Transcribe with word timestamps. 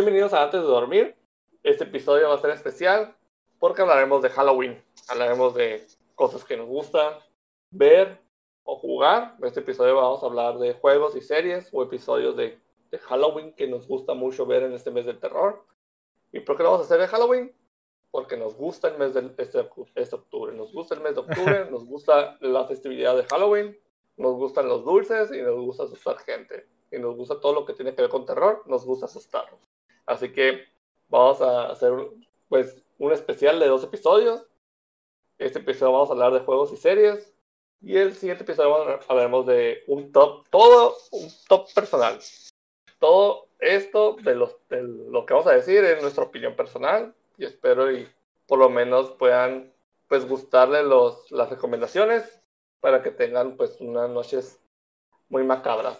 Bienvenidos 0.00 0.32
a 0.32 0.44
Antes 0.44 0.62
de 0.62 0.66
Dormir. 0.66 1.14
Este 1.62 1.84
episodio 1.84 2.30
va 2.30 2.36
a 2.36 2.38
ser 2.38 2.52
especial 2.52 3.14
porque 3.58 3.82
hablaremos 3.82 4.22
de 4.22 4.30
Halloween. 4.30 4.82
Hablaremos 5.10 5.54
de 5.54 5.86
cosas 6.14 6.42
que 6.42 6.56
nos 6.56 6.68
gustan 6.68 7.18
ver 7.70 8.18
o 8.64 8.76
jugar. 8.76 9.36
En 9.38 9.44
este 9.44 9.60
episodio 9.60 9.96
vamos 9.96 10.22
a 10.22 10.26
hablar 10.26 10.56
de 10.56 10.72
juegos 10.72 11.14
y 11.16 11.20
series 11.20 11.68
o 11.72 11.82
episodios 11.82 12.34
de, 12.34 12.58
de 12.90 12.98
Halloween 12.98 13.52
que 13.52 13.66
nos 13.66 13.86
gusta 13.86 14.14
mucho 14.14 14.46
ver 14.46 14.62
en 14.62 14.72
este 14.72 14.90
mes 14.90 15.04
del 15.04 15.20
terror. 15.20 15.66
¿Y 16.32 16.40
por 16.40 16.56
qué 16.56 16.62
lo 16.62 16.70
vamos 16.70 16.86
a 16.86 16.86
hacer 16.86 16.98
de 17.02 17.06
Halloween? 17.06 17.54
Porque 18.10 18.38
nos 18.38 18.54
gusta 18.54 18.88
el 18.88 18.96
mes 18.96 19.12
de 19.12 19.30
este, 19.36 19.68
este 19.96 20.16
octubre. 20.16 20.54
Nos 20.54 20.72
gusta 20.72 20.94
el 20.94 21.02
mes 21.02 21.14
de 21.14 21.20
octubre, 21.20 21.66
nos 21.70 21.84
gusta 21.84 22.38
la 22.40 22.66
festividad 22.66 23.18
de 23.18 23.24
Halloween, 23.24 23.78
nos 24.16 24.34
gustan 24.36 24.66
los 24.66 24.82
dulces 24.82 25.30
y 25.30 25.42
nos 25.42 25.56
gusta 25.56 25.82
asustar 25.82 26.16
gente. 26.20 26.66
Y 26.90 26.98
nos 26.98 27.16
gusta 27.16 27.38
todo 27.38 27.52
lo 27.52 27.66
que 27.66 27.74
tiene 27.74 27.94
que 27.94 28.00
ver 28.00 28.10
con 28.10 28.24
terror, 28.24 28.62
nos 28.64 28.86
gusta 28.86 29.04
asustarnos. 29.04 29.69
Así 30.06 30.32
que 30.32 30.66
vamos 31.08 31.40
a 31.40 31.70
hacer 31.70 31.92
pues 32.48 32.82
un 32.98 33.12
especial 33.12 33.58
de 33.60 33.68
dos 33.68 33.84
episodios. 33.84 34.46
Este 35.38 35.58
episodio 35.58 35.92
vamos 35.92 36.10
a 36.10 36.12
hablar 36.12 36.32
de 36.32 36.40
juegos 36.40 36.72
y 36.72 36.76
series. 36.76 37.32
Y 37.82 37.96
el 37.96 38.14
siguiente 38.14 38.44
episodio 38.44 39.00
hablaremos 39.08 39.46
de 39.46 39.82
un 39.86 40.12
top, 40.12 40.46
todo 40.50 40.96
un 41.12 41.28
top 41.48 41.72
personal. 41.72 42.18
Todo 42.98 43.48
esto 43.58 44.16
de, 44.22 44.34
los, 44.34 44.56
de 44.68 44.82
lo 44.82 45.24
que 45.24 45.32
vamos 45.32 45.46
a 45.46 45.54
decir 45.54 45.82
es 45.84 46.02
nuestra 46.02 46.24
opinión 46.24 46.54
personal. 46.54 47.14
Y 47.38 47.46
espero 47.46 47.90
y 47.90 48.06
por 48.46 48.58
lo 48.58 48.68
menos 48.68 49.12
puedan 49.12 49.72
pues 50.08 50.28
gustarle 50.28 50.82
los, 50.82 51.30
las 51.30 51.48
recomendaciones 51.48 52.42
para 52.80 53.02
que 53.02 53.10
tengan 53.10 53.56
pues 53.56 53.80
unas 53.80 54.10
noches 54.10 54.58
muy 55.28 55.44
macabras. 55.44 55.98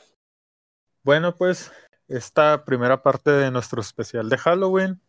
Bueno, 1.02 1.34
pues 1.34 1.72
esta 2.10 2.64
primera 2.64 3.02
parte 3.02 3.30
de 3.30 3.50
nuestro 3.50 3.80
especial 3.80 4.28
de 4.28 4.38
Halloween 4.38 5.00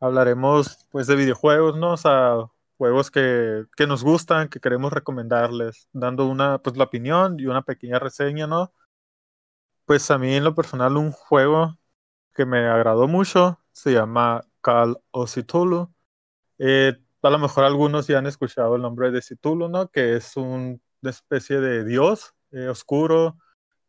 hablaremos 0.00 0.86
pues 0.90 1.06
de 1.06 1.16
videojuegos, 1.16 1.76
¿no? 1.76 1.94
O 1.94 2.52
juegos 2.76 3.10
que, 3.10 3.66
que 3.76 3.86
nos 3.86 4.04
gustan, 4.04 4.48
que 4.48 4.60
queremos 4.60 4.92
recomendarles, 4.92 5.88
dando 5.92 6.26
una 6.26 6.58
pues 6.58 6.76
la 6.76 6.84
opinión 6.84 7.40
y 7.40 7.46
una 7.46 7.62
pequeña 7.62 7.98
reseña, 7.98 8.46
¿no? 8.46 8.72
Pues 9.86 10.10
a 10.10 10.18
mí 10.18 10.34
en 10.34 10.44
lo 10.44 10.54
personal 10.54 10.96
un 10.96 11.12
juego 11.12 11.78
que 12.34 12.46
me 12.46 12.66
agradó 12.68 13.08
mucho 13.08 13.60
se 13.72 13.92
llama 13.92 14.42
Call 14.60 14.98
of 15.10 15.34
Cthulhu. 15.34 15.92
Eh, 16.58 16.98
a 17.22 17.30
lo 17.30 17.38
mejor 17.38 17.64
algunos 17.64 18.06
ya 18.06 18.18
han 18.18 18.26
escuchado 18.26 18.76
el 18.76 18.82
nombre 18.82 19.10
de 19.10 19.22
Cthulhu, 19.22 19.68
¿no? 19.68 19.90
Que 19.90 20.16
es 20.16 20.36
un 20.36 20.80
una 21.02 21.10
especie 21.10 21.60
de 21.60 21.84
dios 21.84 22.34
eh, 22.50 22.68
oscuro. 22.68 23.38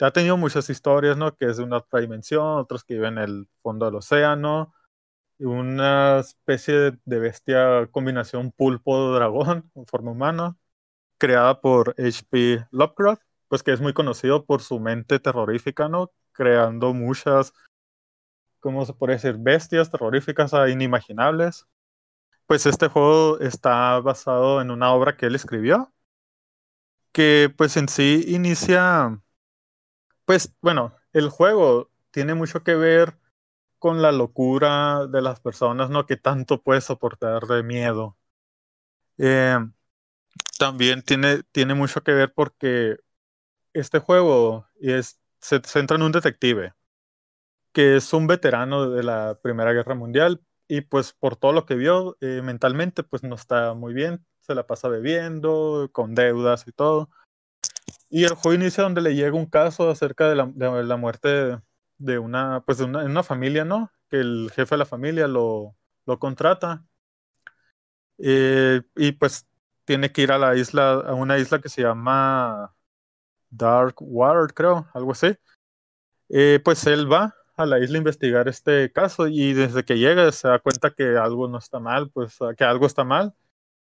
Ha 0.02 0.12
tenido 0.12 0.38
muchas 0.38 0.70
historias, 0.70 1.18
¿no? 1.18 1.36
Que 1.36 1.46
es 1.46 1.58
de 1.58 1.64
una 1.64 1.78
otra 1.78 2.00
dimensión, 2.00 2.60
otros 2.60 2.84
que 2.84 2.94
viven 2.96 3.18
en 3.18 3.24
el 3.24 3.50
fondo 3.62 3.86
del 3.86 3.96
océano, 3.96 4.74
una 5.40 6.20
especie 6.20 6.98
de 7.06 7.20
bestia 7.20 7.88
combinación 7.92 8.52
pulpo-dragón 8.52 9.72
en 9.76 9.86
forma 9.86 10.12
humana, 10.12 10.58
creada 11.18 11.62
por 11.62 11.96
H.P. 11.98 12.68
Lovecraft, 12.72 13.22
pues 13.48 13.64
que 13.64 13.72
es 13.74 13.82
muy 13.82 13.94
conocido 13.94 14.46
por 14.46 14.62
su 14.62 14.80
mente 14.80 15.20
terrorífica, 15.20 15.90
¿no? 15.90 16.12
Creando 16.32 16.94
muchas, 16.94 17.54
¿cómo 18.60 18.86
se 18.86 18.94
puede 18.94 19.14
decir? 19.14 19.36
Bestias 19.38 19.92
terroríficas 19.92 20.54
inimaginables. 20.70 21.68
Pues 22.46 22.66
este 22.66 22.88
juego 22.88 23.40
está 23.40 24.00
basado 24.00 24.62
en 24.62 24.72
una 24.72 24.92
obra 24.94 25.16
que 25.18 25.28
él 25.28 25.36
escribió, 25.36 25.94
que 27.12 27.54
pues 27.56 27.78
en 27.78 27.88
sí 27.90 28.26
inicia, 28.28 29.22
pues 30.30 30.54
bueno, 30.62 30.96
el 31.12 31.28
juego 31.30 31.90
tiene 32.12 32.36
mucho 32.36 32.64
que 32.64 32.76
ver 32.76 33.18
con 33.80 34.04
la 34.04 34.12
locura 34.12 35.08
de 35.08 35.24
las 35.24 35.40
personas, 35.40 35.90
¿no? 35.90 36.06
Que 36.06 36.18
tanto 36.18 36.62
puede 36.62 36.82
soportar 36.82 37.48
de 37.48 37.64
miedo. 37.64 38.16
Eh, 39.18 39.58
también 40.60 41.02
tiene, 41.02 41.42
tiene 41.52 41.74
mucho 41.74 42.04
que 42.04 42.12
ver 42.14 42.32
porque 42.34 42.98
este 43.74 44.00
juego 44.00 44.68
es, 44.80 45.20
se 45.42 45.62
centra 45.66 45.98
en 45.98 46.04
un 46.04 46.12
detective 46.12 46.76
que 47.72 47.96
es 47.96 48.14
un 48.14 48.28
veterano 48.28 48.92
de 48.92 49.04
la 49.04 49.40
Primera 49.42 49.74
Guerra 49.74 49.96
Mundial 49.96 50.42
y 50.68 50.82
pues 50.82 51.14
por 51.14 51.38
todo 51.38 51.54
lo 51.54 51.66
que 51.66 51.76
vio 51.76 52.18
eh, 52.22 52.42
mentalmente 52.44 53.04
pues 53.04 53.24
no 53.24 53.34
está 53.36 53.74
muy 53.74 53.94
bien 53.94 54.26
se 54.42 54.56
la 54.56 54.66
pasa 54.66 54.88
bebiendo, 54.90 55.90
con 55.94 56.16
deudas 56.16 56.68
y 56.68 56.72
todo. 56.72 57.10
Y 58.10 58.24
el 58.24 58.34
juego 58.34 58.54
inicia 58.54 58.84
donde 58.84 59.02
le 59.02 59.16
llega 59.16 59.36
un 59.36 59.46
caso 59.46 59.90
acerca 59.90 60.30
de 60.30 60.36
la, 60.36 60.46
de 60.48 60.84
la 60.84 60.98
muerte 60.98 61.60
de 61.98 62.20
una, 62.20 62.64
pues 62.66 62.80
de 62.80 62.86
una, 62.86 63.04
una 63.04 63.24
familia, 63.24 63.66
¿no? 63.66 63.92
Que 64.10 64.18
el 64.18 64.52
jefe 64.54 64.76
de 64.76 64.80
la 64.80 64.86
familia 64.86 65.28
lo, 65.28 65.76
lo 66.06 66.20
contrata. 66.20 66.86
Eh, 68.18 68.82
y 68.96 69.12
pues 69.14 69.48
tiene 69.86 70.12
que 70.12 70.22
ir 70.24 70.32
a 70.32 70.38
la 70.38 70.56
isla, 70.56 70.94
a 70.94 71.14
una 71.14 71.38
isla 71.38 71.60
que 71.62 71.70
se 71.70 71.82
llama 71.82 72.76
Dark 73.50 73.96
Water, 74.00 74.54
creo, 74.54 74.88
algo 74.94 75.12
así. 75.12 75.36
Eh, 76.30 76.60
pues 76.64 76.86
él 76.88 77.12
va 77.12 77.36
a 77.56 77.66
la 77.66 77.80
isla 77.80 77.98
a 77.98 78.00
investigar 78.00 78.48
este 78.48 78.92
caso 78.92 79.28
y 79.28 79.54
desde 79.54 79.84
que 79.84 79.98
llega 79.98 80.32
se 80.32 80.48
da 80.48 80.60
cuenta 80.60 80.92
que 80.92 81.18
algo 81.18 81.48
no 81.48 81.58
está 81.58 81.80
mal, 81.80 82.10
pues 82.12 82.38
que 82.58 82.64
algo 82.64 82.86
está 82.86 83.04
mal 83.04 83.34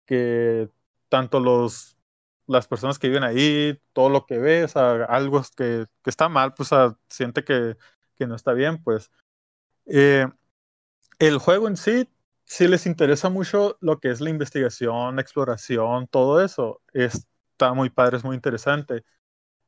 que 0.06 0.70
tanto 1.10 1.40
los 1.40 1.93
las 2.48 2.68
personas 2.68 3.00
que 3.00 3.08
viven 3.08 3.24
ahí, 3.24 3.80
todo 3.94 4.10
lo 4.10 4.26
que 4.26 4.38
ve, 4.38 4.64
o 4.66 4.68
sea, 4.68 5.06
algo 5.06 5.42
que, 5.56 5.86
que 6.04 6.10
está 6.10 6.30
mal, 6.30 6.54
pues 6.54 6.70
siente 7.10 7.44
que, 7.44 7.78
que, 8.16 8.28
no 8.28 8.36
está 8.36 8.54
bien, 8.54 8.82
pues. 8.84 9.12
Eh, 9.86 10.28
el 11.20 11.38
juego 11.40 11.68
en 11.68 11.78
sí, 11.78 12.10
si 12.46 12.68
les 12.68 12.86
interesa 12.86 13.30
mucho 13.30 13.78
lo 13.82 14.00
que 14.00 14.12
es 14.12 14.22
la 14.22 14.30
investigación, 14.30 15.20
exploración, 15.20 16.08
todo 16.08 16.44
eso, 16.44 16.82
está 16.94 17.74
muy 17.74 17.90
padre, 17.90 18.18
es 18.18 18.24
muy 18.24 18.36
interesante, 18.36 19.04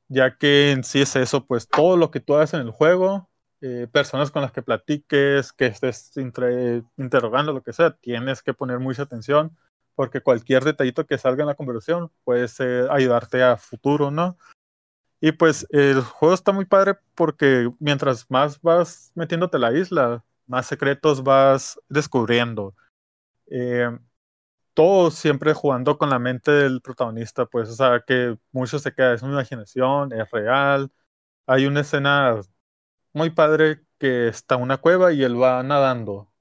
ya 0.07 0.37
que 0.37 0.71
en 0.71 0.83
sí 0.83 1.01
es 1.01 1.15
eso, 1.15 1.45
pues 1.45 1.67
todo 1.67 1.97
lo 1.97 2.11
que 2.11 2.19
tú 2.19 2.35
haces 2.35 2.55
en 2.59 2.67
el 2.67 2.71
juego, 2.71 3.29
eh, 3.61 3.87
personas 3.91 4.31
con 4.31 4.41
las 4.41 4.51
que 4.51 4.61
platiques, 4.61 5.53
que 5.53 5.67
estés 5.67 6.11
interrogando, 6.17 7.53
lo 7.53 7.63
que 7.63 7.73
sea, 7.73 7.91
tienes 7.91 8.43
que 8.43 8.53
poner 8.53 8.79
mucha 8.79 9.03
atención 9.03 9.57
porque 9.95 10.21
cualquier 10.21 10.63
detallito 10.63 11.05
que 11.05 11.17
salga 11.17 11.43
en 11.43 11.47
la 11.47 11.55
conversación 11.55 12.11
puede 12.23 12.47
ayudarte 12.89 13.43
a 13.43 13.57
futuro, 13.57 14.11
¿no? 14.11 14.37
Y 15.21 15.31
pues 15.31 15.65
el 15.71 16.01
juego 16.01 16.35
está 16.35 16.51
muy 16.51 16.65
padre 16.65 16.97
porque 17.15 17.71
mientras 17.79 18.29
más 18.29 18.61
vas 18.61 19.11
metiéndote 19.15 19.57
a 19.57 19.59
la 19.59 19.73
isla, 19.73 20.23
más 20.47 20.67
secretos 20.67 21.23
vas 21.23 21.79
descubriendo. 21.89 22.75
Eh, 23.47 23.89
todo 24.73 25.11
siempre 25.11 25.53
jugando 25.53 25.97
con 25.97 26.09
la 26.09 26.19
mente 26.19 26.51
del 26.51 26.81
protagonista, 26.81 27.45
pues, 27.45 27.69
o 27.69 27.73
sea, 27.75 28.03
que 28.05 28.37
mucho 28.51 28.79
se 28.79 28.93
queda, 28.93 29.13
es 29.13 29.21
una 29.23 29.33
imaginación, 29.33 30.13
es 30.13 30.29
real. 30.31 30.91
Hay 31.47 31.65
una 31.67 31.81
escena 31.81 32.41
muy 33.13 33.29
padre 33.31 33.81
que 33.99 34.27
está 34.27 34.55
en 34.55 34.63
una 34.63 34.77
cueva 34.77 35.13
y 35.13 35.23
él 35.23 35.41
va 35.41 35.63
nadando. 35.63 36.31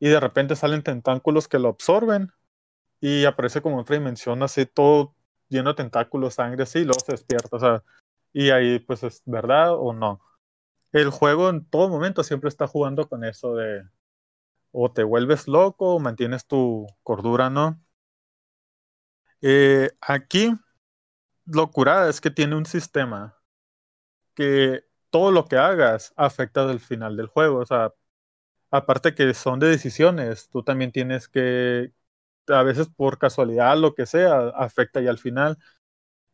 Y 0.00 0.08
de 0.08 0.20
repente 0.20 0.56
salen 0.56 0.82
tentáculos 0.82 1.48
que 1.48 1.58
lo 1.58 1.68
absorben 1.70 2.32
y 3.00 3.24
aparece 3.24 3.62
como 3.62 3.78
otra 3.80 3.96
dimensión, 3.96 4.42
así 4.42 4.66
todo 4.66 5.14
lleno 5.48 5.70
de 5.70 5.76
tentáculos, 5.76 6.34
sangre, 6.34 6.64
así, 6.64 6.80
y 6.80 6.84
luego 6.84 7.00
se 7.00 7.12
despierta, 7.12 7.56
o 7.56 7.60
sea, 7.60 7.84
y 8.32 8.50
ahí 8.50 8.78
pues 8.80 9.02
es 9.04 9.22
verdad 9.26 9.74
o 9.74 9.92
no. 9.92 10.20
El 10.92 11.10
juego 11.10 11.50
en 11.50 11.64
todo 11.66 11.88
momento 11.88 12.24
siempre 12.24 12.48
está 12.48 12.66
jugando 12.68 13.08
con 13.08 13.24
eso 13.24 13.56
de 13.56 13.84
o 14.72 14.92
te 14.92 15.04
vuelves 15.04 15.48
loco 15.48 15.96
o 15.96 16.00
mantienes 16.00 16.46
tu 16.46 16.86
cordura, 17.02 17.50
¿no? 17.50 17.80
Eh, 19.42 19.90
aquí, 20.00 20.52
locura 21.46 22.08
es 22.08 22.20
que 22.20 22.30
tiene 22.30 22.56
un 22.56 22.66
sistema 22.66 23.36
que 24.34 24.84
todo 25.10 25.30
lo 25.32 25.46
que 25.46 25.56
hagas 25.56 26.12
afecta 26.16 26.62
al 26.68 26.80
final 26.80 27.16
del 27.16 27.26
juego, 27.28 27.58
o 27.58 27.66
sea, 27.66 27.92
aparte 28.70 29.14
que 29.14 29.34
son 29.34 29.60
de 29.60 29.68
decisiones, 29.68 30.48
tú 30.50 30.62
también 30.62 30.92
tienes 30.92 31.28
que, 31.28 31.92
a 32.52 32.62
veces 32.62 32.88
por 32.88 33.18
casualidad, 33.18 33.76
lo 33.76 33.94
que 33.94 34.06
sea, 34.06 34.48
afecta 34.50 35.00
ya 35.00 35.10
al 35.10 35.18
final. 35.18 35.58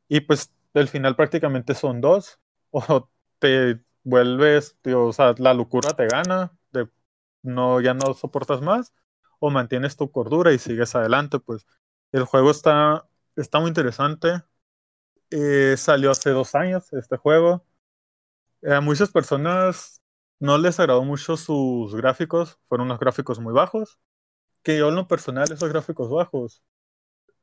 Y 0.08 0.20
pues 0.20 0.52
el 0.74 0.88
final 0.88 1.16
prácticamente 1.16 1.74
son 1.74 2.00
dos. 2.00 2.40
O 2.72 3.08
te 3.38 3.80
vuelves, 4.04 4.76
o 4.94 5.12
sea, 5.12 5.34
la 5.38 5.54
locura 5.54 5.92
te 5.94 6.06
gana, 6.08 6.52
de, 6.72 6.88
no, 7.42 7.80
ya 7.80 7.94
no 7.94 8.14
soportas 8.14 8.60
más, 8.62 8.92
o 9.40 9.50
mantienes 9.50 9.96
tu 9.96 10.10
cordura 10.12 10.52
y 10.52 10.58
sigues 10.58 10.94
adelante. 10.94 11.38
Pues 11.40 11.66
el 12.12 12.24
juego 12.24 12.50
está, 12.50 13.08
está 13.36 13.60
muy 13.60 13.68
interesante. 13.68 14.42
Eh, 15.30 15.76
salió 15.78 16.10
hace 16.10 16.30
dos 16.30 16.54
años 16.54 16.92
este 16.92 17.16
juego. 17.16 17.64
A 18.62 18.80
muchas 18.80 19.10
personas 19.10 20.02
no 20.40 20.58
les 20.58 20.78
agradó 20.80 21.04
mucho 21.04 21.36
sus 21.36 21.94
gráficos, 21.94 22.58
fueron 22.68 22.88
unos 22.88 22.98
gráficos 23.00 23.38
muy 23.40 23.54
bajos 23.54 23.98
que 24.66 24.76
yo 24.78 24.88
en 24.88 24.96
lo 24.96 25.06
personal 25.06 25.44
esos 25.52 25.68
gráficos 25.68 26.10
bajos 26.10 26.60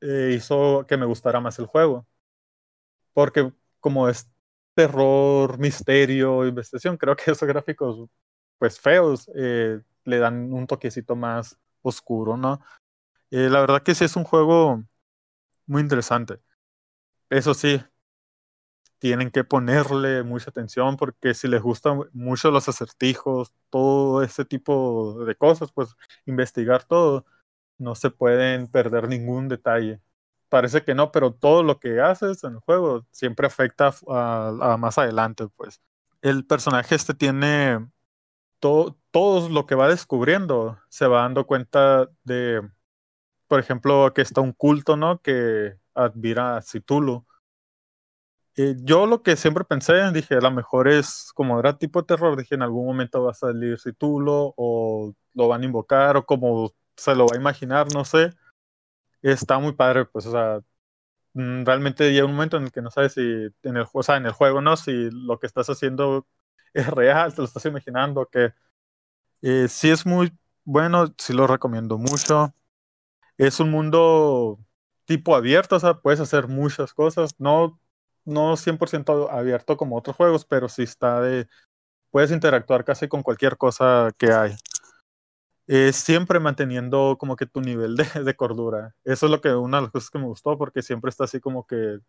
eh, 0.01 0.33
hizo 0.35 0.85
que 0.87 0.97
me 0.97 1.05
gustara 1.05 1.39
más 1.39 1.57
el 1.59 1.67
juego. 1.67 2.05
Porque 3.13 3.51
como 3.79 4.09
es 4.09 4.29
terror, 4.75 5.57
misterio, 5.57 6.45
investigación, 6.45 6.97
creo 6.97 7.15
que 7.15 7.31
esos 7.31 7.47
gráficos 7.47 8.09
pues 8.57 8.79
feos, 8.79 9.29
eh, 9.35 9.79
le 10.05 10.17
dan 10.19 10.51
un 10.53 10.67
toquecito 10.67 11.15
más 11.15 11.57
oscuro, 11.81 12.35
¿no? 12.37 12.59
Eh, 13.31 13.49
la 13.49 13.61
verdad 13.61 13.83
que 13.83 13.95
sí 13.95 14.05
es 14.05 14.15
un 14.17 14.25
juego 14.25 14.83
muy 15.67 15.81
interesante. 15.81 16.39
Eso 17.29 17.53
sí, 17.53 17.81
tienen 19.03 19.31
que 19.31 19.43
ponerle 19.43 20.23
mucha 20.23 20.49
atención 20.49 20.95
porque 20.95 21.33
si 21.33 21.49
les 21.49 21.61
gustan 21.61 22.03
mucho 22.13 22.51
los 22.51 22.69
acertijos, 22.69 23.53
todo 23.69 24.23
ese 24.23 24.45
tipo 24.45 25.25
de 25.25 25.35
cosas, 25.35 25.73
pues 25.73 25.93
investigar 26.25 26.85
todo, 26.85 27.25
no 27.77 27.95
se 27.95 28.11
pueden 28.11 28.69
perder 28.69 29.09
ningún 29.09 29.49
detalle. 29.49 29.99
Parece 30.47 30.85
que 30.85 30.95
no, 30.95 31.11
pero 31.11 31.33
todo 31.33 31.63
lo 31.63 31.81
que 31.81 31.99
haces 31.99 32.45
en 32.45 32.53
el 32.53 32.59
juego 32.59 33.05
siempre 33.11 33.45
afecta 33.45 33.93
a, 34.07 34.77
más 34.79 34.97
adelante, 34.97 35.49
pues. 35.57 35.81
El 36.21 36.45
personaje 36.45 36.95
este 36.95 37.13
tiene 37.13 37.85
todo, 38.61 38.97
todo 39.11 39.49
lo 39.49 39.65
que 39.65 39.75
va 39.75 39.89
descubriendo, 39.89 40.79
se 40.87 41.07
va 41.07 41.23
dando 41.23 41.45
cuenta 41.45 42.09
de, 42.23 42.61
por 43.49 43.59
ejemplo, 43.59 44.13
que 44.13 44.21
está 44.21 44.39
un 44.39 44.53
culto, 44.53 44.95
¿no? 44.95 45.21
Que 45.21 45.75
admira 45.93 46.55
a 46.55 46.61
Cthulhu 46.61 47.25
eh, 48.55 48.75
yo 48.79 49.07
lo 49.07 49.23
que 49.23 49.35
siempre 49.35 49.63
pensé, 49.63 50.11
dije, 50.11 50.35
a 50.35 50.41
lo 50.41 50.51
mejor 50.51 50.87
es 50.87 51.31
como 51.33 51.59
era 51.59 51.77
tipo 51.77 52.01
de 52.01 52.07
terror, 52.07 52.37
dije, 52.37 52.55
en 52.55 52.61
algún 52.61 52.85
momento 52.85 53.23
va 53.23 53.31
a 53.31 53.33
salir 53.33 53.77
Cthulhu 53.79 54.53
o 54.55 55.13
lo 55.33 55.47
van 55.47 55.61
a 55.63 55.65
invocar 55.65 56.17
o 56.17 56.25
como 56.25 56.71
se 56.95 57.15
lo 57.15 57.25
va 57.27 57.35
a 57.35 57.39
imaginar, 57.39 57.87
no 57.93 58.05
sé. 58.05 58.31
Está 59.21 59.59
muy 59.59 59.73
padre, 59.73 60.05
pues, 60.05 60.25
o 60.27 60.31
sea, 60.31 60.59
mm, 61.33 61.65
realmente 61.65 62.11
llega 62.13 62.25
un 62.25 62.33
momento 62.33 62.57
en 62.57 62.65
el 62.65 62.71
que 62.71 62.81
no 62.81 62.91
sabes 62.91 63.13
si 63.13 63.21
en 63.21 63.77
el, 63.77 63.85
o 63.93 64.03
sea, 64.03 64.17
en 64.17 64.25
el 64.27 64.33
juego, 64.33 64.61
¿no? 64.61 64.77
Si 64.77 65.09
lo 65.11 65.39
que 65.39 65.47
estás 65.47 65.69
haciendo 65.69 66.27
es 66.73 66.87
real, 66.87 67.33
te 67.33 67.41
lo 67.41 67.45
estás 67.47 67.65
imaginando, 67.65 68.27
que 68.27 68.53
eh, 69.41 69.67
sí 69.69 69.89
es 69.91 70.05
muy 70.05 70.33
bueno, 70.65 71.13
sí 71.17 71.33
lo 71.33 71.47
recomiendo 71.47 71.97
mucho. 71.97 72.53
Es 73.37 73.59
un 73.59 73.71
mundo 73.71 74.59
tipo 75.05 75.35
abierto, 75.35 75.77
o 75.77 75.79
sea, 75.79 75.95
puedes 76.01 76.19
hacer 76.19 76.47
muchas 76.47 76.93
cosas, 76.93 77.35
no 77.39 77.79
no 78.25 78.57
100% 78.57 79.29
abierto 79.31 79.77
como 79.77 79.97
otros 79.97 80.15
juegos, 80.15 80.45
pero 80.45 80.69
sí 80.69 80.83
está 80.83 81.21
de, 81.21 81.47
puedes 82.11 82.31
interactuar 82.31 82.85
casi 82.85 83.07
con 83.07 83.23
cualquier 83.23 83.57
cosa 83.57 84.11
que 84.17 84.31
hay. 84.31 84.55
siempre 85.93 86.39
manteniendo 86.39 87.17
como 87.19 87.35
que 87.35 87.45
tu 87.45 87.61
nivel 87.61 87.95
de, 87.95 88.05
de, 88.23 88.35
cordura. 88.35 88.95
Eso 89.03 89.25
es 89.27 89.31
lo 89.31 89.41
que 89.41 89.53
una 89.55 89.77
de 89.77 89.83
las 89.83 89.91
cosas 89.91 90.09
que 90.09 90.19
me 90.19 90.25
gustó, 90.25 90.57
porque 90.57 90.81
siempre 90.81 91.09
está 91.09 91.25
así 91.25 91.39
como 91.39 91.65
que 91.67 91.99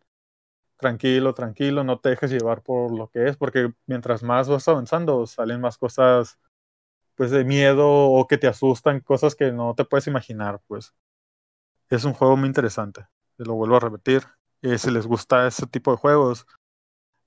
tranquilo, 0.76 1.34
tranquilo, 1.34 1.84
no 1.84 1.98
te 2.00 2.10
dejes 2.10 2.30
llevar 2.30 2.62
por 2.62 2.92
lo 2.92 3.08
que 3.08 3.28
es, 3.28 3.36
porque 3.36 3.72
mientras 3.86 4.22
más 4.22 4.48
vas 4.48 4.68
avanzando, 4.68 5.26
salen 5.26 5.60
más 5.60 5.78
cosas 5.78 6.38
pues 7.16 7.30
de 7.30 7.44
miedo 7.44 7.88
o 7.88 8.26
que 8.26 8.38
te 8.38 8.48
asustan, 8.48 9.00
cosas 9.00 9.34
que 9.36 9.52
no 9.52 9.74
te 9.74 9.84
puedes 9.84 10.06
imaginar, 10.06 10.60
pues. 10.66 10.94
Es 11.90 12.04
un 12.04 12.12
juego 12.14 12.36
muy 12.36 12.48
interesante. 12.48 13.06
Lo 13.38 13.54
vuelvo 13.54 13.76
a 13.76 13.80
repetir. 13.80 14.24
Eh, 14.64 14.78
si 14.78 14.90
les 14.90 15.06
gusta 15.06 15.46
ese 15.46 15.66
tipo 15.66 15.90
de 15.90 15.98
juegos, 15.98 16.46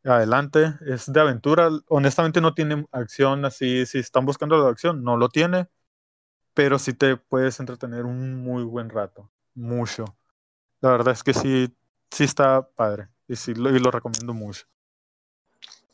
adelante. 0.03 0.73
Es 0.87 1.11
de 1.11 1.19
aventura. 1.19 1.69
Honestamente 1.87 2.41
no 2.41 2.55
tiene 2.55 2.87
acción 2.91 3.45
así. 3.45 3.85
Si 3.85 3.99
están 3.99 4.25
buscando 4.25 4.57
la 4.57 4.69
acción, 4.69 5.03
no 5.03 5.17
lo 5.17 5.29
tiene. 5.29 5.67
Pero 6.55 6.79
sí 6.79 6.93
te 6.93 7.15
puedes 7.15 7.59
entretener 7.59 8.05
un 8.05 8.41
muy 8.43 8.63
buen 8.63 8.89
rato. 8.89 9.29
Mucho. 9.53 10.05
La 10.81 10.89
verdad 10.89 11.13
es 11.13 11.21
que 11.21 11.35
sí, 11.35 11.71
sí 12.09 12.23
está 12.23 12.67
padre. 12.69 13.09
Y 13.27 13.35
sí 13.35 13.53
lo, 13.53 13.69
y 13.69 13.77
lo 13.77 13.91
recomiendo 13.91 14.33
mucho. 14.33 14.65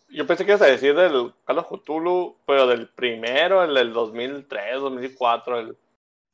Yo 0.07 0.25
pensé 0.25 0.45
que 0.45 0.51
ibas 0.51 0.61
a 0.61 0.67
decir 0.67 0.95
del 0.95 1.33
Carlos 1.45 1.65
Cthulhu, 1.67 2.37
pero 2.47 2.67
del 2.67 2.87
primero, 2.87 3.61
el 3.61 3.73
del 3.73 3.91
2003, 3.91 4.79
2004. 4.79 5.59
El, 5.59 5.77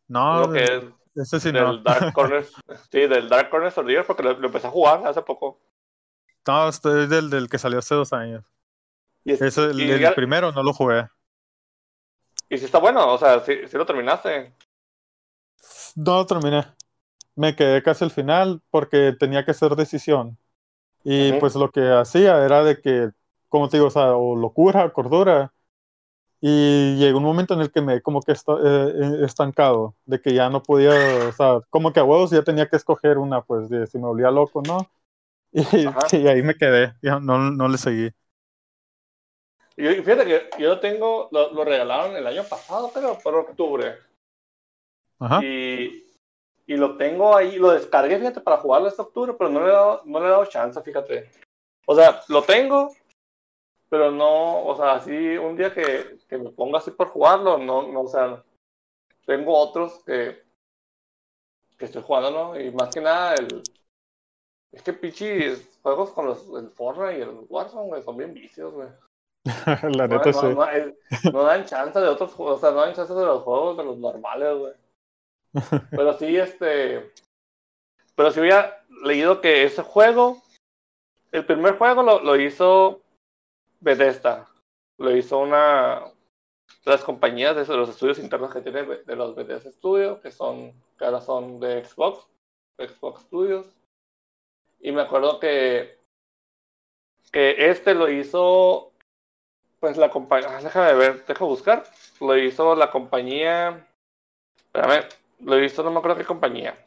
no, 0.08 0.52
que 0.52 0.64
es 0.64 0.84
ese 1.24 1.40
sí 1.40 1.52
del 1.52 1.84
no. 1.84 1.84
Dark 1.84 2.12
Corner, 2.14 2.46
sí, 2.92 3.00
del 3.08 3.30
Dark 3.30 3.50
Corner 3.50 3.72
Survivor, 3.72 4.06
porque 4.06 4.24
lo, 4.24 4.34
lo, 4.40 4.48
empecé 4.48 4.68
a 4.68 4.72
jugar 4.72 5.06
hace 5.08 5.22
poco. 5.22 5.60
No, 6.48 6.68
estoy 6.70 7.08
del, 7.08 7.30
del 7.30 7.48
que 7.50 7.58
salió 7.60 7.80
hace 7.80 7.96
dos 7.96 8.12
años. 8.14 8.44
Y 9.24 9.34
es, 9.34 9.42
Ese, 9.42 9.66
el, 9.66 9.80
y 9.80 9.92
el 9.92 10.00
ya- 10.02 10.16
primero 10.16 10.52
no 10.52 10.64
lo 10.64 10.74
jugué. 10.74 11.08
Y 12.50 12.58
si 12.58 12.66
está 12.66 12.80
bueno, 12.80 13.14
o 13.14 13.18
sea, 13.18 13.40
si, 13.42 13.68
si 13.68 13.78
lo 13.78 13.86
terminaste. 13.86 14.54
No 15.96 16.16
lo 16.18 16.26
terminé. 16.26 16.66
Me 17.36 17.56
quedé 17.56 17.84
casi 17.84 18.04
al 18.06 18.12
final 18.12 18.62
porque 18.72 19.14
tenía 19.20 19.46
que 19.46 19.52
hacer 19.52 19.76
decisión. 19.76 20.38
Y 21.04 21.34
pues 21.36 21.56
lo 21.56 21.72
que 21.72 21.90
hacía 21.92 22.46
era 22.46 22.64
de 22.64 22.82
que, 22.82 23.12
como 23.50 23.70
te 23.70 23.78
digo, 23.78 23.88
o 23.88 23.92
sea, 23.92 24.16
o 24.16 24.36
locura, 24.38 24.92
cordura. 24.94 25.54
Y 26.42 26.96
llegó 26.98 27.18
un 27.18 27.26
momento 27.26 27.54
en 27.54 27.62
el 27.62 27.72
que 27.72 27.82
me 27.82 28.02
como 28.02 28.22
que 28.22 28.32
esta- 28.32 28.58
eh, 28.64 29.26
estancado, 29.26 29.96
de 30.06 30.22
que 30.22 30.34
ya 30.34 30.50
no 30.50 30.64
podía, 30.64 30.92
o 31.28 31.32
sea, 31.34 31.60
como 31.70 31.92
que 31.92 32.00
a 32.00 32.04
huevos 32.06 32.32
ya 32.32 32.44
tenía 32.44 32.68
que 32.70 32.78
escoger 32.78 33.18
una, 33.18 33.42
pues, 33.42 33.70
de 33.70 33.88
si 33.88 33.98
me 33.98 34.06
volvía 34.08 34.32
loco, 34.32 34.62
¿no? 34.66 34.90
Y, 36.14 36.18
y 36.18 36.28
ahí 36.28 36.44
me 36.44 36.56
quedé, 36.56 36.94
ya 37.02 37.20
no, 37.20 37.52
no 37.52 37.68
le 37.68 37.78
seguí. 37.78 38.12
Y 39.76 39.88
fíjate 39.88 40.26
que 40.26 40.50
yo 40.62 40.70
lo 40.70 40.80
tengo, 40.80 41.30
lo, 41.32 41.54
lo 41.54 41.64
regalaron 41.64 42.16
el 42.16 42.28
año 42.28 42.44
pasado, 42.44 42.92
creo, 42.92 43.18
por 43.18 43.34
octubre. 43.36 43.96
Ajá. 45.20 45.42
Y, 45.44 46.06
y 46.68 46.76
lo 46.76 46.98
tengo 46.98 47.36
ahí, 47.36 47.58
lo 47.58 47.72
descargué, 47.72 48.18
fíjate, 48.20 48.42
para 48.42 48.58
jugarlo 48.58 48.90
este 48.90 49.02
octubre, 49.02 49.34
pero 49.38 49.50
no 49.50 49.62
le 49.62 49.68
he 49.68 49.74
dado, 49.74 50.02
no 50.06 50.20
le 50.20 50.26
he 50.28 50.30
dado 50.30 50.46
chance, 50.46 50.82
fíjate. 50.82 51.30
O 51.88 51.96
sea, 51.96 52.22
lo 52.28 52.44
tengo, 52.44 52.94
pero 53.90 54.12
no, 54.12 54.64
o 54.66 54.76
sea, 54.76 54.94
así 54.94 55.38
un 55.38 55.56
día 55.58 55.74
que, 55.74 56.18
que 56.28 56.38
me 56.38 56.50
ponga 56.52 56.78
así 56.78 56.92
por 56.92 57.08
jugarlo, 57.10 57.58
no, 57.58 57.88
no, 57.88 58.02
o 58.02 58.08
sea, 58.08 58.44
tengo 59.26 59.58
otros 59.58 60.04
que, 60.06 60.44
que 61.78 61.86
estoy 61.86 62.02
jugando, 62.04 62.32
¿no? 62.32 62.60
Y 62.60 62.72
más 62.72 62.94
que 62.94 63.02
nada, 63.02 63.36
el, 63.36 63.64
es 64.72 64.84
que 64.84 64.94
pichis 64.94 65.80
juegos 65.82 66.12
con 66.12 66.26
los, 66.28 66.48
el 66.50 66.70
Fortnite 66.70 67.18
y 67.20 67.22
el 67.22 67.46
Warzone, 67.50 67.88
güey, 67.88 68.04
son 68.04 68.18
bien 68.18 68.34
vicios, 68.34 68.74
güey. 68.74 68.90
La 69.96 70.08
No, 70.08 70.18
neta 70.18 70.32
no, 70.32 70.42
sí. 70.42 70.48
no, 70.48 70.70
es- 70.70 71.34
no 71.34 71.44
dan 71.44 71.66
chance 71.66 72.00
de 72.00 72.08
otros 72.08 72.34
juegos, 72.34 72.58
o 72.58 72.62
sea, 72.62 72.72
no 72.72 72.82
dan 72.82 72.94
chance 72.94 73.14
de 73.14 73.26
los 73.26 73.42
juegos 73.44 73.78
de 73.78 73.84
los 73.86 73.98
normales, 73.98 74.58
güey. 74.58 74.74
Pero 75.92 76.14
sí, 76.18 76.38
este. 76.38 77.12
Pero 78.16 78.30
sí 78.32 78.40
había 78.42 78.84
leído 79.04 79.42
que 79.42 79.64
ese 79.64 79.82
juego, 79.82 80.42
el 81.32 81.46
primer 81.46 81.78
juego 81.78 82.04
lo, 82.04 82.20
lo 82.20 82.36
hizo 82.36 83.02
Bethesda. 83.80 84.48
Lo 84.98 85.16
hizo 85.16 85.40
una 85.40 86.12
de 86.86 86.92
las 86.92 87.04
compañías 87.04 87.56
de 87.56 87.76
los 87.76 87.90
estudios 87.90 88.20
internos 88.20 88.54
que 88.54 88.62
tiene 88.62 88.84
de 88.84 89.16
los 89.16 89.36
Bethesda 89.36 89.72
Studios, 89.72 90.20
que 90.20 90.32
son, 90.32 90.74
que 90.98 91.06
ahora 91.06 91.22
son 91.22 91.60
de 91.60 91.84
Xbox, 91.86 92.28
Xbox 92.78 93.22
Studios. 93.22 93.68
Y 94.80 94.92
me 94.92 95.02
acuerdo 95.02 95.40
que, 95.40 95.98
que 97.32 97.70
este 97.70 97.94
lo 97.94 98.10
hizo, 98.10 98.92
pues 99.80 99.98
la 99.98 100.10
compañía, 100.10 100.62
déjame 100.62 100.94
ver, 100.94 101.26
deja 101.26 101.46
buscar, 101.46 101.84
lo 102.22 102.38
hizo 102.38 102.76
la 102.76 102.90
compañía, 102.90 103.88
espérame, 104.58 105.06
lo 105.42 105.64
hizo 105.64 105.84
no 105.84 105.92
me 105.92 106.00
acuerdo 106.00 106.18
qué 106.18 106.26
compañía, 106.26 106.78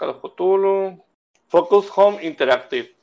of 0.00 0.20
Cthulhu, 0.20 1.04
Focus 1.48 1.90
Home 1.94 2.24
Interactive, 2.24 2.94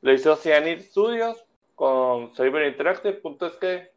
lo 0.00 0.12
hizo 0.12 0.36
Cyanide 0.36 0.82
Studios 0.82 1.44
con 1.82 2.32
Cyber 2.36 2.68
Interactive, 2.68 3.14
punto 3.14 3.44
es 3.46 3.56
que 3.56 3.90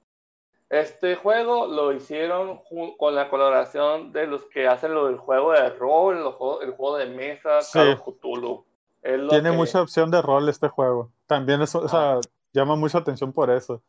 este 0.69 1.15
juego 1.17 1.67
lo 1.67 1.93
hicieron 1.93 2.61
con 2.97 3.13
la 3.13 3.29
colaboración 3.29 4.11
de 4.11 4.25
los 4.25 4.45
que 4.45 4.67
hacen 4.67 4.95
lo 4.95 5.05
del 5.05 5.17
juego 5.17 5.51
de 5.51 5.69
rol, 5.69 6.17
el 6.63 6.71
juego 6.71 6.97
de 6.97 7.05
mesa, 7.05 7.61
Sí. 7.61 7.79
Cthulhu. 8.03 8.65
Es 9.03 9.27
Tiene 9.29 9.51
que- 9.51 9.55
mucha 9.55 9.83
opción 9.83 10.09
de 10.09 10.19
rol 10.19 10.49
este 10.49 10.67
juego. 10.67 11.11
También 11.27 11.61
eso, 11.61 11.77
o 11.81 11.87
sea, 11.87 12.19
llama 12.53 12.75
mucha 12.75 12.97
atención 12.97 13.31
por 13.31 13.51
eso. 13.51 13.83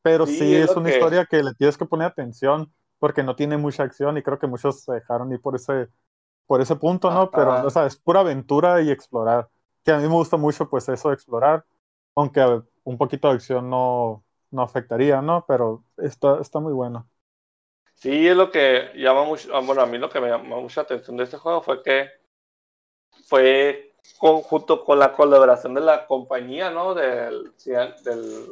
Pero 0.00 0.24
Sí, 0.24 0.38
sí, 0.38 0.54
es 0.56 0.70
es 0.70 0.76
una 0.78 0.88
que- 0.88 0.96
historia 0.96 1.26
que 1.26 1.42
le 1.42 1.52
tienes 1.52 1.76
que 1.76 1.84
poner 1.84 2.06
atención 2.06 2.72
porque 2.98 3.22
no 3.22 3.36
tiene 3.36 3.58
mucha 3.58 3.82
acción 3.82 4.16
y 4.16 4.22
creo 4.22 4.38
que 4.38 4.46
muchos 4.46 4.80
se 4.82 4.92
dejaron 4.94 5.30
ir 5.30 5.42
por 5.42 5.54
ese, 5.56 5.88
por 6.46 6.62
ese 6.62 6.74
punto, 6.76 7.10
¿no? 7.10 7.22
Ajá. 7.24 7.30
Pero, 7.34 7.66
o 7.66 7.70
sea, 7.70 7.84
es 7.84 7.96
pura 7.96 8.20
aventura 8.20 8.80
y 8.80 8.90
explorar. 8.90 9.50
Que 9.84 9.92
a 9.92 9.98
mí 9.98 10.04
me 10.04 10.14
gusta 10.14 10.38
mucho, 10.38 10.70
pues, 10.70 10.88
eso 10.88 11.08
de 11.10 11.14
explorar. 11.16 11.66
Aunque 12.14 12.40
un 12.86 12.98
poquito 12.98 13.28
de 13.28 13.34
acción 13.36 13.70
no, 13.70 14.24
no 14.52 14.62
afectaría, 14.62 15.22
¿no? 15.22 15.46
Pero 15.48 15.84
está, 15.98 16.40
está 16.42 16.60
muy 16.60 16.74
bueno. 16.74 17.10
Sí, 17.94 18.28
es 18.28 18.36
lo 18.36 18.50
que 18.52 18.92
llama 18.94 19.24
mucho, 19.24 19.54
ah, 19.56 19.60
bueno, 19.60 19.82
a 19.82 19.86
mí 19.86 19.98
lo 19.98 20.08
que 20.08 20.20
me 20.20 20.28
llamó 20.28 20.60
mucha 20.62 20.82
atención 20.82 21.16
de 21.16 21.24
este 21.24 21.36
juego 21.36 21.62
fue 21.62 21.82
que 21.82 22.10
fue 23.28 23.94
con- 24.18 24.42
junto 24.42 24.84
con 24.84 24.98
la 24.98 25.12
colaboración 25.12 25.74
de 25.74 25.80
la 25.80 26.06
compañía, 26.06 26.70
¿no? 26.70 26.94
Del, 26.94 27.52
del 28.04 28.46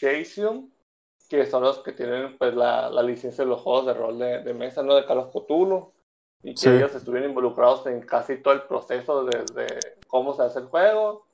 Chaosium, 0.00 0.70
que 1.28 1.46
son 1.46 1.62
los 1.62 1.78
que 1.80 1.92
tienen 1.92 2.36
pues 2.38 2.54
la, 2.54 2.90
la 2.90 3.02
licencia 3.02 3.44
de 3.44 3.50
los 3.50 3.60
juegos 3.62 3.86
de 3.86 3.94
rol 3.94 4.18
de, 4.18 4.42
de 4.42 4.54
mesa, 4.54 4.82
¿no? 4.82 4.94
De 4.94 5.06
Carlos 5.06 5.30
Cthulhu, 5.32 5.92
y 6.42 6.58
que 6.58 6.70
Sí. 6.70 6.70
ellos 6.74 6.94
estuvieron 6.94 7.30
involucrados 7.30 7.86
en 7.86 8.00
casi 8.02 8.38
todo 8.42 8.54
el 8.54 8.62
proceso 8.62 9.24
desde 9.24 9.98
cómo 10.08 10.34
se 10.34 10.42
hace 10.42 10.60
el 10.60 10.66
juego 10.66 11.26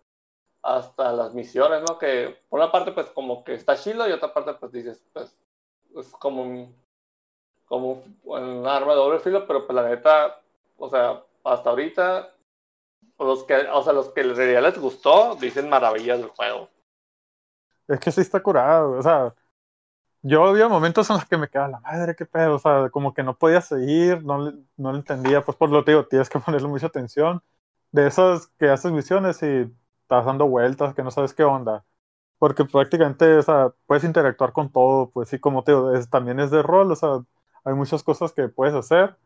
hasta 0.67 1.13
las 1.13 1.33
misiones, 1.33 1.83
¿no? 1.89 1.97
Que 1.97 2.37
por 2.49 2.59
una 2.59 2.73
parte 2.73 2.91
pues 2.91 3.07
como 3.11 3.45
que 3.45 3.55
está 3.55 3.77
chido 3.77 4.09
y 4.09 4.13
otra 4.13 4.35
parte 4.35 4.53
pues 4.55 4.73
dices, 4.73 5.01
pues 5.13 5.33
es 5.97 6.09
como 6.09 6.43
un, 6.43 6.75
como 7.67 8.03
un 8.25 8.67
arma 8.67 8.93
de 8.93 8.99
doble 8.99 9.21
filo, 9.21 9.47
pero 9.47 9.65
pues 9.65 9.77
la 9.77 9.89
neta, 9.89 10.41
o 10.77 10.91
sea, 10.91 11.23
hasta 11.45 11.71
ahorita, 11.71 12.35
los 13.19 13.45
que, 13.45 13.55
o 13.55 13.83
sea, 13.83 13.93
los 13.93 14.09
que 14.09 14.23
en 14.23 14.35
realidad 14.35 14.63
les 14.63 14.79
gustó, 14.79 15.37
dicen 15.37 15.71
maravillas 15.71 16.19
del 16.19 16.31
juego. 16.31 16.69
Es 17.87 18.01
que 18.01 18.11
sí 18.11 18.21
está 18.21 18.43
curado, 18.43 18.99
o 18.99 19.03
sea, 19.03 19.33
yo 20.23 20.45
había 20.47 20.67
momentos 20.67 21.09
en 21.09 21.17
los 21.17 21.27
que 21.27 21.37
me 21.37 21.49
quedaba 21.49 21.69
la 21.69 21.81
madre, 21.81 22.17
qué 22.17 22.27
pedo, 22.27 22.57
o 22.57 22.59
sea, 22.59 22.91
como 22.91 23.15
que 23.15 23.23
no 23.23 23.39
podía 23.39 23.61
seguir, 23.61 24.25
no, 24.25 24.51
no 24.77 24.91
lo 24.91 24.97
entendía, 24.97 25.45
pues 25.45 25.57
por 25.57 25.71
lo 25.71 25.85
que 25.85 25.93
digo, 25.93 26.07
tienes 26.07 26.29
que 26.29 26.41
ponerle 26.41 26.67
mucha 26.67 26.89
atención. 26.89 27.41
De 27.93 28.09
esas 28.09 28.49
que 28.59 28.69
haces 28.69 28.91
misiones 28.91 29.41
y 29.45 29.73
estás 30.07 30.25
dando 30.27 30.47
vueltas, 30.49 30.95
que 30.95 31.03
no 31.03 31.11
sabes 31.11 31.35
qué 31.35 31.45
onda. 31.45 31.85
Porque 32.39 32.65
prácticamente, 32.65 33.39
o 33.39 33.43
sea, 33.43 33.73
puedes 33.87 34.05
interactuar 34.05 34.53
con 34.53 34.71
todo, 34.73 35.11
pues 35.11 35.29
sí, 35.31 35.39
como 35.41 35.65
te 35.65 35.73
digo, 35.73 35.93
también 36.11 36.41
es 36.41 36.51
de 36.51 36.63
rol, 36.63 36.93
o 36.93 36.97
sea, 36.97 37.21
hay 37.65 37.75
muchas 37.75 38.03
cosas 38.05 38.33
que 38.33 38.49
puedes 38.49 38.75
hacer. 38.75 39.17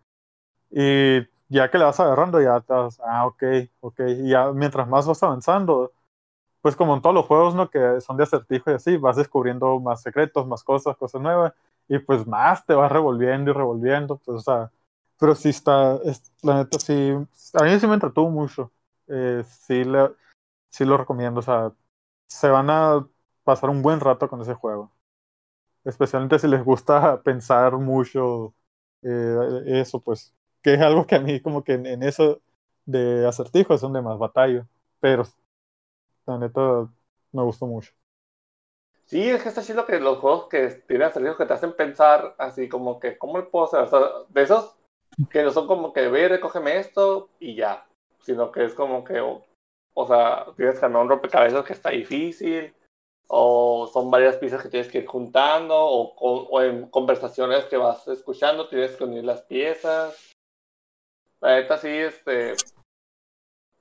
Y 0.71 1.21
ya 1.49 1.71
que 1.71 1.79
le 1.79 1.85
vas 1.85 2.01
agarrando, 2.01 2.41
ya 2.41 2.59
estás, 2.59 3.01
ah, 3.05 3.27
ok, 3.27 3.43
ok. 3.81 4.01
Y 4.25 4.31
ya 4.31 4.53
mientras 4.53 4.89
más 4.89 5.07
vas 5.07 5.23
avanzando, 5.23 5.93
pues 6.63 6.77
como 6.77 6.95
en 6.95 7.03
todos 7.03 7.15
los 7.15 7.27
juegos, 7.27 7.55
¿no? 7.55 7.71
Que 7.71 8.01
son 8.01 8.17
de 8.17 8.25
acertijo 8.25 8.71
y 8.71 8.75
así, 8.75 8.97
vas 8.97 9.17
descubriendo 9.17 9.81
más 9.81 10.03
secretos, 10.03 10.47
más 10.47 10.63
cosas, 10.65 10.97
cosas 10.97 11.21
nuevas, 11.21 11.53
y 11.89 11.99
pues 11.99 12.27
más 12.27 12.65
te 12.67 12.75
vas 12.75 12.93
revolviendo 12.93 13.51
y 13.51 13.55
revolviendo, 13.55 14.17
pues, 14.19 14.39
o 14.39 14.41
sea, 14.41 14.71
pero 15.19 15.35
sí 15.35 15.51
está, 15.51 15.99
la 16.43 16.57
neta 16.59 16.79
sí, 16.79 17.13
a 17.55 17.63
mí 17.65 17.81
sí 17.81 17.87
me 17.87 17.95
entretuvo 17.95 18.31
mucho, 18.31 18.71
eh, 19.09 19.45
sí, 19.47 19.85
le, 19.85 20.11
sí 20.71 20.85
lo 20.85 20.97
recomiendo, 20.97 21.41
o 21.41 21.43
sea, 21.43 21.73
se 22.27 22.49
van 22.49 22.71
a 22.71 23.07
pasar 23.45 23.71
un 23.71 23.83
buen 23.83 24.01
rato 24.01 24.29
con 24.29 24.41
ese 24.41 24.55
juego, 24.55 24.93
especialmente 25.85 26.39
si 26.39 26.49
les 26.49 26.65
gusta 26.65 27.23
pensar 27.25 27.75
mucho 27.79 28.55
eh, 29.03 29.63
eso, 29.67 30.01
pues, 30.01 30.35
que 30.63 30.75
es 30.75 30.81
algo 30.81 31.07
que 31.07 31.17
a 31.17 31.21
mí 31.21 31.41
como 31.41 31.65
que 31.65 31.75
en, 31.75 32.03
eso 32.03 32.41
de 32.87 33.27
acertijo 33.27 33.75
es 33.75 33.81
donde 33.81 34.03
más 34.03 34.19
batallo, 34.19 34.67
pero 35.01 35.25
la 36.27 36.39
neta, 36.39 36.89
me 37.33 37.43
gustó 37.43 37.67
mucho. 37.67 37.93
Sí, 39.07 39.29
es 39.29 39.43
que 39.43 39.49
está 39.49 39.63
chido 39.63 39.87
que 39.87 39.99
los 39.99 40.19
juegos 40.19 40.49
que 40.49 40.69
tienen 40.87 41.09
acertijos 41.09 41.37
que 41.37 41.47
te 41.47 41.55
hacen 41.55 41.75
pensar 41.75 42.37
así 42.39 42.69
como 42.69 43.01
que, 43.01 43.19
¿cómo 43.19 43.45
puedo 43.51 43.65
hacer? 43.65 43.81
O 43.93 44.27
de 44.29 44.43
esos 44.43 44.77
que 45.31 45.43
no 45.43 45.51
son 45.51 45.67
como 45.67 45.93
que 45.93 46.09
ve, 46.09 46.29
recógeme 46.29 46.79
esto 46.79 47.31
y 47.41 47.57
ya, 47.57 47.87
sino 48.21 48.53
que 48.53 48.65
es 48.65 48.75
como 48.75 49.03
que, 49.03 49.21
o, 49.95 50.07
sea, 50.07 50.47
tienes 50.57 50.79
que 50.79 50.85
armar 50.85 51.03
un 51.03 51.09
rompecabezas 51.09 51.65
que 51.65 51.73
está 51.73 51.91
difícil, 51.91 52.75
o 53.29 53.89
son 53.93 54.11
varias 54.11 54.37
piezas 54.37 54.63
que 54.63 54.69
tienes 54.69 54.91
que 54.91 54.99
ir 54.99 55.07
juntando, 55.07 55.77
o, 55.77 56.15
o, 56.17 56.63
en 56.63 56.89
conversaciones 56.89 57.65
que 57.67 57.77
vas 57.77 58.07
escuchando 58.09 58.69
tienes 58.69 58.97
que 58.97 59.05
unir 59.05 59.25
las 59.25 59.43
piezas. 59.43 60.33
La 61.41 61.57
neta 61.57 61.79
sí, 61.79 61.89
este, 61.89 62.55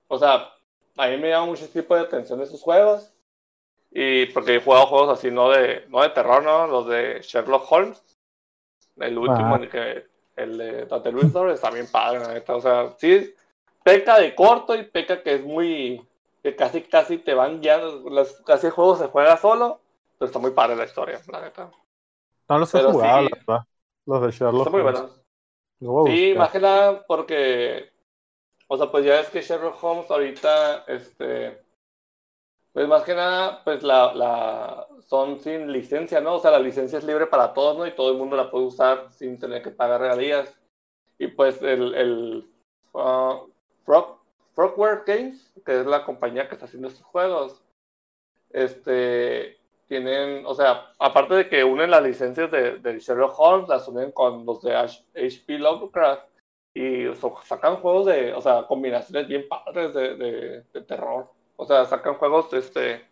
o 0.08 0.18
sea, 0.18 0.52
a 0.98 1.08
mí 1.08 1.18
me 1.18 1.30
llama 1.30 1.48
mucho 1.48 1.70
tipo 1.70 1.96
de 1.96 2.02
atención 2.02 2.42
esos 2.42 2.62
juegos. 2.62 3.14
Y 3.92 4.28
porque 4.28 4.56
he 4.56 4.62
jugado 4.62 4.88
juegos 4.88 5.18
así, 5.18 5.32
no 5.32 5.50
de, 5.50 5.86
no 5.88 6.02
de 6.02 6.10
terror, 6.10 6.44
¿no? 6.44 6.68
Los 6.68 6.88
de 6.88 7.22
Sherlock 7.22 7.72
Holmes. 7.72 8.04
El 8.98 9.18
último, 9.18 9.56
en 9.56 9.64
el, 9.64 9.70
que, 9.70 10.06
el 10.36 10.58
de 10.58 10.86
Dante 10.86 11.12
Luthor, 11.12 11.52
está 11.52 11.72
bien 11.72 11.88
padre, 11.90 12.20
la 12.20 12.34
neta. 12.34 12.56
O 12.56 12.62
sea, 12.62 12.94
sí, 12.98 13.34
peca 13.84 14.20
de 14.20 14.36
corto 14.36 14.76
y 14.76 14.84
peca 14.84 15.24
que 15.24 15.36
es 15.36 15.44
muy. 15.44 16.06
que 16.44 16.56
casi, 16.56 16.82
casi 16.84 17.18
te 17.18 17.34
van 17.34 17.62
ya. 17.62 17.82
casi 18.46 18.68
el 18.68 18.74
juego 18.74 18.96
se 18.96 19.08
juega 19.08 19.38
solo. 19.38 19.80
Pero 20.18 20.28
está 20.28 20.40
muy 20.40 20.52
padre 20.52 20.76
la 20.76 20.86
historia, 20.86 21.22
la 21.32 21.42
neta. 21.42 21.72
No 22.50 22.60
los 22.60 22.74
he 22.76 22.84
jugado, 22.84 23.22
la 23.22 23.30
verdad. 23.38 23.66
Los 24.06 24.22
de 24.22 24.32
Sherlock 24.32 24.68
Está 24.68 24.70
muy 24.72 24.82
buenos. 24.82 25.22
Sí, 26.08 26.34
más 26.36 26.52
que 26.52 26.60
nada 26.60 27.06
porque 27.08 27.90
o 28.72 28.78
sea, 28.78 28.92
pues 28.92 29.04
ya 29.04 29.20
es 29.20 29.30
que 29.30 29.42
Sherlock 29.42 29.84
Holmes 29.84 30.12
ahorita, 30.12 30.86
este, 30.88 31.60
pues 32.72 32.88
más 32.88 33.02
que 33.02 33.16
nada, 33.16 33.64
pues 33.64 33.82
la, 33.82 34.14
la, 34.14 34.88
son 35.08 35.40
sin 35.40 35.72
licencia, 35.72 36.22
¿no? 36.22 36.36
O 36.36 36.40
sea, 36.40 36.52
la 36.52 36.60
licencia 36.60 37.00
es 37.00 37.04
libre 37.04 37.26
para 37.26 37.52
todos, 37.56 37.76
¿no? 37.76 37.88
Y 37.88 37.96
todo 37.96 38.12
el 38.12 38.20
mundo 38.20 38.36
la 38.36 38.52
puede 38.52 38.66
usar 38.66 39.12
sin 39.12 39.40
tener 39.40 39.64
que 39.64 39.72
pagar 39.72 40.02
regalías. 40.02 40.56
Y 41.18 41.30
pues 41.30 41.64
el, 41.64 41.96
el 41.96 42.52
uh, 42.94 43.50
Frog, 43.90 44.20
Frogware 44.54 45.04
Games, 45.04 45.52
que 45.66 45.80
es 45.80 45.86
la 45.88 46.06
compañía 46.06 46.48
que 46.48 46.54
está 46.54 46.66
haciendo 46.66 46.90
estos 46.90 47.08
juegos, 47.08 47.60
este, 48.52 49.58
tienen, 49.88 50.46
o 50.46 50.54
sea, 50.54 50.94
aparte 51.00 51.34
de 51.34 51.50
que 51.50 51.64
unen 51.64 51.90
las 51.90 52.04
licencias 52.04 52.52
de, 52.52 52.78
de 52.78 53.00
Sherlock 53.00 53.34
Holmes, 53.40 53.68
las 53.68 53.88
unen 53.88 54.12
con 54.12 54.46
los 54.46 54.62
de 54.62 54.76
HP 54.76 55.58
Lovecraft 55.58 56.22
y 56.76 57.06
sacan 57.46 57.78
juegos 57.78 58.06
de, 58.06 58.32
o 58.34 58.42
sea, 58.42 58.68
combinaciones 58.68 59.28
bien 59.28 59.48
padres 59.50 59.92
de, 59.96 60.64
de, 60.72 60.82
terror. 60.84 61.32
O 61.56 61.66
sea, 61.66 61.86
sacan 61.86 62.14
juegos, 62.14 62.54
este, 62.54 63.04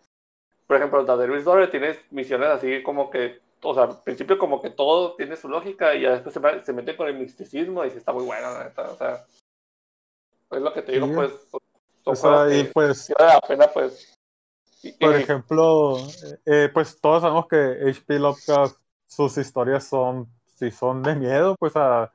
por 0.68 0.78
ejemplo, 0.78 1.04
The 1.04 1.18
Derby's 1.18 1.44
Door 1.46 1.72
tienes 1.72 2.00
misiones 2.12 2.50
así 2.50 2.84
como 2.84 3.10
que, 3.10 3.42
o 3.64 3.74
sea, 3.74 3.86
al 3.86 4.04
principio 4.04 4.38
como 4.38 4.62
que 4.62 4.70
todo 4.70 5.16
tiene 5.16 5.38
su 5.38 5.50
lógica 5.50 5.96
y 5.96 6.02
después 6.02 6.36
se, 6.36 6.64
se 6.64 6.74
mete 6.74 6.96
con 6.96 7.08
el 7.08 7.16
misticismo 7.16 7.84
y 7.84 7.90
sí 7.90 7.98
está 7.98 8.14
muy 8.14 8.28
la 8.28 8.64
neta, 8.64 8.92
o 8.92 8.96
sea, 8.96 9.26
es 10.52 10.62
lo 10.62 10.74
que 10.74 10.82
te 10.82 10.92
digo, 10.94 11.08
pues, 11.14 11.34
o 12.04 12.16
sea, 12.16 12.54
y 12.54 12.64
pues, 12.66 13.14
la 13.20 13.42
pena, 13.42 13.68
pues. 13.74 14.14
por 15.00 15.16
ejemplo, 15.16 15.98
eh, 16.46 16.70
pues 16.74 17.00
todos 17.02 17.22
sabemos 17.22 17.48
que 17.48 17.58
HP 17.90 18.20
Lovecraft, 18.20 18.78
sus 19.08 19.38
historias 19.38 19.86
son, 19.86 20.28
si 20.56 20.72
son 20.72 21.04
de 21.04 21.16
miedo, 21.16 21.56
pues 21.60 21.76
a 21.76 22.14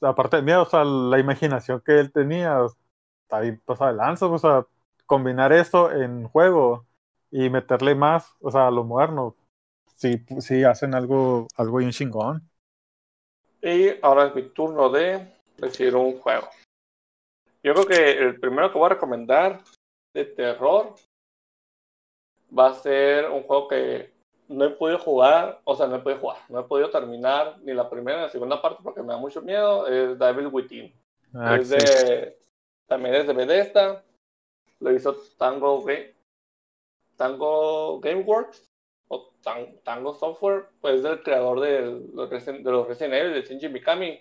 aparte 0.00 0.36
de 0.36 0.42
miedo, 0.42 0.62
o 0.62 0.66
sea, 0.66 0.84
la 0.84 1.18
imaginación 1.18 1.82
que 1.84 1.98
él 1.98 2.12
tenía, 2.12 2.58
está 3.22 3.40
pasada 3.64 3.90
de 3.90 3.96
lanza, 3.96 4.26
o 4.26 4.38
sea, 4.38 4.66
combinar 5.06 5.52
eso 5.52 5.90
en 5.90 6.28
juego 6.28 6.86
y 7.30 7.50
meterle 7.50 7.94
más, 7.94 8.32
o 8.40 8.50
sea, 8.50 8.68
a 8.68 8.70
lo 8.70 8.84
moderno, 8.84 9.36
sí, 9.96 10.24
sí 10.40 10.64
hacen 10.64 10.94
algo, 10.94 11.48
algo 11.56 11.78
bien 11.78 11.90
chingón. 11.90 12.48
Y 13.60 13.88
ahora 14.02 14.26
es 14.26 14.34
mi 14.34 14.42
turno 14.50 14.88
de 14.88 15.34
decir 15.56 15.96
un 15.96 16.18
juego. 16.20 16.48
Yo 17.62 17.74
creo 17.74 17.86
que 17.86 18.10
el 18.12 18.40
primero 18.40 18.72
que 18.72 18.78
voy 18.78 18.86
a 18.86 18.94
recomendar 18.94 19.60
de 20.14 20.24
terror 20.24 20.94
va 22.56 22.68
a 22.68 22.74
ser 22.74 23.28
un 23.30 23.42
juego 23.42 23.68
que 23.68 24.12
no 24.48 24.64
he 24.64 24.70
podido 24.70 24.98
jugar, 24.98 25.60
o 25.64 25.76
sea, 25.76 25.86
no 25.86 25.96
he 25.96 26.00
podido 26.00 26.20
jugar, 26.20 26.38
no 26.48 26.60
he 26.60 26.64
podido 26.64 26.90
terminar 26.90 27.58
ni 27.60 27.74
la 27.74 27.90
primera 27.90 28.18
ni 28.18 28.24
la 28.24 28.30
segunda 28.30 28.62
parte 28.62 28.82
porque 28.82 29.02
me 29.02 29.08
da 29.08 29.18
mucho 29.18 29.42
miedo, 29.42 29.86
es 29.86 30.18
Devil 30.18 30.46
Within. 30.46 30.94
Ah, 31.34 31.56
es 31.56 31.68
de, 31.68 32.38
también 32.86 33.14
es 33.14 33.26
de 33.26 33.34
Bethesda, 33.34 34.02
lo 34.80 34.92
hizo 34.92 35.14
Tango, 35.36 35.84
Tango 37.16 38.00
Gameworks, 38.00 38.68
o 39.08 39.32
Tango 39.84 40.14
Software, 40.14 40.66
pues 40.80 41.00
es 41.00 41.04
el 41.04 41.22
creador 41.22 41.60
de 41.60 41.80
los, 42.14 42.30
de 42.30 42.70
los 42.70 42.86
Resident 42.86 43.14
Evil, 43.14 43.34
de 43.34 43.42
Shinji 43.42 43.68
Mikami. 43.68 44.20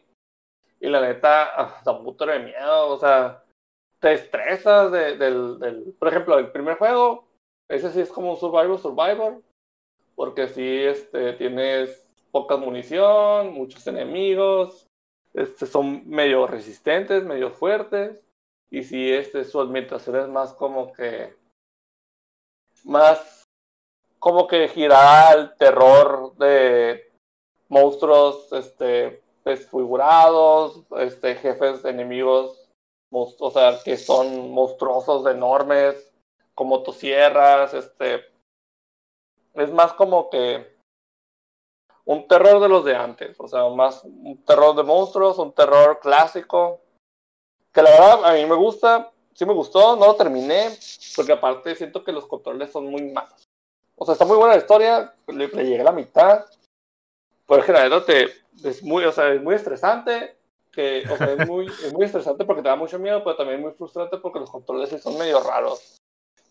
Y 0.79 0.87
la 0.87 1.01
neta, 1.01 1.81
da 1.85 1.91
un 1.91 2.03
puto 2.03 2.25
de 2.25 2.39
miedo, 2.39 2.89
o 2.89 2.99
sea, 2.99 3.43
te 3.99 4.13
estresas 4.13 4.91
del, 4.91 5.59
del, 5.59 5.95
por 5.97 6.07
ejemplo, 6.09 6.37
el 6.37 6.51
primer 6.51 6.77
juego, 6.77 7.27
ese 7.67 7.91
sí 7.91 8.01
es 8.01 8.09
como 8.09 8.31
un 8.31 8.37
Survivor 8.37 8.79
Survivor, 8.79 9.41
porque 10.15 10.47
si 10.47 10.83
este, 10.83 11.33
tienes 11.33 12.05
poca 12.31 12.57
munición, 12.57 13.53
muchos 13.53 13.85
enemigos, 13.87 14.87
este, 15.33 15.65
son 15.65 16.07
medio 16.07 16.47
resistentes, 16.47 17.23
medio 17.23 17.51
fuertes, 17.51 18.19
y 18.69 18.83
si 18.83 19.11
este, 19.11 19.43
su 19.43 19.59
alimentación 19.59 20.17
es 20.17 20.27
más 20.27 20.53
como 20.53 20.93
que, 20.93 21.35
más 22.83 23.43
como 24.19 24.47
que 24.47 24.67
gira 24.67 25.29
al 25.29 25.55
terror 25.57 26.35
de 26.37 27.11
monstruos 27.69 28.51
este, 28.53 29.21
desfigurados, 29.47 30.83
este, 30.97 31.35
jefes 31.35 31.83
enemigos, 31.85 32.69
o 33.11 33.51
sea, 33.51 33.79
que 33.83 33.97
son 33.97 34.51
monstruosos, 34.51 35.25
enormes, 35.25 36.11
como 36.53 36.77
motosierras, 36.77 37.73
este, 37.73 38.25
es 39.53 39.71
más 39.71 39.93
como 39.93 40.29
que 40.29 40.75
un 42.05 42.27
terror 42.27 42.61
de 42.61 42.69
los 42.69 42.85
de 42.85 42.95
antes, 42.95 43.39
o 43.39 43.47
sea, 43.47 43.67
más 43.69 44.03
un 44.03 44.43
terror 44.45 44.75
de 44.75 44.83
monstruos, 44.83 45.37
un 45.39 45.51
terror 45.51 45.99
clásico, 45.99 46.81
que 47.73 47.81
la 47.81 47.91
verdad 47.91 48.25
a 48.25 48.33
mí 48.33 48.45
me 48.45 48.55
gusta, 48.55 49.11
sí 49.33 49.45
me 49.45 49.53
gustó, 49.53 49.95
no 49.95 50.07
lo 50.07 50.15
terminé, 50.15 50.69
porque 51.15 51.33
aparte 51.33 51.75
siento 51.75 52.03
que 52.03 52.11
los 52.11 52.25
controles 52.25 52.71
son 52.71 52.87
muy 52.87 53.11
malos. 53.11 53.47
O 53.95 54.05
sea, 54.05 54.13
está 54.13 54.25
muy 54.25 54.37
buena 54.37 54.55
la 54.55 54.61
historia, 54.61 55.13
le, 55.27 55.47
llegué 55.47 55.81
a 55.81 55.85
la 55.85 55.91
mitad, 55.91 56.45
pero 57.45 57.61
es 57.61 57.65
que 57.65 58.01
te, 58.05 58.33
es 58.63 58.83
muy, 58.83 59.03
o 59.05 59.11
sea, 59.11 59.33
es 59.33 59.41
muy 59.41 59.55
estresante, 59.55 60.37
que, 60.71 61.03
o 61.09 61.17
sea, 61.17 61.33
es 61.33 61.47
muy, 61.47 61.67
es 61.67 61.93
muy 61.93 62.05
estresante 62.05 62.45
porque 62.45 62.61
te 62.61 62.69
da 62.69 62.75
mucho 62.75 62.99
miedo, 62.99 63.23
pero 63.23 63.35
también 63.35 63.61
muy 63.61 63.71
frustrante 63.71 64.17
porque 64.17 64.39
los 64.39 64.49
controles 64.49 65.01
son 65.01 65.17
medio 65.17 65.41
raros 65.41 65.97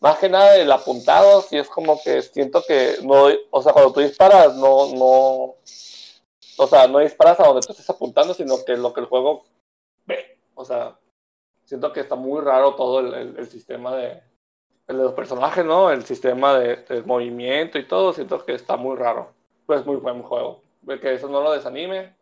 más 0.01 0.19
que 0.19 0.29
nada 0.29 0.57
el 0.57 0.71
apuntado, 0.71 1.43
sí 1.43 1.57
es 1.57 1.69
como 1.69 2.01
que 2.03 2.23
siento 2.23 2.63
que 2.67 2.97
no, 3.03 3.29
o 3.51 3.63
sea, 3.63 3.73
cuando 3.73 3.93
tú 3.93 4.01
disparas, 4.01 4.55
no, 4.57 4.95
no, 4.95 5.57
o 6.59 6.67
sea, 6.69 6.87
no 6.87 6.99
disparas 6.99 7.41
a 7.41 7.45
donde 7.45 7.67
tú 7.67 7.73
estés 7.73 7.89
apuntando, 7.89 8.35
sino 8.35 8.65
que 8.65 8.77
lo 8.77 8.93
que 8.93 9.01
el 9.01 9.07
juego 9.07 9.45
ve. 10.07 10.39
O 10.55 10.65
sea, 10.65 10.99
siento 11.65 11.93
que 11.93 12.01
está 12.01 12.15
muy 12.15 12.41
raro 12.41 12.75
todo 12.75 13.01
el, 13.01 13.47
sistema 13.49 13.95
de, 13.97 14.23
el 14.87 14.97
de 14.99 15.03
los 15.03 15.15
personajes, 15.15 15.65
¿no? 15.65 15.91
El 15.91 16.05
sistema 16.05 16.59
de, 16.59 17.03
movimiento 17.05 17.79
y 17.79 17.87
todo, 17.87 18.13
siento 18.13 18.45
que 18.45 18.55
está 18.55 18.77
muy 18.77 18.97
raro. 18.97 19.33
Pues 19.67 19.85
muy 19.85 19.97
buen 19.97 20.23
juego. 20.23 20.63
Que 20.87 21.15
eso 21.15 21.29
no 21.29 21.43
lo 21.43 21.53
desanime. 21.53 22.15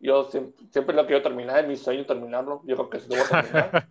Yo 0.00 0.30
siempre, 0.30 0.94
lo 0.94 1.06
quiero 1.06 1.22
terminar, 1.22 1.60
es 1.60 1.66
mi 1.66 1.76
sueño 1.76 2.06
terminarlo. 2.06 2.62
Yo 2.64 2.76
creo 2.76 2.90
que 2.90 3.00
sí 3.00 3.08
lo 3.08 3.16
voy 3.16 3.24
a 3.24 3.42
terminar. 3.42 3.88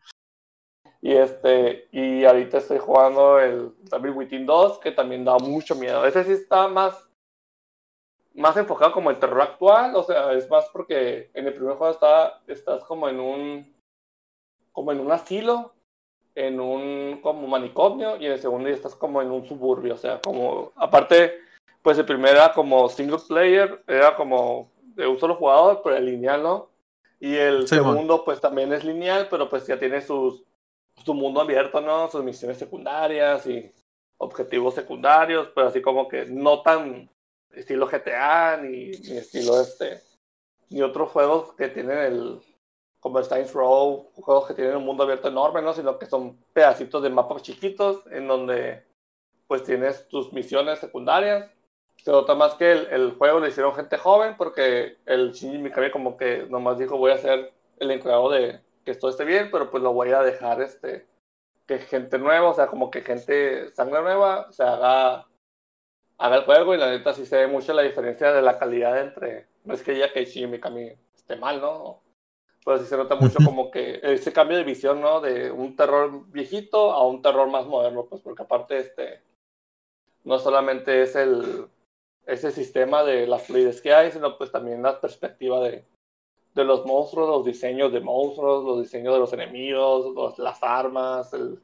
y 1.02 1.14
este, 1.14 1.90
y 1.92 2.24
ahorita 2.24 2.60
estoy 2.60 2.78
jugando 2.78 3.40
el 3.40 3.74
David 3.84 4.12
Within 4.12 4.46
2, 4.46 4.80
que 4.80 4.92
también 4.92 5.26
da 5.26 5.38
mucho 5.38 5.76
miedo. 5.76 6.06
Ese 6.06 6.24
sí 6.24 6.32
está 6.32 6.68
más 6.68 7.08
más 8.38 8.56
enfocado 8.56 8.92
como 8.92 9.10
el 9.10 9.20
terror 9.20 9.42
actual, 9.42 9.96
o 9.96 10.04
sea, 10.04 10.32
es 10.34 10.48
más 10.48 10.70
porque 10.72 11.32
en 11.34 11.48
el 11.48 11.54
primer 11.56 11.76
juego 11.76 11.92
está, 11.92 12.40
estás 12.48 12.84
como 12.84 13.10
en 13.10 13.20
un 13.20 13.76
como 14.72 14.92
en 14.92 15.00
un 15.00 15.12
asilo, 15.12 15.74
en 16.36 16.60
un 16.60 17.20
como 17.24 17.48
manicomio, 17.48 18.16
y 18.18 18.28
en 18.28 18.34
el 18.34 18.40
segundo 18.40 18.70
estás 18.70 18.94
como 18.94 19.24
en 19.24 19.32
un 19.32 19.44
suburbio, 19.48 19.96
o 19.96 19.98
sea, 19.98 20.22
como 20.22 20.72
aparte, 20.76 21.40
pues 21.88 21.98
el 21.98 22.06
primero 22.06 22.36
era 22.36 22.52
como 22.52 22.90
single 22.90 23.18
player, 23.26 23.82
era 23.88 24.14
como 24.14 24.74
de 24.78 25.08
un 25.08 25.18
solo 25.18 25.36
jugador, 25.36 25.80
pero 25.82 25.96
el 25.96 26.06
lineal, 26.06 26.44
¿no? 26.44 26.70
Y 27.18 27.34
el 27.34 27.66
segundo, 27.66 28.26
pues 28.26 28.42
también 28.42 28.74
es 28.74 28.84
lineal, 28.84 29.30
pero 29.32 29.50
pues 29.50 29.66
ya 29.66 29.80
tiene 29.80 30.02
sus, 30.02 30.44
su 31.06 31.14
mundo 31.14 31.40
abierto, 31.40 31.80
¿no? 31.80 32.12
Sus 32.12 32.26
misiones 32.26 32.58
secundarias 32.58 33.48
y 33.48 33.72
objetivos 34.18 34.76
secundarios, 34.76 35.48
pero 35.56 35.68
así 35.68 35.82
como 35.82 36.10
que 36.10 36.26
no 36.26 36.62
tan 36.62 37.10
estilo 37.52 37.88
GTA, 37.88 38.58
ni, 38.58 38.90
estilo 38.90 39.62
este, 39.62 40.02
ni 40.70 40.82
otros 40.82 41.10
juegos 41.12 41.54
que 41.54 41.70
tienen 41.70 42.00
el, 42.00 42.42
como 43.00 43.24
Steins 43.24 43.54
Row, 43.54 44.12
juegos 44.14 44.46
que 44.46 44.56
tienen 44.56 44.76
un 44.76 44.84
mundo 44.84 45.04
abierto 45.04 45.30
enorme, 45.30 45.62
¿no? 45.62 45.74
Sino 45.74 45.98
que 45.98 46.06
son 46.06 46.38
pedacitos 46.52 47.02
de 47.02 47.12
mapas 47.12 47.44
chiquitos 47.44 48.06
en 48.12 48.28
donde 48.28 48.86
pues 49.48 49.64
tienes 49.64 50.06
tus 50.10 50.34
misiones 50.34 50.80
secundarias. 50.80 51.50
Se 51.98 52.12
nota 52.12 52.36
más 52.36 52.56
que 52.56 52.72
el, 52.72 52.88
el 52.88 53.12
juego 53.12 53.40
lo 53.40 53.48
hicieron 53.48 53.76
gente 53.76 53.98
joven 53.98 54.36
porque 54.38 54.98
el 55.06 55.32
Shinji 55.34 55.58
Mikami 55.58 55.92
como 55.92 56.16
que 56.16 56.46
nomás 56.50 56.78
dijo 56.78 56.98
voy 56.98 57.12
a 57.12 57.18
ser 57.18 57.52
el 57.80 57.92
encargado 57.92 58.30
de 58.30 58.62
que 58.86 58.92
esto 58.92 59.10
esté 59.10 59.26
bien, 59.26 59.50
pero 59.52 59.70
pues 59.70 59.84
lo 59.84 59.94
voy 59.94 60.12
a 60.12 60.22
dejar 60.22 60.62
este 60.62 61.06
que 61.68 61.80
gente 61.80 62.18
nueva, 62.18 62.50
o 62.50 62.54
sea, 62.54 62.68
como 62.68 62.90
que 62.90 63.02
gente 63.02 63.70
sangre 63.72 64.02
nueva 64.02 64.52
se 64.52 64.64
haga 64.64 65.28
haga 66.18 66.36
el 66.38 66.46
juego 66.46 66.74
y 66.74 66.78
la 66.78 66.90
neta 66.90 67.14
sí 67.14 67.26
se 67.26 67.38
ve 67.38 67.48
mucho 67.48 67.74
la 67.74 67.84
diferencia 67.84 68.32
de 68.32 68.42
la 68.42 68.58
calidad 68.58 69.00
entre, 69.00 69.48
no 69.66 69.74
es 69.74 69.84
que 69.84 69.98
ya 69.98 70.12
que 70.12 70.26
Shinji 70.26 70.48
Mikami 70.48 70.94
esté 71.16 71.36
mal, 71.36 71.62
¿no? 71.62 72.02
Pero 72.66 72.80
sí 72.80 72.86
se 72.86 72.98
nota 72.98 73.16
mucho 73.16 73.38
como 73.46 73.70
que 73.70 74.00
ese 74.02 74.34
cambio 74.34 74.58
de 74.58 74.64
visión, 74.64 75.00
¿no? 75.00 75.22
De 75.22 75.52
un 75.52 75.76
terror 75.76 76.26
viejito 76.28 76.92
a 76.92 77.06
un 77.06 77.22
terror 77.22 77.50
más 77.50 77.66
moderno, 77.66 78.06
pues 78.06 78.22
porque 78.22 78.44
aparte 78.44 78.78
este, 78.78 79.22
no 80.24 80.40
solamente 80.40 81.04
es 81.04 81.16
el, 81.16 81.68
ese 82.28 82.52
sistema 82.52 83.04
de 83.04 83.26
las 83.26 83.48
fluidez 83.48 83.82
que 83.82 83.94
hay, 83.94 84.12
sino 84.12 84.38
pues 84.38 84.52
también 84.52 84.84
la 84.84 85.00
perspectiva 85.00 85.62
de, 85.62 85.86
de 86.54 86.64
los 86.64 86.86
monstruos, 86.86 87.30
los 87.30 87.46
diseños 87.46 87.92
de 87.94 88.02
monstruos, 88.02 88.66
los 88.66 88.82
diseños 88.82 89.14
de 89.14 89.20
los 89.20 89.34
enemigos, 89.34 90.38
las 90.38 90.62
armas. 90.62 91.34
El... 91.34 91.60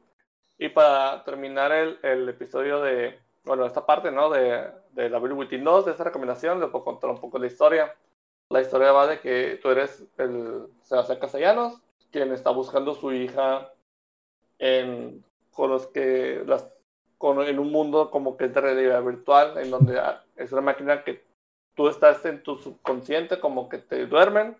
Y 0.58 0.70
para 0.70 1.24
terminar 1.26 1.72
el, 1.72 2.00
el 2.02 2.30
episodio 2.30 2.82
de, 2.82 3.20
bueno, 3.44 3.66
esta 3.66 3.86
parte, 3.86 4.10
¿no? 4.10 4.30
De, 4.30 4.72
de 4.94 5.10
la 5.10 5.20
Bill 5.20 5.34
Within 5.34 5.64
2, 5.64 5.86
de 5.86 5.92
esa 5.92 6.06
recomendación, 6.06 6.60
le 6.60 6.68
puedo 6.68 6.86
contar 6.86 7.10
un 7.10 7.20
poco 7.20 7.38
la 7.38 7.48
historia. 7.48 7.94
La 8.50 8.62
historia 8.62 8.92
va 8.92 9.08
de 9.08 9.20
que 9.20 9.60
tú 9.62 9.70
eres 9.70 10.04
el 10.18 10.68
Sebastián 10.84 11.20
Castellanos, 11.20 11.82
quien 12.12 12.32
está 12.32 12.52
buscando 12.52 12.94
su 12.94 13.12
hija 13.12 13.72
en, 14.60 15.26
con 15.52 15.72
los 15.72 15.88
que, 15.88 16.44
las, 16.46 16.70
con, 17.18 17.42
en 17.42 17.60
un 17.60 17.72
mundo 17.72 18.12
como 18.12 18.38
que 18.38 18.46
es 18.46 18.54
de 18.54 18.62
realidad 18.62 19.04
virtual, 19.04 19.58
en 19.58 19.72
donde 19.72 20.00
es 20.36 20.52
una 20.52 20.62
máquina 20.62 21.04
que 21.04 21.24
tú 21.76 21.88
estás 21.88 22.26
en 22.26 22.44
tu 22.44 22.58
subconsciente, 22.58 23.40
como 23.40 23.70
que 23.70 23.78
te 23.78 24.06
duermen, 24.06 24.58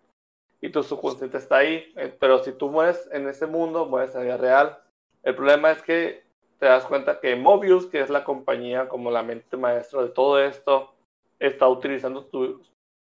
y 0.62 0.70
tu 0.70 0.82
subconsciente 0.82 1.38
está 1.38 1.58
ahí, 1.58 1.92
eh, 1.98 2.16
pero 2.20 2.42
si 2.44 2.54
tú 2.54 2.70
mueres 2.70 3.10
en 3.12 3.28
ese 3.28 3.46
mundo, 3.48 3.86
mueres 3.86 4.16
en 4.16 4.22
la 4.22 4.26
vida 4.26 4.38
real. 4.38 4.80
El 5.22 5.36
problema 5.36 5.72
es 5.72 5.82
que 5.82 6.24
te 6.58 6.68
das 6.68 6.86
cuenta 6.86 7.20
que 7.20 7.36
Mobius, 7.36 7.88
que 7.88 8.00
es 8.00 8.10
la 8.10 8.24
compañía 8.24 8.88
como 8.88 9.12
la 9.12 9.24
mente 9.24 9.58
maestra 9.58 10.02
de 10.02 10.10
todo 10.10 10.40
esto, 10.40 10.94
está 11.40 11.68
utilizando 11.68 12.24
tu, 12.26 12.62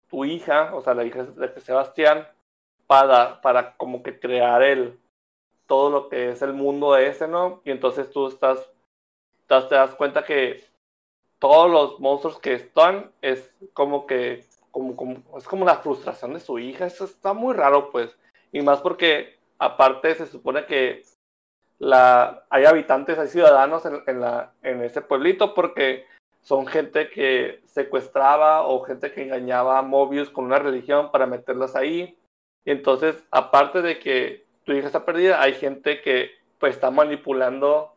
tu 0.10 0.26
hija, 0.26 0.76
o 0.76 0.82
sea, 0.82 0.94
la 0.94 1.06
hija 1.06 1.24
de 1.24 1.62
Sebastián, 1.62 2.28
para, 2.88 3.40
para 3.42 3.78
como 3.78 4.04
que 4.04 4.20
crear 4.20 4.62
el, 4.62 5.00
todo 5.66 5.90
lo 5.90 6.10
que 6.10 6.32
es 6.32 6.42
el 6.42 6.54
mundo 6.54 6.98
ese, 6.98 7.28
¿no? 7.28 7.62
Y 7.64 7.72
entonces 7.72 8.12
tú 8.12 8.28
estás, 8.28 8.70
te 9.48 9.76
das 9.76 9.96
cuenta 9.96 10.26
que 10.26 10.64
todos 11.40 11.70
los 11.70 12.00
monstruos 12.00 12.40
que 12.40 12.54
están 12.54 13.12
es 13.22 13.54
como 13.74 14.08
que, 14.08 14.46
como, 14.72 14.96
como, 14.96 15.38
es 15.38 15.46
como 15.46 15.66
la 15.66 15.78
frustración 15.78 16.34
de 16.34 16.40
su 16.40 16.60
hija, 16.60 16.86
eso 16.86 17.06
está 17.06 17.34
muy 17.34 17.54
raro, 17.54 17.92
pues, 17.92 18.18
y 18.52 18.62
más 18.62 18.82
porque 18.82 19.38
aparte 19.60 20.16
se 20.16 20.28
supone 20.28 20.66
que 20.66 21.04
la, 21.80 22.46
hay 22.50 22.66
habitantes, 22.66 23.20
hay 23.20 23.28
ciudadanos 23.28 23.84
en, 23.86 24.20
la, 24.22 24.54
en 24.64 24.82
ese 24.82 25.02
pueblito 25.02 25.54
porque 25.54 26.06
son 26.42 26.68
gente 26.68 27.10
que 27.10 27.62
secuestraba 27.66 28.68
o 28.68 28.82
gente 28.82 29.12
que 29.12 29.24
engañaba 29.24 29.80
a 29.80 29.82
Mobius 29.82 30.30
con 30.30 30.46
una 30.46 30.60
religión 30.60 31.12
para 31.12 31.26
meterlos 31.26 31.76
ahí. 31.76 32.18
Y 32.64 32.72
entonces, 32.72 33.24
aparte 33.32 33.82
de 33.82 34.00
que 34.00 34.46
tu 34.64 34.74
hija 34.74 34.88
está 34.88 35.06
perdida, 35.06 35.42
hay 35.42 35.54
gente 35.54 36.02
que 36.02 36.32
pues 36.60 36.76
está 36.76 36.92
manipulando 36.92 37.95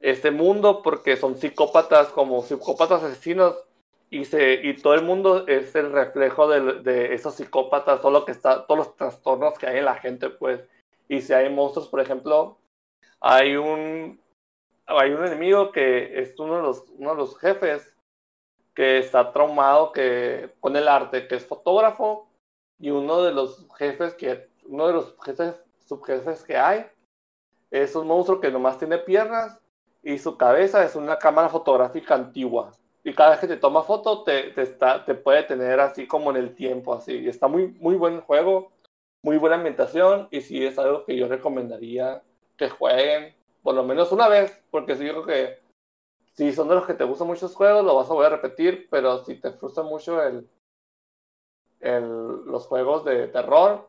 este 0.00 0.30
mundo 0.30 0.82
porque 0.82 1.16
son 1.16 1.36
psicópatas 1.36 2.08
como 2.08 2.42
psicópatas 2.42 3.02
asesinos 3.02 3.56
y 4.10 4.24
se 4.24 4.54
y 4.62 4.76
todo 4.76 4.94
el 4.94 5.02
mundo 5.02 5.46
es 5.46 5.74
el 5.74 5.92
reflejo 5.92 6.48
de, 6.48 7.14
esos 7.14 7.34
psicópatas 7.34 8.00
todo 8.00 8.24
que 8.24 8.32
está 8.32 8.66
todos 8.66 8.78
los 8.78 8.96
trastornos 8.96 9.58
que 9.58 9.66
hay 9.66 9.78
en 9.78 9.84
la 9.84 9.96
gente 9.96 10.30
pues. 10.30 10.60
Y 11.08 11.20
si 11.22 11.32
hay 11.32 11.48
monstruos 11.50 11.88
por 11.88 12.00
ejemplo 12.00 12.58
hay 13.20 13.56
un, 13.56 14.20
hay 14.86 15.10
un 15.12 15.24
enemigo 15.26 15.72
que 15.72 16.20
es 16.20 16.38
uno 16.38 16.56
de, 16.56 16.62
los, 16.62 16.84
uno 16.96 17.10
de 17.10 17.16
los 17.16 17.38
jefes 17.38 17.94
que 18.74 18.98
está 18.98 19.32
traumado 19.32 19.90
que, 19.92 20.54
con 20.60 20.76
el 20.76 20.86
arte, 20.86 21.26
que 21.26 21.34
es 21.34 21.44
fotógrafo, 21.44 22.30
y 22.78 22.90
uno 22.90 23.22
de 23.22 23.32
los 23.32 23.66
jefes 23.76 24.14
que, 24.14 24.48
uno 24.66 24.86
de 24.86 24.92
los 24.92 25.16
jefes, 25.20 25.56
subjefes 25.84 26.44
que 26.44 26.56
hay, 26.56 26.86
es 27.72 27.96
un 27.96 28.06
monstruo 28.06 28.40
que 28.40 28.52
nomás 28.52 28.78
tiene 28.78 28.98
piernas 28.98 29.58
y 30.08 30.16
su 30.16 30.38
cabeza 30.38 30.82
es 30.84 30.96
una 30.96 31.18
cámara 31.18 31.50
fotográfica 31.50 32.14
antigua. 32.14 32.72
Y 33.04 33.12
cada 33.12 33.30
vez 33.30 33.40
que 33.40 33.46
te 33.46 33.58
toma 33.58 33.82
foto 33.82 34.22
te, 34.24 34.52
te, 34.52 34.62
está, 34.62 35.04
te 35.04 35.14
puede 35.14 35.42
tener 35.42 35.80
así 35.80 36.06
como 36.06 36.30
en 36.30 36.38
el 36.38 36.54
tiempo, 36.54 36.94
así. 36.94 37.28
Está 37.28 37.46
muy, 37.46 37.68
muy 37.78 37.96
buen 37.96 38.22
juego, 38.22 38.72
muy 39.22 39.36
buena 39.36 39.56
ambientación 39.56 40.26
y 40.30 40.40
sí 40.40 40.64
es 40.64 40.78
algo 40.78 41.04
que 41.04 41.14
yo 41.14 41.28
recomendaría 41.28 42.22
que 42.56 42.70
jueguen 42.70 43.34
por 43.62 43.74
lo 43.74 43.84
menos 43.84 44.10
una 44.10 44.28
vez, 44.28 44.58
porque 44.70 44.96
si 44.96 45.04
yo 45.04 45.12
creo 45.12 45.26
que 45.26 45.58
si 46.32 46.54
son 46.54 46.68
de 46.68 46.76
los 46.76 46.86
que 46.86 46.94
te 46.94 47.04
gustan 47.04 47.26
muchos 47.26 47.54
juegos, 47.54 47.84
lo 47.84 47.94
vas 47.94 48.08
a 48.08 48.14
volver 48.14 48.32
a 48.32 48.36
repetir, 48.36 48.88
pero 48.90 49.22
si 49.26 49.34
te 49.34 49.52
frustra 49.52 49.82
mucho 49.82 50.22
el, 50.22 50.48
el, 51.80 52.46
los 52.46 52.66
juegos 52.66 53.04
de 53.04 53.28
terror, 53.28 53.86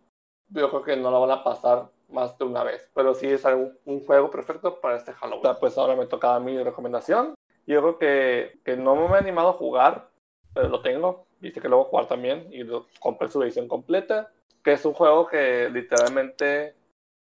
yo 0.49 0.69
creo 0.69 0.83
que 0.83 0.95
no 0.95 1.11
lo 1.11 1.21
van 1.21 1.31
a 1.31 1.43
pasar 1.43 1.89
más 2.09 2.37
de 2.37 2.45
una 2.45 2.63
vez. 2.63 2.89
Pero 2.93 3.13
sí 3.13 3.27
es 3.27 3.43
un, 3.45 4.05
juego 4.05 4.29
perfecto 4.29 4.79
para 4.79 4.97
este 4.97 5.13
Halloween. 5.13 5.55
Pues 5.59 5.77
ahora 5.77 5.95
me 5.95 6.07
toca 6.07 6.39
mi 6.39 6.61
recomendación. 6.61 7.35
Yo 7.67 7.81
creo 7.81 7.97
que, 7.97 8.59
que 8.63 8.75
no 8.75 8.95
me 8.95 9.15
he 9.15 9.19
animado 9.19 9.49
a 9.49 9.53
jugar, 9.53 10.09
pero 10.53 10.69
lo 10.69 10.81
tengo. 10.81 11.25
Dice 11.39 11.61
que 11.61 11.69
lo 11.69 11.77
voy 11.77 11.85
a 11.85 11.89
jugar 11.89 12.07
también 12.07 12.47
y 12.51 12.63
lo, 12.63 12.87
compré 12.99 13.29
su 13.29 13.41
edición 13.43 13.67
completa. 13.67 14.31
Que 14.63 14.73
es 14.73 14.85
un 14.85 14.93
juego 14.93 15.27
que 15.27 15.69
literalmente 15.69 16.75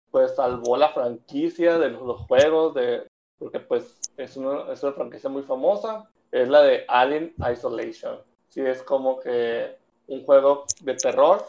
pues 0.10 0.36
salvó 0.36 0.78
la 0.78 0.90
franquicia 0.90 1.78
de 1.78 1.90
los, 1.90 2.22
juegos, 2.22 2.74
de, 2.74 3.06
porque 3.38 3.60
pues 3.60 4.00
es 4.16 4.38
una, 4.38 4.72
es 4.72 4.82
una 4.82 4.94
franquicia 4.94 5.30
muy 5.30 5.44
famosa, 5.44 6.10
es 6.32 6.48
la 6.48 6.62
de 6.62 6.86
Alien 6.88 7.36
Isolation. 7.52 8.20
Sí, 8.48 8.62
es 8.62 8.82
como 8.82 9.20
que 9.20 9.76
un 10.08 10.24
juego 10.26 10.66
de 10.82 10.96
terror 10.96 11.46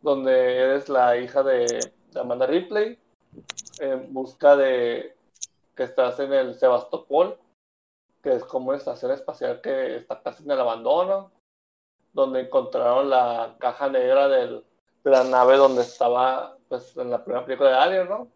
donde 0.00 0.56
eres 0.56 0.88
la 0.88 1.16
hija 1.16 1.42
de, 1.42 1.92
Amanda 2.14 2.46
Ripley 2.46 2.98
en 3.78 4.12
busca 4.12 4.56
de 4.56 5.14
que 5.76 5.84
estás 5.84 6.18
en 6.18 6.32
el 6.32 6.54
Sebastopol, 6.54 7.38
que 8.22 8.32
es 8.34 8.44
como 8.44 8.70
una 8.70 8.78
estación 8.78 9.12
espacial 9.12 9.60
que 9.60 9.96
está 9.96 10.20
casi 10.22 10.42
en 10.42 10.50
el 10.50 10.60
abandono, 10.60 11.30
donde 12.12 12.40
encontraron 12.40 13.10
la 13.10 13.56
caja 13.60 13.88
negra 13.88 14.28
del, 14.28 14.64
de 15.04 15.10
la 15.10 15.22
nave 15.24 15.56
donde 15.56 15.82
estaba 15.82 16.56
pues 16.68 16.96
en 16.96 17.10
la 17.10 17.22
primera 17.22 17.44
película 17.44 17.70
de 17.70 17.76
Alien, 17.76 18.08
¿no? 18.08 18.28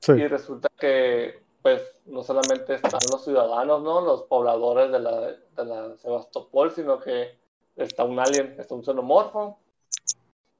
Sí. 0.00 0.12
Y 0.12 0.26
resulta 0.26 0.68
que 0.76 1.42
pues 1.62 1.82
no 2.06 2.22
solamente 2.22 2.74
están 2.74 3.00
los 3.10 3.24
ciudadanos, 3.24 3.82
¿no? 3.82 4.00
Los 4.00 4.22
pobladores 4.22 4.90
de 4.90 4.98
la, 4.98 5.20
de 5.20 5.64
la 5.64 5.96
Sebastopol, 5.98 6.72
sino 6.72 6.98
que 6.98 7.38
está 7.76 8.04
un 8.04 8.18
alien, 8.18 8.56
está 8.58 8.74
un 8.74 8.84
xenomorfo 8.84 9.58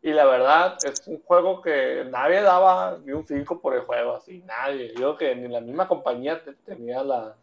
Y 0.08 0.12
la 0.14 0.24
verdad, 0.24 0.78
es 0.86 1.06
un 1.06 1.22
juego 1.22 1.60
que 1.60 2.02
nadie 2.08 2.40
daba 2.40 2.96
ni 3.04 3.12
un 3.12 3.26
5 3.26 3.60
por 3.60 3.74
el 3.74 3.82
juego, 3.82 4.14
así, 4.14 4.42
nadie. 4.46 4.94
Yo 4.98 5.18
que 5.18 5.34
ni 5.34 5.48
la 5.48 5.60
misma 5.60 5.86
compañía 5.86 6.42
tenía 6.64 7.04
la, 7.04 7.36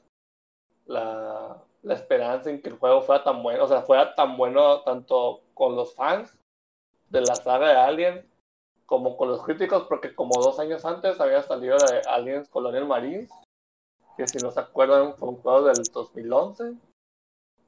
la, 0.88 1.62
la, 1.84 1.93
esperanza 1.93 2.49
en 2.49 2.63
que 2.63 2.69
el 2.69 2.80
juego 2.80 3.04
fuera 3.04 3.23
tan 3.23 3.43
bueno, 3.43 3.65
o 3.65 3.67
sea, 3.67 3.84
fuera 3.84 4.15
tan 4.15 4.36
bueno 4.36 4.82
tanto 4.82 5.41
con 5.54 5.75
los 5.75 5.93
fans 5.93 6.36
de 7.12 7.21
la 7.21 7.36
saga 7.36 7.67
de 7.67 7.75
Alien 7.75 8.32
como 8.88 9.15
con 9.15 9.30
los 9.30 9.43
críticos, 9.43 9.84
porque 9.84 10.15
como 10.15 10.41
dos 10.41 10.58
años 10.58 10.84
antes 10.86 11.21
había 11.21 11.43
salido 11.43 11.78
de 11.78 12.01
Aliens 12.10 12.49
Colonial 12.49 12.88
Marines, 12.88 13.30
que 14.17 14.28
si 14.28 14.39
no 14.39 14.49
acuerdan 14.49 15.13
fue 15.17 15.30
un 15.30 15.36
juego 15.36 15.65
del 15.67 15.84
2011, 15.93 16.73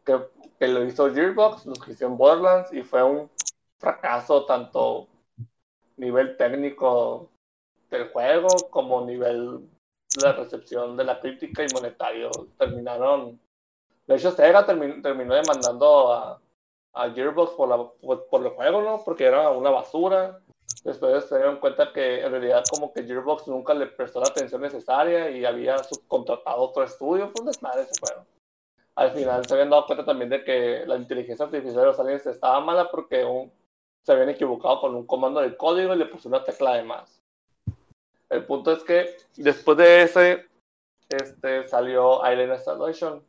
que, 0.04 0.20
que 0.58 0.68
lo 0.68 0.84
hizo 0.86 1.14
Gearbox, 1.14 1.68
lo 1.68 1.74
hizo 1.88 2.08
en 2.08 2.18
Borderlands 2.18 2.74
y 2.74 2.82
fue 2.82 3.04
un 3.04 3.30
fracaso 3.80 4.46
tanto 4.46 5.08
nivel 5.98 6.38
técnico 6.38 7.30
del 7.90 8.10
juego 8.10 8.50
como 8.70 9.06
nivel 9.06 9.68
de 10.16 10.34
recepción 10.34 10.98
de 10.98 11.04
la 11.04 11.20
crítica 11.20 11.64
y 11.64 11.74
monetario. 11.74 12.30
Terminaron, 12.58 13.40
de 14.08 14.16
hecho 14.16 14.32
Sega 14.32 14.66
terminó 14.66 15.36
demandando 15.36 16.14
a, 16.14 16.42
a 16.94 17.10
Gearbox 17.12 17.54
por, 17.54 17.70
la, 17.70 18.18
por, 18.30 18.46
el 18.46 18.52
juego, 18.52 18.82
¿no? 18.82 19.02
Porque 19.04 19.26
era 19.26 19.50
una 19.52 19.70
basura. 19.70 20.40
Después 20.84 21.26
se 21.26 21.38
dieron 21.38 21.60
cuenta 21.60 21.92
que 21.92 22.22
en 22.22 22.32
realidad 22.32 22.64
como 22.70 22.94
que 22.94 23.04
Gearbox 23.04 23.48
nunca 23.48 23.74
le 23.74 23.88
prestó 23.88 24.20
la 24.20 24.28
atención 24.28 24.62
necesaria 24.62 25.30
y 25.30 25.46
había 25.46 25.78
subcontratado 25.84 26.62
otro 26.62 26.84
estudio. 26.84 27.30
Fue 27.30 27.42
un 27.42 27.48
desmadre 27.48 27.84
ese 27.84 28.00
juego 28.00 28.26
al 28.98 29.12
final 29.12 29.46
se 29.46 29.54
habían 29.54 29.70
dado 29.70 29.86
cuenta 29.86 30.04
también 30.04 30.30
de 30.32 30.44
que 30.44 30.84
la 30.88 30.98
inteligencia 30.98 31.46
artificial 31.46 31.82
de 31.82 31.86
los 31.86 32.00
aliens 32.00 32.26
estaba 32.26 32.60
mala 32.62 32.90
porque 32.90 33.24
un, 33.24 33.52
se 34.08 34.14
habían 34.14 34.30
equivocado 34.30 34.80
con 34.80 34.96
un 34.96 35.06
comando 35.06 35.42
del 35.42 35.58
código 35.58 35.94
y 35.94 35.98
le 35.98 36.06
puso 36.06 36.30
una 36.30 36.42
tecla 36.42 36.76
de 36.76 36.84
más. 36.84 37.22
El 38.30 38.46
punto 38.46 38.72
es 38.72 38.82
que 38.84 39.18
después 39.36 39.78
de 39.78 40.04
ese 40.04 40.46
este, 41.10 41.68
salió 41.68 42.24
Alien 42.24 42.54
Isolation, 42.54 43.22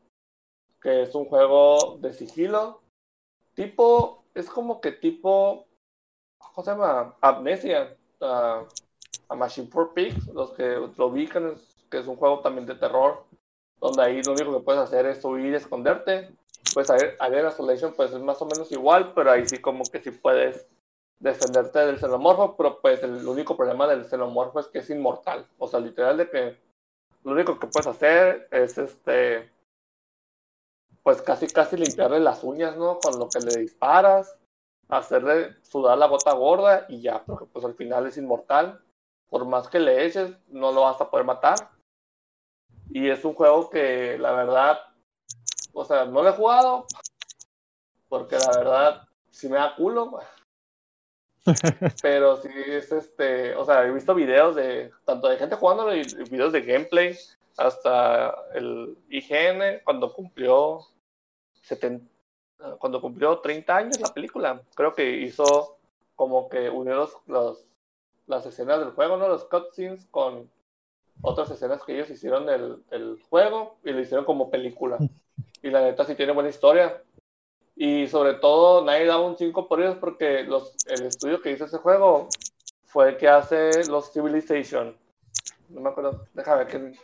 que 0.81 1.03
es 1.03 1.13
un 1.17 1.25
juego 1.25 1.99
de 2.01 2.13
sigilo, 2.13 2.81
tipo, 3.55 4.23
es 4.35 4.49
como 4.49 4.81
que 4.81 4.93
tipo, 4.93 5.67
¿cómo 6.39 6.65
se 6.65 6.71
llama? 6.71 7.17
Amnesia, 7.23 7.97
uh, 8.21 8.65
a 9.29 9.35
Machine 9.35 9.67
for 9.67 9.93
Pigs, 9.95 10.29
los 10.29 10.53
que 10.53 10.77
lo 10.97 11.07
ubican, 11.07 11.57
que 11.91 11.99
es 11.99 12.07
un 12.07 12.15
juego 12.15 12.39
también 12.39 12.67
de 12.69 12.77
terror, 12.77 13.25
donde 13.81 14.01
ahí 14.01 14.23
lo 14.23 14.31
único 14.31 14.57
que 14.57 14.65
puedes 14.65 14.81
hacer 14.81 15.07
es 15.07 15.25
huir 15.25 15.47
y 15.47 15.57
esconderte 15.57 16.31
pues 16.75 16.91
Alien 16.91 17.49
Isolation 17.49 17.93
pues 17.95 18.13
es 18.13 18.21
más 18.21 18.41
o 18.43 18.47
menos 18.47 18.71
igual, 18.73 19.13
pero 19.15 19.31
ahí 19.31 19.47
sí 19.47 19.59
como 19.59 19.85
que 19.85 20.01
sí 20.01 20.11
puedes 20.11 20.67
defenderte 21.19 21.81
del 21.81 21.99
xenomorfo, 21.99 22.57
pero 22.57 22.81
pues 22.81 23.03
el 23.03 23.27
único 23.27 23.57
problema 23.57 23.87
del 23.87 24.05
xenomorfo 24.05 24.61
es 24.61 24.69
que 24.69 24.79
es 24.79 24.91
inmortal. 24.91 25.47
O 25.59 25.67
sea, 25.67 25.81
literal 25.81 26.17
de 26.17 26.31
que 26.31 26.57
lo 27.25 27.33
único 27.33 27.59
que 27.59 27.67
puedes 27.67 27.87
hacer 27.87 28.49
es 28.51 28.79
este 28.79 29.51
pues 31.03 31.23
casi 31.23 31.47
casi 31.47 31.77
limpiarle 31.77 32.21
las 32.21 32.45
uñas, 32.45 32.77
¿no? 32.77 32.99
Con 32.99 33.19
lo 33.19 33.29
que 33.29 33.41
le 33.41 33.61
disparas, 33.61 34.37
hacerle 34.89 35.55
sudar 35.63 35.97
la 35.99 36.07
gota 36.07 36.33
gorda 36.35 36.87
y 36.89 37.01
ya, 37.01 37.25
porque 37.25 37.47
pues 37.47 37.65
al 37.65 37.75
final 37.75 38.07
es 38.07 38.17
inmortal. 38.17 38.83
Por 39.31 39.45
más 39.47 39.69
que 39.69 39.79
le 39.79 40.07
eches, 40.07 40.33
no 40.49 40.73
lo 40.73 40.83
vas 40.83 41.01
a 41.01 41.11
poder 41.11 41.27
matar. 41.27 41.71
Y 42.91 43.09
es 43.11 43.25
un 43.25 43.35
juego 43.35 43.69
que 43.69 44.19
la 44.19 44.33
verdad 44.33 44.79
o 45.73 45.85
sea, 45.85 46.05
no 46.05 46.23
lo 46.23 46.29
he 46.29 46.33
jugado 46.33 46.87
porque 48.09 48.37
la 48.39 48.59
verdad 48.59 49.09
sí 49.31 49.49
me 49.49 49.57
da 49.57 49.75
culo. 49.77 50.19
Pero 52.03 52.37
sí 52.37 52.49
es 52.67 52.93
este, 52.93 53.55
o 53.55 53.65
sea, 53.65 53.87
he 53.87 53.91
visto 53.91 54.15
videos 54.15 54.57
de 54.57 54.91
tanto 55.05 55.29
de 55.29 55.39
gente 55.39 55.57
jugándolo 55.57 55.95
y 55.95 56.03
videos 56.31 56.53
de 56.53 56.63
gameplay 56.63 57.17
hasta 57.57 58.35
el 58.55 58.97
IGN 59.09 59.83
cuando 59.85 60.13
cumplió 60.13 60.81
70, 61.63 62.07
cuando 62.79 63.01
cumplió 63.01 63.39
30 63.39 63.77
años 63.77 64.01
la 64.01 64.13
película. 64.13 64.63
Creo 64.75 64.95
que 64.95 65.11
hizo 65.11 65.79
como 66.17 66.49
que 66.49 66.69
unió 66.69 67.09
los, 67.27 67.65
las 68.27 68.47
escenas 68.47 68.81
del 68.81 68.91
juego, 68.91 69.17
¿no? 69.17 69.29
Los 69.29 69.45
cutscenes 69.45 70.07
con 70.11 70.51
otras 71.23 71.51
escenas 71.51 71.83
que 71.83 71.95
ellos 71.95 72.11
hicieron 72.11 72.47
del, 72.47 72.85
del 72.91 73.21
juego 73.29 73.79
y 73.85 73.93
lo 73.93 74.01
hicieron 74.01 74.25
como 74.25 74.51
película. 74.51 74.99
Y 75.63 75.71
la 75.71 75.83
neta 75.83 76.05
sí 76.05 76.15
tiene 76.15 76.33
buena 76.33 76.51
historia. 76.51 77.03
Y 77.77 78.09
sobre 78.09 78.35
todo, 78.35 78.85
nadie 78.85 79.07
daba 79.07 79.23
un 79.23 79.37
5 79.37 79.69
por 79.69 79.81
ellos 79.81 79.97
porque 80.01 80.43
los, 80.43 80.75
el 80.87 81.07
estudio 81.07 81.41
que 81.41 81.53
hizo 81.53 81.65
ese 81.65 81.79
juego 81.79 82.29
fue 82.85 83.11
el 83.11 83.17
que 83.17 83.29
hace 83.29 83.87
los 83.89 84.13
Civilization. 84.13 84.97
No 85.69 85.81
me 85.81 85.91
acuerdo, 85.91 86.27
déjame 86.35 86.65
ver 86.65 86.69
quién, 86.69 86.99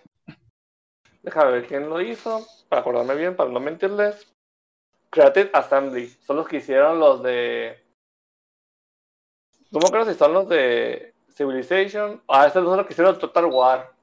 déjame 1.22 1.52
ver 1.52 1.66
quién 1.66 1.88
lo 1.88 2.00
hizo, 2.00 2.44
para 2.68 2.80
acordarme 2.80 3.14
bien, 3.14 3.36
para 3.36 3.50
no 3.50 3.60
mentirles. 3.60 4.26
Creative 5.10 5.50
Assembly, 5.52 6.08
son 6.26 6.36
los 6.36 6.48
que 6.48 6.56
hicieron 6.56 6.98
los 6.98 7.22
de... 7.22 7.80
No 9.70 9.78
me 9.78 9.86
acuerdo 9.86 10.10
si 10.10 10.18
son 10.18 10.32
los 10.32 10.48
de 10.48 11.14
Civilization. 11.34 12.20
Ah, 12.26 12.46
estos 12.46 12.64
son 12.64 12.76
los 12.76 12.86
que 12.86 12.94
hicieron 12.94 13.18
Total 13.18 13.44
War. 13.46 13.93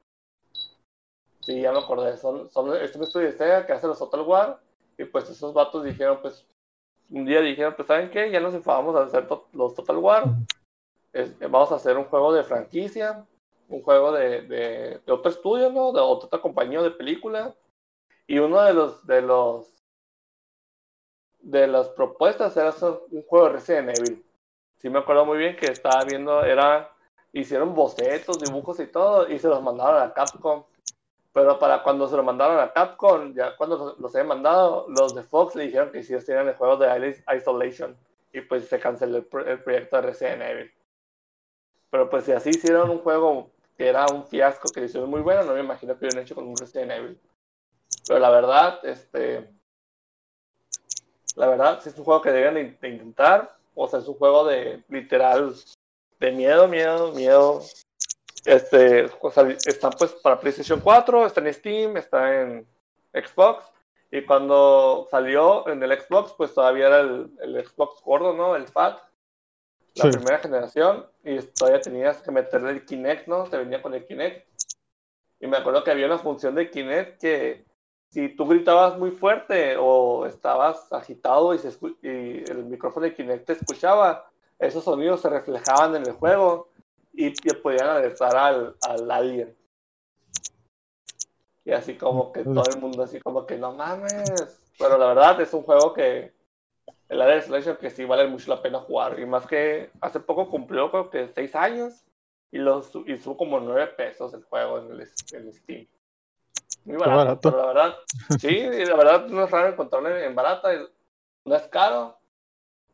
Sí, 1.42 1.62
ya 1.62 1.72
me 1.72 1.80
acordé. 1.80 2.18
Son, 2.18 2.50
son 2.52 2.76
este 2.76 3.02
estudio 3.04 3.28
de 3.28 3.34
Sega 3.34 3.66
que 3.66 3.74
hace 3.74 3.88
los 3.88 4.00
Total 4.00 4.22
War. 4.22 4.60
Y 4.98 5.06
pues 5.06 5.30
esos 5.30 5.54
vatos 5.54 5.84
dijeron, 5.84 6.20
pues, 6.22 6.46
un 7.10 7.26
día 7.26 7.42
dijeron, 7.42 7.74
pues, 7.76 7.88
¿saben 7.88 8.10
qué? 8.12 8.32
Ya 8.32 8.40
nos 8.40 8.54
enfadamos 8.54 8.96
a 8.96 9.04
hacer 9.04 9.28
los 9.54 9.74
Total 9.76 9.98
War. 9.98 10.26
vamos 11.50 11.72
a 11.72 11.76
hacer 11.76 11.98
un 11.98 12.06
juego 12.06 12.34
de 12.34 12.44
franquicia, 12.44 13.26
un 13.68 13.82
juego 13.82 14.12
de, 14.12 14.42
de, 14.44 15.02
otro 15.12 15.32
estudio, 15.32 15.72
¿no? 15.72 15.92
De 15.92 16.00
otra 16.00 16.40
compañía 16.40 16.82
de 16.82 16.92
película. 16.92 17.56
Y 18.28 18.40
uno 18.40 18.62
de 18.62 18.74
los, 18.74 19.06
de 19.08 19.22
los, 19.22 19.84
de 21.42 21.68
las 21.68 21.90
propuestas 21.90 22.56
era 22.56 22.70
hacer 22.70 22.94
un 23.10 23.24
juego 23.24 23.48
de 23.48 23.54
Resident 23.54 23.98
Evil. 23.98 24.26
Sí 24.78 24.90
me 24.90 25.00
acuerdo 25.00 25.26
muy 25.26 25.38
bien 25.38 25.56
que 25.56 25.68
estaba 25.68 26.04
viendo, 26.06 26.44
era, 26.44 26.92
hicieron 27.34 27.76
bocetos, 27.76 28.40
dibujos 28.40 28.80
y 28.80 28.88
todo, 28.88 29.30
y 29.30 29.38
se 29.40 29.48
los 29.48 29.62
mandaron 29.62 30.02
a 30.02 30.14
Capcom. 30.14 30.64
Pero 31.34 31.58
para 31.60 31.82
cuando 31.82 32.08
se 32.08 32.18
lo 32.18 32.24
mandaron 32.24 32.60
a 32.60 32.74
Capcom, 32.74 33.34
ya 33.34 33.56
cuando 33.56 33.96
los 33.98 34.14
habían 34.14 34.28
mandado, 34.28 34.86
los 34.90 35.16
de 35.16 35.24
Fox 35.24 35.56
le 35.56 35.66
dijeron 35.66 35.92
que 35.92 36.04
sí 36.04 36.14
tenían 36.26 36.50
el 36.50 36.56
juego 36.56 36.78
de 36.78 37.24
Isolation. 37.38 37.98
Y 38.34 38.42
pues 38.42 38.68
se 38.68 38.80
canceló 38.80 39.18
el, 39.18 39.26
proyecto 39.26 39.98
de 39.98 40.02
Resident 40.02 40.42
Evil. 40.42 40.72
Pero 41.90 42.10
pues 42.10 42.26
si 42.26 42.32
así 42.32 42.50
hicieron 42.50 42.90
un 42.90 43.00
juego 43.00 43.52
que 43.78 43.88
era 43.88 44.06
un 44.14 44.26
fiasco, 44.26 44.70
que 44.74 44.86
hicieron 44.86 45.10
muy 45.10 45.22
bueno, 45.22 45.44
no 45.44 45.54
me 45.54 45.60
imagino 45.60 45.98
que 45.98 46.06
hubieran 46.06 46.24
hecho 46.24 46.36
con 46.36 46.48
un 46.48 46.56
Resident 46.56 46.92
Evil. 46.92 47.20
Pero 48.08 48.20
la 48.20 48.30
verdad, 48.30 48.80
este. 48.84 49.50
La 51.36 51.48
verdad, 51.48 51.82
si 51.82 51.90
es 51.90 51.98
un 51.98 52.06
juego 52.06 52.22
que 52.22 52.32
deben 52.32 52.78
de 52.80 52.90
intentar. 52.90 53.58
O 53.74 53.88
sea, 53.88 54.00
es 54.00 54.08
un 54.08 54.16
juego 54.16 54.46
de 54.46 54.84
literal 54.90 55.56
de 56.20 56.32
miedo, 56.32 56.68
miedo, 56.68 57.14
miedo, 57.14 57.62
este, 58.46 59.06
están 59.66 59.92
pues 59.98 60.12
para 60.14 60.40
PlayStation 60.40 60.80
4, 60.80 61.26
está 61.26 61.42
en 61.42 61.54
Steam, 61.54 61.98
está 61.98 62.42
en 62.42 62.68
Xbox. 63.14 63.66
Y 64.12 64.26
cuando 64.26 65.08
salió 65.10 65.68
en 65.70 65.82
el 65.82 66.00
Xbox, 66.00 66.34
pues 66.34 66.54
todavía 66.54 66.88
era 66.88 67.00
el, 67.00 67.32
el 67.42 67.66
Xbox 67.66 68.02
gordo, 68.04 68.34
¿no? 68.34 68.56
El 68.56 68.68
FAT, 68.68 69.00
la 69.96 70.12
primera 70.12 70.40
generación. 70.40 71.06
Y 71.24 71.40
todavía 71.40 71.82
tenías 71.82 72.22
que 72.22 72.32
meterle 72.32 72.72
el 72.72 72.86
Kinect, 72.86 73.28
¿no? 73.28 73.46
Te 73.46 73.58
venía 73.58 73.82
con 73.82 73.94
el 73.94 74.06
Kinect. 74.06 74.46
Y 75.40 75.48
me 75.48 75.58
acuerdo 75.58 75.84
que 75.84 75.92
había 75.92 76.08
una 76.08 76.20
función 76.20 76.56
de 76.56 76.70
Kinect 76.70 77.22
que 77.22 77.66
si 78.10 78.30
tú 78.30 78.46
gritabas 78.46 78.98
muy 78.98 79.12
fuerte 79.12 79.78
o 79.80 80.26
estabas 80.26 80.92
agitado 80.92 81.54
y, 81.54 81.60
se 81.60 81.70
y 82.02 82.44
el 82.52 82.66
micrófono 82.66 83.06
de 83.06 83.16
Kinect 83.16 83.46
te 83.46 83.54
escuchaba, 83.54 84.30
esos 84.60 84.84
sonidos 84.84 85.22
se 85.22 85.30
reflejaban 85.30 85.96
en 85.96 86.06
el 86.06 86.12
juego 86.12 86.71
y, 87.14 87.32
podían 87.56 87.90
alertar 87.90 88.36
al, 88.36 88.76
al 88.82 89.12
alien. 89.12 89.56
Y 91.64 91.72
así 91.72 91.96
como 91.96 92.32
que 92.32 92.44
todo 92.44 92.64
el 92.74 92.82
mundo 92.82 93.04
así 93.04 93.20
como 93.20 93.46
que 93.46 93.58
no 93.58 93.74
mames. 93.74 94.60
Pero 94.78 94.98
la 94.98 95.08
verdad 95.08 95.40
es 95.42 95.54
un 95.54 95.64
juego 95.64 95.94
que 95.94 96.34
el 97.10 97.22
Alien 97.22 97.40
Isolation 97.40 97.78
que 97.78 97.90
sí 97.90 98.06
vale 98.06 98.28
mucho 98.28 98.50
la 98.50 98.62
pena 98.62 98.80
jugar. 98.80 99.20
Y 99.20 99.26
más 99.26 99.46
que 99.46 99.92
hace 100.00 100.20
poco 100.20 100.50
cumplió 100.50 100.90
creo 100.90 101.10
que 101.10 101.30
seis 101.36 101.54
años 101.56 102.04
y 102.52 102.58
lo 102.58 102.84
hizo 103.06 103.38
como 103.38 103.60
nueve 103.60 103.88
pesos 103.88 104.34
el 104.34 104.44
juego 104.44 104.80
en 104.80 104.92
el, 104.92 105.02
en 105.02 105.54
Steam. 105.54 105.88
Muy 106.86 106.98
barato, 106.98 107.40
Pero 107.42 107.58
la 107.58 107.66
verdad, 107.68 107.96
sí, 108.40 108.62
la 108.62 108.96
verdad 108.96 109.28
no 109.28 109.44
es 109.44 109.52
raro 109.52 109.70
encontrarlo 109.70 110.18
en 110.18 110.34
barata. 110.34 110.70
No 111.46 111.56
es 111.56 111.64
caro, 111.68 112.18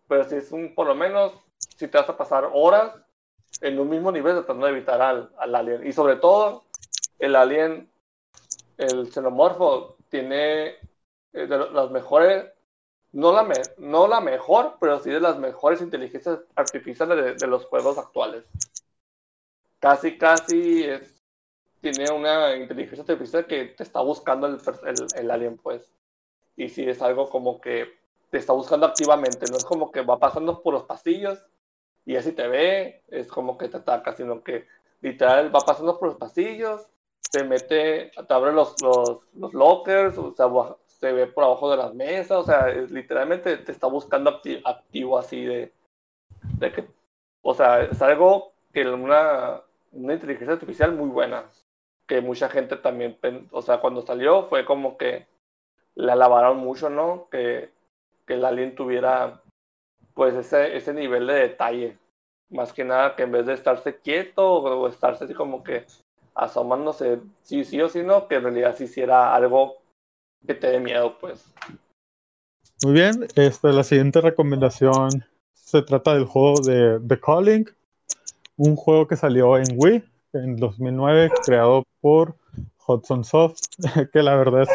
pero 0.07 0.23
si 0.23 0.35
es 0.35 0.51
un, 0.51 0.73
por 0.73 0.87
lo 0.87 0.95
menos, 0.95 1.33
si 1.77 1.87
te 1.87 1.97
vas 1.97 2.09
a 2.09 2.17
pasar 2.17 2.49
horas 2.53 2.93
en 3.61 3.79
un 3.79 3.89
mismo 3.89 4.11
nivel 4.11 4.35
tratando 4.35 4.65
de 4.65 4.73
evitar 4.73 5.01
al, 5.01 5.31
al 5.37 5.55
alien. 5.55 5.85
Y 5.85 5.93
sobre 5.93 6.17
todo, 6.17 6.65
el 7.19 7.35
alien, 7.35 7.89
el 8.77 9.11
xenomorfo, 9.11 9.97
tiene 10.09 10.67
eh, 11.33 11.47
de 11.47 11.71
las 11.71 11.91
mejores 11.91 12.45
no 13.11 13.31
la, 13.31 13.47
no 13.77 14.07
la 14.07 14.21
mejor, 14.21 14.77
pero 14.79 14.99
sí 14.99 15.09
de 15.09 15.19
las 15.19 15.39
mejores 15.39 15.81
inteligencias 15.81 16.39
artificiales 16.55 17.39
de, 17.39 17.47
los 17.47 17.65
juegos 17.65 17.97
actuales. 17.97 18.43
Casi, 19.79 20.17
casi 20.17 20.85
tiene 21.81 22.11
una 22.11 22.55
inteligencia 22.55 23.01
artificial 23.01 23.45
que 23.45 23.65
te 23.65 23.83
está 23.83 24.01
buscando 24.01 24.47
el, 24.47 24.59
el, 25.15 25.31
alien, 25.31 25.57
pues. 25.57 25.89
Y 26.55 26.69
sí 26.69 26.87
es 26.87 27.01
algo 27.01 27.29
como 27.29 27.61
que 27.61 27.97
te 28.29 28.37
está 28.37 28.53
buscando 28.53 28.85
activamente, 28.85 29.45
no 29.49 29.57
es 29.57 29.65
como 29.65 29.91
que 29.91 30.01
va 30.01 30.19
pasando 30.19 30.61
por 30.61 30.73
los 30.73 30.83
pasillos 30.83 31.39
y 32.07 32.15
así 32.15 32.31
te 32.31 32.47
ve, 32.47 33.03
es 33.09 33.27
como 33.27 33.57
que 33.57 33.67
te 33.67 33.77
ataca, 33.77 34.13
sino 34.13 34.41
que 34.41 34.65
literal 35.01 35.53
va 35.53 35.59
pasando 35.59 35.99
por 35.99 36.07
los 36.07 36.17
pasillos, 36.17 36.87
te 37.29 37.43
mete, 37.43 38.11
te 38.11 38.33
abre 38.33 38.53
los, 38.53 38.81
los, 38.81 39.19
los 39.35 39.53
lockers, 39.53 40.17
o 40.17 40.33
sea, 40.33 40.47
se 40.85 41.11
ve 41.11 41.27
por 41.27 41.43
abajo 41.43 41.69
de 41.69 41.75
las 41.75 41.93
mesas, 41.93 42.37
o 42.37 42.43
sea, 42.43 42.69
literalmente 42.69 43.57
te 43.57 43.73
está 43.73 43.87
buscando 43.87 44.39
activo 44.63 45.19
así 45.19 45.43
de, 45.43 45.73
de 46.59 46.71
que, 46.71 46.87
o 47.41 47.53
sea, 47.53 47.83
es 47.83 48.01
algo 48.01 48.53
que 48.71 48.87
una, 48.87 49.61
una 49.91 50.13
inteligencia 50.13 50.53
artificial 50.53 50.93
muy 50.93 51.09
buena, 51.09 51.43
que 52.07 52.21
mucha 52.21 52.47
gente 52.47 52.77
también, 52.77 53.17
o 53.51 53.61
sea, 53.61 53.81
cuando 53.81 54.01
salió 54.01 54.47
fue 54.47 54.63
como 54.63 54.97
que 54.97 55.27
la 55.93 56.13
alabaron 56.13 56.59
mucho, 56.59 56.89
¿no? 56.89 57.27
Que, 57.29 57.69
que 58.25 58.35
el 58.35 58.45
alien 58.45 58.75
tuviera 58.75 59.41
pues 60.17 60.33
ese, 60.33 60.75
ese 60.75 60.93
nivel 60.95 61.27
de 61.27 61.35
detalle. 61.35 61.97
Más 62.49 62.73
que 62.73 62.83
nada 62.83 63.15
que 63.15 63.23
en 63.23 63.31
vez 63.31 63.45
de 63.45 63.53
estarse 63.53 63.99
quieto 63.99 64.51
o 64.51 64.87
estarse 64.87 65.25
así 65.25 65.35
como 65.35 65.63
que 65.63 65.85
asomándose 66.33 67.19
sí, 67.43 67.63
sí 67.63 67.79
o 67.81 67.87
sí, 67.87 68.01
no, 68.01 68.27
que 68.27 68.35
en 68.35 68.43
realidad 68.43 68.75
sí 68.75 68.85
hiciera 68.85 69.35
algo 69.35 69.75
que 70.45 70.55
te 70.55 70.71
dé 70.71 70.79
miedo, 70.79 71.17
pues. 71.19 71.45
Muy 72.83 72.93
bien, 72.93 73.27
este, 73.35 73.71
la 73.71 73.83
siguiente 73.83 74.19
recomendación 74.19 75.23
se 75.53 75.83
trata 75.83 76.15
del 76.15 76.25
juego 76.25 76.61
de 76.61 76.99
The 77.07 77.19
Calling, 77.19 77.69
un 78.55 78.75
juego 78.75 79.07
que 79.07 79.17
salió 79.17 79.57
en 79.57 79.65
Wii 79.75 80.03
en 80.33 80.55
2009, 80.55 81.29
creado 81.45 81.83
por 82.01 82.35
Hudson 82.87 83.23
Soft, 83.23 83.59
que 84.13 84.23
la 84.23 84.35
verdad 84.35 84.67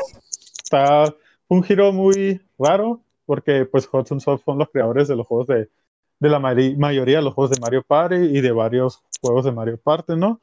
está 0.63 1.13
un 1.49 1.65
giro 1.65 1.93
muy 1.93 2.41
raro, 2.59 3.01
porque 3.33 3.65
pues 3.65 3.89
Hudson 3.91 4.21
Soft 4.21 4.45
son 4.45 4.59
los 4.59 4.69
creadores 4.69 5.09
de 5.09 5.17
los 5.17 5.27
juegos 5.27 5.47
de, 5.47 5.71
de 6.21 6.29
la 6.29 6.39
mayoría 6.39 7.17
de 7.17 7.23
los 7.23 7.33
juegos 7.33 7.51
de 7.51 7.61
Mario 7.63 7.83
Party 7.83 8.17
y 8.17 8.43
de 8.43 8.53
varios 8.53 9.03
juegos 9.23 9.47
de 9.47 9.53
Mario 9.53 9.81
Party, 9.81 10.17
¿no? 10.17 10.39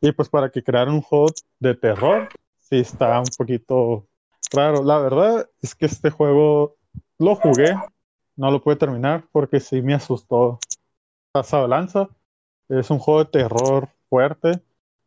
Y 0.00 0.12
pues 0.12 0.28
para 0.28 0.48
que 0.48 0.62
crearan 0.62 0.94
un 0.94 1.02
juego 1.02 1.32
de 1.58 1.74
terror, 1.74 2.28
sí 2.60 2.76
está 2.76 3.18
un 3.18 3.26
poquito 3.36 4.06
raro. 4.52 4.84
La 4.84 5.00
verdad 5.00 5.50
es 5.60 5.74
que 5.74 5.86
este 5.86 6.10
juego 6.10 6.76
lo 7.18 7.34
jugué, 7.34 7.74
no 8.36 8.52
lo 8.52 8.62
pude 8.62 8.76
terminar 8.76 9.24
porque 9.32 9.58
sí 9.58 9.82
me 9.82 9.94
asustó 9.94 10.60
pasado 11.32 11.66
lanza. 11.66 12.08
Es 12.68 12.88
un 12.88 13.00
juego 13.00 13.24
de 13.24 13.30
terror 13.32 13.88
fuerte, 14.08 14.62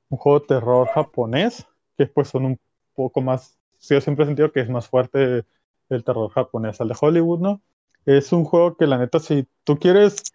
un 0.10 0.18
juego 0.18 0.42
de 0.42 0.48
terror 0.48 0.86
japonés, 0.90 1.66
que 1.98 2.08
pues 2.08 2.28
son 2.28 2.44
un 2.44 2.60
poco 2.94 3.22
más, 3.22 3.58
yo 3.80 4.02
siempre 4.02 4.26
he 4.26 4.28
sentido 4.28 4.52
que 4.52 4.60
es 4.60 4.70
más 4.70 4.90
fuerte 4.90 5.46
el 5.92 6.04
terror 6.04 6.32
japonés 6.32 6.82
al 6.82 6.88
de 6.90 6.96
Hollywood, 7.00 7.40
¿no? 7.40 7.62
Es 8.06 8.32
un 8.34 8.46
juego 8.46 8.76
que 8.78 8.88
la 8.88 8.98
neta, 8.98 9.20
si 9.20 9.48
tú 9.64 9.78
quieres 9.78 10.34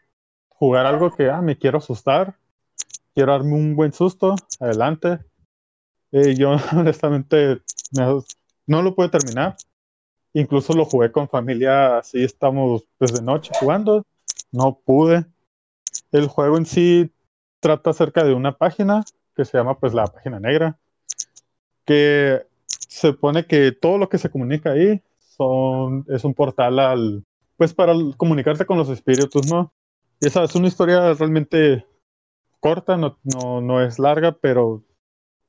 jugar 0.49 0.87
algo 0.87 1.11
que, 1.14 1.31
ah, 1.31 1.42
me 1.42 1.59
quiero 1.59 1.79
asustar, 1.79 2.37
quiero 3.14 3.33
darme 3.33 3.55
un 3.55 3.75
buen 3.75 3.92
susto, 3.92 4.37
adelante. 4.61 5.19
Eh, 6.12 6.35
yo 6.37 6.57
honestamente 6.73 7.61
no 8.66 8.83
lo 8.83 8.95
pude 8.95 9.09
terminar. 9.09 9.57
Incluso 10.33 10.75
lo 10.75 10.85
jugué 10.85 11.11
con 11.11 11.29
familia, 11.29 11.99
así 11.99 12.23
estamos 12.23 12.85
desde 13.01 13.23
noche 13.23 13.53
jugando. 13.59 14.05
No 14.53 14.79
pude. 14.85 15.25
El 16.12 16.29
juego 16.29 16.59
en 16.59 16.66
sí 16.66 17.11
trata 17.61 17.90
acerca 17.90 18.23
de 18.23 18.35
una 18.35 18.57
página 18.57 19.03
que 19.35 19.45
se 19.45 19.57
llama 19.57 19.79
pues 19.79 19.95
la 19.95 20.07
página 20.07 20.38
negra, 20.38 20.79
que 21.85 22.47
se 22.69 23.12
pone 23.12 23.47
que 23.47 23.73
todo 23.73 23.99
lo 23.99 24.09
que 24.09 24.19
se 24.19 24.31
comunica 24.31 24.73
ahí 24.73 25.03
es 26.09 26.25
un 26.25 26.35
portal 26.35 26.79
al, 26.79 27.25
pues 27.57 27.75
para 27.75 27.94
comunicarte 28.16 28.66
con 28.66 28.79
los 28.79 28.88
espíritus, 28.88 29.51
¿no? 29.51 29.72
Esa 30.20 30.44
es 30.44 30.55
una 30.55 30.68
historia 30.68 31.12
realmente 31.14 31.87
corta, 32.61 32.96
no, 32.96 33.18
no, 33.22 33.61
no 33.61 33.83
es 33.83 33.99
larga, 33.99 34.33
pero 34.33 34.83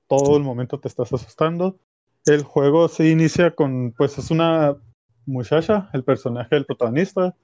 todo 0.08 0.38
el 0.38 0.43
momento 0.43 0.80
te 0.80 0.88
estás 0.88 1.12
asustando. 1.13 1.80
El 2.26 2.43
juego 2.43 2.88
se 2.88 3.10
inicia 3.10 3.56
con, 3.56 3.93
pues 3.97 4.17
es 4.17 4.32
una 4.32 4.76
muchacha, 5.26 5.89
el 5.93 6.04
personaje 6.04 6.56
del 6.56 6.65
protagonista, 6.65 7.36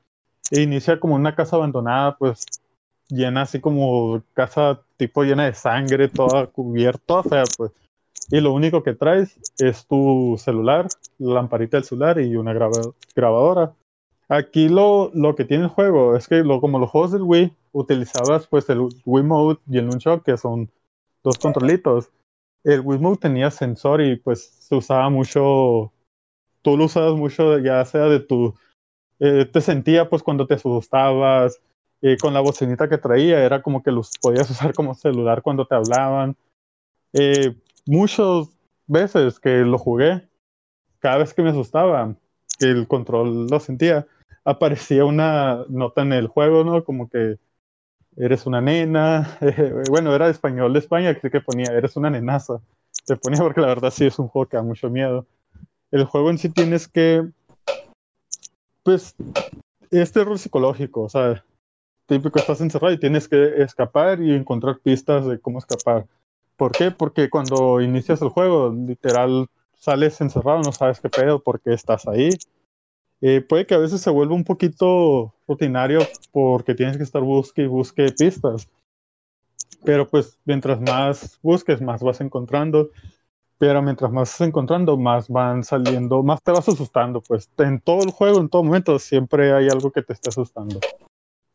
e 0.52 0.62
inicia 0.62 1.00
como 1.00 1.16
una 1.16 1.36
casa 1.36 1.56
abandonada, 1.56 2.18
pues 2.18 2.46
llena 3.10 3.44
así 3.44 3.60
como 3.60 4.24
casa 4.34 4.82
tipo 4.98 5.24
llena 5.24 5.46
de 5.46 5.54
sangre, 5.54 6.08
toda 6.08 6.48
cubierta, 6.48 7.16
o 7.16 7.24
sea, 7.24 7.44
pues. 7.58 7.72
Y 8.30 8.42
lo 8.42 8.54
único 8.54 8.84
que 8.84 8.94
traes 8.94 9.40
es 9.58 9.86
tu 9.86 10.36
celular, 10.38 10.88
la 11.18 11.36
lamparita 11.36 11.78
del 11.78 11.84
celular 11.84 12.20
y 12.20 12.36
una 12.36 12.54
grabadora. 12.54 13.74
Aquí 14.30 14.70
lo, 14.70 15.12
lo 15.14 15.36
que 15.36 15.46
tiene 15.46 15.66
el 15.66 15.70
juego 15.70 16.16
es 16.16 16.28
que 16.28 16.44
lo, 16.44 16.62
como 16.62 16.80
los 16.80 16.90
juegos 16.90 17.12
del 17.12 17.24
Wii, 17.24 17.54
utilizabas 17.74 18.48
pues 18.48 18.70
el 18.70 18.88
Wii 19.06 19.24
Mode 19.24 19.60
y 19.68 19.78
el 19.78 19.88
Nunchuk, 19.88 20.24
que 20.24 20.38
son 20.38 20.72
dos 21.24 21.38
controlitos. 21.38 22.10
El 22.64 22.82
Wii 22.82 23.00
Mode 23.00 23.18
tenía 23.18 23.52
sensor 23.52 24.02
y 24.02 24.16
pues 24.16 24.46
se 24.46 24.76
usaba 24.76 25.10
mucho, 25.10 25.92
tú 26.62 26.78
lo 26.78 26.86
usabas 26.86 27.16
mucho 27.16 27.60
ya 27.60 27.84
sea 27.86 28.06
de 28.06 28.22
tu, 28.22 28.56
eh, 29.20 29.46
te 29.46 29.62
sentía 29.62 30.10
pues 30.10 30.24
cuando 30.24 30.48
te 30.48 30.56
asustabas, 30.56 31.62
eh, 32.02 32.18
con 32.20 32.34
la 32.34 32.42
bocinita 32.42 32.90
que 32.90 32.98
traía, 32.98 33.44
era 33.44 33.62
como 33.62 33.82
que 33.82 33.92
los 33.92 34.12
podías 34.22 34.50
usar 34.52 34.74
como 34.74 34.94
celular 34.94 35.42
cuando 35.42 35.66
te 35.66 35.76
hablaban. 35.76 36.36
Eh, 37.14 37.56
muchas 37.86 38.48
veces 38.88 39.40
que 39.40 39.60
lo 39.60 39.78
jugué, 39.78 40.28
cada 41.00 41.18
vez 41.18 41.34
que 41.34 41.42
me 41.42 41.50
asustaba, 41.50 42.16
que 42.60 42.68
el 42.68 42.88
control 42.88 43.48
lo 43.48 43.60
sentía, 43.60 44.08
aparecía 44.46 45.06
una 45.06 45.66
nota 45.70 46.02
en 46.02 46.14
el 46.14 46.28
juego, 46.28 46.64
¿no? 46.64 46.84
Como 46.84 47.10
que 47.10 47.38
eres 48.16 48.46
una 48.46 48.62
nena. 48.62 49.38
bueno, 49.90 50.14
era 50.14 50.30
español 50.30 50.74
de 50.74 50.80
España, 50.80 51.10
así 51.12 51.30
que 51.30 51.42
ponía, 51.42 51.72
eres 51.72 51.96
una 51.96 52.10
nenaza. 52.10 52.60
Te 53.06 53.18
ponía 53.18 53.42
porque 53.42 53.62
la 53.62 53.68
verdad 53.68 53.92
sí 53.92 54.06
es 54.06 54.20
un 54.20 54.28
juego 54.28 54.48
que 54.48 54.58
da 54.58 54.64
mucho 54.64 54.90
miedo. 54.90 55.26
El 55.92 56.06
juego 56.06 56.30
en 56.30 56.38
sí 56.38 56.50
tienes 56.50 56.88
que, 56.88 57.28
pues, 58.84 59.16
este 59.92 60.22
error 60.22 60.40
psicológico, 60.40 61.02
o 61.02 61.10
sea, 61.10 61.44
típico, 62.08 62.40
estás 62.40 62.62
encerrado 62.62 62.94
y 62.94 63.00
tienes 63.00 63.28
que 63.28 63.62
escapar 63.62 64.22
y 64.22 64.34
encontrar 64.34 64.80
pistas 64.80 65.26
de 65.28 65.40
cómo 65.40 65.60
escapar. 65.60 66.08
¿Por 66.64 66.72
qué? 66.72 66.92
Porque 66.92 67.30
cuando 67.30 67.82
inicias 67.82 68.22
el 68.22 68.30
juego, 68.30 68.72
literal, 68.72 69.48
sales 69.76 70.22
encerrado, 70.22 70.62
no 70.62 70.72
sabes 70.72 71.02
qué 71.02 71.10
pedo, 71.10 71.44
porque 71.44 71.74
estás 71.74 72.08
ahí. 72.08 72.30
Eh, 73.20 73.42
puede 73.42 73.66
que 73.66 73.74
a 73.74 73.80
veces 73.80 74.00
se 74.00 74.10
vuelva 74.10 74.34
un 74.34 74.46
poquito 74.46 75.34
rutinario 75.46 76.00
porque 76.32 76.74
tienes 76.74 76.96
que 76.96 77.04
estar 77.04 77.22
busque 77.22 77.64
y 77.64 77.68
busque 77.68 78.14
pistas. 78.18 78.70
Pero 79.84 80.08
pues 80.08 80.40
mientras 80.46 80.80
más 80.80 81.38
busques, 81.42 81.82
más 81.82 82.02
vas 82.02 82.22
encontrando. 82.22 82.92
Pero 83.58 83.82
mientras 83.82 84.10
más 84.10 84.30
vas 84.30 84.48
encontrando, 84.48 84.96
más 84.96 85.28
van 85.28 85.66
saliendo, 85.66 86.24
más 86.24 86.42
te 86.42 86.54
vas 86.54 86.70
asustando. 86.70 87.20
Pues 87.20 87.50
en 87.58 87.82
todo 87.82 88.04
el 88.04 88.12
juego, 88.12 88.40
en 88.40 88.48
todo 88.48 88.64
momento, 88.64 88.98
siempre 89.00 89.52
hay 89.52 89.68
algo 89.68 89.92
que 89.92 90.02
te 90.02 90.14
está 90.14 90.30
asustando. 90.30 90.80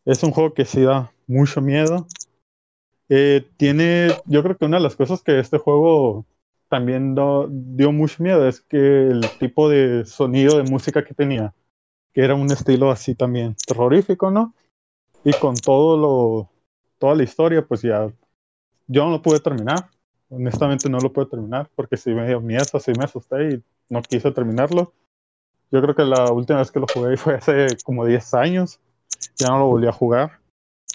Es 0.05 0.23
un 0.23 0.33
juego 0.33 0.53
que 0.53 0.67
sí 0.67 0.83
da 0.83 1.11
mucho 1.27 1.63
miedo. 1.63 2.07
Eh, 3.09 3.47
tiene, 3.57 4.11
yo 4.27 4.43
creo 4.43 4.57
que 4.57 4.67
una 4.67 4.77
de 4.77 4.83
las 4.83 4.97
cosas 4.97 5.23
que 5.23 5.39
este 5.39 5.59
juego 5.59 6.27
también 6.69 7.15
dio 7.49 7.93
mucho 7.93 8.23
miedo 8.23 8.47
es 8.47 8.61
que 8.61 9.09
el 9.09 9.23
tipo 9.39 9.69
de 9.69 10.05
sonido 10.05 10.59
de 10.59 10.71
música 10.71 11.05
que 11.05 11.15
tenía, 11.15 11.55
que 12.13 12.23
era 12.23 12.35
un 12.35 12.51
estilo 12.53 12.91
así 12.91 13.15
también 13.15 13.57
terrorífico, 13.67 14.31
¿no? 14.31 14.55
Y 15.25 15.33
con 15.35 15.55
todo 15.55 15.97
lo, 15.97 16.51
toda 16.99 17.15
la 17.15 17.23
historia, 17.23 17.67
pues 17.67 17.83
ya, 17.83 18.13
yo 18.87 19.05
no 19.05 19.11
lo 19.11 19.23
pude 19.23 19.41
terminar. 19.41 19.89
Honestamente 20.31 20.91
no 20.91 20.99
lo 20.99 21.11
pude 21.11 21.27
terminar 21.27 21.71
porque 21.75 21.97
sí 21.97 22.11
me 22.11 22.27
dio 22.27 22.41
miedo, 22.41 22.67
así 22.75 22.93
me 22.99 23.05
asusté 23.05 23.55
y 23.55 23.63
no 23.89 24.03
quise 24.03 24.31
terminarlo. 24.31 24.93
Yo 25.71 25.81
creo 25.81 25.95
que 25.95 26.05
la 26.05 26.31
última 26.33 26.59
vez 26.59 26.71
que 26.71 26.81
lo 26.81 26.87
jugué 26.93 27.17
fue 27.17 27.35
hace 27.35 27.67
como 27.85 28.05
10 28.05 28.35
años. 28.35 28.79
Ya 29.37 29.49
no 29.49 29.59
lo 29.59 29.67
volví 29.67 29.87
a 29.87 29.93
jugar. 29.93 30.41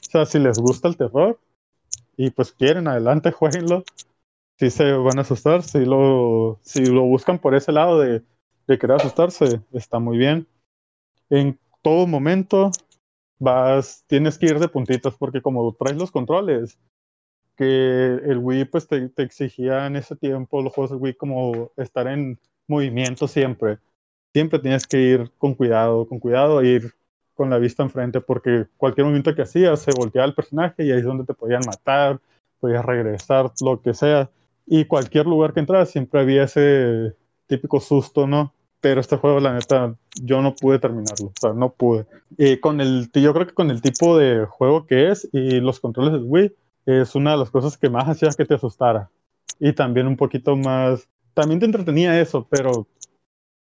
O 0.08 0.12
sea, 0.12 0.26
si 0.26 0.38
les 0.38 0.60
gusta 0.60 0.88
el 0.88 0.98
terror 0.98 1.40
y 2.18 2.30
pues 2.32 2.52
quieren, 2.52 2.88
adelante, 2.88 3.32
jueguenlo 3.34 3.84
si 4.58 4.70
se 4.70 4.92
van 4.94 5.18
a 5.18 5.22
asustar, 5.22 5.64
si 5.64 5.86
lo, 5.86 6.60
si 6.62 6.86
lo 6.86 7.04
buscan 7.04 7.40
por 7.40 7.56
ese 7.56 7.72
lado 7.72 8.00
de, 8.00 8.24
de 8.68 8.78
querer 8.78 8.98
asustarse, 8.98 9.62
está 9.74 10.00
muy 10.00 10.18
bien. 10.18 10.48
En 11.30 11.60
todo 11.82 12.08
momento 12.08 12.72
vas, 13.40 14.04
tienes 14.08 14.38
que 14.38 14.48
ir 14.48 14.60
de 14.60 14.68
puntitos 14.68 15.16
porque 15.18 15.42
como 15.42 15.74
traes 15.74 15.98
los 15.98 16.12
controles, 16.12 16.78
que 17.56 17.66
el 17.66 18.38
Wii 18.40 18.66
pues 18.66 18.88
te, 18.88 19.12
exigía 19.18 19.86
en 19.86 19.96
ese 19.96 20.16
tiempo 20.16 20.62
los 20.62 20.74
juegos 20.74 20.98
Wii 21.00 21.16
como 21.16 21.72
estar 21.78 22.08
en 22.08 22.40
movimiento 22.68 23.28
siempre. 23.28 23.80
siempre 24.34 24.60
tienes 24.60 24.88
que 24.88 25.00
ir 25.00 25.32
con 25.38 25.54
cuidado, 25.54 26.08
con 26.08 26.20
cuidado, 26.20 26.64
ir 26.64 26.94
con 27.36 27.50
la 27.50 27.58
vista 27.58 27.84
enfrente, 27.84 28.22
porque 28.22 28.68
cualquier 28.78 29.06
momento 29.06 29.34
que 29.36 29.42
hacías 29.42 29.82
se 29.82 29.92
volteaba 29.92 30.28
el 30.28 30.36
personaje 30.36 30.86
y 30.86 30.92
ahí 30.92 31.00
es 31.00 31.06
donde 31.06 31.26
te 31.26 31.34
podían 31.34 31.62
matar, 31.66 32.20
podías 32.60 32.86
regresar, 32.86 33.52
lo 33.62 33.82
que 33.82 33.94
sea. 33.94 34.30
Y 34.66 34.86
cualquier 34.86 35.26
lugar 35.26 35.54
que 35.54 35.60
entras 35.60 35.90
siempre 35.90 36.22
había 36.22 36.44
ese 36.44 37.16
típico 37.48 37.80
susto, 37.80 38.28
¿no? 38.28 38.54
Pero 38.82 39.02
este 39.02 39.18
juego, 39.18 39.40
la 39.40 39.54
neta, 39.54 39.96
yo 40.22 40.42
no 40.42 40.56
pude 40.56 40.80
terminarlo, 40.80 41.28
o 41.28 41.34
sea, 41.40 41.54
no 41.54 41.74
pude. 41.74 42.06
Y 42.38 42.58
con 42.58 42.82
el, 42.82 43.10
yo 43.14 43.34
creo 43.34 43.48
que 43.48 43.54
con 43.54 43.72
el 43.72 43.82
tipo 43.82 44.18
de 44.18 44.46
juego 44.46 44.86
que 44.86 45.10
es 45.10 45.28
y 45.32 45.60
los 45.60 45.80
controles 45.80 46.14
del 46.14 46.26
Wii, 46.26 46.54
es 46.86 47.16
una 47.16 47.32
de 47.32 47.38
las 47.38 47.50
cosas 47.50 47.78
que 47.78 47.90
más 47.90 48.08
hacía 48.08 48.30
que 48.36 48.46
te 48.46 48.56
asustara. 48.56 49.10
Y 49.60 49.74
también 49.74 50.08
un 50.08 50.18
poquito 50.18 50.56
más, 50.56 51.08
también 51.34 51.60
te 51.60 51.66
entretenía 51.66 52.20
eso, 52.20 52.46
pero 52.50 52.88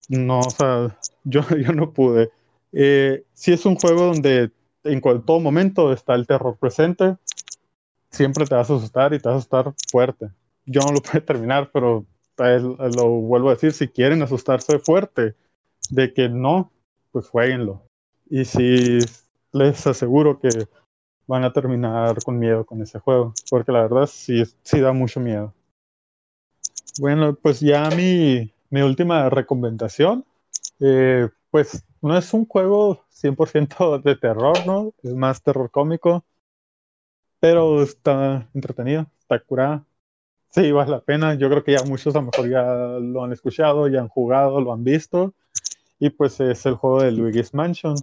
no, 0.10 0.40
o 0.40 0.50
sea, 0.50 0.98
yo, 1.24 1.42
yo 1.50 1.72
no 1.74 1.92
pude. 1.92 2.32
Eh, 2.72 3.24
es 3.46 3.66
un 3.66 3.76
juego 3.76 4.06
donde 4.06 4.52
en 4.84 5.02
todo 5.02 5.40
momento 5.40 5.92
está 5.94 6.16
el 6.16 6.26
terror 6.26 6.58
presente, 6.58 7.18
siempre 8.10 8.46
te 8.46 8.56
vas 8.56 8.70
a 8.70 8.76
asustar 8.76 9.14
y 9.14 9.20
te 9.20 9.28
vas 9.28 9.36
a 9.36 9.38
asustar 9.40 9.74
fuerte. 9.92 10.30
Yo 10.66 10.82
no 10.82 10.94
lo 10.94 11.02
puedo 11.02 11.24
terminar, 11.24 11.70
pero 11.72 12.06
lo 12.38 13.10
vuelvo 13.10 13.50
a 13.50 13.54
decir, 13.54 13.72
si 13.74 13.88
quieren 13.88 14.22
asustarse 14.22 14.80
fuerte 14.80 15.36
de 15.90 16.14
que 16.14 16.30
no, 16.30 16.72
pues 17.12 17.28
jueguenlo. 17.28 17.84
Y 18.30 18.46
si 18.46 19.00
les 19.52 19.86
aseguro 19.88 20.40
que 20.40 20.50
van 21.28 21.44
a 21.44 21.54
terminar 21.54 22.24
con 22.24 22.40
miedo 22.40 22.66
con 22.66 22.82
ese 22.82 23.00
juego, 23.00 23.34
porque 23.50 23.72
la 23.72 23.84
verdad 23.84 24.08
sí, 24.08 24.44
sí 24.64 24.80
da 24.80 24.92
mucho 24.94 25.20
miedo. 25.20 25.54
Bueno, 27.00 27.36
pues 27.36 27.60
ya 27.60 27.90
mi, 27.90 28.52
mi 28.70 28.82
última 28.82 29.30
recomendación, 29.30 30.26
eh, 30.80 31.30
pues 31.52 31.86
no 32.02 32.18
es 32.18 32.34
un 32.34 32.46
juego 32.48 33.06
100% 33.12 34.02
de 34.02 34.16
terror, 34.16 34.66
¿no? 34.66 34.94
Es 35.04 35.14
más 35.14 35.44
terror 35.44 35.70
cómico, 35.70 36.26
pero 37.40 37.84
está 37.84 38.50
entretenido, 38.54 39.08
está 39.20 39.40
curado. 39.40 39.86
Sí, 40.50 40.72
vale 40.72 40.92
la 40.92 41.02
pena. 41.02 41.36
Yo 41.36 41.50
creo 41.50 41.64
que 41.64 41.74
ya 41.74 41.84
muchos 41.84 42.16
a 42.16 42.20
lo 42.20 42.26
mejor 42.28 42.50
ya 42.50 42.64
lo 43.00 43.24
han 43.24 43.32
escuchado, 43.32 43.88
ya 43.88 44.02
han 44.02 44.10
jugado, 44.10 44.60
lo 44.62 44.74
han 44.74 44.84
visto. 44.84 45.34
Y 46.00 46.10
pues 46.10 46.40
es 46.40 46.66
el 46.66 46.76
juego 46.76 47.02
de 47.04 47.12
Luigi's 47.12 47.54
Mansion. 47.54 47.96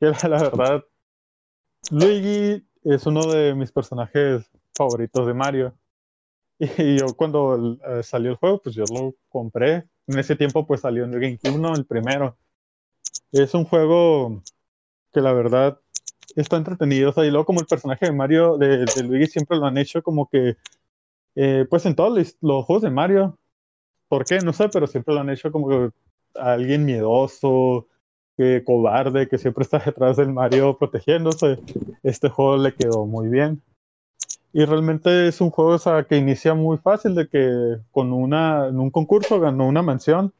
Que 0.00 0.06
la, 0.06 0.28
la 0.28 0.42
verdad, 0.42 0.84
Luigi 1.90 2.66
es 2.84 3.06
uno 3.06 3.22
de 3.30 3.54
mis 3.54 3.72
personajes 3.72 4.50
favoritos 4.74 5.26
de 5.26 5.34
Mario. 5.34 5.74
Y 6.78 6.98
yo 6.98 7.14
cuando 7.16 7.78
eh, 7.86 8.02
salió 8.02 8.30
el 8.30 8.36
juego, 8.36 8.60
pues 8.62 8.74
yo 8.74 8.84
lo 8.92 9.14
compré. 9.28 9.84
En 10.06 10.18
ese 10.18 10.36
tiempo 10.36 10.66
pues 10.66 10.80
salió 10.80 11.04
en 11.04 11.14
el 11.14 11.20
GameCube, 11.20 11.58
¿no? 11.58 11.74
El 11.74 11.84
primero. 11.84 12.36
Es 13.32 13.54
un 13.54 13.64
juego 13.64 14.42
que 15.12 15.20
la 15.20 15.32
verdad 15.32 15.78
está 16.36 16.56
entretenido. 16.56 17.10
O 17.10 17.12
sea, 17.12 17.24
y 17.24 17.30
luego 17.30 17.46
como 17.46 17.60
el 17.60 17.66
personaje 17.66 18.06
de 18.06 18.12
Mario, 18.12 18.56
de, 18.56 18.86
Luigi, 19.04 19.26
siempre 19.26 19.58
lo 19.58 19.66
han 19.66 19.78
hecho 19.78 20.02
como 20.02 20.28
que, 20.28 20.56
eh, 21.34 21.66
pues 21.68 21.86
en 21.86 21.94
todos 21.94 22.36
los, 22.40 22.64
juegos 22.64 22.82
de 22.82 22.90
Mario, 22.90 23.38
¿por 24.08 24.24
qué? 24.24 24.38
No 24.40 24.52
sé, 24.52 24.68
pero 24.68 24.86
siempre 24.86 25.14
lo 25.14 25.20
han 25.20 25.30
hecho 25.30 25.52
como 25.52 25.68
que 25.68 25.90
alguien 26.34 26.84
miedoso, 26.84 27.86
que 28.36 28.62
cobarde, 28.64 29.28
que 29.28 29.38
siempre 29.38 29.62
está 29.62 29.78
detrás 29.84 30.16
del 30.16 30.32
Mario 30.32 30.76
protegiéndose. 30.78 31.58
Este 32.02 32.28
juego 32.28 32.56
le 32.56 32.74
quedó 32.74 33.06
muy 33.06 33.28
bien. 33.28 33.62
Y 34.52 34.64
realmente 34.64 35.28
es 35.28 35.40
un 35.40 35.50
juego 35.50 35.78
que 36.08 36.16
inicia 36.16 36.54
muy 36.54 36.78
fácil, 36.78 37.14
de 37.14 37.28
que 37.28 37.78
con 37.90 38.12
una, 38.12 38.68
en 38.68 38.80
un 38.80 38.90
concurso 38.90 39.38
ganó 39.38 39.66
una 39.66 39.82
mansión 39.82 40.32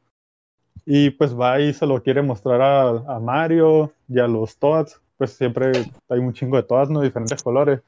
y 0.86 1.10
pues 1.10 1.38
va 1.38 1.60
y 1.60 1.74
se 1.74 1.86
lo 1.86 2.02
quiere 2.02 2.22
mostrar 2.22 2.62
a, 2.62 3.20
Mario 3.20 3.92
y 4.08 4.18
a 4.18 4.26
los 4.26 4.56
Toads. 4.56 5.00
Pues 5.18 5.32
siempre 5.32 5.72
hay 6.08 6.18
un 6.18 6.32
chingo 6.32 6.56
de 6.56 6.62
Toads, 6.62 6.90
¿no? 6.90 7.02
Diferentes 7.02 7.42
colores. 7.42 7.82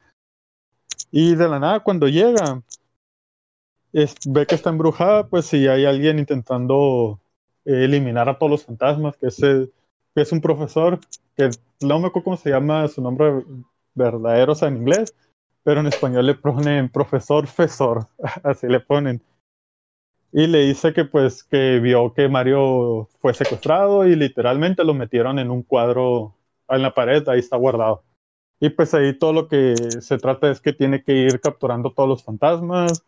Y 1.10 1.34
de 1.34 1.48
la 1.48 1.58
nada, 1.58 1.80
cuando 1.80 2.08
llega, 2.08 2.62
ve 3.92 4.46
que 4.46 4.54
está 4.54 4.70
embrujada, 4.70 5.26
pues 5.26 5.46
si 5.46 5.66
hay 5.66 5.86
alguien 5.86 6.18
intentando 6.18 7.18
eliminar 7.64 8.28
a 8.28 8.38
todos 8.38 8.50
los 8.50 8.64
fantasmas, 8.64 9.16
que 9.16 9.28
es, 9.28 9.40
es 10.14 10.32
un 10.32 10.40
profesor, 10.40 11.00
que 11.36 11.50
no 11.80 11.98
me 11.98 12.08
acuerdo 12.08 12.24
cómo 12.24 12.36
se 12.36 12.50
llama 12.50 12.86
su 12.88 13.00
nombre 13.00 13.44
verdadero, 13.94 14.54
en 14.60 14.76
inglés, 14.76 15.14
pero 15.62 15.80
en 15.80 15.86
español 15.86 16.26
le 16.26 16.34
ponen 16.34 16.88
profesor 16.88 17.46
Fesor, 17.46 18.06
así 18.44 18.66
le 18.66 18.80
ponen 18.80 19.22
y 20.32 20.46
le 20.46 20.60
dice 20.60 20.92
que 20.92 21.04
pues 21.04 21.42
que 21.42 21.80
vio 21.80 22.12
que 22.14 22.28
Mario 22.28 23.08
fue 23.20 23.34
secuestrado 23.34 24.06
y 24.06 24.14
literalmente 24.14 24.84
lo 24.84 24.94
metieron 24.94 25.38
en 25.38 25.50
un 25.50 25.62
cuadro 25.62 26.36
en 26.68 26.82
la 26.82 26.94
pared, 26.94 27.28
ahí 27.28 27.40
está 27.40 27.56
guardado. 27.56 28.04
Y 28.60 28.70
pues 28.70 28.94
ahí 28.94 29.18
todo 29.18 29.32
lo 29.32 29.48
que 29.48 29.74
se 30.00 30.18
trata 30.18 30.50
es 30.50 30.60
que 30.60 30.72
tiene 30.72 31.02
que 31.02 31.14
ir 31.14 31.40
capturando 31.40 31.92
todos 31.92 32.08
los 32.08 32.22
fantasmas, 32.22 33.04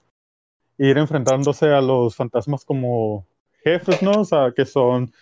ir 0.78 0.98
enfrentándose 0.98 1.68
a 1.68 1.80
los 1.80 2.16
fantasmas 2.16 2.64
como 2.64 3.26
jefes, 3.62 4.02
¿no? 4.02 4.22
O 4.22 4.24
sea, 4.24 4.52
que 4.56 4.64
son 4.64 5.12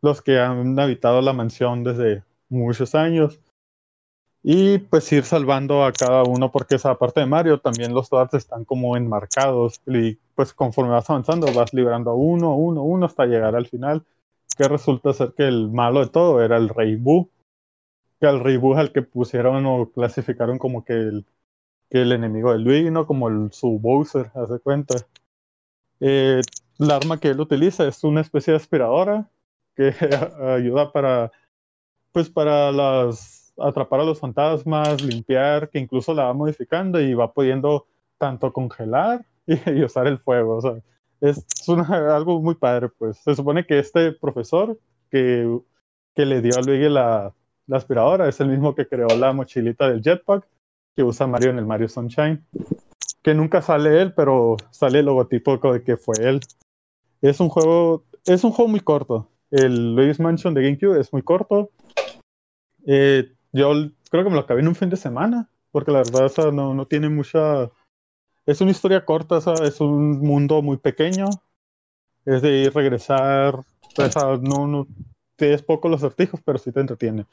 los 0.00 0.22
que 0.22 0.38
han 0.38 0.78
habitado 0.78 1.20
la 1.20 1.34
mansión 1.34 1.84
desde 1.84 2.24
muchos 2.48 2.94
años 2.94 3.38
y 4.42 4.78
pues 4.78 5.12
ir 5.12 5.24
salvando 5.24 5.84
a 5.84 5.92
cada 5.92 6.22
uno 6.24 6.50
porque 6.50 6.76
esa 6.76 6.94
parte 6.94 7.20
de 7.20 7.26
Mario 7.26 7.58
también 7.58 7.92
los 7.92 8.08
Toads 8.08 8.34
están 8.34 8.64
como 8.64 8.96
enmarcados 8.96 9.80
y 9.86 10.16
pues 10.34 10.54
conforme 10.54 10.92
vas 10.92 11.10
avanzando 11.10 11.52
vas 11.52 11.74
liberando 11.74 12.10
a 12.10 12.14
uno, 12.14 12.54
uno, 12.56 12.82
uno 12.82 13.06
hasta 13.06 13.26
llegar 13.26 13.54
al 13.54 13.66
final 13.66 14.02
que 14.56 14.66
resulta 14.66 15.12
ser 15.12 15.34
que 15.36 15.46
el 15.46 15.70
malo 15.70 16.00
de 16.00 16.08
todo 16.08 16.42
era 16.42 16.56
el 16.56 16.70
Rey 16.70 16.96
Boo 16.96 17.28
que 18.20 18.26
al 18.26 18.40
Rey 18.40 18.58
Boo 18.58 18.78
el 18.78 18.92
que 18.92 19.02
pusieron 19.02 19.64
o 19.66 19.90
clasificaron 19.90 20.58
como 20.58 20.84
que 20.84 20.92
el, 20.92 21.26
que 21.90 22.02
el 22.02 22.12
enemigo 22.12 22.52
de 22.52 22.58
Luigi, 22.58 22.90
¿no? 22.90 23.06
Como 23.06 23.28
el 23.28 23.50
su 23.52 23.78
Bowser, 23.78 24.30
hace 24.34 24.58
cuenta. 24.60 24.94
Eh, 26.00 26.42
la 26.78 26.96
arma 26.96 27.18
que 27.18 27.28
él 27.28 27.40
utiliza 27.40 27.88
es 27.88 28.04
una 28.04 28.20
especie 28.20 28.52
de 28.52 28.58
aspiradora 28.58 29.28
que 29.74 29.94
ayuda 30.40 30.92
para 30.92 31.32
pues 32.12 32.28
para 32.28 32.72
las 32.72 33.39
atrapar 33.62 34.00
a 34.00 34.04
los 34.04 34.18
fantasmas, 34.18 35.02
limpiar, 35.02 35.70
que 35.70 35.78
incluso 35.78 36.14
la 36.14 36.24
va 36.24 36.34
modificando 36.34 37.00
y 37.00 37.14
va 37.14 37.32
pudiendo 37.32 37.86
tanto 38.18 38.52
congelar 38.52 39.24
y, 39.46 39.82
usar 39.82 40.06
el 40.06 40.18
fuego. 40.18 40.56
O 40.56 40.60
sea, 40.60 40.76
es 41.20 41.44
algo 41.68 42.40
muy 42.40 42.54
padre, 42.54 42.88
pues. 42.88 43.18
Se 43.18 43.34
supone 43.34 43.66
que 43.66 43.78
este 43.78 44.12
profesor 44.12 44.78
que, 45.10 45.58
que 46.14 46.26
le 46.26 46.40
dio 46.40 46.56
a 46.56 46.62
Luigi 46.62 46.88
la, 46.88 47.34
la 47.66 47.76
aspiradora 47.76 48.28
es 48.28 48.40
el 48.40 48.48
mismo 48.48 48.74
que 48.74 48.88
creó 48.88 49.08
la 49.16 49.32
mochilita 49.32 49.88
del 49.88 50.02
jetpack 50.02 50.46
que 50.96 51.02
usa 51.02 51.26
Mario 51.26 51.50
en 51.50 51.58
el 51.58 51.66
Mario 51.66 51.88
Sunshine. 51.88 52.44
Que 53.22 53.34
nunca 53.34 53.62
sale 53.62 54.00
él, 54.00 54.14
pero 54.14 54.56
sale 54.70 55.00
el 55.00 55.06
logotipo 55.06 55.56
de 55.72 55.82
que 55.82 55.96
fue 55.96 56.16
él. 56.20 56.40
Es 57.20 57.38
un 57.38 57.48
juego, 57.48 58.04
es 58.24 58.44
un 58.44 58.50
juego 58.50 58.70
muy 58.70 58.80
corto. 58.80 59.28
El 59.50 59.94
Luigi's 59.94 60.20
Mansion 60.20 60.54
de 60.54 60.62
GameCube 60.62 60.98
es 60.98 61.12
muy 61.12 61.22
corto. 61.22 61.70
Eh, 62.86 63.32
yo 63.52 63.72
creo 64.10 64.24
que 64.24 64.30
me 64.30 64.36
lo 64.36 64.42
acabé 64.42 64.60
en 64.60 64.68
un 64.68 64.74
fin 64.74 64.90
de 64.90 64.96
semana, 64.96 65.48
porque 65.70 65.92
la 65.92 65.98
verdad 65.98 66.52
no, 66.52 66.74
no 66.74 66.86
tiene 66.86 67.08
mucha... 67.08 67.70
Es 68.46 68.60
una 68.60 68.70
historia 68.70 69.04
corta, 69.04 69.38
es 69.62 69.80
un 69.80 70.20
mundo 70.20 70.62
muy 70.62 70.76
pequeño, 70.76 71.26
es 72.24 72.42
de 72.42 72.62
ir, 72.62 72.74
regresar, 72.74 73.54
o 73.56 74.36
no, 74.38 74.66
no, 74.66 74.86
es 75.38 75.62
poco 75.62 75.88
los 75.88 76.02
artijos, 76.02 76.40
pero 76.44 76.58
sí 76.58 76.72
te 76.72 76.80
entretiene. 76.80 77.26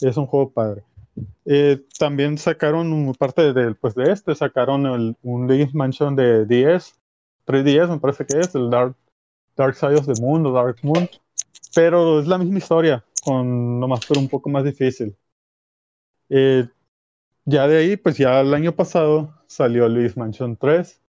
Es 0.00 0.16
un 0.16 0.26
juego 0.26 0.50
padre. 0.50 0.82
Eh, 1.44 1.84
también 1.98 2.38
sacaron 2.38 3.12
parte 3.18 3.52
de, 3.52 3.74
pues 3.74 3.94
de 3.94 4.10
este, 4.12 4.34
sacaron 4.34 4.86
el, 4.86 5.16
un 5.22 5.46
Luigi's 5.46 5.74
Mansion 5.74 6.16
de 6.16 6.46
10, 6.46 6.98
3DS 7.46 7.88
me 7.88 7.98
parece 7.98 8.24
que 8.24 8.38
es, 8.38 8.54
el 8.54 8.70
Dark, 8.70 8.94
Dark 9.56 9.74
Side 9.74 9.96
of 9.96 10.06
the 10.06 10.20
Moon 10.22 10.46
o 10.46 10.52
Dark 10.52 10.78
Moon, 10.82 11.08
pero 11.74 12.20
es 12.20 12.26
la 12.26 12.38
misma 12.38 12.58
historia, 12.58 13.04
con 13.24 13.78
nomás 13.78 14.00
pero 14.06 14.20
un 14.20 14.28
poco 14.28 14.48
más 14.48 14.64
difícil. 14.64 15.14
Eh, 16.34 16.66
ya 17.44 17.68
de 17.68 17.76
ahí, 17.76 17.96
pues 17.98 18.16
ya 18.16 18.40
el 18.40 18.54
año 18.54 18.72
pasado 18.72 19.34
salió 19.46 19.86
Luis 19.86 20.16
Mansion 20.16 20.56
3, 20.56 21.02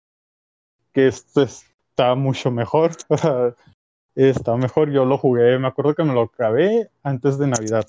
que 0.93 1.07
este 1.07 1.43
está 1.43 2.15
mucho 2.15 2.49
mejor. 2.49 2.93
está 4.15 4.57
mejor, 4.57 4.89
yo 4.91 5.05
lo 5.05 5.19
jugué, 5.19 5.59
me 5.59 5.67
acuerdo 5.67 5.93
que 5.93 6.03
me 6.03 6.15
lo 6.15 6.24
acabé 6.24 6.89
antes 7.03 7.38
de 7.38 7.45
Navidad. 7.45 7.86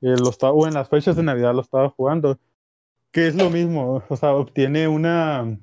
Eh, 0.00 0.16
lo 0.18 0.30
estaba, 0.30 0.54
o 0.54 0.66
en 0.66 0.72
las 0.72 0.88
fechas 0.88 1.14
de 1.16 1.24
Navidad 1.24 1.54
lo 1.54 1.60
estaba 1.60 1.90
jugando, 1.90 2.38
que 3.12 3.26
es 3.26 3.34
lo 3.34 3.50
mismo, 3.50 4.02
o 4.08 4.16
sea, 4.16 4.34
obtiene 4.34 4.88
una, 4.88 5.58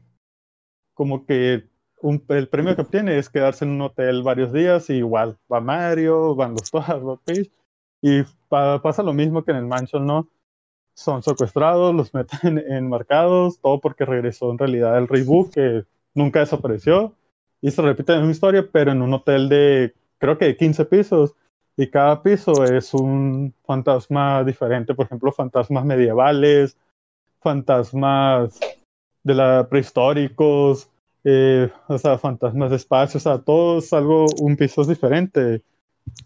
como 0.94 1.26
que 1.26 1.68
un, 2.02 2.24
el 2.30 2.50
premio 2.50 2.76
que 2.76 2.84
obtiene 2.84 3.18
es 3.18 3.30
quedarse 3.30 3.66
en 3.66 3.72
un 3.72 3.82
hotel 3.82 4.22
varios 4.22 4.54
días 4.54 4.92
y 4.92 4.98
igual 4.98 5.40
va 5.52 5.60
Mario, 5.60 6.36
van 6.36 6.52
los 6.52 6.70
todos, 6.70 7.20
y 8.04 8.22
pasa 8.48 9.02
lo 9.02 9.14
mismo 9.14 9.44
que 9.44 9.52
en 9.52 9.58
el 9.58 9.66
Mansion, 9.66 10.06
¿no? 10.06 10.30
Son 10.94 11.24
secuestrados, 11.24 11.96
los 11.96 12.14
meten 12.14 12.60
enmarcados, 12.60 13.60
todo 13.60 13.80
porque 13.80 14.06
regresó 14.06 14.52
en 14.52 14.58
realidad 14.58 14.98
el 14.98 15.08
Rey 15.08 15.26
que 15.54 15.86
nunca 16.14 16.40
desapareció. 16.40 17.16
Y 17.62 17.72
se 17.72 17.82
repite 17.82 18.14
la 18.14 18.20
misma 18.20 18.32
historia, 18.32 18.68
pero 18.72 18.92
en 18.92 19.02
un 19.02 19.14
hotel 19.14 19.48
de 19.48 19.94
creo 20.18 20.38
que 20.38 20.56
15 20.56 20.86
pisos, 20.86 21.36
y 21.78 21.88
cada 21.88 22.22
piso 22.22 22.64
es 22.64 22.94
un 22.94 23.54
fantasma 23.66 24.44
diferente, 24.44 24.94
por 24.94 25.06
ejemplo, 25.06 25.32
fantasmas 25.32 25.86
medievales, 25.86 26.78
fantasmas 27.40 28.60
de 29.24 29.34
la 29.34 29.68
prehistóricos, 29.70 30.90
eh, 31.24 31.72
o 31.88 31.98
sea, 31.98 32.18
fantasmas 32.18 32.72
de 32.72 32.76
espacio, 32.76 33.18
o 33.18 33.22
sea, 33.22 33.40
todo 33.40 33.80
es 33.80 33.92
algo, 33.94 34.26
un 34.40 34.56
piso 34.58 34.82
es 34.82 34.88
diferente. 34.88 35.62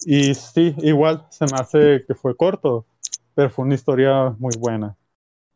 Y 0.05 0.33
sí, 0.33 0.73
igual 0.79 1.25
se 1.29 1.45
me 1.45 1.59
hace 1.59 2.03
que 2.07 2.15
fue 2.15 2.35
corto, 2.35 2.85
pero 3.35 3.49
fue 3.49 3.65
una 3.65 3.75
historia 3.75 4.35
muy 4.39 4.53
buena. 4.57 4.95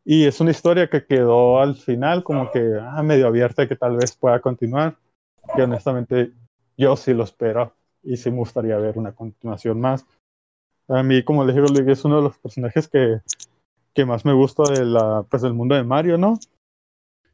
Y 0.05 0.25
es 0.25 0.39
una 0.39 0.51
historia 0.51 0.89
que 0.89 1.05
quedó 1.05 1.59
al 1.59 1.75
final 1.75 2.23
como 2.23 2.51
que 2.51 2.77
ah, 2.81 3.01
medio 3.03 3.27
abierta 3.27 3.67
que 3.67 3.75
tal 3.75 3.97
vez 3.97 4.15
pueda 4.15 4.39
continuar. 4.41 4.97
Que 5.55 5.63
honestamente 5.63 6.31
yo 6.77 6.95
sí 6.95 7.13
lo 7.13 7.23
espero 7.23 7.73
y 8.03 8.17
sí 8.17 8.29
me 8.29 8.37
gustaría 8.37 8.77
ver 8.77 8.97
una 8.97 9.13
continuación 9.13 9.79
más. 9.79 10.05
A 10.87 11.03
mí, 11.03 11.23
como 11.23 11.45
les 11.45 11.55
digo, 11.55 11.67
es 11.67 12.05
uno 12.05 12.17
de 12.17 12.23
los 12.23 12.37
personajes 12.37 12.87
que, 12.87 13.21
que 13.93 14.05
más 14.05 14.25
me 14.25 14.33
gusta 14.33 14.63
de 14.63 14.85
la, 14.85 15.23
pues, 15.29 15.41
del 15.41 15.53
mundo 15.53 15.75
de 15.75 15.83
Mario, 15.83 16.17
¿no? 16.17 16.39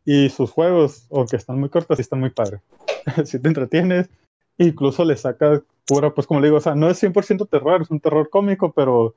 Y 0.03 0.29
sus 0.29 0.51
juegos, 0.51 1.07
aunque 1.11 1.37
están 1.37 1.59
muy 1.59 1.69
cortos, 1.69 1.97
sí 1.97 2.01
están 2.01 2.19
muy 2.19 2.29
padres. 2.29 2.61
si 3.25 3.39
te 3.39 3.47
entretienes, 3.47 4.09
incluso 4.57 5.05
le 5.05 5.15
sacas 5.15 5.61
pura, 5.85 6.13
pues 6.13 6.27
como 6.27 6.39
le 6.39 6.47
digo, 6.47 6.57
o 6.57 6.61
sea, 6.61 6.75
no 6.75 6.89
es 6.89 7.01
100% 7.01 7.47
terror, 7.49 7.81
es 7.81 7.89
un 7.89 7.99
terror 7.99 8.29
cómico, 8.29 8.73
pero 8.73 9.15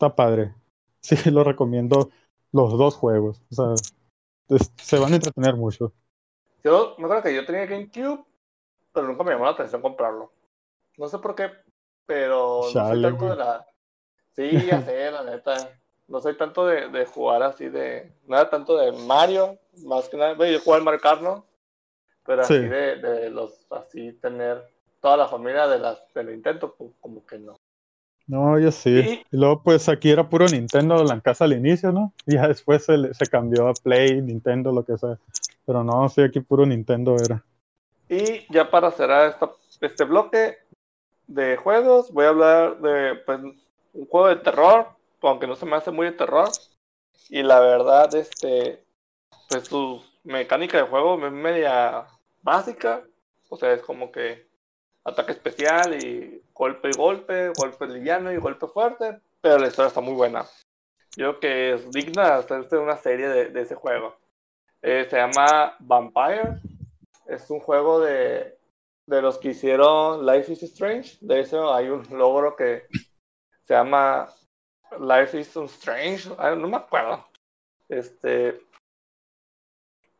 está 0.00 0.16
padre. 0.16 0.54
Sí, 1.02 1.30
lo 1.30 1.44
recomiendo 1.44 2.10
los 2.52 2.76
dos 2.76 2.94
juegos. 2.94 3.40
O 3.50 3.54
sea, 3.54 4.58
se 4.76 4.98
van 4.98 5.14
a 5.14 5.16
entretener 5.16 5.56
mucho. 5.56 5.94
Yo 6.62 6.94
me 6.98 7.04
acuerdo 7.04 7.22
que 7.22 7.34
yo 7.34 7.46
tenía 7.46 7.64
GameCube, 7.64 8.22
pero 8.92 9.06
nunca 9.06 9.24
me 9.24 9.30
llamó 9.30 9.46
la 9.46 9.52
atención 9.52 9.80
comprarlo. 9.80 10.30
No 10.98 11.08
sé 11.08 11.18
por 11.18 11.34
qué, 11.34 11.52
pero 12.04 12.60
no 12.64 12.70
soy 12.70 13.00
tanto 13.00 13.30
de 13.30 13.36
la. 13.36 13.66
Sí, 14.36 14.50
ya 14.66 14.82
sé, 14.84 15.10
la 15.10 15.24
neta. 15.24 15.80
No 16.06 16.20
soy 16.20 16.36
tanto 16.36 16.66
de, 16.66 16.90
de, 16.90 17.06
jugar 17.06 17.42
así 17.44 17.70
de. 17.70 18.12
Nada 18.26 18.50
tanto 18.50 18.76
de 18.76 18.92
Mario, 18.92 19.58
más 19.86 20.06
que 20.10 20.18
nada. 20.18 20.32
Yo 20.34 20.60
juego 20.60 20.74
al 20.74 20.82
Mario 20.82 21.00
Kart, 21.00 21.22
¿no? 21.22 21.46
Pero 22.26 22.42
así 22.42 22.58
de, 22.58 22.96
de, 22.96 23.30
los. 23.30 23.66
Así 23.70 24.12
tener 24.20 24.70
toda 25.00 25.16
la 25.16 25.28
familia 25.28 25.66
de 25.66 25.78
las 25.78 26.02
del 26.12 26.34
intento, 26.34 26.74
pues, 26.74 26.90
como 27.00 27.24
que 27.24 27.38
no. 27.38 27.56
No, 28.30 28.60
yo 28.60 28.70
sí. 28.70 29.24
Y, 29.32 29.36
luego, 29.36 29.60
pues 29.60 29.88
aquí 29.88 30.08
era 30.08 30.28
puro 30.28 30.46
Nintendo 30.46 31.02
la 31.02 31.20
casa 31.20 31.46
al 31.46 31.52
inicio, 31.52 31.90
¿no? 31.90 32.12
Y 32.26 32.34
ya 32.34 32.46
después 32.46 32.84
se, 32.84 33.12
se 33.12 33.26
cambió 33.26 33.66
a 33.66 33.74
Play, 33.74 34.22
Nintendo, 34.22 34.70
lo 34.70 34.84
que 34.84 34.96
sea. 34.96 35.18
Pero 35.66 35.82
no, 35.82 36.08
sí, 36.08 36.22
aquí 36.22 36.38
puro 36.38 36.64
Nintendo 36.64 37.16
era. 37.16 37.42
Y 38.08 38.46
ya 38.48 38.70
para 38.70 38.92
cerrar 38.92 39.30
esta, 39.30 39.50
este 39.80 40.04
bloque 40.04 40.58
de 41.26 41.56
juegos, 41.56 42.12
voy 42.12 42.26
a 42.26 42.28
hablar 42.28 42.80
de 42.80 43.16
pues, 43.26 43.40
un 43.94 44.06
juego 44.06 44.28
de 44.28 44.36
terror, 44.36 44.86
aunque 45.22 45.48
no 45.48 45.56
se 45.56 45.66
me 45.66 45.74
hace 45.74 45.90
muy 45.90 46.06
de 46.06 46.12
terror. 46.12 46.50
Y 47.30 47.42
la 47.42 47.58
verdad, 47.58 48.14
este, 48.14 48.84
pues 49.48 49.64
su 49.64 50.04
mecánica 50.22 50.78
de 50.78 50.84
juego 50.84 51.26
es 51.26 51.32
media 51.32 52.06
básica. 52.42 53.02
O 53.48 53.56
sea, 53.56 53.72
es 53.72 53.82
como 53.82 54.12
que 54.12 54.46
ataque 55.10 55.32
especial 55.32 55.94
y 56.02 56.42
golpe 56.52 56.90
y 56.90 56.96
golpe, 56.96 57.52
golpe 57.56 57.86
liviano 57.86 58.32
y 58.32 58.36
golpe 58.36 58.66
fuerte, 58.66 59.20
pero 59.40 59.58
la 59.58 59.68
historia 59.68 59.88
está 59.88 60.00
muy 60.00 60.14
buena. 60.14 60.44
Yo 61.16 61.38
creo 61.38 61.40
que 61.40 61.72
es 61.74 61.90
digna 61.90 62.24
de 62.24 62.32
hacerse 62.34 62.78
una 62.78 62.96
serie 62.96 63.28
de, 63.28 63.60
ese 63.60 63.74
juego. 63.74 64.16
Eh, 64.82 65.06
se 65.10 65.16
llama 65.16 65.74
Vampire. 65.80 66.60
Es 67.26 67.50
un 67.50 67.60
juego 67.60 68.00
de, 68.00 68.58
de 69.06 69.22
los 69.22 69.38
que 69.38 69.48
hicieron 69.48 70.24
Life 70.24 70.52
is 70.52 70.62
Strange. 70.62 71.18
De 71.20 71.40
eso 71.40 71.74
hay 71.74 71.88
un 71.88 72.06
logro 72.10 72.54
que 72.54 72.86
se 73.64 73.74
llama 73.74 74.28
Life 74.98 75.38
is 75.38 75.56
Strange. 75.56 76.28
no 76.56 76.68
me 76.68 76.76
acuerdo. 76.76 77.26
Este. 77.88 78.60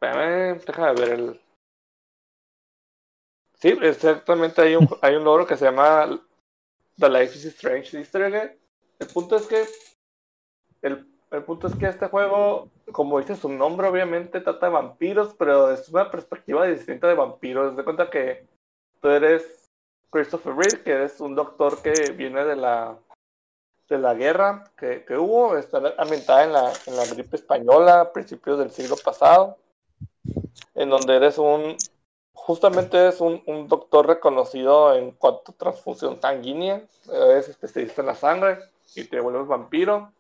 déjame 0.00 0.94
ver 0.94 1.08
el, 1.10 1.40
Sí, 3.60 3.76
exactamente. 3.82 4.62
Hay 4.62 4.76
un, 4.76 4.88
hay 5.02 5.16
un 5.16 5.24
logro 5.24 5.46
que 5.46 5.56
se 5.56 5.66
llama 5.66 6.20
The 6.98 7.08
Life 7.08 7.36
is 7.36 7.44
Strange 7.44 7.98
Easter 7.98 8.58
El 8.98 9.06
punto 9.08 9.36
es 9.36 9.46
que. 9.46 9.66
El, 10.82 11.06
el 11.30 11.44
punto 11.44 11.66
es 11.66 11.76
que 11.76 11.86
este 11.86 12.08
juego, 12.08 12.70
como 12.90 13.20
dice 13.20 13.36
su 13.36 13.48
nombre, 13.48 13.86
obviamente 13.86 14.40
trata 14.40 14.66
de 14.66 14.72
vampiros, 14.72 15.34
pero 15.38 15.70
es 15.70 15.88
una 15.90 16.10
perspectiva 16.10 16.66
distinta 16.66 17.06
de 17.06 17.14
vampiros. 17.14 17.76
De 17.76 17.84
cuenta 17.84 18.10
que 18.10 18.46
tú 19.00 19.08
eres 19.08 19.70
Christopher 20.10 20.54
Reed, 20.56 20.82
que 20.82 20.92
eres 20.92 21.20
un 21.20 21.34
doctor 21.34 21.82
que 21.82 22.12
viene 22.12 22.44
de 22.44 22.56
la 22.56 22.98
de 23.90 23.98
la 23.98 24.14
guerra 24.14 24.70
que, 24.78 25.04
hubo, 25.18 25.56
está 25.56 25.82
ambientada 25.98 26.44
en 26.44 26.52
la, 26.52 26.72
en 26.86 26.96
la 26.96 27.04
gripe 27.06 27.36
española 27.36 28.00
a 28.00 28.12
principios 28.12 28.56
del 28.60 28.70
siglo 28.70 28.96
pasado, 28.96 29.58
en 30.76 30.88
donde 30.88 31.16
eres 31.16 31.38
un 31.38 31.76
justamente 32.46 33.08
es 33.08 33.20
un, 33.20 33.42
un, 33.46 33.68
doctor 33.68 34.06
reconocido 34.06 34.96
en 34.96 35.12
cuanto 35.12 35.52
a 35.52 35.54
transfusión 35.56 36.20
sanguínea, 36.20 36.82
es 37.36 37.48
especialista 37.48 38.00
en 38.00 38.06
la 38.06 38.14
sangre 38.14 38.58
y 38.96 39.04
te 39.04 39.20
vuelves 39.20 39.46
vampiro. 39.46 40.12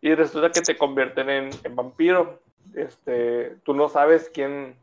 Y 0.00 0.14
resulta 0.14 0.50
que 0.50 0.62
te 0.62 0.78
convierten 0.78 1.28
en, 1.28 1.50
en 1.62 1.76
vampiro. 1.76 2.40
Este, 2.74 3.56
tú 3.64 3.74
no 3.74 3.88
sabes 3.88 4.30
quién, 4.32 4.76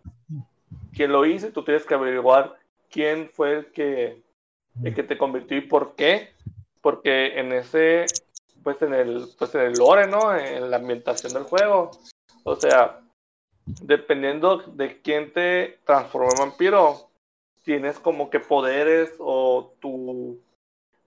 quién 0.93 1.11
lo 1.11 1.25
hizo, 1.25 1.49
tú 1.49 1.63
tienes 1.63 1.85
que 1.85 1.95
averiguar 1.95 2.55
quién 2.91 3.29
fue 3.33 3.53
el 3.57 3.65
que, 3.71 4.21
el 4.83 4.93
que 4.93 5.03
te 5.03 5.17
convirtió 5.17 5.57
y 5.57 5.61
por 5.61 5.95
qué. 5.95 6.33
Porque 6.81 7.39
en 7.39 7.51
ese, 7.51 8.05
pues 8.63 8.81
en 8.83 8.93
el, 8.93 9.27
pues 9.37 9.53
en 9.55 9.61
el 9.61 9.73
lore, 9.73 10.07
¿no? 10.07 10.35
En 10.35 10.69
la 10.69 10.77
ambientación 10.77 11.33
del 11.33 11.43
juego. 11.43 11.91
O 12.43 12.55
sea, 12.55 13.01
dependiendo 13.81 14.57
de 14.57 15.01
quién 15.01 15.33
te 15.33 15.79
transforma 15.85 16.31
en 16.31 16.49
vampiro, 16.49 17.09
tienes 17.63 17.99
como 17.99 18.29
que 18.29 18.39
poderes 18.39 19.13
o 19.19 19.73
tu 19.79 20.39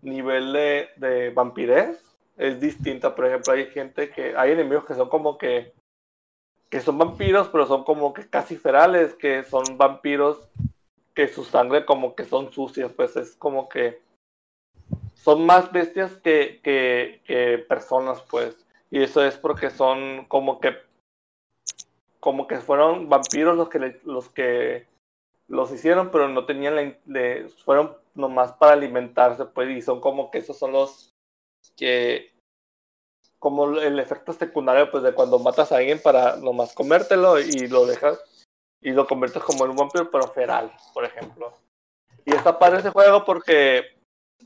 nivel 0.03 0.53
de, 0.53 0.89
de 0.97 1.31
vampirez 1.31 2.05
es 2.37 2.61
distinta. 2.61 3.15
Por 3.15 3.27
ejemplo, 3.27 3.53
hay 3.53 3.67
gente 3.67 4.11
que, 4.11 4.35
hay 4.37 4.53
enemigos 4.53 4.85
que 4.85 4.95
son 4.95 5.09
como 5.09 5.39
que, 5.39 5.73
que 6.69 6.81
son 6.81 6.99
vampiros, 6.99 7.49
pero 7.49 7.67
son 7.67 7.85
como 7.85 8.13
que 8.13 8.29
casi 8.29 8.57
ferales, 8.57 9.15
que 9.15 9.45
son 9.45 9.77
vampiros 9.77 10.49
que 11.15 11.29
su 11.29 11.45
sangre 11.45 11.85
como 11.85 12.15
que 12.15 12.25
son 12.25 12.53
sucias, 12.53 12.93
pues 12.93 13.17
es 13.17 13.35
como 13.37 13.69
que 13.69 14.01
son 15.15 15.45
más 15.45 15.71
bestias 15.73 16.17
que, 16.19 16.61
que 16.63 17.65
personas, 17.69 18.23
pues. 18.23 18.57
Y 18.91 19.03
eso 19.03 19.25
es 19.25 19.37
porque 19.37 19.71
son 19.71 20.25
como 20.27 20.61
que 20.61 20.77
como 22.21 22.47
que 22.47 22.59
fueron 22.59 23.09
vampiros 23.09 23.57
los 23.57 23.69
que 23.69 24.01
los 24.05 24.29
que 24.29 24.87
los 25.49 25.73
hicieron, 25.73 26.11
pero 26.11 26.29
no 26.29 26.47
tenían 26.47 26.77
la, 26.77 26.95
le, 27.07 27.49
fueron 27.49 27.97
nomás 28.15 28.53
para 28.53 28.75
alimentarse, 28.75 29.47
pues, 29.47 29.69
y 29.71 29.83
son 29.83 30.01
como 30.01 30.31
que 30.31 30.39
esos 30.39 30.57
son 30.57 30.73
los 30.73 31.13
que 31.77 32.33
como 33.41 33.79
el 33.81 33.99
efecto 33.99 34.33
secundario 34.35 34.91
pues 34.91 35.03
de 35.03 35.15
cuando 35.15 35.39
matas 35.39 35.73
a 35.73 35.79
alguien 35.79 36.01
para 36.01 36.37
nomás 36.37 36.75
comértelo 36.75 37.41
y 37.41 37.69
lo 37.69 37.87
dejas 37.87 38.19
y 38.83 38.91
lo 38.91 39.07
conviertes 39.07 39.43
como 39.43 39.65
en 39.65 39.71
un 39.71 39.77
vampiro 39.77 40.11
pero 40.11 40.29
feral, 40.29 40.73
por 40.93 41.05
ejemplo. 41.05 41.53
Y 42.25 42.35
está 42.35 42.59
padre 42.59 42.81
ese 42.81 42.91
juego 42.91 43.25
porque 43.25 43.85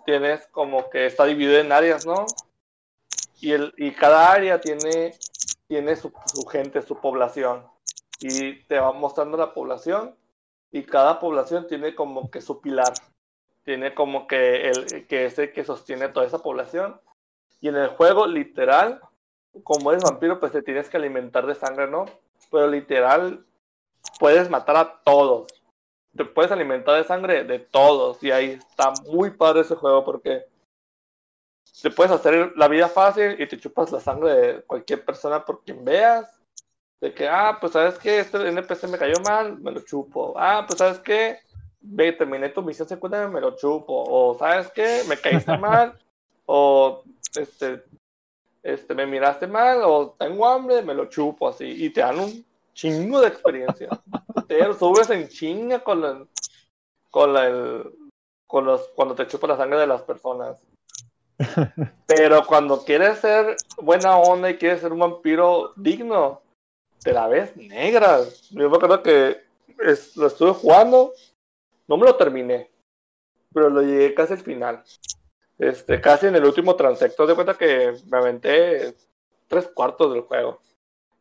tienes 0.06 0.46
como 0.48 0.88
que 0.90 1.06
está 1.06 1.24
dividido 1.24 1.58
en 1.58 1.72
áreas, 1.72 2.06
¿no? 2.06 2.24
Y, 3.40 3.52
el, 3.52 3.74
y 3.76 3.90
cada 3.92 4.32
área 4.32 4.60
tiene 4.60 5.14
tiene 5.74 5.96
su, 5.96 6.12
gente, 6.52 6.82
su 6.82 7.00
población. 7.00 7.66
Y 8.20 8.62
te 8.66 8.78
va 8.78 8.92
mostrando 8.92 9.36
la 9.36 9.52
población 9.52 10.14
y 10.70 10.84
cada 10.84 11.18
población 11.18 11.66
tiene 11.66 11.96
como 11.96 12.30
que 12.30 12.40
su 12.40 12.60
pilar. 12.60 12.92
Tiene 13.64 13.92
como 13.92 14.28
que 14.28 14.68
el 14.68 15.08
que 15.08 15.26
es 15.26 15.36
el 15.36 15.52
que 15.52 15.64
sostiene 15.64 16.10
toda 16.10 16.26
esa 16.26 16.44
población. 16.44 17.00
Y 17.60 17.66
en 17.70 17.74
el 17.76 17.88
juego, 17.88 18.28
literal, 18.28 19.00
como 19.64 19.90
eres 19.90 20.04
vampiro, 20.04 20.38
pues 20.38 20.52
te 20.52 20.62
tienes 20.62 20.88
que 20.88 20.96
alimentar 20.96 21.44
de 21.44 21.56
sangre, 21.56 21.88
¿no? 21.88 22.04
Pero 22.52 22.68
literal, 22.68 23.44
puedes 24.20 24.48
matar 24.50 24.76
a 24.76 25.00
todos. 25.02 25.48
Te 26.16 26.24
puedes 26.24 26.52
alimentar 26.52 26.94
de 26.94 27.02
sangre 27.02 27.42
de 27.42 27.58
todos. 27.58 28.22
Y 28.22 28.30
ahí 28.30 28.50
está 28.50 28.92
muy 29.10 29.30
padre 29.30 29.62
ese 29.62 29.74
juego 29.74 30.04
porque 30.04 30.46
te 31.82 31.90
puedes 31.90 32.12
hacer 32.12 32.52
la 32.56 32.68
vida 32.68 32.88
fácil 32.88 33.36
y 33.38 33.46
te 33.46 33.58
chupas 33.58 33.92
la 33.92 34.00
sangre 34.00 34.34
de 34.34 34.62
cualquier 34.62 35.04
persona 35.04 35.44
por 35.44 35.62
quien 35.64 35.84
veas. 35.84 36.30
De 37.00 37.12
que, 37.12 37.28
ah, 37.28 37.58
pues 37.60 37.72
sabes 37.72 37.98
que 37.98 38.20
este 38.20 38.48
NPC 38.48 38.84
me 38.88 38.96
cayó 38.96 39.20
mal, 39.22 39.58
me 39.58 39.70
lo 39.70 39.80
chupo. 39.80 40.32
Ah, 40.36 40.64
pues 40.66 40.78
sabes 40.78 40.98
que, 41.00 41.40
ve, 41.80 42.12
terminé 42.12 42.48
tu 42.48 42.62
misión 42.62 42.88
secundaria, 42.88 43.28
me 43.28 43.40
lo 43.40 43.56
chupo. 43.56 44.04
O 44.08 44.38
sabes 44.38 44.70
que, 44.70 45.02
me 45.08 45.18
caíste 45.18 45.58
mal. 45.58 45.98
O, 46.46 47.02
este, 47.36 47.84
este, 48.62 48.94
me 48.94 49.04
miraste 49.04 49.46
mal. 49.46 49.82
O 49.82 50.16
tengo 50.18 50.48
hambre, 50.48 50.80
me 50.80 50.94
lo 50.94 51.06
chupo 51.06 51.48
así. 51.48 51.66
Y 51.84 51.90
te 51.90 52.00
dan 52.00 52.20
un 52.20 52.46
chingo 52.72 53.20
de 53.20 53.28
experiencia. 53.28 53.88
te 54.48 54.72
subes 54.74 55.10
en 55.10 55.28
chinga 55.28 55.80
con 55.80 56.00
la, 56.00 56.26
con 57.10 57.34
la, 57.34 57.46
el, 57.46 57.92
con 58.46 58.64
los, 58.64 58.88
cuando 58.94 59.14
te 59.14 59.26
chupa 59.26 59.48
la 59.48 59.58
sangre 59.58 59.80
de 59.80 59.86
las 59.86 60.02
personas. 60.02 60.64
Pero 62.06 62.46
cuando 62.46 62.84
quieres 62.84 63.18
ser 63.18 63.56
buena 63.80 64.16
onda 64.16 64.50
y 64.50 64.56
quieres 64.56 64.80
ser 64.80 64.92
un 64.92 65.00
vampiro 65.00 65.72
digno, 65.76 66.42
te 67.02 67.12
la 67.12 67.26
ves 67.26 67.56
negra. 67.56 68.20
Yo 68.50 68.70
me 68.70 68.76
acuerdo 68.76 69.02
que 69.02 69.42
lo 70.16 70.26
estuve 70.26 70.52
jugando, 70.52 71.12
no 71.88 71.96
me 71.96 72.06
lo 72.06 72.16
terminé, 72.16 72.70
pero 73.52 73.68
lo 73.68 73.82
llegué 73.82 74.14
casi 74.14 74.34
al 74.34 74.40
final. 74.40 74.82
Este, 75.58 76.00
casi 76.00 76.26
en 76.26 76.34
el 76.34 76.44
último 76.44 76.74
transecto, 76.74 77.26
de 77.26 77.34
cuenta 77.34 77.54
que 77.54 77.94
me 78.10 78.18
aventé 78.18 78.94
tres 79.46 79.68
cuartos 79.68 80.12
del 80.12 80.22
juego. 80.22 80.60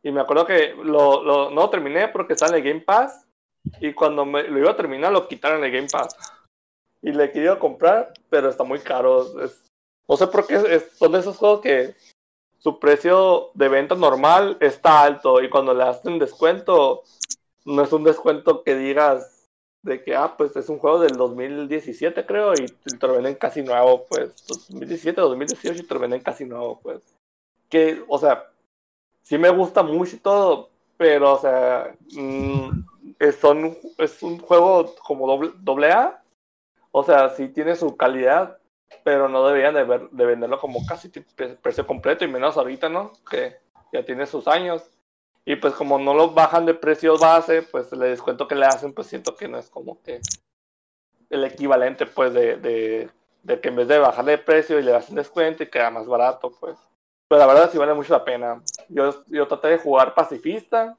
Y 0.02 0.10
me 0.10 0.20
acuerdo 0.20 0.44
que 0.44 0.74
lo, 0.74 1.22
no 1.22 1.50
lo 1.50 1.70
terminé 1.70 2.08
porque 2.08 2.34
está 2.34 2.48
en 2.48 2.54
el 2.54 2.62
Game 2.62 2.80
Pass. 2.80 3.26
Y 3.80 3.94
cuando 3.94 4.26
me, 4.26 4.42
lo 4.42 4.58
iba 4.58 4.72
a 4.72 4.76
terminar, 4.76 5.12
lo 5.12 5.26
quitaron 5.26 5.58
en 5.58 5.64
el 5.64 5.72
Game 5.72 5.88
Pass. 5.90 6.16
Y 7.00 7.12
le 7.12 7.30
quería 7.30 7.58
comprar, 7.58 8.12
pero 8.28 8.50
está 8.50 8.64
muy 8.64 8.80
caro. 8.80 9.26
No 10.08 10.16
sé 10.16 10.26
por 10.26 10.46
qué 10.46 10.80
son 10.96 11.14
esos 11.14 11.36
juegos 11.36 11.60
que 11.60 11.94
su 12.58 12.78
precio 12.78 13.50
de 13.54 13.68
venta 13.68 13.94
normal 13.94 14.56
está 14.60 15.02
alto. 15.02 15.42
Y 15.42 15.50
cuando 15.50 15.74
le 15.74 15.84
hacen 15.84 16.18
descuento, 16.18 17.02
no 17.64 17.82
es 17.82 17.92
un 17.92 18.04
descuento 18.04 18.62
que 18.62 18.74
digas 18.74 19.50
de 19.82 20.02
que, 20.02 20.16
ah, 20.16 20.34
pues 20.36 20.56
es 20.56 20.70
un 20.70 20.78
juego 20.78 20.98
del 20.98 21.16
2017, 21.16 22.24
creo, 22.24 22.54
y 22.54 22.66
te 22.66 23.06
lo 23.06 23.14
venden 23.14 23.34
casi 23.34 23.62
nuevo, 23.62 24.06
pues. 24.08 24.34
2017, 24.46 25.20
2018 25.20 25.82
y 25.82 25.86
te 25.86 25.94
lo 25.94 26.00
venden 26.00 26.22
casi 26.22 26.46
nuevo, 26.46 26.80
pues. 26.82 27.02
Que, 27.68 28.02
o 28.08 28.18
sea, 28.18 28.50
sí 29.22 29.36
me 29.36 29.50
gusta 29.50 29.82
mucho 29.82 30.16
y 30.16 30.20
todo, 30.20 30.70
pero, 30.96 31.34
o 31.34 31.38
sea, 31.38 31.94
mm, 32.12 32.70
es, 33.18 33.36
son, 33.36 33.76
es 33.98 34.22
un 34.22 34.38
juego 34.38 34.94
como 35.06 35.26
doble, 35.26 35.52
doble, 35.58 35.92
A. 35.92 36.22
O 36.90 37.04
sea, 37.04 37.28
sí 37.30 37.48
tiene 37.48 37.76
su 37.76 37.94
calidad, 37.94 38.58
pero 39.02 39.28
no 39.28 39.46
deberían 39.46 39.74
de, 39.74 39.84
ver, 39.84 40.10
de 40.10 40.26
venderlo 40.26 40.58
como 40.60 40.84
casi 40.86 41.08
precio 41.08 41.86
completo 41.86 42.24
y 42.24 42.28
menos 42.28 42.56
ahorita, 42.56 42.88
¿no? 42.88 43.12
Que 43.28 43.56
ya 43.92 44.04
tiene 44.04 44.26
sus 44.26 44.46
años. 44.46 44.82
Y 45.44 45.56
pues 45.56 45.74
como 45.74 45.98
no 45.98 46.14
lo 46.14 46.30
bajan 46.30 46.66
de 46.66 46.74
precio 46.74 47.18
base, 47.18 47.62
pues 47.62 47.92
el 47.92 48.00
descuento 48.00 48.48
que 48.48 48.54
le 48.54 48.66
hacen, 48.66 48.94
pues 48.94 49.08
siento 49.08 49.36
que 49.36 49.48
no 49.48 49.58
es 49.58 49.68
como 49.68 50.02
que 50.02 50.20
el 51.30 51.44
equivalente, 51.44 52.06
pues, 52.06 52.32
de, 52.32 52.56
de, 52.56 53.10
de 53.42 53.60
que 53.60 53.68
en 53.68 53.76
vez 53.76 53.88
de 53.88 53.98
bajarle 53.98 54.32
de 54.32 54.38
precio 54.38 54.78
y 54.78 54.82
le 54.82 54.94
hacen 54.94 55.16
descuento 55.16 55.62
y 55.62 55.70
queda 55.70 55.90
más 55.90 56.06
barato, 56.06 56.52
pues. 56.60 56.78
Pero 57.28 57.38
la 57.40 57.46
verdad 57.46 57.70
sí 57.70 57.78
vale 57.78 57.94
mucho 57.94 58.12
la 58.12 58.24
pena. 58.24 58.62
Yo, 58.88 59.24
yo 59.26 59.48
traté 59.48 59.68
de 59.68 59.78
jugar 59.78 60.14
pacifista, 60.14 60.96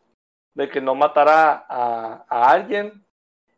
de 0.55 0.69
que 0.69 0.81
no 0.81 0.95
matara 0.95 1.65
a, 1.69 2.25
a 2.27 2.49
alguien. 2.49 3.04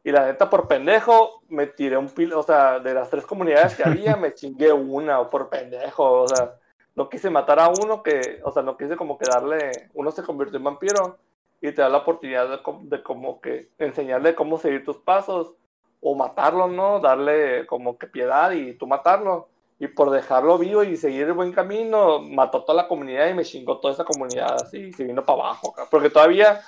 Y 0.08 0.12
la 0.14 0.26
neta, 0.26 0.50
por 0.50 0.70
pendejo, 0.70 1.42
me 1.50 1.68
tiré 1.68 1.98
un 1.98 2.08
pil, 2.08 2.32
o 2.32 2.42
sea, 2.42 2.80
de 2.80 2.94
las 2.94 3.10
tres 3.10 3.26
comunidades 3.26 3.76
que 3.76 3.84
había, 3.84 4.16
me 4.16 4.34
chingué 4.36 4.72
una, 4.72 5.20
o 5.20 5.30
por 5.30 5.50
pendejo, 5.50 6.22
o 6.22 6.28
sea, 6.30 6.54
no 6.96 7.10
quise 7.10 7.30
matar 7.30 7.60
a 7.60 7.68
uno 7.68 8.02
que, 8.02 8.40
o 8.46 8.54
sea, 8.54 8.64
no 8.64 8.78
quise 8.78 8.96
como 8.96 9.18
que 9.18 9.30
darle, 9.30 9.90
uno 9.96 10.10
se 10.12 10.24
convirtió 10.24 10.60
en 10.60 10.64
vampiro 10.64 11.18
y 11.60 11.74
te 11.74 11.82
da 11.82 11.90
la 11.90 11.98
oportunidad 11.98 12.48
de, 12.48 12.60
de 12.84 13.04
como 13.04 13.42
que 13.42 13.68
enseñarle 13.80 14.34
cómo 14.34 14.58
seguir 14.58 14.86
tus 14.86 14.96
pasos, 14.96 15.56
o 16.00 16.16
matarlo, 16.16 16.70
¿no? 16.70 17.02
Darle 17.02 17.68
como 17.68 17.98
que 17.98 18.08
piedad 18.08 18.52
y 18.52 18.76
tú 18.76 18.88
matarlo 18.88 19.50
y 19.78 19.88
por 19.88 20.10
dejarlo 20.10 20.58
vivo 20.58 20.84
y 20.84 20.96
seguir 20.96 21.28
el 21.28 21.34
buen 21.34 21.52
camino, 21.52 22.20
mató 22.20 22.64
toda 22.64 22.82
la 22.82 22.88
comunidad 22.88 23.28
y 23.28 23.34
me 23.34 23.44
chingó 23.44 23.80
toda 23.80 23.94
esa 23.94 24.06
comunidad 24.06 24.56
así, 24.56 24.78
y 24.78 24.94
se 24.94 25.04
vino 25.04 25.26
para 25.26 25.42
abajo, 25.42 25.76
porque 25.92 26.10
todavía 26.10 26.62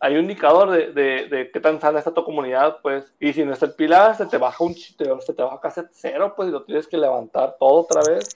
hay 0.00 0.14
un 0.14 0.20
indicador 0.20 0.70
de, 0.70 0.92
de, 0.92 1.50
qué 1.50 1.60
tan 1.60 1.80
sana 1.80 1.98
está 1.98 2.14
tu 2.14 2.24
comunidad, 2.24 2.78
pues, 2.82 3.12
y 3.18 3.32
si 3.32 3.44
no 3.44 3.52
está 3.52 3.66
el 3.66 3.74
pilar, 3.74 4.16
se 4.16 4.26
te 4.26 4.38
baja 4.38 4.62
un 4.62 4.74
se 4.74 4.94
te 4.94 5.42
baja 5.42 5.60
casi 5.60 5.80
cero, 5.92 6.34
pues, 6.36 6.48
y 6.48 6.52
lo 6.52 6.64
tienes 6.64 6.86
que 6.86 6.96
levantar 6.96 7.56
todo 7.58 7.80
otra 7.80 8.02
vez. 8.02 8.28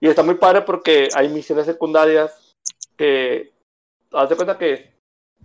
Y 0.00 0.08
está 0.08 0.22
muy 0.22 0.36
padre 0.36 0.62
porque 0.62 1.08
hay 1.14 1.28
misiones 1.28 1.66
secundarias 1.66 2.56
que, 2.96 3.52
haz 4.12 4.28
de 4.28 4.36
cuenta 4.36 4.58
que 4.58 4.92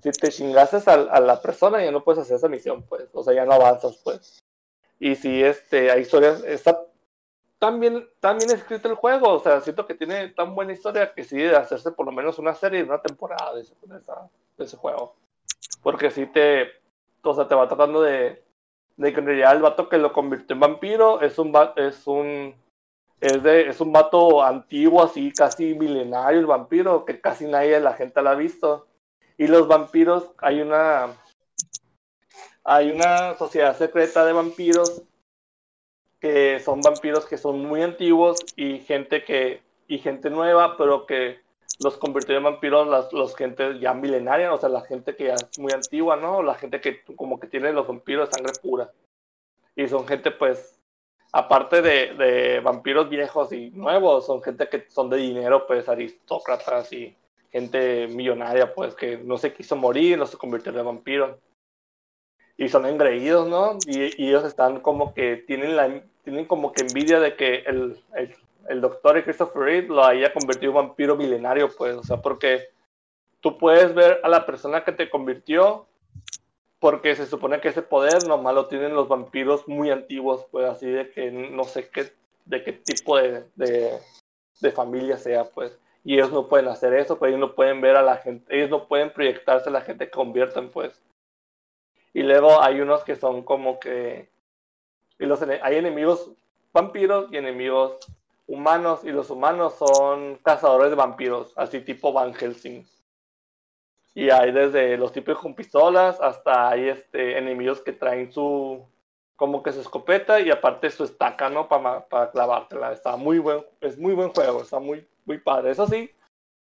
si 0.02 0.12
te 0.12 0.30
chingases 0.30 0.88
a, 0.88 0.94
a, 0.94 1.20
la 1.20 1.42
persona 1.42 1.84
ya 1.84 1.92
no 1.92 2.04
puedes 2.04 2.22
hacer 2.22 2.38
esa 2.38 2.48
misión, 2.48 2.84
pues, 2.84 3.10
o 3.14 3.24
sea, 3.24 3.34
ya 3.34 3.46
no 3.46 3.54
avanzas, 3.54 4.00
pues. 4.04 4.40
Y 5.00 5.16
si 5.16 5.44
este, 5.44 5.90
hay 5.92 6.02
historias, 6.02 6.44
está 6.44 6.84
tan 7.60 7.80
bien, 7.80 8.08
tan 8.20 8.38
bien 8.38 8.52
escrito 8.52 8.90
el 8.90 8.96
juego, 8.96 9.34
o 9.34 9.40
sea, 9.40 9.62
siento 9.62 9.88
que 9.88 9.96
tiene 9.96 10.30
tan 10.30 10.54
buena 10.54 10.74
historia 10.74 11.14
que 11.14 11.24
sí 11.24 11.38
de 11.38 11.56
hacerse 11.56 11.92
por 11.92 12.06
lo 12.06 12.12
menos 12.12 12.38
una 12.38 12.54
serie, 12.54 12.84
una 12.84 13.02
temporada 13.02 13.56
de 13.56 13.62
ese 14.64 14.78
juego. 14.78 15.16
Porque 15.82 16.12
si 16.12 16.26
te, 16.26 16.70
o 17.24 17.34
sea, 17.34 17.48
te 17.48 17.56
va 17.56 17.68
tratando 17.68 18.02
de, 18.02 18.44
de 18.98 19.14
que 19.14 19.20
en 19.20 19.26
realidad 19.26 19.56
el 19.56 19.62
vato 19.62 19.90
que 19.90 19.98
lo 19.98 20.14
convirtió 20.14 20.54
en 20.54 20.60
vampiro 20.60 21.22
es 21.22 21.38
un, 21.40 21.54
es 21.76 22.08
un, 22.08 22.56
es, 23.22 23.44
de, 23.44 23.70
es 23.70 23.80
un 23.82 23.92
vato 23.94 24.44
antiguo, 24.44 25.04
así 25.04 25.32
casi 25.32 25.76
milenario 25.76 26.40
el 26.40 26.46
vampiro, 26.46 27.06
que 27.06 27.22
casi 27.22 27.46
nadie 27.46 27.72
de 27.72 27.82
la 27.82 27.94
gente 27.94 28.22
lo 28.22 28.30
ha 28.30 28.36
visto. 28.36 28.88
Y 29.38 29.48
los 29.48 29.68
vampiros, 29.68 30.32
hay 30.40 30.62
una, 30.62 31.10
hay 32.64 32.92
una 32.92 33.36
sociedad 33.36 33.78
secreta 33.78 34.26
de 34.26 34.34
vampiros 34.34 35.04
que 36.20 36.60
son 36.60 36.82
vampiros 36.82 37.28
que 37.28 37.38
son 37.38 37.64
muy 37.64 37.84
antiguos 37.84 38.40
y 38.56 38.80
gente 38.80 39.24
que 39.24 39.62
y 39.88 40.00
gente 40.00 40.30
nueva, 40.30 40.76
pero 40.78 41.06
que 41.06 41.40
los 41.80 41.98
convirtió 41.98 42.36
en 42.38 42.44
vampiros 42.44 42.88
las 42.88 43.12
los 43.14 43.36
gente 43.36 43.80
ya 43.80 43.94
milenaria, 43.94 44.54
o 44.54 44.58
sea, 44.58 44.70
la 44.70 44.82
gente 44.82 45.16
que 45.16 45.26
ya 45.26 45.36
es 45.36 45.60
muy 45.60 45.72
antigua, 45.72 46.16
¿no? 46.16 46.42
La 46.42 46.56
gente 46.56 46.82
que 46.82 47.04
como 47.16 47.40
que 47.40 47.48
tiene 47.48 47.72
los 47.72 47.88
vampiros 47.88 48.30
de 48.30 48.36
sangre 48.36 48.54
pura. 48.62 48.92
Y 49.76 49.88
son 49.88 50.08
gente 50.08 50.32
pues 50.32 50.80
aparte 51.32 51.82
de, 51.82 52.14
de 52.16 52.60
vampiros 52.62 53.10
viejos 53.10 53.52
y 53.52 53.70
nuevos, 53.72 54.26
son 54.26 54.42
gente 54.42 54.68
que 54.70 54.86
son 54.90 55.10
de 55.10 55.18
dinero, 55.18 55.68
pues 55.68 55.88
aristócratas 55.88 56.92
y 56.94 57.16
gente 57.52 58.08
millonaria, 58.08 58.74
pues 58.74 58.96
que 58.96 59.18
no 59.18 59.38
se 59.38 59.54
quiso 59.54 59.76
morir, 59.76 60.18
no 60.18 60.26
se 60.26 60.38
convirtió 60.38 60.72
en 60.78 60.86
vampiro 60.86 61.40
y 62.58 62.70
son 62.70 62.86
engreídos, 62.86 63.48
¿no? 63.48 63.78
Y, 63.86 64.22
y, 64.22 64.30
ellos 64.30 64.44
están 64.44 64.80
como 64.82 65.14
que 65.14 65.38
tienen 65.38 65.76
la 65.76 66.02
tienen 66.24 66.46
como 66.46 66.74
que 66.74 66.82
envidia 66.82 67.20
de 67.20 67.36
que 67.36 67.64
el, 67.68 67.98
el, 68.16 68.36
el 68.68 68.82
doctor 68.82 69.24
Christopher 69.24 69.62
Reed 69.62 69.90
lo 69.90 70.04
haya 70.04 70.34
convertido 70.34 70.72
en 70.72 70.76
vampiro 70.78 71.16
milenario, 71.16 71.70
pues, 71.76 71.96
o 71.96 72.04
sea, 72.04 72.18
porque 72.18 72.70
tú 73.40 73.58
puedes 73.58 73.94
ver 73.94 74.20
a 74.24 74.30
la 74.30 74.46
persona 74.46 74.84
que 74.84 74.92
te 74.92 75.10
convirtió 75.10 75.88
porque 76.80 77.16
se 77.16 77.26
supone 77.26 77.60
que 77.60 77.70
ese 77.70 77.82
poder 77.82 78.28
nomás 78.28 78.54
lo 78.54 78.68
tienen 78.68 78.94
los 78.94 79.08
vampiros 79.08 79.68
muy 79.68 79.90
antiguos, 79.90 80.46
pues 80.52 80.66
así 80.68 80.88
de 80.88 81.10
que 81.10 81.32
no 81.32 81.64
sé 81.64 81.90
qué, 81.90 82.12
de 82.46 82.64
qué 82.64 82.74
tipo 82.74 83.18
de, 83.18 83.46
de, 83.56 83.98
de 84.62 84.72
familia 84.72 85.18
sea, 85.18 85.46
pues. 85.46 85.78
Y 86.04 86.14
ellos 86.14 86.32
no 86.32 86.48
pueden 86.48 86.68
hacer 86.68 86.94
eso, 86.94 87.18
pues 87.18 87.30
ellos 87.30 87.40
no 87.40 87.56
pueden 87.56 87.82
ver 87.82 87.96
a 87.96 88.04
la 88.04 88.18
gente, 88.18 88.56
ellos 88.56 88.70
no 88.70 88.88
pueden 88.88 89.12
proyectarse 89.12 89.70
a 89.70 89.74
la 89.74 89.82
gente 89.82 90.06
que 90.06 90.12
convierten, 90.12 90.70
pues. 90.70 91.02
Y 92.14 92.24
luego 92.24 92.62
hay 92.62 92.80
unos 92.80 93.04
que 93.04 93.16
son 93.16 93.44
como 93.44 93.80
que. 93.80 94.30
Y 95.20 95.26
los, 95.26 95.42
hay 95.42 95.76
enemigos 95.76 96.32
vampiros 96.74 97.32
y 97.32 97.38
enemigos 97.38 97.98
humanos. 98.48 99.02
Y 99.04 99.12
los 99.12 99.30
humanos 99.30 99.76
son 99.78 100.38
cazadores 100.38 100.90
de 100.90 100.96
vampiros, 100.96 101.54
así 101.56 101.82
tipo 101.82 102.14
Van 102.14 102.34
Helsing. 102.34 102.86
Y 104.16 104.32
hay 104.32 104.52
desde 104.52 104.98
los 104.98 105.12
tipos 105.12 105.38
con 105.38 105.54
pistolas 105.54 106.20
hasta 106.20 106.70
hay 106.70 106.90
este, 106.90 107.38
enemigos 107.38 107.82
que 107.82 107.94
traen 107.94 108.32
su. 108.32 108.84
como 109.36 109.62
que 109.62 109.72
su 109.72 109.82
escopeta 109.82 110.40
y 110.40 110.50
aparte 110.50 110.90
su 110.90 111.04
estaca, 111.04 111.50
¿no? 111.50 111.68
Para, 111.68 112.08
para 112.08 112.32
clavártela. 112.32 112.92
Está 112.92 113.16
muy 113.16 113.38
buen. 113.40 113.64
Es 113.82 113.98
muy 113.98 114.14
buen 114.14 114.30
juego, 114.30 114.62
está 114.64 114.80
muy, 114.80 115.08
muy 115.26 115.38
padre. 115.38 115.72
Eso 115.72 115.86
sí, 115.88 116.10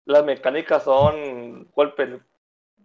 las 0.05 0.23
mecánicas 0.23 0.83
son 0.83 1.67
golpe 1.75 2.21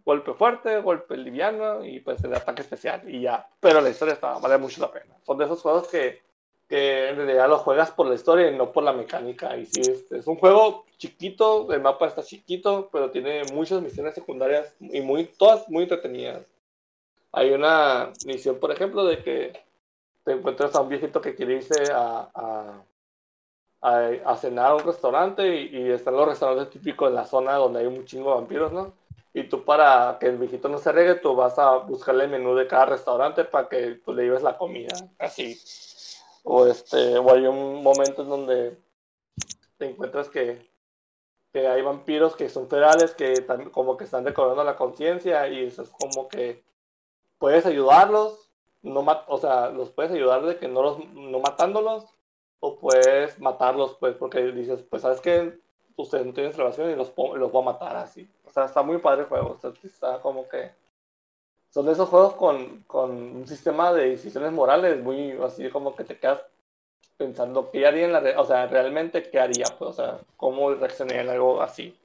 golpe 0.04 0.34
fuerte, 0.34 0.80
golpe 0.80 1.16
liviano 1.16 1.84
y 1.84 2.00
pues 2.00 2.22
el 2.24 2.34
ataque 2.34 2.62
especial 2.62 3.02
y 3.08 3.22
ya. 3.22 3.48
Pero 3.60 3.80
la 3.80 3.90
historia 3.90 4.14
está, 4.14 4.38
vale 4.38 4.58
mucho 4.58 4.80
la 4.80 4.90
pena. 4.90 5.16
Son 5.24 5.38
de 5.38 5.44
esos 5.44 5.62
juegos 5.62 5.88
que, 5.88 6.22
que 6.72 7.10
en 7.10 7.16
realidad 7.16 7.50
lo 7.50 7.58
juegas 7.58 7.90
por 7.90 8.06
la 8.06 8.14
historia 8.14 8.50
y 8.50 8.56
no 8.56 8.72
por 8.72 8.82
la 8.82 8.94
mecánica. 8.94 9.54
Y 9.58 9.66
sí, 9.66 9.82
es, 9.82 10.26
un 10.26 10.36
juego 10.36 10.86
chiquito, 10.96 11.70
el 11.70 11.82
mapa 11.82 12.06
está 12.06 12.22
chiquito, 12.22 12.88
pero 12.90 13.10
tiene 13.10 13.42
muchas 13.52 13.82
misiones 13.82 14.14
secundarias 14.14 14.74
y 14.80 15.02
muy, 15.02 15.26
todas 15.26 15.68
muy 15.68 15.82
entretenidas. 15.82 16.46
Hay 17.30 17.50
una 17.50 18.14
misión, 18.24 18.58
por 18.58 18.72
ejemplo, 18.72 19.04
de 19.04 19.22
que 19.22 19.52
te 20.24 20.32
encuentras 20.32 20.74
a 20.74 20.80
un 20.80 20.88
viejito 20.88 21.20
que 21.20 21.34
quiere 21.34 21.56
irse 21.56 21.92
a, 21.92 22.82
a, 23.82 24.36
cenar 24.38 24.70
a 24.70 24.76
un 24.76 24.84
restaurante 24.84 25.46
y, 25.54 25.76
y, 25.76 25.90
están 25.90 26.16
los 26.16 26.26
restaurantes 26.26 26.70
típicos 26.70 27.10
en 27.10 27.16
la 27.16 27.26
zona 27.26 27.52
donde 27.56 27.80
hay 27.80 27.86
un 27.86 28.06
chingo 28.06 28.30
de 28.30 28.36
vampiros, 28.36 28.72
¿no? 28.72 28.94
y 29.34 29.44
tú 29.44 29.62
para 29.62 30.16
que 30.18 30.26
el 30.26 30.38
viejito 30.38 30.70
no 30.70 30.78
se 30.78 30.92
regue, 30.92 31.16
tú 31.16 31.34
vas 31.34 31.58
a 31.58 31.76
buscarle 31.76 32.24
el 32.24 32.30
menú 32.30 32.54
de 32.54 32.66
cada 32.66 32.86
restaurante 32.86 33.44
para 33.44 33.68
que 33.68 34.00
tú 34.04 34.14
le 34.14 34.24
lleves 34.24 34.42
la 34.42 34.56
comida, 34.56 34.94
así. 35.18 35.58
O, 36.42 36.66
este, 36.66 37.18
o 37.18 37.32
hay 37.32 37.46
un 37.46 37.82
momento 37.82 38.22
en 38.22 38.28
donde 38.28 38.78
te 39.78 39.90
encuentras 39.90 40.28
que, 40.28 40.68
que 41.52 41.66
hay 41.68 41.82
vampiros 41.82 42.36
que 42.36 42.48
son 42.48 42.68
ferales, 42.68 43.14
que 43.14 43.46
como 43.70 43.96
que 43.96 44.04
están 44.04 44.24
recobrando 44.24 44.64
la 44.64 44.76
conciencia 44.76 45.48
y 45.48 45.64
eso 45.64 45.82
es 45.82 45.90
como 45.90 46.28
que 46.28 46.62
puedes 47.38 47.66
ayudarlos, 47.66 48.50
no 48.82 49.06
o 49.28 49.38
sea, 49.38 49.70
los 49.70 49.90
puedes 49.90 50.12
ayudar 50.12 50.44
de 50.44 50.58
que 50.58 50.68
no 50.68 50.82
los, 50.82 50.98
no 51.12 51.38
matándolos, 51.40 52.06
o 52.64 52.76
puedes 52.78 53.40
matarlos, 53.40 53.96
pues, 53.98 54.14
porque 54.14 54.40
dices, 54.52 54.84
pues, 54.88 55.02
¿sabes 55.02 55.20
qué? 55.20 55.58
Ustedes 55.96 56.24
no 56.24 56.32
tienen 56.32 56.52
salvación 56.52 56.92
y 56.92 56.94
los, 56.94 57.12
los 57.34 57.50
voy 57.50 57.62
a 57.62 57.72
matar 57.72 57.96
así. 57.96 58.30
O 58.44 58.50
sea, 58.50 58.66
está 58.66 58.82
muy 58.82 58.98
padre 58.98 59.22
el 59.22 59.28
juego, 59.28 59.58
está 59.82 60.22
como 60.22 60.48
que... 60.48 60.70
Son 61.72 61.86
de 61.86 61.92
esos 61.92 62.08
juegos 62.10 62.34
con, 62.34 62.82
con 62.82 63.10
un 63.10 63.48
sistema 63.48 63.94
de 63.94 64.10
decisiones 64.10 64.52
morales 64.52 65.02
muy 65.02 65.32
así 65.42 65.70
como 65.70 65.96
que 65.96 66.04
te 66.04 66.18
quedas 66.18 66.42
pensando 67.16 67.70
qué 67.70 67.86
haría 67.86 68.04
en 68.04 68.12
la... 68.12 68.40
O 68.40 68.44
sea, 68.44 68.66
realmente 68.66 69.30
qué 69.30 69.40
haría, 69.40 69.64
pues, 69.78 69.90
o 69.90 69.92
sea, 69.94 70.18
cómo 70.36 70.74
reaccionaría 70.74 71.22
en 71.22 71.30
algo 71.30 71.62
así. 71.62 71.98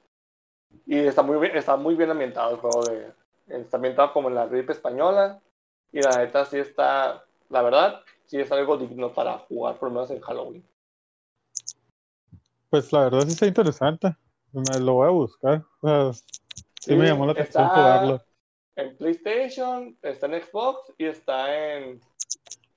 Y 0.86 0.98
está 0.98 1.22
muy 1.22 1.38
bien, 1.38 1.54
está 1.54 1.76
muy 1.76 1.96
bien 1.96 2.10
ambientado 2.10 2.52
el 2.52 2.56
juego 2.56 2.82
de... 2.84 3.12
Está 3.48 3.76
ambientado 3.76 4.12
como 4.14 4.28
en 4.28 4.36
la 4.36 4.46
gripe 4.46 4.72
española. 4.72 5.38
Y 5.92 6.00
la 6.00 6.16
neta 6.16 6.46
sí 6.46 6.58
está, 6.58 7.24
la 7.50 7.62
verdad, 7.62 8.00
sí 8.24 8.38
es 8.38 8.50
algo 8.50 8.78
digno 8.78 9.12
para 9.12 9.38
jugar, 9.38 9.76
por 9.76 9.88
lo 9.88 9.96
menos 9.96 10.10
en 10.10 10.20
Halloween. 10.20 10.64
Pues 12.70 12.90
la 12.92 13.04
verdad 13.04 13.22
sí 13.22 13.32
está 13.32 13.46
interesante. 13.46 14.16
Me 14.52 14.80
lo 14.80 14.94
voy 14.94 15.08
a 15.08 15.10
buscar. 15.10 15.62
sí, 16.80 16.96
me 16.96 17.06
llamó 17.06 17.26
la 17.26 17.32
atención 17.32 17.68
jugarlo. 17.68 18.27
En 18.78 18.96
PlayStation, 18.96 19.98
está 20.02 20.26
en 20.26 20.42
Xbox 20.42 20.92
y 20.98 21.06
está 21.06 21.74
en, 21.74 22.00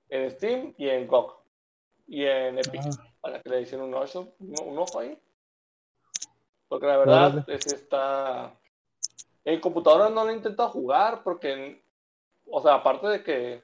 en 0.09 0.31
Steam 0.31 0.73
y 0.77 0.89
en 0.89 1.05
GOG. 1.07 1.37
Y 2.07 2.25
en 2.25 2.57
Epic. 2.57 2.81
Ah. 2.83 3.07
Para 3.21 3.39
que 3.39 3.49
le 3.49 3.59
dicen 3.59 3.81
un 3.81 3.93
ojo, 3.93 4.33
un, 4.39 4.77
ojo 4.79 4.99
ahí. 4.99 5.15
Porque 6.67 6.87
la 6.87 6.97
verdad 6.97 7.45
es 7.47 7.65
que 7.65 7.75
está. 7.75 8.51
En 9.45 9.59
computadora 9.61 10.09
no 10.09 10.23
lo 10.23 10.31
he 10.31 10.35
intentado 10.35 10.69
jugar 10.69 11.21
porque. 11.23 11.83
O 12.47 12.59
sea, 12.61 12.75
aparte 12.75 13.07
de 13.07 13.23
que 13.23 13.63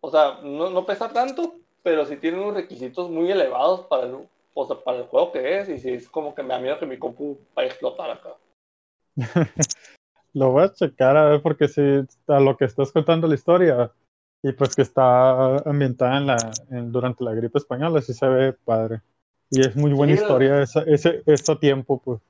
o 0.00 0.10
sea, 0.10 0.40
no, 0.42 0.70
no 0.70 0.86
pesa 0.86 1.10
tanto, 1.10 1.54
pero 1.82 2.04
sí 2.04 2.16
tiene 2.16 2.38
unos 2.38 2.54
requisitos 2.54 3.10
muy 3.10 3.30
elevados 3.30 3.86
para 3.86 4.04
el, 4.04 4.28
o 4.54 4.66
sea, 4.66 4.76
para 4.76 4.98
el 4.98 5.04
juego 5.04 5.32
que 5.32 5.58
es, 5.58 5.68
y 5.68 5.78
sí 5.78 5.90
es 5.90 6.08
como 6.08 6.34
que 6.34 6.42
me 6.42 6.50
da 6.50 6.58
miedo 6.58 6.78
que 6.78 6.86
mi 6.86 6.98
compu 6.98 7.38
vaya 7.54 7.68
a 7.68 7.70
explotar 7.70 8.10
acá. 8.10 8.36
lo 10.34 10.50
voy 10.52 10.64
a 10.64 10.72
checar 10.72 11.16
a 11.16 11.28
ver 11.28 11.42
porque 11.42 11.68
si 11.68 11.82
a 12.28 12.40
lo 12.40 12.56
que 12.56 12.64
estás 12.64 12.92
contando 12.92 13.26
la 13.26 13.34
historia 13.34 13.92
y 14.42 14.52
pues 14.52 14.74
que 14.74 14.82
está 14.82 15.56
ambientada 15.58 16.18
en 16.18 16.26
la 16.26 16.36
durante 16.90 17.24
la 17.24 17.34
gripe 17.34 17.58
española 17.58 18.00
sí 18.00 18.14
se 18.14 18.26
ve 18.26 18.52
padre 18.52 19.02
y 19.50 19.60
es 19.60 19.76
muy 19.76 19.92
buena 19.92 20.14
historia 20.14 20.62
ese, 20.62 20.82
ese, 20.86 21.22
ese 21.26 21.56
tiempo 21.56 22.00
pues 22.02 22.20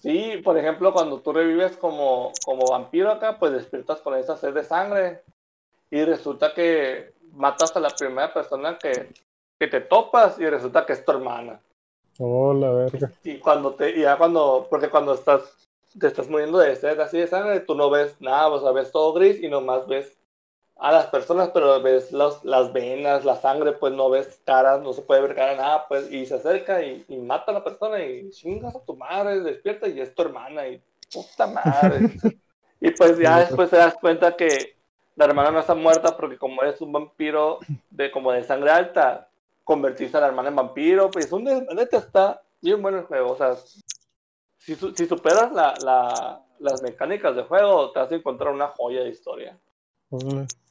sí 0.00 0.40
por 0.44 0.56
ejemplo 0.58 0.92
cuando 0.92 1.20
tú 1.20 1.32
revives 1.32 1.76
como 1.76 2.32
como 2.44 2.66
vampiro 2.70 3.10
acá 3.10 3.38
pues 3.38 3.52
despiertas 3.52 4.00
con 4.00 4.16
esa 4.16 4.36
sed 4.36 4.54
de 4.54 4.64
sangre 4.64 5.22
y 5.90 6.04
resulta 6.04 6.52
que 6.54 7.12
matas 7.34 7.76
a 7.76 7.80
la 7.80 7.90
primera 7.90 8.32
persona 8.32 8.78
que, 8.78 9.12
que 9.58 9.68
te 9.68 9.80
topas 9.80 10.38
y 10.40 10.46
resulta 10.46 10.84
que 10.84 10.94
es 10.94 11.04
tu 11.04 11.12
hermana. 11.12 11.60
Oh, 12.18 12.52
la 12.52 12.70
verga. 12.70 13.12
Y 13.22 13.38
cuando 13.38 13.74
te, 13.74 13.98
ya 13.98 14.16
cuando, 14.16 14.66
porque 14.70 14.88
cuando 14.88 15.14
estás, 15.14 15.68
te 15.98 16.06
estás 16.06 16.28
muriendo 16.28 16.58
de 16.58 16.76
sed 16.76 16.98
así 17.00 17.18
de 17.18 17.26
sangre, 17.26 17.60
tú 17.60 17.74
no 17.74 17.90
ves 17.90 18.20
nada, 18.20 18.48
o 18.48 18.60
sea, 18.60 18.72
ves 18.72 18.90
todo 18.92 19.12
gris 19.12 19.42
y 19.42 19.48
nomás 19.48 19.86
ves 19.86 20.16
a 20.76 20.90
las 20.90 21.06
personas, 21.06 21.50
pero 21.54 21.80
ves 21.80 22.10
los, 22.12 22.44
las 22.44 22.72
venas, 22.72 23.24
la 23.24 23.36
sangre, 23.36 23.72
pues 23.72 23.92
no 23.92 24.10
ves 24.10 24.40
caras, 24.44 24.82
no 24.82 24.92
se 24.92 25.02
puede 25.02 25.22
ver 25.22 25.34
cara, 25.34 25.56
nada, 25.56 25.86
pues, 25.88 26.10
y 26.10 26.26
se 26.26 26.34
acerca 26.34 26.82
y, 26.82 27.04
y 27.08 27.16
mata 27.16 27.52
a 27.52 27.54
la 27.54 27.64
persona 27.64 28.04
y 28.04 28.30
chingas 28.30 28.74
a 28.74 28.84
tu 28.84 28.96
madre, 28.96 29.40
despierta 29.40 29.86
y 29.88 30.00
es 30.00 30.14
tu 30.14 30.22
hermana 30.22 30.66
y 30.66 30.82
puta 31.12 31.46
madre. 31.46 32.10
y 32.80 32.90
pues 32.90 33.18
ya 33.18 33.38
después 33.38 33.70
te 33.70 33.76
das 33.76 33.94
cuenta 33.94 34.36
que 34.36 34.76
la 35.16 35.26
hermana 35.26 35.52
no 35.52 35.60
está 35.60 35.74
muerta 35.74 36.16
porque 36.16 36.38
como 36.38 36.62
eres 36.62 36.80
un 36.80 36.92
vampiro 36.92 37.60
de 37.90 38.10
como 38.10 38.32
de 38.32 38.42
sangre 38.42 38.70
alta, 38.70 39.28
convertiste 39.62 40.16
a 40.16 40.20
la 40.20 40.26
hermana 40.26 40.48
en 40.48 40.56
vampiro, 40.56 41.10
pues 41.10 41.30
un 41.32 41.44
neta 41.44 41.98
está 41.98 42.42
bien 42.60 42.82
bueno 42.82 42.98
el 42.98 43.04
juego, 43.04 43.32
o 43.32 43.36
sea, 43.36 43.54
si, 44.64 44.74
si 44.74 45.06
superas 45.06 45.52
la, 45.52 45.74
la, 45.82 46.42
las 46.58 46.82
mecánicas 46.82 47.36
de 47.36 47.42
juego, 47.42 47.90
te 47.92 48.00
vas 48.00 48.10
a 48.10 48.14
encontrar 48.14 48.52
una 48.52 48.68
joya 48.68 49.02
de 49.02 49.10
historia. 49.10 49.58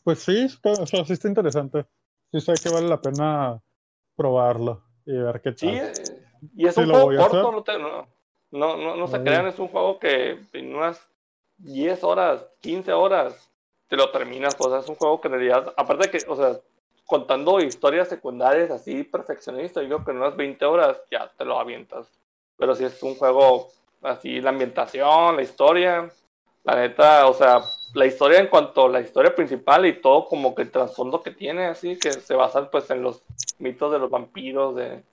Pues 0.04 0.20
sí, 0.20 0.48
o 0.64 0.86
sea, 0.86 1.06
sí 1.06 1.14
está 1.14 1.28
interesante. 1.28 1.86
Sí 2.32 2.42
sé 2.42 2.54
que 2.62 2.74
vale 2.74 2.88
la 2.88 3.02
pena 3.02 3.62
probarlo 4.16 4.84
y 5.06 5.16
ver 5.16 5.42
qué 5.42 5.52
tal. 5.52 5.58
Sí, 5.58 5.68
eh, 5.70 5.94
y 6.56 6.68
es 6.68 6.78
un 6.78 6.90
juego 6.90 7.16
corto, 7.16 7.52
no, 7.52 7.64
te, 7.64 7.78
no, 7.78 8.08
no, 8.52 8.96
no, 8.96 9.08
se 9.08 9.22
crean, 9.22 9.48
es 9.48 9.60
un 9.60 9.68
juego 9.68 10.00
que 10.00 10.40
en 10.54 10.76
unas 10.76 11.00
10 11.58 12.04
horas, 12.04 12.46
15 12.62 12.92
horas, 12.94 13.50
te 13.88 13.96
lo 13.96 14.12
terminas, 14.12 14.56
o 14.58 14.70
sea, 14.70 14.80
es 14.80 14.90
un 14.90 14.96
juego 14.96 15.22
que 15.22 15.28
en 15.28 15.34
realidad, 15.36 15.74
aparte 15.78 16.08
de 16.08 16.12
que, 16.12 16.26
o 16.28 16.36
sea, 16.36 16.60
contando 17.06 17.60
historias 17.60 18.10
secundarias 18.10 18.72
así 18.72 19.04
perfeccionistas, 19.04 19.84
yo 19.84 19.90
creo 19.90 20.06
que 20.06 20.12
en 20.12 20.18
unas 20.18 20.36
20 20.36 20.66
horas 20.66 20.98
ya 21.12 21.32
te 21.38 21.46
lo 21.46 21.60
avientas. 21.60 22.08
Pero 22.58 22.76
si 22.76 22.86
es 22.86 23.02
un 23.04 23.16
juego 23.16 23.70
así, 24.04 24.42
la 24.42 24.50
ambientación, 24.50 25.36
la 25.36 25.42
historia, 25.42 26.12
la 26.64 26.76
neta, 26.76 27.28
o 27.28 27.34
sea, 27.34 27.62
la 27.94 28.06
historia 28.06 28.40
en 28.40 28.48
cuanto 28.48 28.86
a 28.86 28.90
la 28.90 29.02
historia 29.02 29.36
principal 29.36 29.86
y 29.86 30.02
todo 30.02 30.26
como 30.26 30.56
que 30.56 30.64
el 30.64 30.72
trasfondo 30.72 31.22
que 31.22 31.32
tiene, 31.32 31.66
así, 31.66 31.98
que 31.98 32.12
se 32.12 32.36
basan 32.36 32.70
pues 32.72 32.90
en 32.90 33.02
los 33.02 33.24
mitos 33.60 33.92
de 33.92 34.00
los 34.00 34.10
vampiros, 34.10 34.76
de, 34.76 35.04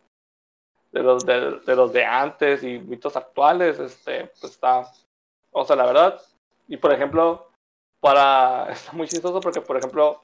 de 0.93 1.03
los 1.03 1.25
de, 1.25 1.61
de 1.67 1.77
los 1.77 1.93
de 1.93 2.05
antes 2.05 2.63
y 2.63 2.79
mitos 2.79 3.17
actuales, 3.17 3.79
este, 3.79 4.31
pues 4.41 4.53
está, 4.53 4.91
o 5.53 5.65
sea, 5.65 5.77
la 5.77 5.87
verdad, 5.87 6.21
y 6.69 6.77
por 6.77 6.93
ejemplo, 6.93 7.51
para. 8.01 8.69
Está 8.73 8.93
muy 8.93 9.07
chistoso 9.07 9.41
porque, 9.41 9.61
por 9.61 9.77
ejemplo, 9.77 10.23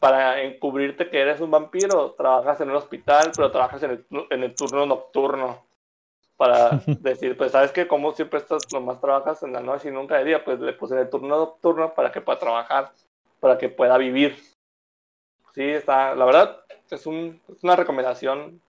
para 0.00 0.42
encubrirte 0.42 1.08
que 1.08 1.20
eres 1.20 1.40
un 1.40 1.50
vampiro, 1.50 2.12
trabajas 2.12 2.60
en 2.60 2.70
un 2.70 2.76
hospital, 2.76 3.32
pero 3.34 3.50
trabajas 3.50 3.82
en 3.82 3.90
el, 3.92 4.06
en 4.30 4.42
el 4.42 4.54
turno 4.54 4.86
nocturno. 4.86 5.64
Para 6.40 6.70
decir, 7.00 7.36
pues, 7.36 7.52
¿sabes 7.52 7.70
que 7.70 7.86
Como 7.86 8.12
siempre 8.12 8.38
estás, 8.38 8.62
nomás 8.72 8.98
trabajas 8.98 9.42
en 9.42 9.52
la 9.52 9.60
noche 9.60 9.90
y 9.90 9.92
nunca 9.92 10.16
de 10.16 10.24
día, 10.24 10.42
pues 10.42 10.58
le 10.60 10.72
puse 10.72 10.98
el 10.98 11.10
turno 11.10 11.36
nocturno 11.36 11.92
para 11.94 12.10
que 12.10 12.22
pueda 12.22 12.38
trabajar, 12.38 12.92
para 13.40 13.58
que 13.58 13.68
pueda 13.68 13.98
vivir. 13.98 14.38
Sí, 15.52 15.64
está, 15.64 16.14
la 16.14 16.24
verdad, 16.24 16.64
es, 16.90 17.04
un, 17.04 17.42
es 17.46 17.62
una 17.62 17.76
recomendación 17.76 18.62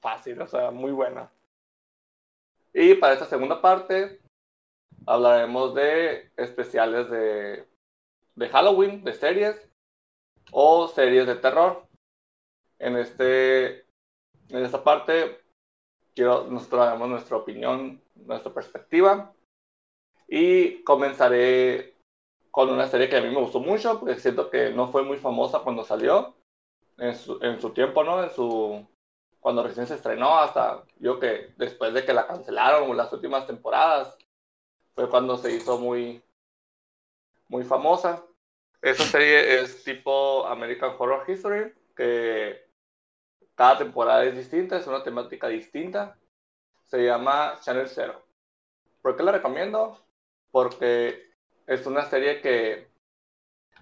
fácil, 0.00 0.40
o 0.40 0.46
sea, 0.46 0.70
muy 0.70 0.92
buena. 0.92 1.30
Y 2.72 2.94
para 2.94 3.12
esta 3.12 3.26
segunda 3.26 3.60
parte, 3.60 4.20
hablaremos 5.04 5.74
de 5.74 6.30
especiales 6.38 7.10
de 7.10 7.66
de 8.40 8.48
Halloween, 8.48 9.04
de 9.04 9.12
series 9.12 9.68
o 10.50 10.88
series 10.88 11.26
de 11.26 11.36
terror. 11.36 11.86
En, 12.78 12.96
este, 12.96 13.80
en 14.48 14.64
esta 14.64 14.82
parte 14.82 15.39
quiero 16.14 16.44
nos 16.44 16.68
traemos 16.68 17.08
nuestra 17.08 17.36
opinión, 17.36 18.00
nuestra 18.14 18.52
perspectiva 18.52 19.32
y 20.28 20.82
comenzaré 20.84 21.94
con 22.50 22.70
una 22.70 22.88
serie 22.88 23.08
que 23.08 23.16
a 23.16 23.22
mí 23.22 23.28
me 23.28 23.40
gustó 23.40 23.60
mucho 23.60 24.00
porque 24.00 24.18
siento 24.18 24.50
que 24.50 24.70
no 24.70 24.88
fue 24.88 25.02
muy 25.02 25.18
famosa 25.18 25.60
cuando 25.60 25.84
salió 25.84 26.34
en 26.98 27.14
su, 27.16 27.38
en 27.42 27.60
su 27.60 27.70
tiempo, 27.70 28.04
¿no? 28.04 28.22
En 28.22 28.30
su 28.30 28.86
cuando 29.40 29.62
recién 29.62 29.86
se 29.86 29.94
estrenó 29.94 30.38
hasta 30.38 30.84
yo 30.98 31.18
que 31.18 31.54
después 31.56 31.94
de 31.94 32.04
que 32.04 32.12
la 32.12 32.26
cancelaron 32.26 32.94
las 32.96 33.12
últimas 33.12 33.46
temporadas 33.46 34.18
fue 34.94 35.08
cuando 35.08 35.36
se 35.38 35.54
hizo 35.54 35.78
muy 35.78 36.22
muy 37.48 37.64
famosa 37.64 38.22
esa 38.82 39.04
serie 39.04 39.60
es 39.60 39.84
tipo 39.84 40.46
American 40.46 40.94
Horror 40.98 41.28
History, 41.28 41.74
que 41.94 42.69
cada 43.60 43.76
temporada 43.76 44.24
es 44.24 44.34
distinta, 44.34 44.78
es 44.78 44.86
una 44.86 45.02
temática 45.02 45.46
distinta. 45.46 46.16
Se 46.86 47.04
llama 47.04 47.58
Channel 47.60 47.88
Zero. 47.88 48.26
¿Por 49.02 49.14
qué 49.14 49.22
la 49.22 49.32
recomiendo? 49.32 50.02
Porque 50.50 51.34
es 51.66 51.84
una 51.84 52.06
serie 52.06 52.40
que, 52.40 52.90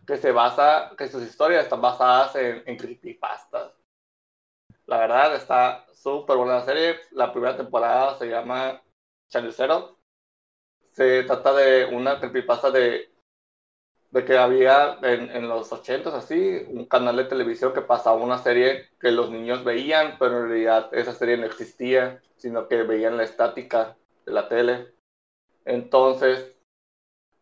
que 0.05 0.17
se 0.17 0.33
basa, 0.33 0.91
que 0.99 1.07
sus 1.07 1.23
historias 1.23 1.63
están 1.63 1.81
basadas 1.81 2.35
en, 2.35 2.77
creepypastas. 2.77 3.73
La 4.87 4.99
verdad 4.99 5.37
está 5.37 5.87
súper 5.95 6.39
buena 6.39 6.55
la 6.55 6.65
serie. 6.65 6.97
La 7.13 7.31
primera 7.31 7.57
temporada 7.57 8.19
se 8.19 8.27
llama 8.27 8.83
Channel 9.29 9.53
Zero. 9.53 10.01
Se 10.91 11.23
trata 11.23 11.53
de 11.55 11.85
una 11.85 12.19
creepypasta 12.19 12.73
de 12.73 13.13
de 14.11 14.25
que 14.25 14.39
había 14.39 14.99
en, 15.03 15.31
en 15.31 15.49
los 15.49 15.71
ochentas 15.73 16.15
así 16.15 16.65
un 16.69 16.87
canal 16.87 17.17
de 17.17 17.25
televisión 17.25 17.73
que 17.75 17.83
pasaba 17.83 18.17
una 18.17 18.39
serie 18.39 18.89
que 19.01 19.11
los 19.11 19.31
niños 19.31 19.65
veían, 19.65 20.17
pero 20.19 20.39
en 20.39 20.49
realidad 20.49 20.89
esa 20.93 21.13
serie 21.13 21.37
no 21.37 21.47
existía, 21.47 22.23
sino 22.37 22.69
que 22.69 22.83
veían 22.85 23.17
la 23.17 23.25
estática 23.25 23.97
de 24.25 24.33
la 24.33 24.49
tele. 24.49 24.95
Entonces, 25.65 26.59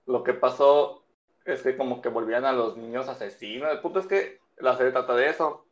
lo 0.06 0.24
que 0.24 0.34
pasó 0.34 1.04
es 1.44 1.62
que 1.62 1.76
como 1.76 2.02
que 2.02 2.08
volvían 2.08 2.44
a 2.44 2.52
los 2.52 2.76
niños 2.76 3.08
asesinos. 3.08 3.70
El 3.70 3.80
punto 3.80 4.00
es 4.00 4.06
que 4.06 4.40
la 4.56 4.76
serie 4.76 4.92
trata 4.92 5.14
de 5.14 5.28
eso. 5.28 5.66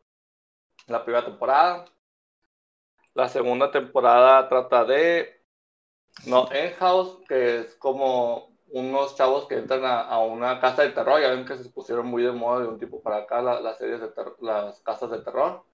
La 0.86 1.04
primera 1.04 1.24
temporada. 1.24 1.86
La 3.14 3.28
segunda 3.28 3.70
temporada 3.70 4.48
trata 4.48 4.84
de 4.84 5.44
no, 6.26 6.48
En 6.52 6.72
House, 6.74 7.18
que 7.28 7.58
es 7.60 7.74
como 7.74 8.53
unos 8.70 9.16
chavos 9.16 9.46
que 9.46 9.56
entran 9.56 9.84
a, 9.84 10.18
una 10.18 10.60
casa 10.60 10.82
de 10.82 10.90
terror, 10.90 11.20
ya 11.20 11.30
ven 11.30 11.44
que 11.44 11.56
se 11.56 11.70
pusieron 11.70 12.06
muy 12.06 12.22
de 12.22 12.32
moda 12.32 12.62
de 12.62 12.68
un 12.68 12.78
tipo 12.78 13.02
para 13.02 13.18
acá 13.18 13.40
las 13.42 13.78
series 13.78 14.00
de 14.00 14.10
las 14.40 14.80
casas 14.80 15.10
de 15.10 15.20
terror. 15.20 15.64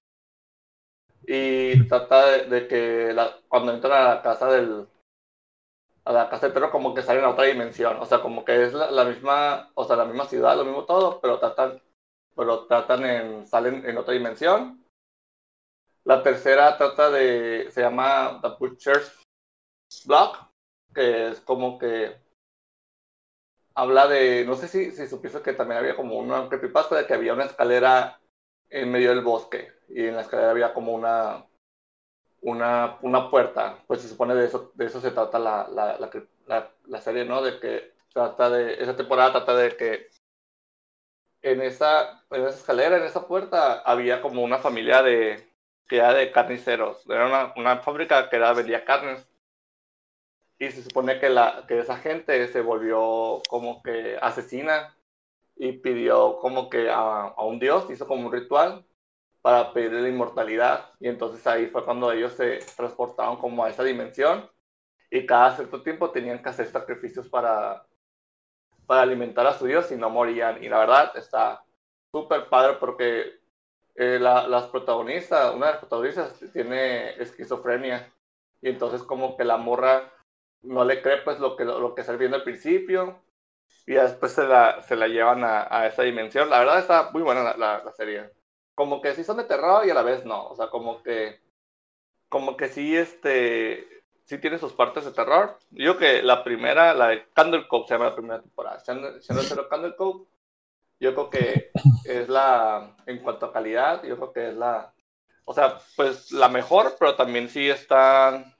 Y 1.23 1.87
trata 1.87 2.25
de, 2.45 2.67
que 2.67 3.15
cuando 3.47 3.73
entran 3.73 3.93
a 3.93 4.15
la 4.15 4.21
casa 4.21 4.51
del 4.51 4.87
a 6.03 6.11
la 6.11 6.29
casa 6.29 6.47
de 6.47 6.53
terror 6.53 6.71
como 6.71 6.95
que 6.95 7.03
salen 7.03 7.23
a 7.23 7.29
otra 7.29 7.45
dimensión, 7.45 7.97
o 7.99 8.05
sea, 8.05 8.21
como 8.21 8.43
que 8.43 8.63
es 8.63 8.73
la, 8.73 9.05
misma, 9.05 9.71
o 9.75 9.83
sea, 9.83 9.95
la 9.95 10.05
misma 10.05 10.25
ciudad, 10.25 10.57
lo 10.57 10.65
mismo 10.65 10.85
todo, 10.85 11.21
pero 11.21 11.39
tratan 11.39 11.81
pero 12.35 12.65
tratan 12.65 13.05
en 13.05 13.47
salen 13.47 13.85
en 13.85 13.97
otra 13.97 14.13
dimensión. 14.13 14.83
La 16.03 16.23
tercera 16.23 16.77
trata 16.77 17.11
de 17.11 17.69
se 17.71 17.81
llama 17.81 18.39
The 18.41 18.49
Butcher's 18.59 19.23
Block, 20.05 20.39
que 20.93 21.29
es 21.29 21.41
como 21.41 21.77
que 21.77 22.19
habla 23.81 24.07
de, 24.07 24.45
no 24.45 24.55
sé 24.55 24.67
si, 24.67 24.91
si 24.91 25.07
supiste 25.07 25.41
que 25.41 25.53
también 25.53 25.79
había 25.79 25.95
como 25.95 26.17
una 26.17 26.47
creepypasta 26.47 26.95
de 26.97 27.07
que 27.07 27.15
había 27.15 27.33
una 27.33 27.45
escalera 27.45 28.19
en 28.69 28.91
medio 28.91 29.09
del 29.09 29.21
bosque 29.21 29.71
y 29.89 30.05
en 30.05 30.15
la 30.15 30.21
escalera 30.21 30.51
había 30.51 30.73
como 30.73 30.93
una 30.93 31.47
una, 32.41 32.97
una 33.01 33.29
puerta, 33.31 33.83
pues 33.87 34.01
se 34.01 34.07
supone 34.09 34.35
de 34.35 34.45
eso, 34.45 34.71
de 34.75 34.85
eso 34.85 35.01
se 35.01 35.11
trata 35.11 35.39
la, 35.39 35.67
la, 35.69 36.71
la, 36.87 37.01
serie, 37.01 37.25
¿no? 37.25 37.41
De 37.41 37.59
que 37.59 37.93
trata 38.13 38.49
de, 38.49 38.81
esa 38.81 38.95
temporada 38.95 39.31
trata 39.31 39.55
de 39.55 39.75
que 39.77 40.07
en 41.41 41.61
esa, 41.61 42.23
en 42.29 42.45
esa 42.45 42.57
escalera, 42.57 42.97
en 42.97 43.03
esa 43.03 43.27
puerta, 43.27 43.81
había 43.81 44.21
como 44.21 44.43
una 44.43 44.59
familia 44.59 45.01
de, 45.01 45.51
que 45.87 45.97
era 45.97 46.13
de 46.13 46.31
carniceros, 46.31 47.03
era 47.09 47.27
una, 47.27 47.53
una 47.57 47.77
fábrica 47.77 48.29
que 48.29 48.35
era, 48.35 48.53
vendía 48.53 48.85
carnes 48.85 49.27
y 50.61 50.69
se 50.69 50.83
supone 50.83 51.19
que, 51.19 51.27
la, 51.27 51.65
que 51.67 51.79
esa 51.79 51.97
gente 51.97 52.47
se 52.49 52.61
volvió 52.61 53.41
como 53.49 53.81
que 53.81 54.15
asesina 54.21 54.95
y 55.55 55.71
pidió 55.71 56.37
como 56.37 56.69
que 56.69 56.87
a, 56.87 57.29
a 57.29 57.43
un 57.43 57.57
dios, 57.57 57.89
hizo 57.89 58.05
como 58.05 58.27
un 58.27 58.31
ritual 58.31 58.85
para 59.41 59.73
pedir 59.73 59.93
la 59.93 60.07
inmortalidad. 60.07 60.91
Y 60.99 61.07
entonces 61.07 61.47
ahí 61.47 61.65
fue 61.65 61.83
cuando 61.83 62.11
ellos 62.11 62.33
se 62.33 62.59
transportaron 62.77 63.37
como 63.37 63.63
a 63.63 63.71
esa 63.71 63.83
dimensión. 63.83 64.47
Y 65.09 65.25
cada 65.25 65.55
cierto 65.55 65.81
tiempo 65.81 66.11
tenían 66.11 66.43
que 66.43 66.49
hacer 66.49 66.67
sacrificios 66.67 67.27
para, 67.27 67.83
para 68.85 69.01
alimentar 69.01 69.47
a 69.47 69.57
su 69.57 69.65
dios 69.65 69.91
y 69.91 69.95
no 69.95 70.11
morían. 70.11 70.63
Y 70.63 70.69
la 70.69 70.77
verdad 70.77 71.17
está 71.17 71.63
súper 72.11 72.49
padre 72.49 72.77
porque 72.79 73.39
eh, 73.95 74.19
la, 74.19 74.47
las 74.47 74.65
protagonistas, 74.65 75.55
una 75.55 75.65
de 75.65 75.71
las 75.71 75.79
protagonistas 75.79 76.39
tiene 76.53 77.19
esquizofrenia. 77.19 78.13
Y 78.61 78.69
entonces 78.69 79.01
como 79.01 79.35
que 79.35 79.43
la 79.43 79.57
morra 79.57 80.07
no 80.63 80.85
le 80.85 81.01
cree 81.01 81.21
pues 81.23 81.39
lo 81.39 81.55
que, 81.55 81.65
lo 81.65 81.95
que 81.95 82.01
está 82.01 82.13
viendo 82.15 82.37
al 82.37 82.43
principio 82.43 83.21
y 83.85 83.93
después 83.93 84.33
se 84.33 84.43
la, 84.43 84.81
se 84.83 84.95
la 84.95 85.07
llevan 85.07 85.43
a, 85.43 85.67
a, 85.69 85.87
esa 85.87 86.03
dimensión. 86.03 86.49
La 86.49 86.59
verdad 86.59 86.79
está 86.79 87.11
muy 87.11 87.23
buena 87.23 87.43
la, 87.43 87.81
la, 87.83 87.91
serie. 87.93 88.29
Como 88.75 89.01
que 89.01 89.15
sí 89.15 89.23
son 89.23 89.37
de 89.37 89.43
terror 89.45 89.85
y 89.85 89.89
a 89.89 89.93
la 89.93 90.03
vez 90.03 90.25
no. 90.25 90.47
O 90.47 90.55
sea, 90.55 90.67
como 90.67 91.01
que, 91.03 91.41
como 92.29 92.55
que 92.57 92.69
sí, 92.69 92.95
este, 92.95 94.03
sí 94.25 94.37
tiene 94.37 94.59
sus 94.59 94.73
partes 94.73 95.05
de 95.05 95.11
terror. 95.11 95.57
Yo 95.71 95.97
que 95.97 96.21
la 96.21 96.43
primera, 96.43 96.93
la 96.93 97.07
de 97.09 97.25
Candle 97.33 97.67
Cove, 97.67 97.87
se 97.87 97.95
llama 97.95 98.09
la 98.09 98.15
primera 98.15 98.41
temporada. 98.41 98.79
Siendo 98.79 99.67
Candle 99.69 99.95
Cove, 99.95 100.25
yo 100.99 101.13
creo 101.15 101.29
que 101.29 101.71
es 102.05 102.29
la, 102.29 102.95
en 103.07 103.19
cuanto 103.19 103.47
a 103.47 103.53
calidad, 103.53 104.03
yo 104.03 104.15
creo 104.17 104.33
que 104.33 104.49
es 104.49 104.55
la, 104.55 104.93
o 105.45 105.53
sea, 105.53 105.79
pues 105.95 106.31
la 106.31 106.47
mejor, 106.47 106.95
pero 106.99 107.15
también 107.15 107.49
sí 107.49 107.69
están 107.69 108.55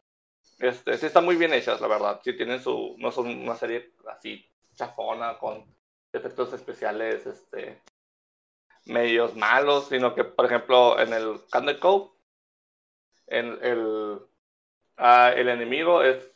este, 0.61 0.95
sí 0.97 1.07
están 1.07 1.25
muy 1.25 1.35
bien 1.35 1.53
hechas, 1.53 1.81
la 1.81 1.87
verdad. 1.87 2.21
Sí 2.23 2.33
tienen 2.33 2.61
su, 2.61 2.95
no 2.99 3.11
son 3.11 3.27
una 3.27 3.55
serie 3.55 3.91
así 4.07 4.45
chafona 4.75 5.37
con 5.39 5.65
efectos 6.13 6.53
especiales, 6.53 7.25
este, 7.25 7.81
medios 8.85 9.35
malos, 9.35 9.87
sino 9.89 10.13
que, 10.13 10.23
por 10.23 10.45
ejemplo, 10.45 10.99
en 10.99 11.13
el 11.13 11.41
Candle 11.51 11.79
Cove, 11.79 12.11
en 13.27 13.57
el, 13.61 14.19
ah, 14.97 15.33
el 15.35 15.49
enemigo 15.49 16.03
es, 16.03 16.29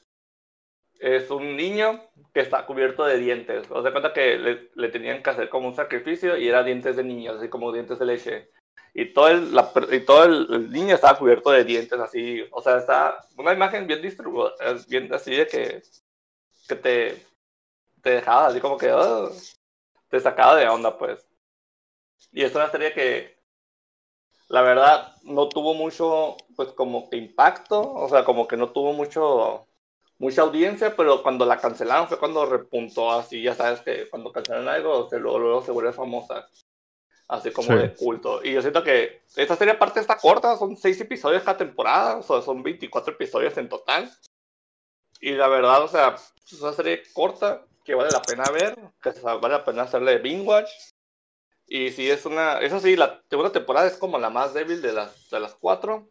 es 1.00 1.30
un 1.30 1.56
niño 1.56 2.02
que 2.34 2.40
está 2.40 2.66
cubierto 2.66 3.06
de 3.06 3.20
dientes. 3.20 3.70
O 3.70 3.82
sea, 3.84 3.92
cuenta 3.92 4.14
que 4.14 4.38
le, 4.38 4.72
le, 4.74 4.90
tenían 4.90 5.22
que 5.22 5.30
hacer 5.30 5.50
como 5.50 5.68
un 5.68 5.76
sacrificio 5.76 6.36
y 6.38 6.48
era 6.48 6.64
dientes 6.64 6.96
de 6.96 7.04
niños, 7.04 7.38
así 7.38 7.50
como 7.50 7.72
dientes 7.72 8.00
de 8.00 8.06
leche 8.06 8.50
y 8.98 9.14
todo 9.14 9.28
el, 9.28 9.54
la, 9.54 9.72
y 9.92 10.00
todo 10.06 10.24
el, 10.24 10.72
niño 10.72 10.96
estaba 10.96 11.20
cubierto 11.20 11.52
de 11.52 11.66
dientes 11.66 12.00
así, 12.00 12.46
o 12.52 12.62
sea, 12.62 12.78
está 12.78 13.28
una 13.38 13.52
imagen 13.54 13.88
bien 13.88 14.02
distribuida, 14.02 14.54
bien 14.88 15.14
así 15.14 15.36
de 15.36 15.48
que, 15.48 15.84
que 16.70 16.76
te, 16.76 17.26
te 18.02 18.10
dejaba 18.12 18.48
así 18.48 18.62
como 18.62 18.78
que 18.78 18.94
oh, 18.94 19.30
te 20.10 20.20
sacaba 20.22 20.56
de 20.56 20.70
onda, 20.70 20.98
pues. 20.98 21.28
Y 22.32 22.44
es 22.44 22.56
una 22.56 22.72
serie 22.72 22.94
que, 22.94 23.38
la 24.48 24.62
verdad, 24.62 25.14
no 25.24 25.50
tuvo 25.50 25.74
mucho, 25.74 26.38
pues 26.56 26.70
como 26.70 27.10
que 27.10 27.18
impacto, 27.18 27.82
o 27.82 28.08
sea, 28.10 28.24
como 28.24 28.48
que 28.48 28.58
no 28.58 28.72
tuvo 28.72 28.94
mucho, 28.94 29.68
mucha 30.20 30.44
audiencia, 30.44 30.96
pero 30.96 31.22
cuando 31.22 31.46
la 31.46 31.60
cancelaron 31.60 32.08
fue 32.08 32.20
cuando 32.20 32.46
repuntó 32.46 33.12
así, 33.12 33.42
ya 33.42 33.56
sabes 33.56 33.82
que 33.82 34.10
cuando 34.10 34.32
cancelan 34.32 34.70
algo, 34.70 35.10
se, 35.10 35.20
luego, 35.20 35.40
luego 35.40 35.62
se 35.64 35.72
vuelve 35.72 35.92
famosa 35.92 36.50
así 37.28 37.52
como 37.52 37.76
de 37.76 37.94
culto. 37.94 38.44
Y 38.44 38.54
yo 38.54 38.62
siento 38.62 38.84
que 38.84 39.22
esta 39.36 39.56
serie 39.56 39.74
aparte 39.74 40.00
está 40.00 40.18
corta, 40.18 40.58
son 40.58 40.78
seis 40.78 41.00
episodios 41.02 41.44
cada 41.44 41.58
temporada, 41.58 42.18
o 42.18 42.24
sea, 42.24 42.42
son 42.42 42.62
24 42.64 43.14
episodios 43.14 43.58
en 43.58 43.70
total. 43.70 44.12
Y 45.20 45.32
la 45.32 45.48
verdad, 45.48 45.84
o 45.84 45.88
sea, 45.88 46.16
es 46.46 46.62
una 46.62 46.74
serie 46.74 47.04
corta 47.14 47.66
que 47.84 47.96
vale 47.96 48.12
la 48.12 48.22
pena 48.22 48.44
ver, 48.52 48.76
que 49.02 49.12
vale 49.22 49.50
la 49.50 49.66
pena 49.66 49.84
hacerle 49.84 50.20
binge 50.20 50.46
watch. 50.46 50.70
Y 51.68 51.92
si 51.92 52.10
es 52.10 52.26
una, 52.26 52.60
eso 52.60 52.80
sí, 52.80 52.96
la 52.96 53.24
segunda 53.30 53.52
temporada 53.52 53.88
es 53.88 53.98
como 53.98 54.20
la 54.20 54.30
más 54.30 54.54
débil 54.54 54.82
de 54.82 54.94
las, 54.94 55.30
de 55.30 55.40
las 55.40 55.56
cuatro. 55.56 56.10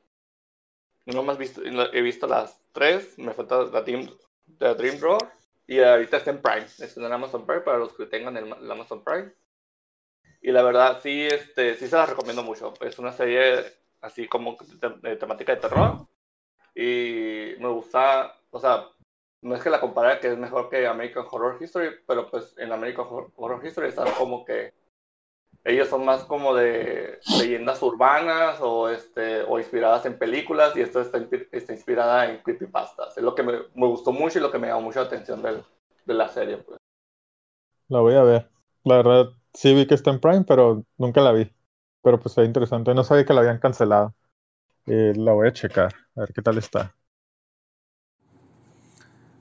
No 1.06 1.22
más 1.22 1.36
visto, 1.38 1.60
he 1.62 2.00
visto 2.00 2.26
las 2.26 2.58
tres, 2.72 3.18
me 3.18 3.34
falta 3.34 3.64
la 3.64 3.82
Dream, 3.82 4.10
la 4.58 4.74
Dream 4.74 4.98
Roar. 5.00 5.32
Y 5.66 5.80
ahorita 5.80 6.16
está 6.16 6.30
en 6.30 6.42
Prime, 6.42 6.66
está 6.78 7.00
en 7.00 7.12
Amazon 7.12 7.46
Prime 7.46 7.60
para 7.60 7.78
los 7.78 7.94
que 7.94 8.06
tengan 8.06 8.36
el, 8.36 8.52
el 8.52 8.70
Amazon 8.70 9.04
Prime. 9.04 9.32
Y 10.44 10.52
la 10.52 10.62
verdad, 10.62 11.00
sí, 11.02 11.26
este, 11.26 11.74
sí 11.74 11.88
se 11.88 11.96
la 11.96 12.04
recomiendo 12.04 12.42
mucho. 12.42 12.74
Es 12.82 12.98
una 12.98 13.12
serie 13.12 13.64
así 14.02 14.28
como 14.28 14.58
de, 15.00 15.16
temática 15.16 15.54
de 15.54 15.60
terror. 15.62 16.06
Y 16.74 17.54
me 17.60 17.68
gusta, 17.68 18.36
o 18.50 18.60
sea, 18.60 18.88
no 19.40 19.54
es 19.54 19.62
que 19.62 19.70
la 19.70 19.80
compare 19.80 20.20
que 20.20 20.28
es 20.28 20.36
mejor 20.36 20.68
que 20.68 20.86
American 20.86 21.24
Horror 21.30 21.56
History, 21.58 21.92
pero 22.06 22.30
pues 22.30 22.54
en 22.58 22.72
American 22.72 23.06
Horror 23.36 23.64
History 23.64 23.88
están 23.88 24.12
como 24.18 24.44
que 24.44 24.74
ellos 25.64 25.88
son 25.88 26.04
más 26.04 26.24
como 26.24 26.54
de 26.54 27.20
leyendas 27.38 27.82
urbanas 27.82 28.58
o 28.60 28.90
este 28.90 29.44
o 29.44 29.58
inspiradas 29.58 30.04
en 30.04 30.18
películas 30.18 30.76
y 30.76 30.82
esto 30.82 31.00
está, 31.00 31.26
está 31.52 31.72
inspirada 31.72 32.30
en 32.30 32.42
creepypastas. 32.42 33.16
Es 33.16 33.24
lo 33.24 33.34
que 33.34 33.44
me, 33.44 33.52
me, 33.74 33.86
gustó 33.86 34.12
mucho 34.12 34.38
y 34.38 34.42
lo 34.42 34.52
que 34.52 34.58
me 34.58 34.66
llamó 34.66 34.82
mucho 34.82 35.00
la 35.00 35.06
atención 35.06 35.40
de, 35.40 35.62
de 36.04 36.14
la 36.14 36.28
serie. 36.28 36.58
Pues. 36.58 36.76
La 37.88 38.00
voy 38.00 38.14
a 38.14 38.22
ver. 38.24 38.50
La 38.84 38.96
verdad, 38.96 39.30
Sí 39.54 39.74
vi 39.74 39.86
que 39.86 39.94
está 39.94 40.10
en 40.10 40.20
Prime, 40.20 40.44
pero 40.44 40.84
nunca 40.98 41.20
la 41.22 41.32
vi. 41.32 41.50
Pero 42.02 42.18
pues 42.20 42.32
está 42.32 42.44
interesante. 42.44 42.94
No 42.94 43.04
sabía 43.04 43.24
que 43.24 43.32
la 43.34 43.40
habían 43.40 43.58
cancelado. 43.58 44.14
Eh, 44.86 45.14
la 45.16 45.32
voy 45.34 45.48
a 45.48 45.54
checar, 45.54 45.94
a 46.16 46.20
ver 46.22 46.32
qué 46.34 46.42
tal 46.42 46.58
está. 46.58 46.96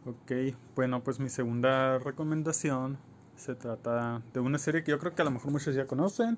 Ok, 0.06 0.32
bueno, 0.76 1.04
pues 1.04 1.20
mi 1.20 1.30
segunda 1.30 1.98
recomendación 2.00 2.98
se 3.36 3.56
trata 3.56 4.22
de 4.34 4.40
una 4.42 4.58
serie 4.58 4.84
que 4.84 4.92
yo 4.92 5.00
creo 5.00 5.16
que 5.16 5.22
a 5.22 5.26
lo 5.26 5.32
mejor 5.32 5.52
muchos 5.52 5.76
ya 5.76 5.88
conocen, 5.88 6.38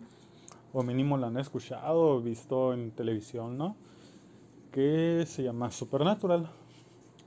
o 0.73 0.84
mínimo 0.84 1.17
la 1.17 1.28
han 1.28 1.38
escuchado 1.38 1.99
o 2.17 2.21
visto 2.21 2.73
en 2.73 2.91
televisión, 2.91 3.57
¿no? 3.57 3.78
Que 4.71 5.26
se 5.28 5.43
llama 5.43 5.71
Supernatural. 5.71 6.49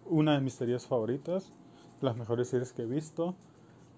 Una 0.06 0.34
de 0.34 0.40
mis 0.42 0.54
series 0.54 0.86
favoritas, 0.86 1.52
las 2.00 2.16
mejores 2.16 2.48
series 2.48 2.72
que 2.72 2.82
he 2.82 2.86
visto. 2.86 3.36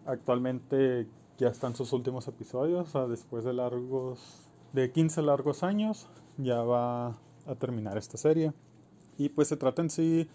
Actualmente 0.06 1.08
ya 1.40 1.48
están 1.48 1.74
sus 1.74 1.94
últimos 1.94 2.28
episodios, 2.28 2.92
después 3.08 3.44
de 3.44 3.54
largos, 3.54 4.46
de 4.74 4.92
15 4.92 5.22
largos 5.22 5.62
años, 5.62 6.06
ya 6.36 6.62
va 6.62 7.16
a 7.46 7.54
terminar 7.58 7.96
esta 7.96 8.18
serie. 8.18 8.52
Y 9.16 9.30
pues 9.30 9.48
se 9.48 9.56
trata 9.56 9.80
en 9.80 9.88
sí 9.88 10.28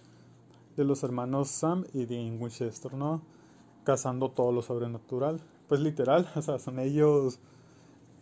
de 0.76 0.84
los 0.84 1.04
hermanos 1.04 1.50
Sam 1.50 1.86
y 1.94 2.06
Dean 2.06 2.42
Winchester, 2.42 2.96
¿no? 2.96 3.22
Cazando 3.84 4.32
todo 4.32 4.52
lo 4.52 4.64
sobrenatural. 4.64 5.40
Pues 5.68 5.80
literal, 5.80 6.28
o 6.36 6.42
sea, 6.42 6.58
son 6.58 6.80
ellos 6.80 7.40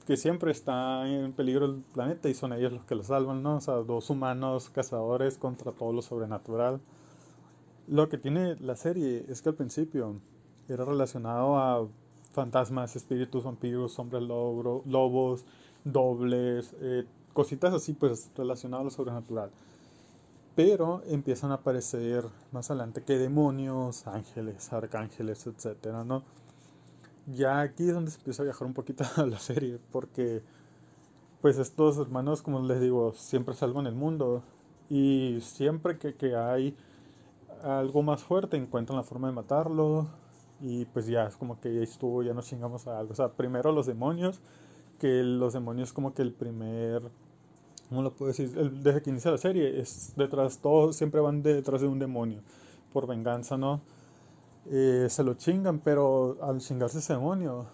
que 0.06 0.18
siempre 0.18 0.52
está 0.52 1.08
en 1.08 1.32
peligro 1.32 1.66
el 1.66 1.84
planeta 1.94 2.28
y 2.28 2.34
son 2.34 2.52
ellos 2.52 2.74
los 2.74 2.84
que 2.84 2.96
lo 2.96 3.04
salvan, 3.04 3.42
¿no? 3.44 3.56
O 3.56 3.62
sea, 3.62 3.76
dos 3.76 4.10
humanos 4.10 4.70
cazadores 4.70 5.38
contra 5.38 5.72
todo 5.72 5.94
lo 5.94 6.02
sobrenatural. 6.02 6.82
Lo 7.88 8.10
que 8.10 8.18
tiene 8.18 8.58
la 8.58 8.76
serie 8.76 9.26
es 9.30 9.42
que 9.42 9.50
al 9.50 9.56
principio 9.56 10.20
era 10.68 10.84
relacionado 10.84 11.58
a 11.58 11.88
fantasmas, 12.34 12.96
espíritus, 12.96 13.44
vampiros, 13.44 13.98
hombres 14.00 14.24
lobos, 14.24 15.46
dobles, 15.86 16.76
eh, 16.82 17.06
cositas 17.34 17.74
así 17.74 17.94
pues 17.94 18.30
relacionadas 18.36 18.82
a 18.82 18.86
lo 18.86 18.90
sobrenatural. 18.92 19.52
pero 20.56 21.02
empiezan 21.08 21.52
a 21.52 21.56
aparecer 21.56 22.26
más 22.52 22.70
adelante 22.70 23.04
que 23.04 23.18
demonios, 23.18 24.06
ángeles, 24.08 24.72
arcángeles, 24.72 25.48
etcétera, 25.48 26.04
¿no? 26.04 26.24
Ya 27.28 27.62
aquí 27.62 27.88
es 27.88 27.94
donde 27.94 28.12
se 28.12 28.18
empieza 28.18 28.44
a 28.44 28.46
viajar 28.46 28.68
un 28.68 28.74
poquito 28.74 29.04
a 29.18 29.26
la 29.26 29.40
serie, 29.40 29.80
porque 29.92 30.44
pues 31.42 31.58
estos 31.58 31.98
hermanos, 31.98 32.42
como 32.42 32.62
les 32.62 32.80
digo, 32.82 33.14
siempre 33.14 33.56
salvan 33.56 33.88
el 33.88 33.96
mundo 33.96 34.44
y 34.90 35.40
siempre 35.42 35.98
que, 35.98 36.16
que 36.16 36.36
hay 36.36 36.76
algo 37.64 38.04
más 38.04 38.24
fuerte 38.24 38.58
encuentran 38.58 38.98
la 38.98 39.04
forma 39.04 39.28
de 39.30 39.34
matarlo 39.34 40.08
y 40.64 40.86
pues 40.86 41.06
ya 41.08 41.26
es 41.26 41.36
como 41.36 41.60
que 41.60 41.76
ya 41.76 41.82
estuvo, 41.82 42.24
ya 42.24 42.34
nos 42.34 42.48
chingamos 42.48 42.88
a 42.88 42.98
algo. 42.98 43.12
O 43.12 43.16
sea, 43.16 43.30
primero 43.30 43.72
los 43.72 43.86
demonios, 43.86 44.40
que 45.00 45.22
los 45.24 45.54
demonios 45.54 45.94
como 45.94 46.14
que 46.14 46.22
el 46.24 46.34
primer 46.34 47.12
¿cómo 47.90 48.02
lo 48.02 48.12
puedo 48.12 48.30
decir? 48.30 48.50
desde 48.52 49.04
que 49.04 49.12
inicia 49.12 49.30
la 49.30 49.38
serie, 49.38 49.80
es 49.80 50.14
detrás, 50.16 50.58
todos 50.58 50.96
siempre 50.96 51.22
van 51.22 51.44
detrás 51.44 51.82
de 51.82 51.88
un 51.88 52.00
demonio, 52.00 52.42
por 52.92 53.06
venganza, 53.06 53.56
¿no? 53.56 53.82
Eh, 54.72 55.08
se 55.10 55.24
lo 55.24 55.36
chingan, 55.36 55.80
pero 55.80 56.38
al 56.42 56.60
chingarse 56.60 57.00
ese 57.00 57.14
demonio, 57.14 57.68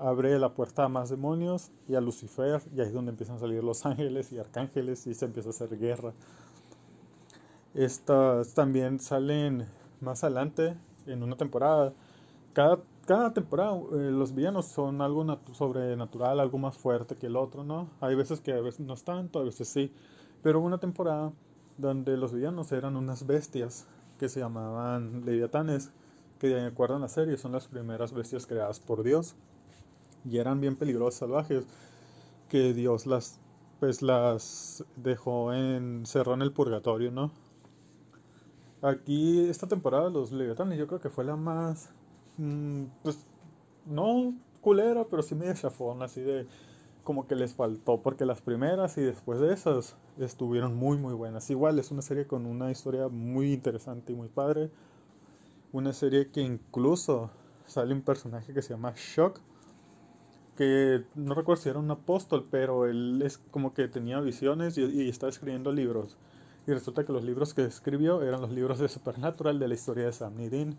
abre 0.00 0.38
la 0.38 0.54
puerta 0.54 0.84
a 0.84 0.88
más 0.88 1.10
demonios 1.10 1.70
y 1.86 1.94
a 1.94 2.00
Lucifer, 2.00 2.62
y 2.74 2.80
ahí 2.80 2.88
es 2.88 2.92
donde 2.92 3.10
empiezan 3.10 3.36
a 3.36 3.38
salir 3.38 3.62
los 3.62 3.86
ángeles 3.86 4.32
y 4.32 4.38
arcángeles 4.38 5.06
y 5.06 5.14
se 5.14 5.26
empieza 5.26 5.50
a 5.50 5.52
hacer 5.52 5.78
guerra. 5.78 6.14
Estas 7.74 8.54
también 8.54 8.98
salen 8.98 9.66
más 10.00 10.24
adelante 10.24 10.74
en 11.06 11.22
una 11.22 11.36
temporada. 11.36 11.92
Cada 12.52 12.80
cada 13.10 13.32
temporada 13.32 13.74
eh, 13.74 14.12
los 14.12 14.36
villanos 14.36 14.66
son 14.66 15.02
algo 15.02 15.26
sobrenatural, 15.52 16.38
algo 16.38 16.58
más 16.58 16.78
fuerte 16.78 17.16
que 17.16 17.26
el 17.26 17.34
otro, 17.34 17.64
¿no? 17.64 17.88
Hay 18.00 18.14
veces 18.14 18.40
que 18.40 18.52
no 18.78 18.94
es 18.94 19.02
tanto, 19.02 19.40
a 19.40 19.42
veces 19.42 19.66
sí. 19.66 19.92
Pero 20.44 20.60
hubo 20.60 20.66
una 20.68 20.78
temporada 20.78 21.32
donde 21.76 22.16
los 22.16 22.32
villanos 22.32 22.70
eran 22.70 22.94
unas 22.94 23.26
bestias 23.26 23.88
que 24.16 24.28
se 24.28 24.38
llamaban 24.38 25.24
leviatanes, 25.24 25.90
que 26.38 26.46
de 26.48 26.66
acuerdo 26.66 26.94
a 26.94 26.98
la 27.00 27.08
serie 27.08 27.36
son 27.36 27.50
las 27.50 27.66
primeras 27.66 28.12
bestias 28.12 28.46
creadas 28.46 28.78
por 28.78 29.02
Dios. 29.02 29.34
Y 30.24 30.38
eran 30.38 30.60
bien 30.60 30.76
peligrosas, 30.76 31.18
salvajes, 31.18 31.64
que 32.48 32.74
Dios 32.74 33.06
las 33.06 33.40
pues 33.80 34.02
las 34.02 34.84
dejó 34.94 35.52
en 35.52 36.06
cerró 36.06 36.34
en 36.34 36.42
el 36.42 36.52
purgatorio, 36.52 37.10
¿no? 37.10 37.32
Aquí 38.82 39.48
esta 39.48 39.66
temporada 39.66 40.10
los 40.10 40.30
leviatanes 40.30 40.78
yo 40.78 40.86
creo 40.86 41.00
que 41.00 41.10
fue 41.10 41.24
la 41.24 41.34
más 41.34 41.90
pues 43.02 43.26
no 43.86 44.34
culera, 44.60 45.04
pero 45.10 45.22
sí 45.22 45.34
medio 45.34 45.54
chafón, 45.54 46.02
así 46.02 46.20
de 46.20 46.46
como 47.04 47.26
que 47.26 47.34
les 47.34 47.54
faltó, 47.54 48.02
porque 48.02 48.26
las 48.26 48.40
primeras 48.40 48.96
y 48.98 49.02
después 49.02 49.40
de 49.40 49.52
esas 49.52 49.96
estuvieron 50.18 50.76
muy 50.76 50.98
muy 50.98 51.14
buenas. 51.14 51.50
Igual 51.50 51.78
es 51.78 51.90
una 51.90 52.02
serie 52.02 52.26
con 52.26 52.46
una 52.46 52.70
historia 52.70 53.08
muy 53.08 53.52
interesante 53.52 54.12
y 54.12 54.16
muy 54.16 54.28
padre. 54.28 54.70
Una 55.72 55.92
serie 55.92 56.30
que 56.30 56.40
incluso 56.40 57.30
sale 57.66 57.94
un 57.94 58.02
personaje 58.02 58.52
que 58.52 58.62
se 58.62 58.74
llama 58.74 58.92
Shock, 58.96 59.40
que 60.56 61.04
no 61.14 61.34
recuerdo 61.34 61.62
si 61.62 61.68
era 61.68 61.78
un 61.78 61.90
apóstol, 61.90 62.46
pero 62.50 62.86
él 62.86 63.22
es 63.24 63.38
como 63.38 63.72
que 63.72 63.88
tenía 63.88 64.20
visiones 64.20 64.76
y, 64.78 64.84
y 64.84 65.08
estaba 65.08 65.30
escribiendo 65.30 65.72
libros. 65.72 66.18
Y 66.66 66.72
resulta 66.72 67.04
que 67.04 67.12
los 67.12 67.24
libros 67.24 67.54
que 67.54 67.64
escribió 67.64 68.22
eran 68.22 68.40
los 68.42 68.50
libros 68.50 68.78
de 68.78 68.88
Supernatural 68.88 69.58
de 69.58 69.68
la 69.68 69.74
historia 69.74 70.04
de 70.04 70.12
Sam 70.12 70.36
Nidin 70.36 70.76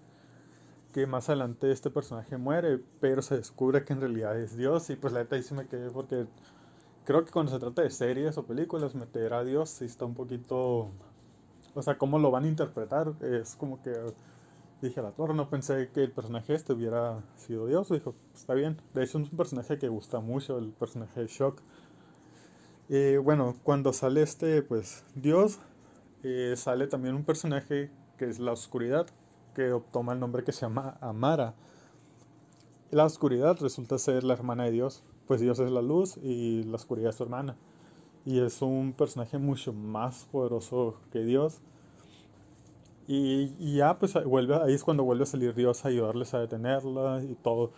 que 0.91 1.07
más 1.07 1.29
adelante 1.29 1.71
este 1.71 1.89
personaje 1.89 2.37
muere, 2.37 2.79
pero 2.99 3.21
se 3.21 3.37
descubre 3.37 3.83
que 3.83 3.93
en 3.93 4.01
realidad 4.01 4.39
es 4.39 4.57
Dios 4.57 4.89
y 4.89 4.95
pues 4.95 5.13
la 5.13 5.21
neta 5.21 5.35
ahí 5.35 5.43
sí 5.43 5.53
me 5.53 5.67
quedé 5.67 5.89
porque 5.89 6.27
creo 7.05 7.25
que 7.25 7.31
cuando 7.31 7.51
se 7.51 7.59
trata 7.59 7.81
de 7.81 7.89
series 7.89 8.37
o 8.37 8.45
películas 8.45 8.95
meter 8.95 9.33
a 9.33 9.43
Dios 9.43 9.69
sí 9.69 9.85
está 9.85 10.05
un 10.05 10.13
poquito, 10.13 10.91
o 11.73 11.81
sea, 11.81 11.97
cómo 11.97 12.19
lo 12.19 12.31
van 12.31 12.45
a 12.45 12.47
interpretar, 12.47 13.13
es 13.21 13.55
como 13.55 13.81
que 13.81 13.93
dije 14.81 14.99
a 14.99 15.03
la 15.03 15.11
torre, 15.11 15.33
no 15.33 15.49
pensé 15.49 15.89
que 15.93 16.03
el 16.03 16.11
personaje 16.11 16.53
este 16.53 16.73
hubiera 16.73 17.23
sido 17.35 17.67
Dios, 17.67 17.89
dijo, 17.89 18.15
está 18.33 18.53
bien, 18.53 18.81
de 18.93 19.03
hecho 19.03 19.19
es 19.19 19.31
un 19.31 19.37
personaje 19.37 19.77
que 19.77 19.87
gusta 19.87 20.19
mucho, 20.19 20.57
el 20.57 20.71
personaje 20.71 21.21
de 21.21 21.27
Shock. 21.27 21.61
Eh, 22.89 23.19
bueno, 23.23 23.55
cuando 23.63 23.93
sale 23.93 24.21
este, 24.21 24.63
pues 24.63 25.05
Dios, 25.15 25.59
eh, 26.23 26.55
sale 26.57 26.87
también 26.87 27.15
un 27.15 27.23
personaje 27.23 27.91
que 28.17 28.25
es 28.25 28.39
la 28.39 28.51
oscuridad, 28.51 29.07
que 29.53 29.79
toma 29.91 30.13
el 30.13 30.19
nombre 30.19 30.43
que 30.43 30.51
se 30.51 30.61
llama 30.61 30.97
Amara. 31.01 31.53
La 32.91 33.05
oscuridad 33.05 33.57
resulta 33.61 33.97
ser 33.97 34.23
la 34.23 34.33
hermana 34.33 34.65
de 34.65 34.71
Dios, 34.71 35.03
pues 35.27 35.39
Dios 35.39 35.59
es 35.59 35.71
la 35.71 35.81
luz 35.81 36.17
y 36.17 36.63
la 36.63 36.75
oscuridad 36.75 37.09
es 37.09 37.15
su 37.15 37.23
hermana. 37.23 37.55
Y 38.25 38.39
es 38.39 38.61
un 38.61 38.93
personaje 38.93 39.37
mucho 39.37 39.73
más 39.73 40.27
poderoso 40.31 40.97
que 41.11 41.23
Dios. 41.23 41.61
Y, 43.07 43.75
ya, 43.75 43.97
pues 43.97 44.13
vuelve, 44.25 44.55
ahí 44.55 44.73
es 44.73 44.83
cuando 44.83 45.03
vuelve 45.03 45.23
a 45.23 45.25
salir 45.25 45.53
Dios 45.53 45.83
a 45.83 45.89
ayudarles 45.89 46.33
a 46.33 46.39
detenerla 46.39 47.23
y 47.23 47.35
todo. 47.35 47.71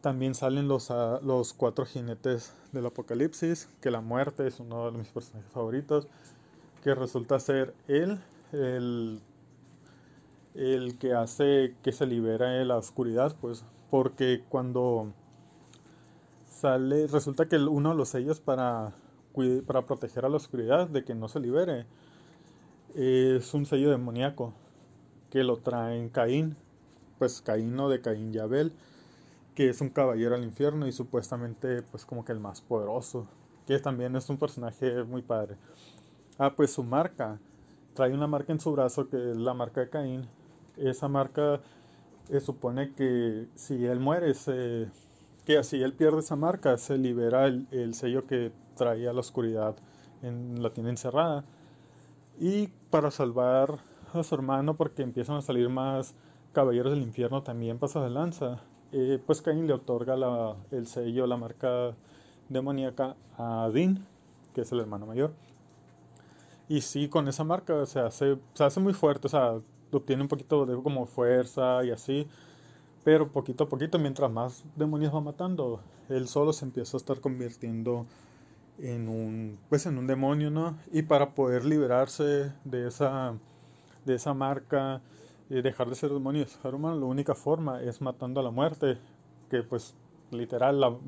También 0.00 0.34
salen 0.34 0.68
los, 0.68 0.90
ah, 0.90 1.18
los 1.22 1.52
cuatro 1.52 1.84
jinetes 1.84 2.54
del 2.72 2.86
apocalipsis, 2.86 3.68
que 3.80 3.90
la 3.90 4.00
muerte 4.00 4.46
es 4.46 4.60
uno 4.60 4.90
de 4.90 4.98
mis 4.98 5.08
personajes 5.08 5.50
favoritos, 5.50 6.06
que 6.82 6.94
resulta 6.94 7.40
ser 7.40 7.74
él, 7.88 8.20
el 8.52 9.20
el 10.58 10.98
que 10.98 11.14
hace 11.14 11.76
que 11.82 11.92
se 11.92 12.04
libere 12.04 12.64
la 12.64 12.76
oscuridad, 12.76 13.36
pues, 13.40 13.64
porque 13.90 14.42
cuando 14.48 15.12
sale, 16.48 17.06
resulta 17.06 17.46
que 17.48 17.56
uno 17.56 17.90
de 17.90 17.94
los 17.94 18.08
sellos 18.08 18.40
para, 18.40 18.92
para 19.66 19.86
proteger 19.86 20.24
a 20.24 20.28
la 20.28 20.36
oscuridad, 20.36 20.88
de 20.88 21.04
que 21.04 21.14
no 21.14 21.28
se 21.28 21.38
libere, 21.38 21.86
es 22.96 23.54
un 23.54 23.66
sello 23.66 23.90
demoníaco 23.90 24.52
que 25.30 25.44
lo 25.44 25.58
traen 25.58 26.08
Caín, 26.08 26.56
pues 27.18 27.40
Caín 27.40 27.76
no 27.76 27.88
de 27.88 28.00
Caín 28.00 28.32
Yabel, 28.32 28.72
que 29.54 29.68
es 29.68 29.80
un 29.80 29.90
caballero 29.90 30.34
al 30.34 30.42
infierno 30.42 30.88
y 30.88 30.92
supuestamente 30.92 31.82
pues 31.82 32.04
como 32.04 32.24
que 32.24 32.32
el 32.32 32.40
más 32.40 32.62
poderoso, 32.62 33.28
que 33.64 33.78
también 33.78 34.16
es 34.16 34.28
un 34.28 34.38
personaje 34.38 35.04
muy 35.04 35.22
padre. 35.22 35.56
Ah, 36.36 36.54
pues 36.56 36.72
su 36.72 36.82
marca, 36.82 37.38
trae 37.94 38.12
una 38.12 38.26
marca 38.26 38.52
en 38.52 38.58
su 38.58 38.72
brazo 38.72 39.08
que 39.08 39.30
es 39.30 39.36
la 39.36 39.54
marca 39.54 39.82
de 39.82 39.90
Caín 39.90 40.28
esa 40.80 41.08
marca 41.08 41.60
eh, 42.28 42.40
supone 42.40 42.92
que 42.94 43.48
si 43.54 43.86
él 43.86 44.00
muere, 44.00 44.32
que 45.44 45.64
si 45.64 45.82
él 45.82 45.94
pierde 45.94 46.20
esa 46.20 46.36
marca, 46.36 46.76
se 46.76 46.98
libera 46.98 47.46
el, 47.46 47.94
sello 47.94 48.26
que 48.26 48.52
traía 48.76 49.12
la 49.12 49.20
oscuridad, 49.20 49.76
en, 50.22 50.62
la 50.62 50.70
tiene 50.70 50.90
encerrada. 50.90 51.44
Y 52.38 52.68
para 52.90 53.10
salvar 53.10 53.78
a 54.12 54.22
su 54.22 54.34
hermano, 54.34 54.74
porque 54.76 55.02
empiezan 55.02 55.36
a 55.36 55.42
salir 55.42 55.68
más 55.68 56.14
caballeros 56.52 56.92
del 56.92 57.02
infierno, 57.02 57.42
también 57.42 57.78
pasa 57.78 58.02
de 58.02 58.10
lanza. 58.10 58.60
Eh, 58.92 59.18
pues 59.24 59.42
Cain 59.42 59.66
le 59.66 59.72
otorga 59.72 60.16
la, 60.16 60.56
el 60.70 60.86
sello, 60.86 61.26
la 61.26 61.36
marca 61.36 61.94
demoníaca 62.48 63.16
a 63.36 63.70
Dean, 63.72 64.06
que 64.54 64.62
es 64.62 64.72
el 64.72 64.80
hermano 64.80 65.06
mayor. 65.06 65.32
Y 66.68 66.82
sí, 66.82 67.08
con 67.08 67.28
esa 67.28 67.44
marca 67.44 67.86
se 67.86 68.00
hace, 68.00 68.38
se 68.52 68.64
hace 68.64 68.80
muy 68.80 68.92
fuerte, 68.92 69.26
o 69.26 69.30
sea, 69.30 69.60
obtiene 69.96 70.22
un 70.22 70.28
poquito 70.28 70.66
de 70.66 70.80
como 70.82 71.06
fuerza 71.06 71.84
y 71.84 71.90
así. 71.90 72.26
Pero 73.04 73.30
poquito 73.32 73.64
a 73.64 73.68
poquito, 73.68 73.98
mientras 73.98 74.30
más 74.30 74.64
demonios 74.76 75.14
va 75.14 75.20
matando, 75.20 75.80
él 76.08 76.28
solo 76.28 76.52
se 76.52 76.64
empieza 76.64 76.96
a 76.96 76.98
estar 76.98 77.20
convirtiendo 77.20 78.06
en 78.78 79.08
un, 79.08 79.58
pues 79.68 79.86
en 79.86 79.98
un 79.98 80.06
demonio, 80.06 80.50
¿no? 80.50 80.76
Y 80.92 81.02
para 81.02 81.34
poder 81.34 81.64
liberarse 81.64 82.52
de 82.64 82.86
esa, 82.86 83.34
de 84.04 84.14
esa 84.14 84.34
marca, 84.34 85.00
y 85.50 85.62
dejar 85.62 85.88
de 85.88 85.94
ser 85.94 86.10
demonio 86.10 86.46
humano, 86.64 86.98
la 86.98 87.06
única 87.06 87.34
forma 87.34 87.82
es 87.82 88.00
matando 88.00 88.40
a 88.40 88.42
la 88.42 88.50
muerte, 88.50 88.98
que 89.50 89.62
pues 89.62 89.94
literal 90.30 90.98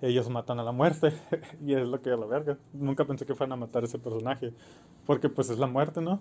ellos 0.00 0.30
matan 0.30 0.60
a 0.60 0.62
la 0.62 0.72
muerte 0.72 1.12
y 1.66 1.74
es 1.74 1.86
lo 1.86 2.00
que 2.00 2.10
a 2.10 2.16
la 2.16 2.26
verga. 2.26 2.56
Nunca 2.72 3.04
pensé 3.04 3.26
que 3.26 3.34
fueran 3.34 3.52
a 3.52 3.56
matar 3.56 3.84
ese 3.84 3.98
personaje, 3.98 4.52
porque 5.06 5.28
pues 5.28 5.50
es 5.50 5.58
la 5.58 5.66
muerte, 5.66 6.00
¿no? 6.00 6.20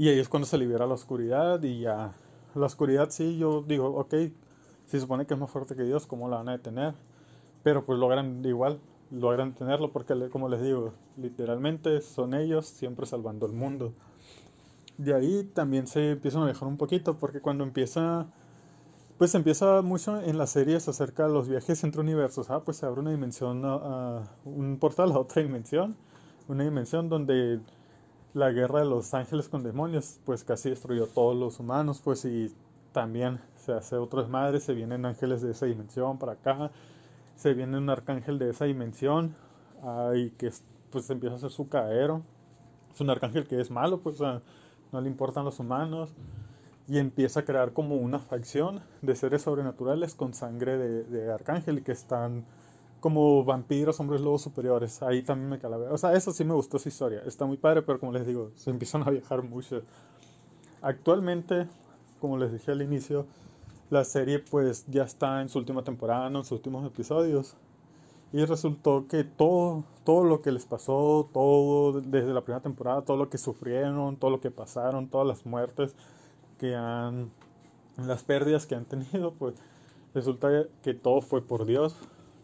Y 0.00 0.08
ahí 0.08 0.18
es 0.18 0.30
cuando 0.30 0.46
se 0.46 0.56
libera 0.56 0.86
la 0.86 0.94
oscuridad 0.94 1.62
y 1.62 1.80
ya. 1.80 2.14
La 2.54 2.64
oscuridad 2.64 3.10
sí, 3.10 3.36
yo 3.36 3.60
digo, 3.60 3.88
ok, 3.88 4.14
se 4.86 4.98
supone 4.98 5.26
que 5.26 5.34
es 5.34 5.40
más 5.40 5.50
fuerte 5.50 5.76
que 5.76 5.82
Dios, 5.82 6.06
¿cómo 6.06 6.26
la 6.26 6.38
van 6.38 6.48
a 6.48 6.52
detener? 6.52 6.94
Pero 7.62 7.84
pues 7.84 7.98
logran 7.98 8.42
igual, 8.46 8.80
logran 9.10 9.52
detenerlo 9.52 9.92
porque, 9.92 10.30
como 10.30 10.48
les 10.48 10.62
digo, 10.62 10.94
literalmente 11.18 12.00
son 12.00 12.32
ellos 12.32 12.64
siempre 12.64 13.04
salvando 13.04 13.44
el 13.44 13.52
mundo. 13.52 13.92
De 14.96 15.12
ahí 15.12 15.44
también 15.52 15.86
se 15.86 16.12
empiezan 16.12 16.40
a 16.40 16.44
alejar 16.46 16.66
un 16.66 16.78
poquito 16.78 17.18
porque 17.18 17.42
cuando 17.42 17.62
empieza, 17.62 18.26
pues 19.18 19.34
empieza 19.34 19.82
mucho 19.82 20.18
en 20.22 20.38
las 20.38 20.48
series 20.48 20.88
acerca 20.88 21.26
de 21.26 21.34
los 21.34 21.46
viajes 21.46 21.84
entre 21.84 22.00
universos. 22.00 22.48
Ah, 22.48 22.62
pues 22.64 22.78
se 22.78 22.86
abre 22.86 23.00
una 23.02 23.10
dimensión, 23.10 23.66
a 23.66 24.22
un 24.46 24.78
portal 24.78 25.12
a 25.12 25.18
otra 25.18 25.42
dimensión, 25.42 25.94
una 26.48 26.64
dimensión 26.64 27.10
donde 27.10 27.60
la 28.34 28.50
guerra 28.50 28.80
de 28.80 28.86
los 28.86 29.12
ángeles 29.14 29.48
con 29.48 29.62
demonios, 29.62 30.20
pues 30.24 30.44
casi 30.44 30.70
destruyó 30.70 31.06
todos 31.06 31.36
los 31.36 31.58
humanos, 31.58 32.00
pues 32.02 32.24
y 32.24 32.54
también 32.92 33.40
se 33.56 33.72
hace 33.72 33.96
otro 33.96 34.20
desmadre, 34.22 34.60
se 34.60 34.74
vienen 34.74 35.04
ángeles 35.04 35.42
de 35.42 35.50
esa 35.50 35.66
dimensión 35.66 36.18
para 36.18 36.32
acá, 36.32 36.70
se 37.36 37.54
viene 37.54 37.78
un 37.78 37.90
arcángel 37.90 38.38
de 38.38 38.50
esa 38.50 38.66
dimensión, 38.66 39.34
ahí 39.82 40.30
que 40.38 40.50
pues 40.90 41.08
empieza 41.10 41.34
a 41.34 41.38
hacer 41.38 41.50
su 41.50 41.68
caero, 41.68 42.22
es 42.92 43.00
un 43.00 43.10
arcángel 43.10 43.46
que 43.46 43.60
es 43.60 43.70
malo, 43.70 44.00
pues 44.00 44.20
no 44.20 45.00
le 45.00 45.08
importan 45.08 45.44
los 45.44 45.58
humanos 45.58 46.12
y 46.88 46.98
empieza 46.98 47.40
a 47.40 47.44
crear 47.44 47.72
como 47.72 47.96
una 47.96 48.18
facción 48.18 48.80
de 49.02 49.14
seres 49.14 49.42
sobrenaturales 49.42 50.14
con 50.14 50.34
sangre 50.34 50.76
de, 50.76 51.04
de 51.04 51.32
arcángel 51.32 51.78
y 51.78 51.82
que 51.82 51.92
están 51.92 52.44
como 53.00 53.44
vampiros, 53.44 53.98
hombres 53.98 54.20
lobos 54.20 54.42
superiores. 54.42 55.02
Ahí 55.02 55.22
también 55.22 55.48
me 55.50 55.58
calavera. 55.58 55.92
O 55.92 55.98
sea, 55.98 56.12
eso 56.12 56.32
sí 56.32 56.44
me 56.44 56.54
gustó 56.54 56.78
su 56.78 56.88
historia. 56.88 57.22
Está 57.26 57.46
muy 57.46 57.56
padre, 57.56 57.82
pero 57.82 57.98
como 57.98 58.12
les 58.12 58.26
digo, 58.26 58.52
se 58.54 58.70
empiezan 58.70 59.02
a 59.02 59.10
viajar 59.10 59.42
mucho. 59.42 59.82
Actualmente, 60.82 61.66
como 62.20 62.38
les 62.38 62.52
dije 62.52 62.70
al 62.70 62.82
inicio, 62.82 63.26
la 63.90 64.04
serie 64.04 64.38
pues 64.38 64.84
ya 64.86 65.02
está 65.04 65.42
en 65.42 65.48
su 65.48 65.58
última 65.58 65.82
temporada, 65.82 66.28
en 66.28 66.34
sus 66.44 66.52
últimos 66.52 66.86
episodios. 66.86 67.56
Y 68.32 68.44
resultó 68.44 69.08
que 69.08 69.24
todo, 69.24 69.82
todo 70.04 70.22
lo 70.22 70.40
que 70.40 70.52
les 70.52 70.64
pasó, 70.64 71.28
todo 71.32 72.00
desde 72.00 72.32
la 72.32 72.42
primera 72.42 72.62
temporada, 72.62 73.02
todo 73.02 73.16
lo 73.16 73.28
que 73.28 73.38
sufrieron, 73.38 74.16
todo 74.16 74.30
lo 74.30 74.40
que 74.40 74.52
pasaron, 74.52 75.08
todas 75.08 75.26
las 75.26 75.44
muertes 75.44 75.96
que 76.58 76.76
han, 76.76 77.30
las 77.96 78.22
pérdidas 78.22 78.66
que 78.66 78.76
han 78.76 78.84
tenido, 78.84 79.32
pues 79.34 79.54
resulta 80.14 80.48
que 80.82 80.94
todo 80.94 81.22
fue 81.22 81.42
por 81.42 81.64
Dios 81.64 81.96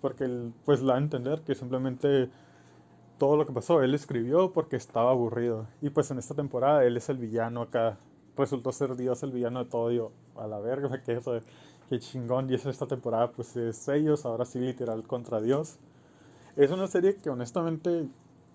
porque 0.07 0.23
él, 0.23 0.53
pues 0.65 0.83
la 0.83 0.99
entender 0.99 1.41
que 1.41 1.57
simplemente 1.57 2.31
todo 3.19 3.37
lo 3.37 3.45
que 3.45 3.53
pasó, 3.53 3.83
él 3.83 3.93
escribió 3.93 4.53
porque 4.53 4.77
estaba 4.77 5.11
aburrido. 5.11 5.67
Y 5.83 5.91
pues 5.91 6.13
en 6.13 6.19
esta 6.19 6.33
temporada 6.37 6.85
él 6.85 6.97
es 6.97 7.09
el 7.09 7.19
villano 7.19 7.63
acá. 7.63 7.99
Resultó 8.37 8.71
ser 8.71 8.95
Dios 8.95 9.25
el 9.25 9.33
villano 9.33 9.65
de 9.65 9.69
todo. 9.69 9.91
Yo, 9.91 10.13
a 10.37 10.47
la 10.47 10.61
verga, 10.61 11.03
que 11.03 11.15
eso, 11.15 11.41
que 11.89 11.99
chingón. 11.99 12.49
Y 12.49 12.55
es 12.55 12.65
esta 12.67 12.87
temporada, 12.87 13.33
pues 13.33 13.57
es 13.57 13.89
ellos, 13.89 14.25
ahora 14.25 14.45
sí, 14.45 14.61
literal, 14.61 15.03
contra 15.09 15.41
Dios. 15.41 15.77
Es 16.55 16.71
una 16.71 16.87
serie 16.87 17.17
que 17.17 17.29
honestamente 17.29 18.07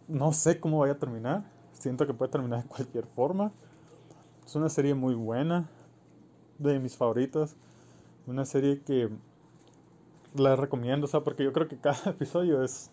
no 0.08 0.32
sé 0.32 0.62
cómo 0.62 0.80
vaya 0.80 0.94
a 0.94 1.00
terminar. 1.00 1.44
Siento 1.74 2.08
que 2.08 2.14
puede 2.14 2.32
terminar 2.32 2.64
de 2.64 2.70
cualquier 2.70 3.08
forma. 3.08 3.52
Es 4.46 4.56
una 4.56 4.70
serie 4.70 4.96
muy 4.96 5.16
buena, 5.16 5.70
de 6.60 6.80
mis 6.80 6.96
favoritas. 6.96 7.58
Una 8.26 8.46
serie 8.46 8.84
que 8.84 9.10
la 10.36 10.56
recomiendo, 10.56 11.06
o 11.06 11.10
sea, 11.10 11.22
porque 11.22 11.44
yo 11.44 11.54
creo 11.54 11.68
que 11.68 11.78
cada 11.78 12.10
episodio 12.12 12.64
es 12.64 12.92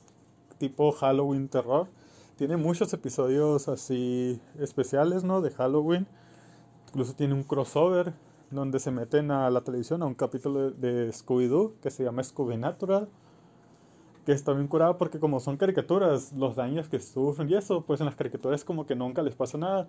tipo 0.59 0.93
Halloween 0.93 1.49
terror. 1.49 1.89
Tiene 2.36 2.57
muchos 2.57 2.93
episodios 2.93 3.68
así 3.68 4.41
especiales, 4.59 5.24
¿no? 5.24 5.41
De 5.41 5.51
Halloween. 5.51 6.07
Incluso 6.89 7.14
tiene 7.14 7.34
un 7.34 7.43
crossover 7.43 8.14
donde 8.51 8.78
se 8.78 8.91
meten 8.91 9.30
a 9.30 9.51
la 9.51 9.62
televisión 9.62 10.03
a 10.03 10.07
un 10.07 10.14
capítulo 10.14 10.70
de, 10.70 11.12
Scooby-Doo 11.12 11.74
que 11.82 11.91
se 11.91 12.05
llama 12.05 12.22
Scooby 12.22 12.57
Natural. 12.57 13.09
Que 14.24 14.32
está 14.32 14.53
bien 14.53 14.68
curado 14.68 14.99
porque 14.99 15.18
como 15.18 15.41
son 15.41 15.57
caricaturas, 15.57 16.32
los 16.32 16.55
daños 16.55 16.89
que 16.89 17.01
sufren 17.01 17.49
y 17.51 17.55
eso, 17.55 17.82
pues 17.82 18.01
en 18.01 18.07
las 18.07 18.14
caricaturas 18.14 18.64
como 18.64 18.86
que 18.86 18.95
nunca 18.95 19.22
les 19.22 19.34
pasa 19.34 19.59
nada. 19.59 19.89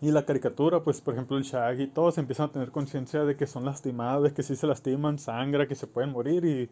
Y 0.00 0.10
la 0.10 0.26
caricatura, 0.26 0.82
pues 0.82 1.00
por 1.00 1.14
ejemplo 1.14 1.38
el 1.38 1.44
Shaggy, 1.44 1.86
todos 1.86 2.18
empiezan 2.18 2.50
a 2.50 2.52
tener 2.52 2.70
conciencia 2.70 3.24
de 3.24 3.36
que 3.36 3.46
son 3.46 3.64
lastimados, 3.64 4.32
que 4.32 4.42
si 4.42 4.54
se 4.54 4.66
lastiman, 4.66 5.18
sangra, 5.18 5.66
que 5.66 5.74
se 5.74 5.86
pueden 5.86 6.12
morir 6.12 6.44
y, 6.44 6.70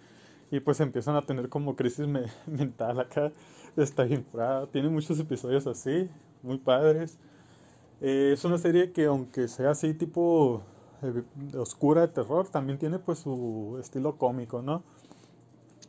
y 0.54 0.60
pues 0.60 0.80
empiezan 0.80 1.16
a 1.16 1.22
tener 1.22 1.48
como 1.48 1.74
crisis 1.74 2.06
mental 2.46 3.00
acá. 3.00 3.32
Está 3.76 4.04
bien 4.04 4.24
Tiene 4.72 4.88
muchos 4.88 5.18
episodios 5.18 5.66
así, 5.66 6.08
muy 6.42 6.58
padres. 6.58 7.18
Eh, 8.00 8.32
es 8.34 8.44
una 8.44 8.58
serie 8.58 8.92
que 8.92 9.06
aunque 9.06 9.48
sea 9.48 9.70
así 9.70 9.94
tipo 9.94 10.62
eh, 11.02 11.22
oscura 11.56 12.02
de 12.02 12.08
terror, 12.08 12.48
también 12.48 12.78
tiene 12.78 12.98
pues 12.98 13.20
su 13.20 13.78
estilo 13.80 14.16
cómico, 14.18 14.62
¿no? 14.62 14.82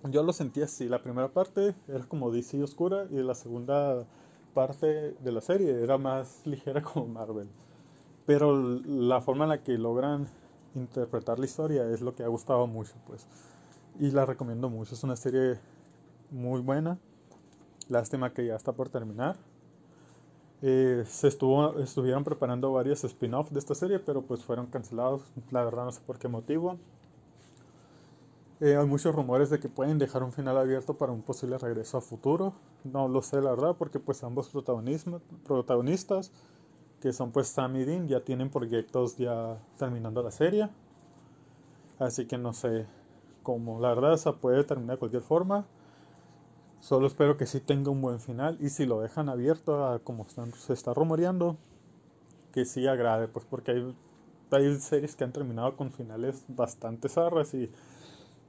Yo 0.09 0.23
lo 0.23 0.33
sentí 0.33 0.61
así, 0.61 0.87
la 0.87 1.01
primera 1.01 1.29
parte 1.29 1.75
era 1.87 2.03
como 2.05 2.31
DC 2.31 2.61
oscura 2.63 3.07
y 3.11 3.15
la 3.15 3.35
segunda 3.35 4.05
parte 4.55 5.11
de 5.19 5.31
la 5.31 5.41
serie 5.41 5.83
era 5.83 5.99
más 5.99 6.41
ligera 6.47 6.81
como 6.81 7.05
Marvel. 7.05 7.47
Pero 8.25 8.55
la 8.57 9.21
forma 9.21 9.45
en 9.45 9.49
la 9.49 9.61
que 9.61 9.77
logran 9.77 10.25
interpretar 10.73 11.37
la 11.37 11.45
historia 11.45 11.87
es 11.91 12.01
lo 12.01 12.15
que 12.15 12.23
ha 12.23 12.27
gustado 12.27 12.65
mucho, 12.65 12.95
pues. 13.05 13.27
Y 13.99 14.09
la 14.09 14.25
recomiendo 14.25 14.67
mucho. 14.67 14.95
Es 14.95 15.03
una 15.03 15.15
serie 15.15 15.59
muy 16.31 16.61
buena. 16.61 16.97
Lástima 17.87 18.33
que 18.33 18.47
ya 18.47 18.55
está 18.55 18.71
por 18.71 18.89
terminar. 18.89 19.35
Eh, 20.63 21.03
se 21.05 21.27
estuvo, 21.27 21.77
estuvieron 21.79 22.23
preparando 22.23 22.71
varios 22.71 23.03
spin-offs 23.03 23.53
de 23.53 23.59
esta 23.59 23.75
serie, 23.75 23.99
pero 23.99 24.23
pues 24.23 24.43
fueron 24.43 24.65
cancelados. 24.65 25.21
La 25.51 25.63
verdad 25.63 25.85
no 25.85 25.91
sé 25.91 26.01
por 26.01 26.17
qué 26.17 26.27
motivo. 26.27 26.79
Eh, 28.61 28.77
hay 28.77 28.85
muchos 28.85 29.13
rumores 29.13 29.49
de 29.49 29.59
que 29.59 29.67
pueden 29.67 29.97
dejar 29.99 30.23
un 30.23 30.31
final 30.31 30.57
abierto 30.57 30.97
para 30.97 31.11
un 31.11 31.21
posible 31.21 31.57
regreso 31.57 31.97
a 31.97 32.01
futuro. 32.01 32.53
No 32.85 33.07
lo 33.09 33.21
sé 33.21 33.41
la 33.41 33.49
verdad 33.49 33.75
porque 33.77 33.99
pues 33.99 34.23
ambos 34.23 34.49
protagonistas, 34.49 36.31
que 37.01 37.11
son 37.11 37.31
pues 37.31 37.47
Sam 37.49 37.73
Dean, 37.73 38.07
ya 38.07 38.21
tienen 38.21 38.49
proyectos 38.49 39.17
ya 39.17 39.57
terminando 39.77 40.23
la 40.23 40.31
serie. 40.31 40.69
Así 41.99 42.27
que 42.27 42.37
no 42.37 42.53
sé 42.53 42.85
cómo. 43.43 43.79
La 43.81 43.89
verdad 43.89 44.15
se 44.15 44.31
puede 44.31 44.63
terminar 44.63 44.95
de 44.95 44.99
cualquier 44.99 45.23
forma. 45.23 45.65
Solo 46.79 47.07
espero 47.07 47.35
que 47.35 47.47
sí 47.47 47.59
tenga 47.59 47.91
un 47.91 48.01
buen 48.01 48.21
final 48.21 48.57
y 48.61 48.69
si 48.69 48.85
lo 48.85 49.01
dejan 49.01 49.27
abierto 49.27 49.99
como 50.03 50.27
se 50.29 50.73
está 50.73 50.93
rumoreando, 50.93 51.57
que 52.53 52.63
sí 52.63 52.87
agrade, 52.87 53.27
pues 53.27 53.45
porque 53.45 53.71
hay, 53.71 53.95
hay 54.51 54.75
series 54.79 55.15
que 55.15 55.23
han 55.23 55.33
terminado 55.33 55.75
con 55.75 55.91
finales 55.91 56.45
bastante 56.47 57.09
zarras 57.09 57.53
y 57.53 57.71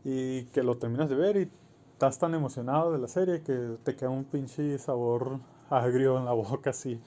y 0.08 0.44
que 0.44 0.62
lo 0.62 0.78
terminas 0.78 1.10
de 1.10 1.16
ver 1.16 1.36
y 1.36 1.50
estás 1.92 2.16
tan 2.20 2.32
emocionado 2.32 2.92
de 2.92 2.98
la 2.98 3.08
serie 3.08 3.42
que 3.42 3.76
te 3.82 3.96
queda 3.96 4.08
un 4.08 4.22
pinche 4.22 4.78
sabor 4.78 5.40
agrio 5.68 6.16
en 6.16 6.24
la 6.24 6.32
boca 6.32 6.70
así. 6.70 7.00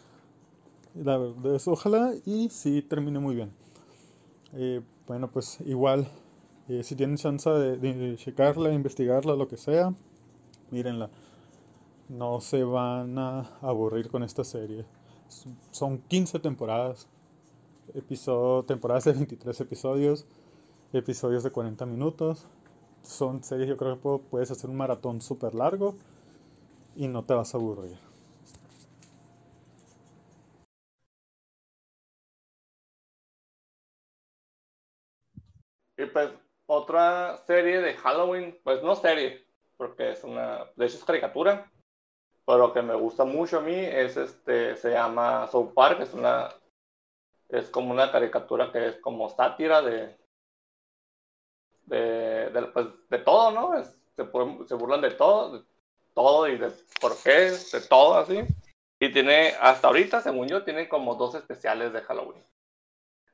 La 0.95 1.17
verdad 1.17 1.55
es, 1.55 1.65
ojalá 1.69 2.11
y 2.25 2.49
sí 2.49 2.81
termine 2.81 3.19
muy 3.19 3.35
bien. 3.35 3.53
Eh, 4.51 4.81
bueno, 5.07 5.31
pues 5.31 5.61
igual, 5.61 6.09
eh, 6.67 6.83
si 6.83 6.97
tienen 6.97 7.15
chance 7.15 7.49
de, 7.49 7.77
de, 7.77 8.17
checarla, 8.17 8.73
investigarla, 8.73 9.33
lo 9.33 9.47
que 9.47 9.55
sea, 9.55 9.93
mírenla. 10.69 11.09
No 12.09 12.41
se 12.41 12.65
van 12.65 13.17
a 13.17 13.59
aburrir 13.61 14.09
con 14.09 14.23
esta 14.23 14.43
serie. 14.43 14.83
Son 15.71 15.99
15 15.99 16.39
temporadas, 16.39 17.07
episodio, 17.93 18.65
temporadas 18.65 19.05
de 19.05 19.13
23 19.13 19.61
episodios, 19.61 20.25
episodios 20.91 21.43
de 21.43 21.51
40 21.51 21.85
minutos 21.85 22.45
son 23.03 23.43
series, 23.43 23.69
yo 23.69 23.77
creo 23.77 23.95
que 24.01 24.23
puedes 24.29 24.51
hacer 24.51 24.69
un 24.69 24.77
maratón 24.77 25.21
súper 25.21 25.55
largo 25.55 25.95
y 26.95 27.07
no 27.07 27.23
te 27.23 27.33
vas 27.33 27.53
a 27.53 27.57
aburrir. 27.57 27.97
Y 35.97 36.05
pues 36.05 36.29
otra 36.65 37.37
serie 37.45 37.81
de 37.81 37.93
Halloween, 37.95 38.57
pues 38.63 38.81
no 38.83 38.95
serie, 38.95 39.45
porque 39.75 40.11
es 40.11 40.23
una, 40.23 40.65
de 40.75 40.85
hecho 40.85 40.97
es 40.97 41.03
caricatura, 41.03 41.69
pero 42.45 42.73
que 42.73 42.81
me 42.81 42.95
gusta 42.95 43.25
mucho 43.25 43.59
a 43.59 43.61
mí 43.61 43.75
es 43.75 44.17
este, 44.17 44.75
se 44.77 44.91
llama 44.91 45.47
South 45.47 45.73
Park, 45.73 46.01
es 46.01 46.13
una, 46.13 46.49
es 47.49 47.69
como 47.69 47.91
una 47.91 48.11
caricatura 48.11 48.71
que 48.71 48.87
es 48.87 48.97
como 48.97 49.29
sátira 49.29 49.81
de, 49.81 50.18
de, 51.89 52.49
de, 52.49 52.61
pues, 52.73 52.87
de 53.09 53.17
todo, 53.19 53.51
¿no? 53.51 53.83
se, 53.83 54.67
se, 54.67 54.75
burlan 54.75 55.01
de 55.01 55.11
todo, 55.11 55.57
de 55.57 55.65
todo 56.13 56.47
y 56.47 56.57
de 56.57 56.71
por 57.01 57.17
qué, 57.23 57.51
de 57.51 57.81
todo 57.89 58.15
así. 58.15 58.45
Y 58.99 59.11
tiene, 59.11 59.53
hasta 59.59 59.87
ahorita, 59.87 60.21
según 60.21 60.47
yo, 60.47 60.63
tiene 60.63 60.89
como 60.89 61.15
dos 61.15 61.35
especiales 61.35 61.93
de 61.93 62.01
Halloween. 62.01 62.43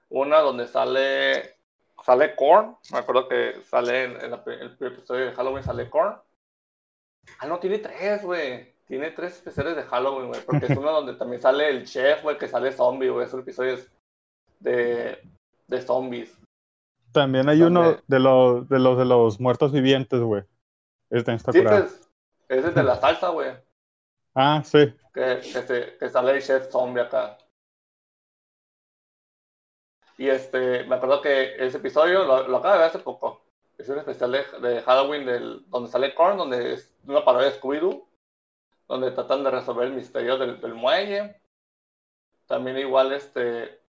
Una 0.09 0.39
donde 0.39 0.67
sale, 0.67 1.57
sale 2.03 2.35
Korn, 2.35 2.77
me 2.91 2.99
acuerdo 2.99 3.27
que 3.27 3.61
sale 3.63 4.03
en, 4.03 4.33
el 4.33 4.41
primer 4.41 4.77
episodio 4.79 5.25
de 5.25 5.33
Halloween, 5.33 5.63
sale 5.63 5.89
Korn. 5.89 6.21
Ah, 7.39 7.47
no, 7.47 7.59
tiene 7.59 7.79
tres, 7.79 8.23
güey. 8.23 8.75
Tiene 8.85 9.09
tres 9.09 9.33
especiales 9.33 9.75
de 9.75 9.83
Halloween, 9.83 10.27
güey. 10.27 10.41
Porque 10.45 10.67
es 10.67 10.77
uno 10.77 10.91
donde 10.91 11.15
también 11.15 11.41
sale 11.41 11.69
el 11.69 11.85
chef, 11.85 12.21
güey, 12.21 12.37
que 12.37 12.47
sale 12.47 12.71
zombie, 12.71 13.09
güey. 13.09 13.25
Esos 13.25 13.41
episodios 13.41 13.87
de, 14.59 15.19
de 15.65 15.81
zombies. 15.81 16.37
También 17.15 17.47
hay 17.47 17.61
uno 17.61 17.97
de 18.07 18.19
los, 18.19 18.67
de 18.67 18.77
los 18.77 18.97
de 18.97 19.05
los 19.05 19.39
muertos 19.39 19.71
vivientes, 19.71 20.19
güey. 20.19 20.43
Este 21.09 21.33
está 21.33 21.53
sí, 21.53 21.61
pues, 21.61 22.11
ese 22.49 22.67
es 22.67 22.75
de 22.75 22.83
la 22.83 22.97
salsa, 22.97 23.29
güey. 23.29 23.51
Ah, 24.37 24.61
sí. 24.65 24.93
Que, 25.13 25.39
que, 25.39 25.97
que 25.97 26.09
sale 26.09 26.33
el 26.33 26.43
chef 26.43 26.69
zombie 26.69 27.01
acá. 27.01 27.37
Y 30.17 30.27
este, 30.27 30.83
me 30.83 30.95
acuerdo 30.95 31.21
que 31.21 31.55
ese 31.57 31.77
episodio 31.77 32.25
lo, 32.25 32.45
lo 32.45 32.57
acabo 32.57 32.73
de 32.73 32.79
ver 32.79 32.89
hace 32.89 32.99
poco. 32.99 33.45
Es 33.77 33.87
un 33.87 33.97
especial 33.99 34.33
de, 34.33 34.81
Halloween 34.81 35.25
del, 35.25 35.63
donde 35.69 35.89
sale 35.89 36.13
Korn, 36.13 36.37
donde 36.37 36.73
es 36.73 36.93
una 37.07 37.23
parodia 37.23 37.49
de 37.49 37.61
Scooby-Doo, 37.61 38.05
donde 38.89 39.11
tratan 39.11 39.45
de 39.45 39.51
resolver 39.51 39.87
el 39.87 39.93
misterio 39.93 40.37
del, 40.37 40.59
del 40.59 40.73
muelle. 40.73 41.39
También 42.45 42.77
igual 42.77 43.13
este 43.13 43.84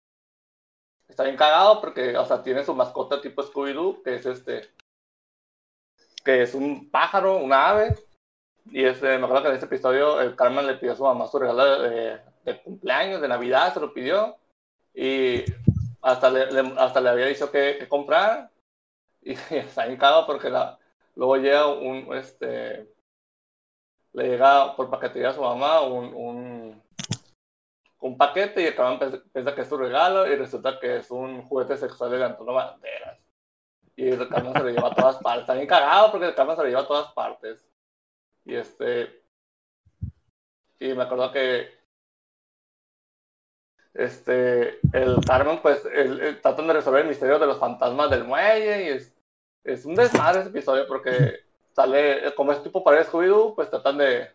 está 1.07 1.23
bien 1.23 1.37
cagado 1.37 1.81
porque, 1.81 2.17
o 2.17 2.25
sea, 2.25 2.41
tiene 2.43 2.63
su 2.63 2.73
mascota 2.73 3.21
tipo 3.21 3.43
Scooby-Doo, 3.43 4.03
que 4.03 4.15
es 4.15 4.25
este, 4.25 4.69
que 6.23 6.41
es 6.41 6.53
un 6.53 6.89
pájaro, 6.89 7.37
una 7.37 7.69
ave. 7.69 7.95
Y 8.71 8.83
este, 8.83 9.17
me 9.17 9.25
acuerdo 9.25 9.43
que 9.43 9.49
en 9.49 9.55
ese 9.55 9.65
episodio 9.65 10.19
el 10.19 10.35
Carmen 10.35 10.65
le 10.65 10.75
pidió 10.75 10.93
a 10.93 10.95
su 10.95 11.03
mamá 11.03 11.27
su 11.27 11.37
regalo 11.37 11.81
de, 11.83 12.19
de 12.43 12.61
cumpleaños, 12.63 13.21
de 13.21 13.27
Navidad, 13.27 13.73
se 13.73 13.79
lo 13.79 13.93
pidió. 13.93 14.37
Y 14.93 15.43
hasta 16.01 16.29
le, 16.29 16.73
hasta 16.77 17.01
le 17.01 17.09
había 17.09 17.25
dicho 17.25 17.51
que, 17.51 17.85
comprar. 17.89 18.51
Y, 19.21 19.31
está 19.51 19.87
encado 19.87 20.25
porque 20.25 20.49
la, 20.49 20.79
luego 21.15 21.37
llega 21.37 21.67
un, 21.67 22.13
este, 22.15 22.93
le 24.13 24.29
llega 24.29 24.75
por 24.75 24.89
paquetería 24.89 25.29
a 25.29 25.33
su 25.33 25.41
mamá 25.41 25.81
un, 25.81 26.13
un, 26.13 26.54
un 28.05 28.17
paquete 28.17 28.61
y 28.61 28.65
el 28.67 28.75
cabrón 28.75 29.23
piensa 29.33 29.55
que 29.55 29.61
es 29.61 29.67
su 29.67 29.77
regalo 29.77 30.27
y 30.27 30.35
resulta 30.35 30.79
que 30.79 30.97
es 30.97 31.09
un 31.09 31.41
juguete 31.41 31.75
sexual 31.75 32.11
de 32.11 32.23
Antonio 32.23 32.53
Banderas. 32.53 33.19
Y 33.95 34.09
el 34.09 34.29
cabrón 34.29 34.53
se 34.53 34.59
lo 34.59 34.69
lleva 34.69 34.89
a 34.89 34.95
todas 34.95 35.17
partes. 35.17 35.41
Está 35.41 35.55
bien 35.55 35.67
cagado 35.67 36.11
porque 36.11 36.27
el 36.27 36.35
cabrón 36.35 36.55
se 36.55 36.61
lo 36.61 36.67
lleva 36.67 36.81
a 36.81 36.87
todas 36.87 37.11
partes. 37.13 37.65
Y 38.43 38.55
este. 38.55 39.23
Y 40.79 40.93
me 40.93 41.03
acuerdo 41.03 41.31
que. 41.31 41.73
Este. 43.95 44.79
El 44.93 45.17
Carmen, 45.25 45.59
pues, 45.63 45.83
el, 45.85 46.39
tratan 46.41 46.67
de 46.67 46.73
resolver 46.73 47.01
el 47.01 47.07
misterio 47.07 47.39
de 47.39 47.47
los 47.47 47.57
fantasmas 47.57 48.11
del 48.11 48.25
muelle. 48.25 48.83
Y 48.83 48.87
es, 48.89 49.15
es 49.63 49.83
un 49.83 49.95
desmadre 49.95 50.41
ese 50.41 50.49
episodio 50.49 50.85
porque 50.87 51.39
sale. 51.71 52.35
Como 52.35 52.51
es 52.51 52.61
tipo 52.61 52.83
para 52.83 53.03
Scooby-Doo, 53.03 53.55
pues 53.55 53.71
tratan 53.71 53.97
de. 53.97 54.29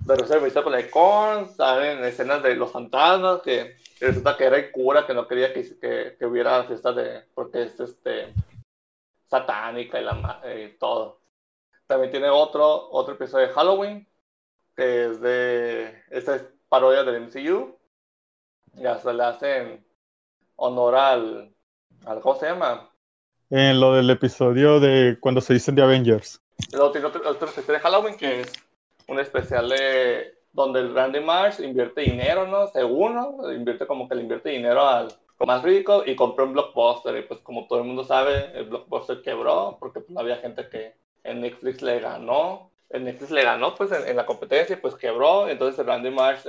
De 0.00 0.16
misterio 0.16 0.64
con 0.64 0.74
el 0.74 0.90
con. 0.90 1.48
Salen 1.54 2.02
escenas 2.04 2.42
de 2.42 2.54
los 2.56 2.72
fantasmas. 2.72 3.42
Que, 3.42 3.76
resulta 4.00 4.36
que 4.36 4.44
era 4.44 4.56
el 4.56 4.70
cura 4.70 5.06
que 5.06 5.14
no 5.14 5.28
quería 5.28 5.52
que, 5.52 5.78
que, 5.78 6.16
que 6.18 6.26
hubiera 6.26 6.64
fiesta 6.64 6.92
de. 6.92 7.24
Porque 7.34 7.62
es 7.62 7.78
este. 7.78 8.32
Satánica 9.28 10.00
y, 10.00 10.04
la, 10.04 10.42
y 10.58 10.76
todo. 10.78 11.20
También 11.86 12.10
tiene 12.10 12.28
otro, 12.28 12.90
otro 12.90 13.14
episodio 13.14 13.46
de 13.46 13.52
Halloween, 13.52 14.08
que 14.74 15.06
es 15.06 15.20
de. 15.20 16.02
Esta 16.10 16.36
es 16.36 16.44
parodia 16.68 17.04
del 17.04 17.20
MCU. 17.26 17.78
Ya 18.74 18.98
se 18.98 19.12
le 19.12 19.22
hacen 19.22 19.86
honor 20.56 20.94
al, 20.94 21.54
al. 22.06 22.20
¿Cómo 22.20 22.38
se 22.38 22.46
llama? 22.46 22.90
En 23.50 23.80
lo 23.80 23.94
del 23.94 24.08
episodio 24.10 24.80
de 24.80 25.18
cuando 25.20 25.40
se 25.40 25.54
dicen 25.54 25.74
de 25.74 25.82
Avengers. 25.82 26.40
Tiene 26.70 26.84
otro, 26.84 27.22
otro 27.28 27.48
especial 27.48 27.76
de 27.76 27.80
Halloween 27.80 28.16
que 28.16 28.42
es 28.42 28.52
un 29.10 29.20
especial 29.20 29.68
de 29.68 30.34
donde 30.52 30.80
el 30.80 30.94
Randy 30.94 31.20
Marsh 31.20 31.60
invierte 31.60 32.02
dinero, 32.02 32.46
¿no? 32.46 32.66
Según, 32.68 33.14
¿no? 33.14 33.52
Invierte 33.52 33.86
como 33.86 34.08
que 34.08 34.14
le 34.14 34.22
invierte 34.22 34.50
dinero 34.50 34.86
al 34.86 35.08
más 35.46 35.62
rico 35.62 36.02
y 36.06 36.16
compró 36.16 36.44
un 36.44 36.52
blockbuster. 36.52 37.16
Y 37.16 37.22
pues 37.22 37.40
como 37.40 37.66
todo 37.66 37.80
el 37.80 37.86
mundo 37.86 38.04
sabe, 38.04 38.50
el 38.54 38.64
blockbuster 38.64 39.22
quebró 39.22 39.76
porque 39.78 40.00
pues, 40.00 40.16
había 40.18 40.36
gente 40.36 40.68
que, 40.68 40.94
en 41.24 41.40
Netflix 41.40 41.82
le 41.82 42.00
ganó, 42.00 42.70
en 42.88 43.04
Netflix 43.04 43.30
le 43.30 43.42
ganó 43.42 43.74
pues 43.74 43.92
en, 43.92 44.16
la 44.16 44.26
competencia 44.26 44.74
y 44.74 44.80
pues 44.80 44.94
quebró, 44.94 45.48
entonces 45.48 45.84
Randy 45.84 46.10
Marsh 46.10 46.44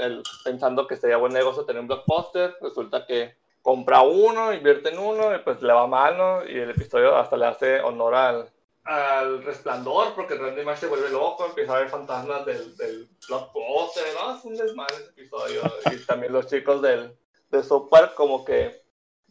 pensando 0.45 0.88
que 0.88 0.95
sería 0.95 1.18
buen 1.18 1.34
negocio 1.34 1.66
tener 1.66 1.82
un 1.82 1.88
blockbuster, 1.88 2.55
resulta 2.62 3.05
que 3.05 3.36
compra 3.62 4.01
uno, 4.01 4.53
invierte 4.53 4.89
en 4.89 4.99
uno 4.99 5.36
y 5.36 5.39
pues 5.39 5.62
le 5.62 5.74
va 5.74 5.88
mal, 5.88 6.18
¿no? 6.18 6.45
Y 6.47 6.57
el 6.57 6.72
episodio 6.72 7.16
hasta 7.16 7.38
le 7.38 7.45
hace 7.45 7.82
honor 7.82 8.16
al, 8.16 8.49
al 8.84 9.44
resplandor 9.44 10.16
porque 10.16 10.36
Randy 10.36 10.64
Marsh 10.64 10.80
se 10.80 10.88
vuelve 10.88 11.10
loco, 11.10 11.46
empieza 11.46 11.76
a 11.76 11.80
ver 11.80 11.90
fantasmas 11.90 12.46
del, 12.46 12.76
del 12.78 13.10
¿no? 13.30 14.36
Es 14.36 14.44
un 14.44 14.56
desmadre 14.56 14.96
ese 14.96 15.10
episodio 15.10 15.62
y 15.92 16.06
también 16.06 16.34
los 16.34 16.48
chicos 16.48 16.82
del, 16.82 17.16
de 17.50 17.64
Soap 17.64 18.16
como 18.16 18.44
que 18.44 18.82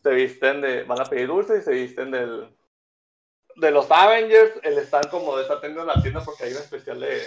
se 0.03 0.11
visten 0.11 0.61
de, 0.61 0.85
van 0.85 1.01
a 1.01 1.05
pedir 1.05 1.27
dulce 1.27 1.59
y 1.59 1.63
se 1.63 1.73
visten 1.73 2.11
del, 2.11 2.49
de 3.57 3.71
los 3.71 3.91
Avengers, 3.91 4.53
el 4.63 4.79
stand 4.79 5.11
como 5.11 5.37
atendiendo 5.37 5.83
en 5.83 5.89
la 5.89 6.03
tienda 6.03 6.23
porque 6.25 6.45
hay 6.45 6.53
un 6.53 6.59
especial 6.59 7.01
de, 7.01 7.23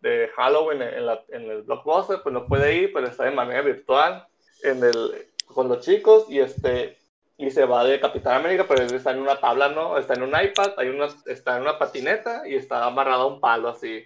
de 0.00 0.28
Halloween 0.36 0.82
en, 0.82 1.06
la, 1.06 1.24
en, 1.28 1.50
el 1.50 1.62
Blockbuster, 1.62 2.22
pues 2.22 2.32
no 2.32 2.46
puede 2.46 2.74
ir, 2.74 2.92
pero 2.92 3.06
está 3.06 3.24
de 3.24 3.32
manera 3.32 3.62
virtual 3.62 4.26
en 4.62 4.82
el, 4.82 5.28
con 5.46 5.68
los 5.68 5.84
chicos 5.84 6.26
y 6.28 6.40
este 6.40 6.98
y 7.36 7.50
se 7.50 7.64
va 7.64 7.84
de 7.84 8.00
Capitán 8.00 8.36
América, 8.36 8.64
pero 8.68 8.82
está 8.82 9.10
en 9.10 9.20
una 9.20 9.40
tabla, 9.40 9.68
¿no? 9.68 9.98
Está 9.98 10.14
en 10.14 10.22
un 10.22 10.30
iPad, 10.30 10.72
hay 10.76 10.88
una, 10.88 11.08
está 11.26 11.56
en 11.56 11.62
una 11.62 11.78
patineta 11.78 12.46
y 12.46 12.54
está 12.54 12.84
amarrado 12.84 13.22
a 13.22 13.26
un 13.26 13.40
palo 13.40 13.68
así. 13.68 14.04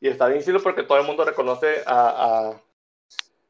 Y 0.00 0.08
está 0.08 0.28
bien 0.28 0.42
chido 0.42 0.60
porque 0.62 0.82
todo 0.82 0.98
el 0.98 1.06
mundo 1.06 1.24
reconoce 1.24 1.82
a, 1.86 2.50
a, 2.50 2.62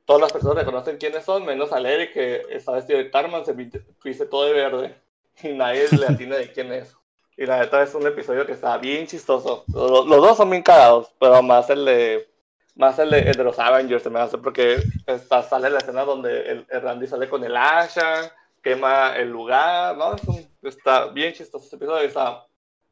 Todas 0.05 0.21
las 0.21 0.33
personas 0.33 0.59
reconocen 0.59 0.99
quiénes 0.99 1.25
son, 1.25 1.47
menos 1.47 1.73
a 1.73 1.81
Larry 1.81 2.13
que 2.13 2.43
está 2.51 2.73
vestido 2.73 2.99
de 2.99 3.07
Tarman, 3.07 3.45
se 3.45 3.55
viste 3.55 4.27
todo 4.27 4.45
de 4.45 4.53
verde. 4.53 4.95
Y 5.43 5.49
nadie 5.49 5.89
le 5.99 6.07
atina 6.07 6.37
de 6.37 6.53
quién 6.53 6.73
es. 6.73 6.95
Y 7.37 7.47
la 7.47 7.59
neta 7.59 7.83
es 7.83 7.95
un 7.95 8.07
episodio 8.07 8.47
que 8.47 8.53
está 8.53 8.77
bien 8.79 9.07
chistoso. 9.07 9.65
Los, 9.69 10.07
dos 10.07 10.37
son 10.37 10.51
bien 10.51 10.63
cagados, 10.63 11.13
pero 11.19 11.43
más 11.43 11.69
el 11.71 11.85
de 11.85 12.29
más 12.77 12.99
el 12.99 13.11
de, 13.11 13.35
los 13.43 13.59
Avengers 13.59 14.03
se 14.03 14.11
me 14.11 14.21
hace 14.21 14.37
porque 14.39 14.83
está, 15.07 15.43
sale 15.43 15.71
la 15.71 15.79
escena 15.79 16.05
donde 16.05 16.51
el, 16.51 16.67
Randy 16.69 17.07
sale 17.07 17.29
con 17.29 17.43
el 17.45 17.57
Asha, 17.57 18.33
quema 18.65 19.15
el 19.17 19.31
lugar, 19.31 19.97
¿no? 19.97 20.17
está 20.63 21.09
bien 21.09 21.35
chistoso 21.35 21.67
ese 21.67 21.77
episodio, 21.77 22.09
está 22.09 22.47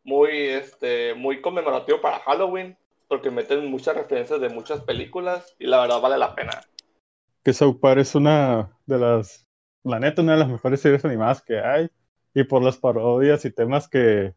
muy, 0.04 0.30
este, 0.30 1.14
muy 1.14 1.40
conmemorativo 1.40 2.00
para 2.00 2.20
Halloween, 2.20 2.76
porque 3.08 3.30
meten 3.30 3.70
muchas 3.70 3.96
referencias 3.96 4.40
de 4.40 4.50
muchas 4.50 4.82
películas 4.82 5.56
y 5.58 5.66
la 5.66 5.80
verdad 5.80 6.00
vale 6.00 6.18
la 6.18 6.34
pena. 6.34 6.60
Que 7.42 7.52
South 7.52 7.80
Park 7.80 8.00
es 8.00 8.14
una 8.14 8.70
de 8.86 8.98
las, 8.98 9.46
la 9.82 9.98
neta, 9.98 10.22
una 10.22 10.32
de 10.32 10.38
las 10.38 10.48
mejores 10.48 10.80
series 10.80 11.04
animadas 11.04 11.42
que 11.42 11.58
hay 11.58 11.88
y 12.34 12.44
por 12.44 12.62
las 12.62 12.76
parodias 12.76 13.44
y 13.44 13.50
temas 13.50 13.88
que, 13.88 14.34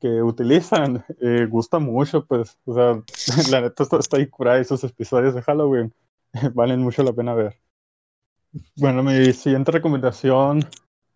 que 0.00 0.22
utilizan, 0.22 1.04
eh, 1.20 1.46
gusta 1.48 1.80
mucho, 1.80 2.24
pues, 2.24 2.56
o 2.64 2.74
sea, 2.74 3.02
la 3.50 3.62
neta 3.62 3.82
está, 3.82 3.98
está 3.98 4.16
ahí 4.16 4.28
curada 4.28 4.60
esos 4.60 4.84
episodios 4.84 5.34
de 5.34 5.42
Halloween, 5.42 5.92
valen 6.54 6.80
mucho 6.80 7.02
la 7.02 7.12
pena 7.12 7.34
ver. 7.34 7.61
Bueno, 8.76 9.02
mi 9.02 9.32
siguiente 9.32 9.72
recomendación, 9.72 10.60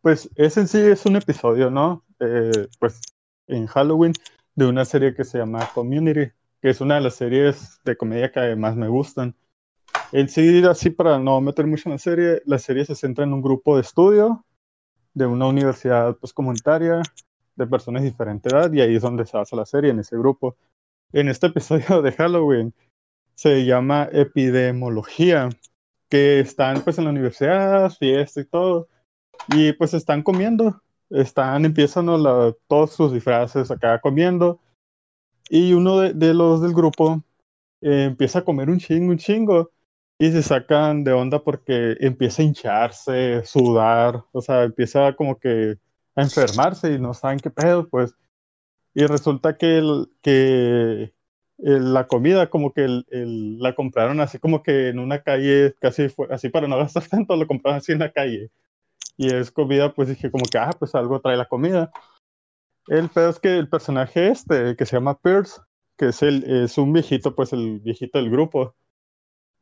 pues, 0.01 0.31
es 0.37 0.57
en 0.57 0.69
sí 0.69 0.79
es 0.79 1.05
un 1.05 1.17
episodio, 1.17 1.71
¿no? 1.71 2.03
Eh, 2.21 2.69
pues, 2.79 3.01
en 3.47 3.67
Halloween, 3.67 4.15
de 4.55 4.67
una 4.67 4.87
serie 4.87 5.15
que 5.15 5.25
se 5.25 5.39
llama 5.39 5.69
Community, 5.75 6.33
que 6.63 6.71
es 6.71 6.81
una 6.81 6.95
de 6.95 7.03
las 7.03 7.17
series 7.17 7.79
de 7.85 7.97
comedia 7.97 8.33
que 8.33 8.57
más 8.57 8.75
me 8.75 8.89
gustan. 8.89 9.35
En 10.13 10.29
sí, 10.29 10.65
así 10.65 10.91
para 10.91 11.19
no 11.19 11.41
meter 11.43 11.67
mucho 11.67 11.89
en 11.89 11.95
la 11.95 11.99
serie, 11.99 12.43
la 12.47 12.59
serie 12.59 12.87
se 12.87 12.95
centra 12.95 13.25
en 13.25 13.35
un 13.35 13.43
grupo 13.43 13.77
de 13.77 13.83
estudio 13.83 14.47
de 15.13 15.27
una 15.27 15.47
universidad 15.47 16.17
pues, 16.17 16.33
comunitaria 16.33 17.03
de 17.55 17.67
personas 17.67 18.03
de 18.03 18.11
diferente 18.11 18.49
edad 18.49 18.73
y 18.73 18.81
ahí 18.81 18.97
es 18.97 19.03
donde 19.03 19.27
se 19.27 19.37
basa 19.37 19.57
la 19.57 19.67
serie, 19.67 19.91
en 19.91 20.01
ese 20.01 20.17
grupo. 20.17 20.57
En 21.13 21.29
este 21.29 21.49
episodio 21.49 22.01
de 22.03 22.13
Halloween 22.13 22.75
se 23.35 23.65
llama 23.67 24.09
epidemiología, 24.13 25.51
que 26.17 26.41
están 26.41 26.81
pues 26.81 26.97
en 26.97 27.05
la 27.05 27.11
universidad, 27.11 27.91
fiesta 27.91 28.41
y 28.41 28.47
todo, 28.47 28.89
y 29.49 29.73
pues 29.75 29.93
están 29.93 30.23
comiendo, 30.23 30.81
están, 31.11 31.67
empiezan 31.67 32.07
todos 32.07 32.93
sus 32.93 33.13
disfraces 33.13 33.71
acá 33.71 34.01
comiendo, 34.01 34.59
y 35.51 35.75
uno 35.75 36.01
de, 36.01 36.33
los 36.33 36.63
del 36.63 36.73
grupo 36.73 37.23
eh, 37.83 38.05
empieza 38.05 38.39
a 38.39 38.45
comer 38.45 38.71
un 38.71 38.79
chingo, 38.79 39.11
un 39.11 39.19
chingo, 39.19 39.71
y 40.19 40.31
se 40.33 40.43
sacan 40.43 41.05
de 41.05 41.13
onda 41.13 41.39
porque 41.45 41.97
empieza 42.01 42.41
a 42.41 42.47
hincharse, 42.47 43.45
sudar, 43.45 44.25
o 44.33 44.41
sea, 44.41 44.63
empieza 44.63 45.15
como 45.15 45.39
que 45.39 45.77
a 46.15 46.23
enfermarse 46.23 46.95
y 46.95 46.99
no 46.99 47.13
saben 47.13 47.41
qué 47.41 47.51
pedo, 47.51 47.87
pues. 47.91 48.15
Y 48.95 49.05
resulta 49.05 49.59
que, 49.59 49.77
el, 49.77 50.09
que 50.23 51.13
la 51.59 52.07
comida 52.07 52.51
como 52.51 52.73
que 52.73 52.87
la 53.09 53.75
compraron 53.75 54.21
así 54.21 54.39
como 54.39 54.63
que 54.63 54.89
en 54.89 54.99
una 54.99 55.23
calle, 55.23 55.75
casi 55.81 56.09
fue, 56.09 56.29
así 56.31 56.49
para 56.49 56.69
no 56.69 56.77
gastar 56.79 57.07
tanto, 57.09 57.37
lo 57.37 57.47
compraron 57.47 57.79
así 57.79 57.93
en 57.93 58.01
la 58.01 58.13
calle. 58.13 58.51
Y 59.17 59.33
es 59.35 59.51
comida, 59.51 59.95
pues 59.95 60.09
dije 60.09 60.31
como 60.31 60.45
que, 60.51 60.59
ah, 60.59 60.71
pues 60.79 60.95
algo 60.95 61.21
trae 61.21 61.37
la 61.37 61.49
comida. 61.49 61.91
El 62.89 63.09
pedo 63.09 63.31
es 63.31 63.41
que 63.41 63.57
el 63.59 63.69
personaje 63.69 64.29
este, 64.29 64.77
que 64.77 64.87
se 64.87 64.97
llama 64.97 65.19
Pierce, 65.19 65.61
que 65.97 66.09
es, 66.09 66.23
el, 66.23 66.45
es 66.45 66.79
un 66.79 66.93
viejito, 66.93 67.35
pues 67.35 67.53
el 67.53 67.81
viejito 67.81 68.19
del 68.19 68.31
grupo, 68.31 68.75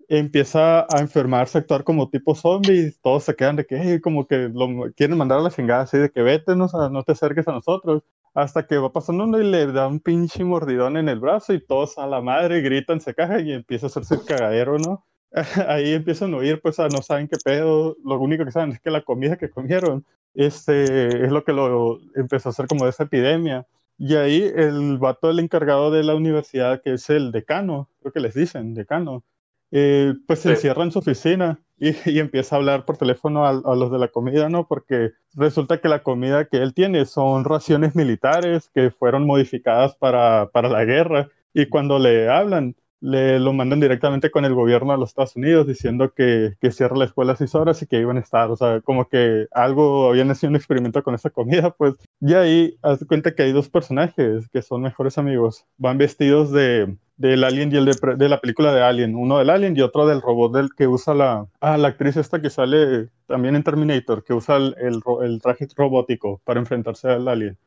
empieza 0.09 0.81
a 0.83 1.01
enfermarse, 1.01 1.59
a 1.59 1.61
actuar 1.63 1.85
como 1.85 2.11
tipo 2.11 2.35
zombie, 2.35 2.93
todos 3.03 3.25
se 3.25 3.37
quedan 3.37 3.57
de 3.57 3.67
que, 3.67 4.01
como 4.03 4.27
que 4.27 4.51
lo 4.53 4.93
quieren 4.97 5.17
mandar 5.17 5.39
a 5.39 5.43
la 5.43 5.51
chingada, 5.51 5.83
así 5.83 5.99
de 5.99 6.11
que 6.11 6.23
vete, 6.23 6.57
no, 6.57 6.69
no 6.91 7.03
te 7.05 7.13
acerques 7.13 7.49
a 7.49 7.53
nosotros, 7.53 8.03
hasta 8.35 8.67
que 8.67 8.79
va 8.79 8.93
pasando 8.93 9.25
uno 9.25 9.41
y 9.41 9.45
le 9.45 9.67
da 9.69 9.87
un 9.87 10.01
pinche 10.01 10.45
mordidón 10.45 10.97
en 10.97 11.09
el 11.09 11.21
brazo 11.21 11.55
y 11.55 11.65
todos 11.65 11.97
a 11.99 12.07
la 12.07 12.21
madre 12.21 12.61
gritan, 12.61 13.01
se 13.01 13.15
cagan 13.15 13.47
y 13.47 13.53
empieza 13.53 13.87
a 13.87 13.89
hacerse 13.89 14.17
el 14.17 14.25
cagadero, 14.25 14.77
¿no? 14.79 15.05
Ahí 15.69 15.93
empiezan 15.93 16.35
a 16.35 16.39
oír, 16.39 16.61
pues 16.61 16.79
no 16.79 17.01
saben 17.01 17.29
qué 17.29 17.37
pedo, 17.43 17.97
lo 18.05 18.19
único 18.19 18.45
que 18.45 18.51
saben 18.51 18.73
es 18.73 18.81
que 18.81 18.91
la 18.91 19.03
comida 19.03 19.37
que 19.37 19.51
comieron 19.51 20.05
este, 20.35 21.25
es 21.25 21.31
lo 21.31 21.45
que 21.45 21.53
lo 21.53 22.01
empezó 22.15 22.49
a 22.49 22.51
hacer 22.51 22.67
como 22.67 22.85
de 22.85 22.91
esa 22.91 23.05
epidemia. 23.05 23.67
Y 23.97 24.17
ahí 24.17 24.43
el 24.43 24.99
vato, 24.99 25.31
el 25.31 25.39
encargado 25.39 25.93
de 25.93 26.03
la 26.03 26.17
universidad, 26.17 26.83
que 26.83 26.95
es 26.95 27.09
el 27.11 27.31
decano, 27.31 27.89
creo 28.01 28.13
que 28.13 28.21
les 28.21 28.35
dicen, 28.35 28.75
decano, 28.75 29.23
eh, 29.71 30.15
pues 30.27 30.41
se 30.41 30.51
encierra 30.51 30.83
en 30.83 30.91
su 30.91 30.99
oficina 30.99 31.61
y, 31.79 32.19
empieza 32.19 32.57
a 32.57 32.59
hablar 32.59 32.85
por 32.85 32.97
teléfono 32.97 33.47
a, 33.47 33.53
los 33.75 33.91
de 33.91 33.99
la 33.99 34.09
comida, 34.09 34.49
¿no? 34.49 34.67
Porque 34.67 35.13
resulta 35.35 35.81
que 35.81 35.89
la 35.89 36.03
comida 36.03 36.47
que 36.47 36.59
él 36.59 36.75
tiene 36.75 37.05
son 37.07 37.45
raciones 37.45 37.95
militares 37.95 38.71
que 38.75 38.91
fueron 38.91 39.27
modificadas 39.27 39.95
para, 39.97 40.51
para 40.53 40.69
la 40.69 40.85
guerra. 40.85 41.29
Y 41.53 41.67
cuando 41.67 41.99
le 41.99 42.29
hablan, 42.29 42.77
le 43.01 43.39
lo 43.39 43.53
mandan 43.53 43.81
directamente 43.81 44.31
con 44.31 44.45
el 44.45 44.55
gobierno 44.55 44.93
de 44.93 44.99
los 44.99 45.11
Estados 45.11 45.37
Unidos 45.37 45.67
diciendo 45.67 46.15
que, 46.15 46.55
que 46.61 46.71
cierra 46.71 46.97
la 46.97 47.05
escuela 47.05 47.35
a 47.35 47.37
seis 47.37 47.55
horas 47.55 47.83
y 47.83 47.87
que 47.87 48.01
iban 48.01 48.17
a 48.17 48.21
estar, 48.21 48.51
o 48.51 48.57
sea, 48.57 48.81
como 48.81 49.09
que 49.09 49.47
algo 49.53 50.09
habían 50.09 50.31
hecho 50.31 50.47
un 50.47 50.57
experimento 50.57 51.03
con 51.03 51.15
esa 51.15 51.29
comida, 51.29 51.71
pues, 51.71 51.97
y 52.21 52.33
ahí 52.33 52.79
haz 52.83 53.05
cuenta 53.05 53.35
que 53.35 53.43
hay 53.43 53.53
dos 53.53 53.69
personajes 53.69 54.49
que 54.49 54.63
son 54.63 54.81
mejores 54.81 55.19
amigos, 55.19 55.67
van 55.77 55.99
vestidos 55.99 56.51
de, 56.51 56.97
del 57.17 57.45
Alien 57.45 57.73
y 57.73 57.77
el 57.77 57.85
de, 57.85 58.17
de, 58.17 58.29
la 58.29 58.41
película 58.41 58.73
de 58.73 58.83
Alien, 58.83 59.15
uno 59.15 59.39
del 59.39 59.51
Alien 59.51 59.77
y 59.77 59.81
otro 59.83 60.07
del 60.07 60.21
robot 60.21 60.53
del 60.53 60.75
que 60.75 60.89
usa 60.89 61.15
la, 61.15 61.47
ah, 61.61 61.77
la 61.77 61.89
actriz 61.89 62.17
esta 62.17 62.43
que 62.43 62.51
sale 62.51 63.09
también 63.27 63.57
en 63.57 63.63
Terminator, 63.63 64.25
que 64.25 64.35
usa 64.35 64.57
el, 64.57 64.75
el, 64.79 65.01
el 65.23 65.41
traje 65.41 65.69
robótico 65.77 66.41
para 66.45 66.61
enfrentarse 66.61 67.09
al 67.09 67.29
Alien. 67.29 67.59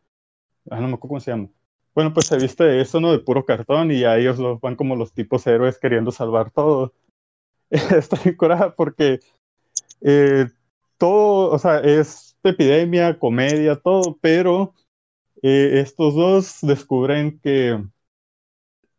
Ah, 0.70 0.82
no 0.82 0.88
me 0.88 0.96
acuerdo 0.96 1.10
cómo 1.10 1.20
se 1.20 1.32
llama. 1.32 1.50
Bueno, 1.96 2.14
pues 2.14 2.28
se 2.28 2.38
viste 2.38 2.82
eso, 2.82 3.00
¿no? 3.00 3.12
De 3.12 3.20
puro 3.20 3.46
cartón 3.46 3.92
y 3.92 4.04
a 4.04 4.18
ellos 4.18 4.38
los 4.38 4.62
van 4.62 4.76
como 4.76 4.96
los 4.96 5.14
tipos 5.14 5.48
héroes 5.48 5.80
queriendo 5.80 6.12
salvar 6.12 6.52
todo. 6.52 6.94
Está 7.70 8.18
bien 8.24 8.36
curada 8.36 8.76
porque 8.76 9.20
eh, 10.02 10.48
todo, 10.98 11.52
o 11.52 11.60
sea, 11.60 11.80
es 11.80 12.38
epidemia, 12.44 13.18
comedia, 13.20 13.76
todo, 13.78 14.18
pero 14.22 14.74
eh, 15.42 15.80
estos 15.82 16.16
dos 16.16 16.60
descubren 16.62 17.40
que 17.40 17.82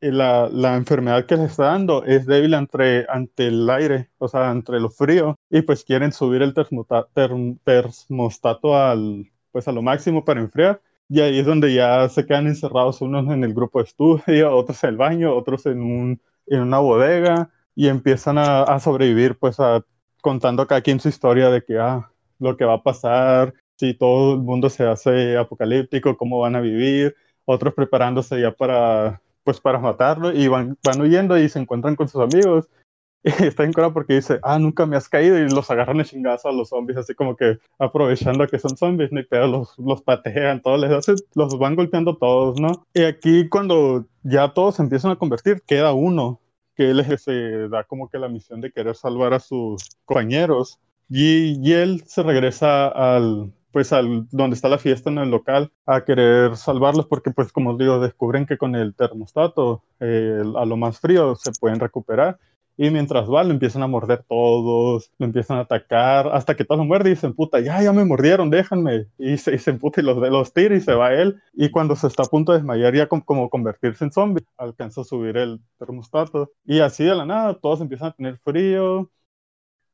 la, 0.00 0.48
la, 0.50 0.76
enfermedad 0.76 1.26
que 1.26 1.36
les 1.36 1.50
está 1.50 1.64
dando 1.64 2.04
es 2.04 2.26
débil 2.26 2.54
ante, 2.54 3.06
ante 3.08 3.48
el 3.48 3.68
aire, 3.70 4.10
o 4.18 4.28
sea, 4.28 4.50
entre 4.50 4.80
lo 4.80 4.90
frío, 4.90 5.36
y 5.50 5.62
pues 5.62 5.84
quieren 5.84 6.12
subir 6.12 6.42
el 6.42 6.54
termostato 6.54 8.76
al, 8.76 9.30
pues 9.52 9.68
a 9.68 9.72
lo 9.72 9.82
máximo 9.82 10.24
para 10.24 10.40
enfriar 10.40 10.80
y 11.08 11.20
ahí 11.20 11.38
es 11.38 11.46
donde 11.46 11.72
ya 11.72 12.08
se 12.08 12.26
quedan 12.26 12.46
encerrados 12.46 13.00
unos 13.00 13.32
en 13.32 13.42
el 13.44 13.54
grupo 13.54 13.78
de 13.80 13.86
estudio, 13.86 14.22
otros 14.56 14.82
en 14.84 14.90
el 14.90 14.96
baño, 14.96 15.34
otros 15.34 15.66
en, 15.66 15.82
un, 15.82 16.20
en 16.46 16.60
una 16.60 16.78
bodega 16.78 17.50
y 17.74 17.88
empiezan 17.88 18.38
a, 18.38 18.62
a 18.62 18.80
sobrevivir 18.80 19.38
pues 19.38 19.58
a, 19.60 19.84
contando 20.20 20.66
cada 20.66 20.82
quien 20.82 21.00
su 21.00 21.08
historia 21.08 21.50
de 21.50 21.64
que 21.64 21.78
ah, 21.78 22.10
lo 22.38 22.56
que 22.56 22.64
va 22.64 22.74
a 22.74 22.82
pasar, 22.82 23.54
si 23.76 23.94
todo 23.94 24.34
el 24.34 24.40
mundo 24.40 24.68
se 24.70 24.84
hace 24.86 25.36
apocalíptico, 25.36 26.16
cómo 26.16 26.40
van 26.40 26.56
a 26.56 26.60
vivir, 26.60 27.16
otros 27.44 27.74
preparándose 27.74 28.40
ya 28.40 28.52
para 28.52 29.22
pues 29.48 29.62
para 29.62 29.78
matarlo 29.78 30.30
y 30.30 30.46
van, 30.46 30.76
van 30.84 31.00
huyendo 31.00 31.38
y 31.38 31.48
se 31.48 31.58
encuentran 31.58 31.96
con 31.96 32.06
sus 32.06 32.20
amigos 32.20 32.68
y 33.24 33.44
está 33.44 33.64
en 33.64 33.72
cura 33.72 33.94
porque 33.94 34.16
dice, 34.16 34.40
ah, 34.42 34.58
nunca 34.58 34.84
me 34.84 34.94
has 34.94 35.08
caído 35.08 35.38
y 35.38 35.48
los 35.48 35.70
agarran 35.70 35.96
de 35.96 36.04
chingazo 36.04 36.50
a 36.50 36.52
los 36.52 36.68
zombies, 36.68 36.98
así 36.98 37.14
como 37.14 37.34
que 37.34 37.58
aprovechando 37.78 38.46
que 38.46 38.58
son 38.58 38.76
zombies, 38.76 39.10
ni 39.10 39.22
pedo, 39.22 39.46
los, 39.46 39.78
los 39.78 40.02
patean, 40.02 40.60
todos 40.60 40.78
les 40.78 40.90
hacen, 40.90 41.16
los 41.34 41.58
van 41.58 41.76
golpeando 41.76 42.18
todos, 42.18 42.60
¿no? 42.60 42.86
Y 42.92 43.04
aquí 43.04 43.48
cuando 43.48 44.04
ya 44.22 44.52
todos 44.52 44.74
se 44.74 44.82
empiezan 44.82 45.12
a 45.12 45.16
convertir, 45.16 45.62
queda 45.66 45.94
uno 45.94 46.42
que 46.76 46.90
él 46.90 47.02
se 47.18 47.70
da 47.70 47.84
como 47.84 48.10
que 48.10 48.18
la 48.18 48.28
misión 48.28 48.60
de 48.60 48.70
querer 48.70 48.96
salvar 48.96 49.32
a 49.32 49.40
sus 49.40 49.96
compañeros 50.04 50.78
y, 51.08 51.58
y 51.66 51.72
él 51.72 52.02
se 52.04 52.22
regresa 52.22 52.88
al, 52.88 53.54
pues 53.78 53.92
al 53.92 54.26
donde 54.32 54.56
está 54.56 54.68
la 54.68 54.78
fiesta 54.78 55.08
en 55.08 55.18
el 55.18 55.30
local 55.30 55.70
a 55.86 56.04
querer 56.04 56.56
salvarlos 56.56 57.06
porque 57.06 57.30
pues 57.30 57.52
como 57.52 57.76
digo 57.76 58.00
descubren 58.00 58.44
que 58.44 58.58
con 58.58 58.74
el 58.74 58.92
termostato 58.92 59.84
eh, 60.00 60.42
a 60.56 60.64
lo 60.64 60.76
más 60.76 60.98
frío 60.98 61.36
se 61.36 61.52
pueden 61.60 61.78
recuperar 61.78 62.40
y 62.76 62.90
mientras 62.90 63.30
va, 63.30 63.44
lo 63.44 63.52
empiezan 63.52 63.84
a 63.84 63.86
morder 63.86 64.24
todos, 64.28 65.12
lo 65.16 65.26
empiezan 65.26 65.58
a 65.58 65.60
atacar, 65.60 66.26
hasta 66.32 66.56
que 66.56 66.64
todos 66.64 66.80
lo 66.80 66.86
muerden 66.86 67.12
y 67.12 67.14
dicen, 67.14 67.34
puta, 67.34 67.60
ya, 67.60 67.80
ya 67.82 67.92
me 67.92 68.04
mordieron, 68.04 68.50
déjenme. 68.50 69.06
Y 69.18 69.36
se, 69.38 69.54
y 69.54 69.58
se 69.58 69.70
emputa 69.70 70.00
y 70.00 70.04
los, 70.04 70.16
los 70.16 70.52
tira 70.52 70.76
y 70.76 70.80
se 70.80 70.94
va 70.94 71.12
él. 71.12 71.40
Y 71.54 71.70
cuando 71.70 71.96
se 71.96 72.06
está 72.06 72.22
a 72.22 72.26
punto 72.26 72.52
de 72.52 72.58
desmayar, 72.58 72.94
ya 72.94 73.08
como, 73.08 73.24
como 73.24 73.50
convertirse 73.50 74.04
en 74.04 74.12
zombie, 74.12 74.44
alcanza 74.56 75.00
a 75.00 75.04
subir 75.04 75.36
el 75.36 75.60
termostato. 75.78 76.52
Y 76.64 76.78
así 76.78 77.02
de 77.04 77.16
la 77.16 77.26
nada, 77.26 77.54
todos 77.54 77.80
empiezan 77.80 78.08
a 78.08 78.12
tener 78.12 78.38
frío. 78.38 79.10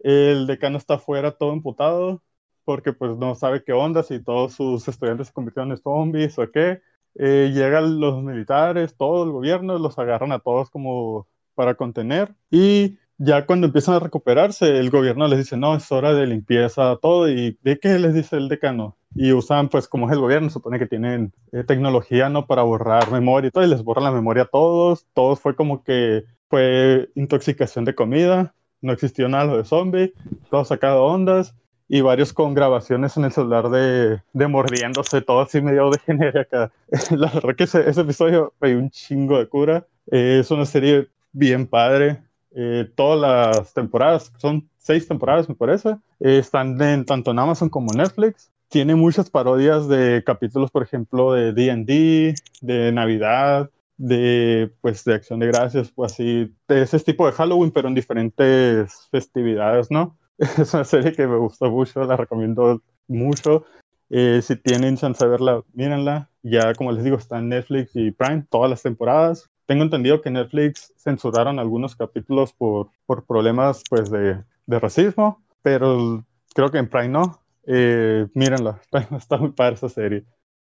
El 0.00 0.46
decano 0.46 0.76
está 0.76 0.94
afuera 0.94 1.32
todo 1.32 1.54
emputado, 1.54 2.22
porque 2.64 2.92
pues 2.92 3.16
no 3.16 3.34
sabe 3.34 3.62
qué 3.64 3.72
onda, 3.72 4.02
si 4.02 4.22
todos 4.22 4.54
sus 4.54 4.86
estudiantes 4.88 5.28
se 5.28 5.32
convirtieron 5.32 5.70
en 5.72 5.78
zombies 5.78 6.38
o 6.38 6.50
qué. 6.50 6.80
Eh, 7.16 7.52
llegan 7.54 8.00
los 8.00 8.22
militares, 8.22 8.96
todo 8.96 9.24
el 9.24 9.30
gobierno, 9.30 9.78
los 9.78 9.98
agarran 9.98 10.32
a 10.32 10.40
todos 10.40 10.70
como 10.70 11.28
para 11.54 11.74
contener 11.76 12.34
y 12.50 12.98
ya 13.18 13.46
cuando 13.46 13.66
empiezan 13.66 13.94
a 13.94 14.00
recuperarse, 14.00 14.78
el 14.78 14.90
gobierno 14.90 15.28
les 15.28 15.38
dice, 15.38 15.56
no, 15.56 15.76
es 15.76 15.90
hora 15.92 16.12
de 16.14 16.26
limpieza, 16.26 16.96
todo, 17.00 17.28
y 17.28 17.58
¿de 17.62 17.78
qué 17.78 17.98
les 17.98 18.14
dice 18.14 18.36
el 18.36 18.48
decano? 18.48 18.96
Y 19.14 19.32
usan, 19.32 19.68
pues 19.68 19.86
como 19.86 20.06
es 20.08 20.12
el 20.12 20.20
gobierno, 20.20 20.50
supone 20.50 20.78
que 20.78 20.86
tienen 20.86 21.32
eh, 21.52 21.62
tecnología, 21.64 22.28
¿no? 22.28 22.46
Para 22.46 22.62
borrar 22.62 23.12
memoria 23.12 23.48
y 23.48 23.50
todo, 23.52 23.64
y 23.64 23.68
les 23.68 23.84
borran 23.84 24.04
la 24.04 24.10
memoria 24.10 24.44
a 24.44 24.46
todos, 24.46 25.06
todos 25.14 25.38
fue 25.40 25.54
como 25.54 25.84
que 25.84 26.24
fue 26.48 27.10
intoxicación 27.14 27.84
de 27.84 27.94
comida, 27.94 28.54
no 28.80 28.92
existió 28.92 29.28
nada 29.28 29.56
de 29.56 29.64
zombie, 29.64 30.12
todos 30.50 30.68
sacado 30.68 31.04
ondas, 31.04 31.54
y 31.88 32.00
varios 32.00 32.32
con 32.32 32.54
grabaciones 32.54 33.16
en 33.16 33.24
el 33.24 33.32
celular 33.32 33.68
de, 33.70 34.22
de 34.32 34.48
mordiéndose, 34.48 35.20
todo 35.20 35.42
así 35.42 35.60
medio 35.60 35.90
de 35.90 35.98
genere 35.98 36.40
acá. 36.40 36.72
La 37.10 37.30
verdad 37.30 37.54
que 37.56 37.64
ese, 37.64 37.88
ese 37.88 38.00
episodio 38.00 38.52
fue 38.58 38.76
un 38.76 38.90
chingo 38.90 39.38
de 39.38 39.48
cura. 39.48 39.86
Eh, 40.10 40.38
es 40.40 40.50
una 40.50 40.66
serie 40.66 41.08
bien 41.32 41.66
padre. 41.66 42.22
Eh, 42.56 42.88
todas 42.94 43.20
las 43.20 43.74
temporadas, 43.74 44.32
son 44.38 44.68
seis 44.78 45.08
temporadas 45.08 45.48
me 45.48 45.56
parece, 45.56 45.96
eh, 46.20 46.38
están 46.38 46.80
en, 46.80 47.04
tanto 47.04 47.32
en 47.32 47.38
Amazon 47.38 47.68
como 47.68 47.92
en 47.92 47.98
Netflix. 47.98 48.50
Tiene 48.68 48.94
muchas 48.94 49.28
parodias 49.28 49.88
de 49.88 50.22
capítulos, 50.24 50.70
por 50.70 50.82
ejemplo, 50.82 51.32
de 51.32 51.52
D&D, 51.52 52.34
de 52.60 52.92
Navidad, 52.92 53.70
de 53.96 54.72
pues 54.80 55.04
de 55.04 55.14
Acción 55.14 55.40
de 55.40 55.46
Gracias, 55.46 55.90
pues 55.90 56.12
así, 56.12 56.52
de 56.68 56.82
ese 56.82 56.98
tipo 57.00 57.26
de 57.26 57.32
Halloween, 57.32 57.70
pero 57.70 57.88
en 57.88 57.94
diferentes 57.94 59.08
festividades, 59.10 59.90
¿no? 59.90 60.16
Es 60.58 60.74
una 60.74 60.84
serie 60.84 61.12
que 61.12 61.26
me 61.26 61.36
gustó 61.36 61.70
mucho, 61.70 62.04
la 62.04 62.16
recomiendo 62.16 62.82
mucho. 63.08 63.64
Eh, 64.10 64.40
si 64.42 64.56
tienen 64.56 64.96
chance 64.96 65.24
de 65.24 65.30
verla, 65.30 65.62
mírenla. 65.72 66.30
Ya, 66.42 66.74
como 66.74 66.92
les 66.92 67.04
digo, 67.04 67.16
está 67.16 67.38
en 67.38 67.48
Netflix 67.48 67.92
y 67.94 68.10
Prime, 68.10 68.46
todas 68.50 68.70
las 68.70 68.82
temporadas 68.82 69.50
tengo 69.66 69.82
entendido 69.82 70.20
que 70.20 70.30
Netflix 70.30 70.92
censuraron 70.96 71.58
algunos 71.58 71.96
capítulos 71.96 72.52
por, 72.52 72.90
por 73.06 73.24
problemas 73.24 73.82
pues 73.88 74.10
de, 74.10 74.42
de 74.66 74.78
racismo, 74.78 75.42
pero 75.62 76.24
creo 76.54 76.70
que 76.70 76.78
en 76.78 76.88
Prime 76.88 77.08
no. 77.08 77.40
Eh, 77.66 78.26
mírenla, 78.34 78.80
está 79.16 79.38
muy 79.38 79.52
padre 79.52 79.74
esa 79.74 79.88
serie. 79.88 80.24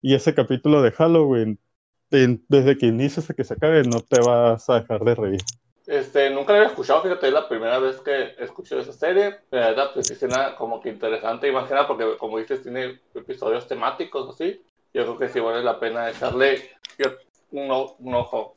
Y 0.02 0.14
ese 0.14 0.36
capítulo 0.36 0.82
de 0.82 0.92
Halloween, 0.92 1.60
desde 2.12 2.78
que 2.78 2.86
inicia 2.86 3.22
hasta 3.22 3.34
que 3.34 3.44
se 3.44 3.56
acabe, 3.56 3.84
no 3.84 4.02
te 4.02 4.22
vas 4.22 4.70
a 4.70 4.82
dejar 4.82 5.04
de 5.04 5.16
reír. 5.16 5.42
Este, 5.88 6.30
nunca 6.32 6.52
lo 6.52 6.60
había 6.60 6.70
escuchado, 6.70 7.04
fíjate, 7.04 7.28
es 7.28 7.34
la 7.34 7.48
primera 7.48 7.78
vez 7.80 8.02
que 8.02 8.36
escuché 8.40 8.80
esa 8.80 8.94
serie. 8.94 9.42
La 9.52 9.70
verdad, 9.70 9.92
pues 9.94 10.08
sí 10.08 10.16
como 10.58 10.82
que 10.82 10.90
interesante, 10.90 11.48
imagina, 11.48 11.88
porque 11.88 12.18
como 12.18 12.40
dices, 12.40 12.64
tiene 12.64 13.02
episodios 13.14 13.68
temáticos 13.68 14.34
así. 14.34 14.62
Yo 14.94 15.04
creo 15.04 15.20
que 15.20 15.30
sí 15.30 15.40
vale 15.40 15.64
la 15.64 15.80
pena 15.80 16.10
echarle 16.10 16.72
un, 17.52 17.72
un 18.00 18.16
ojo 18.16 18.54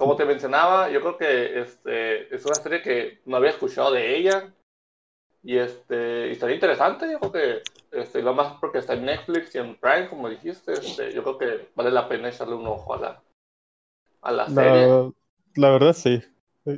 como 0.00 0.16
te 0.16 0.24
mencionaba, 0.24 0.88
yo 0.88 1.02
creo 1.02 1.18
que 1.18 1.60
este, 1.60 2.34
es 2.34 2.42
una 2.46 2.54
serie 2.54 2.80
que 2.80 3.20
no 3.26 3.36
había 3.36 3.50
escuchado 3.50 3.92
de 3.92 4.16
ella. 4.16 4.50
Y 5.42 5.58
este, 5.58 6.28
y 6.28 6.32
estaría 6.32 6.54
interesante, 6.54 7.12
yo 7.12 7.20
creo 7.20 7.32
que 7.32 7.62
este, 7.92 8.22
lo 8.22 8.32
más 8.32 8.58
porque 8.60 8.78
está 8.78 8.94
en 8.94 9.04
Netflix 9.04 9.54
y 9.54 9.58
en 9.58 9.76
Prime, 9.76 10.08
como 10.08 10.30
dijiste, 10.30 10.72
este, 10.72 11.12
yo 11.12 11.22
creo 11.22 11.36
que 11.36 11.68
vale 11.74 11.90
la 11.90 12.08
pena 12.08 12.30
echarle 12.30 12.54
un 12.54 12.66
ojo 12.66 12.94
a 12.94 12.98
la, 12.98 13.22
a 14.22 14.32
la, 14.32 14.48
serie. 14.48 15.12
La 15.54 15.70
verdad 15.70 15.92
sí. 15.92 16.22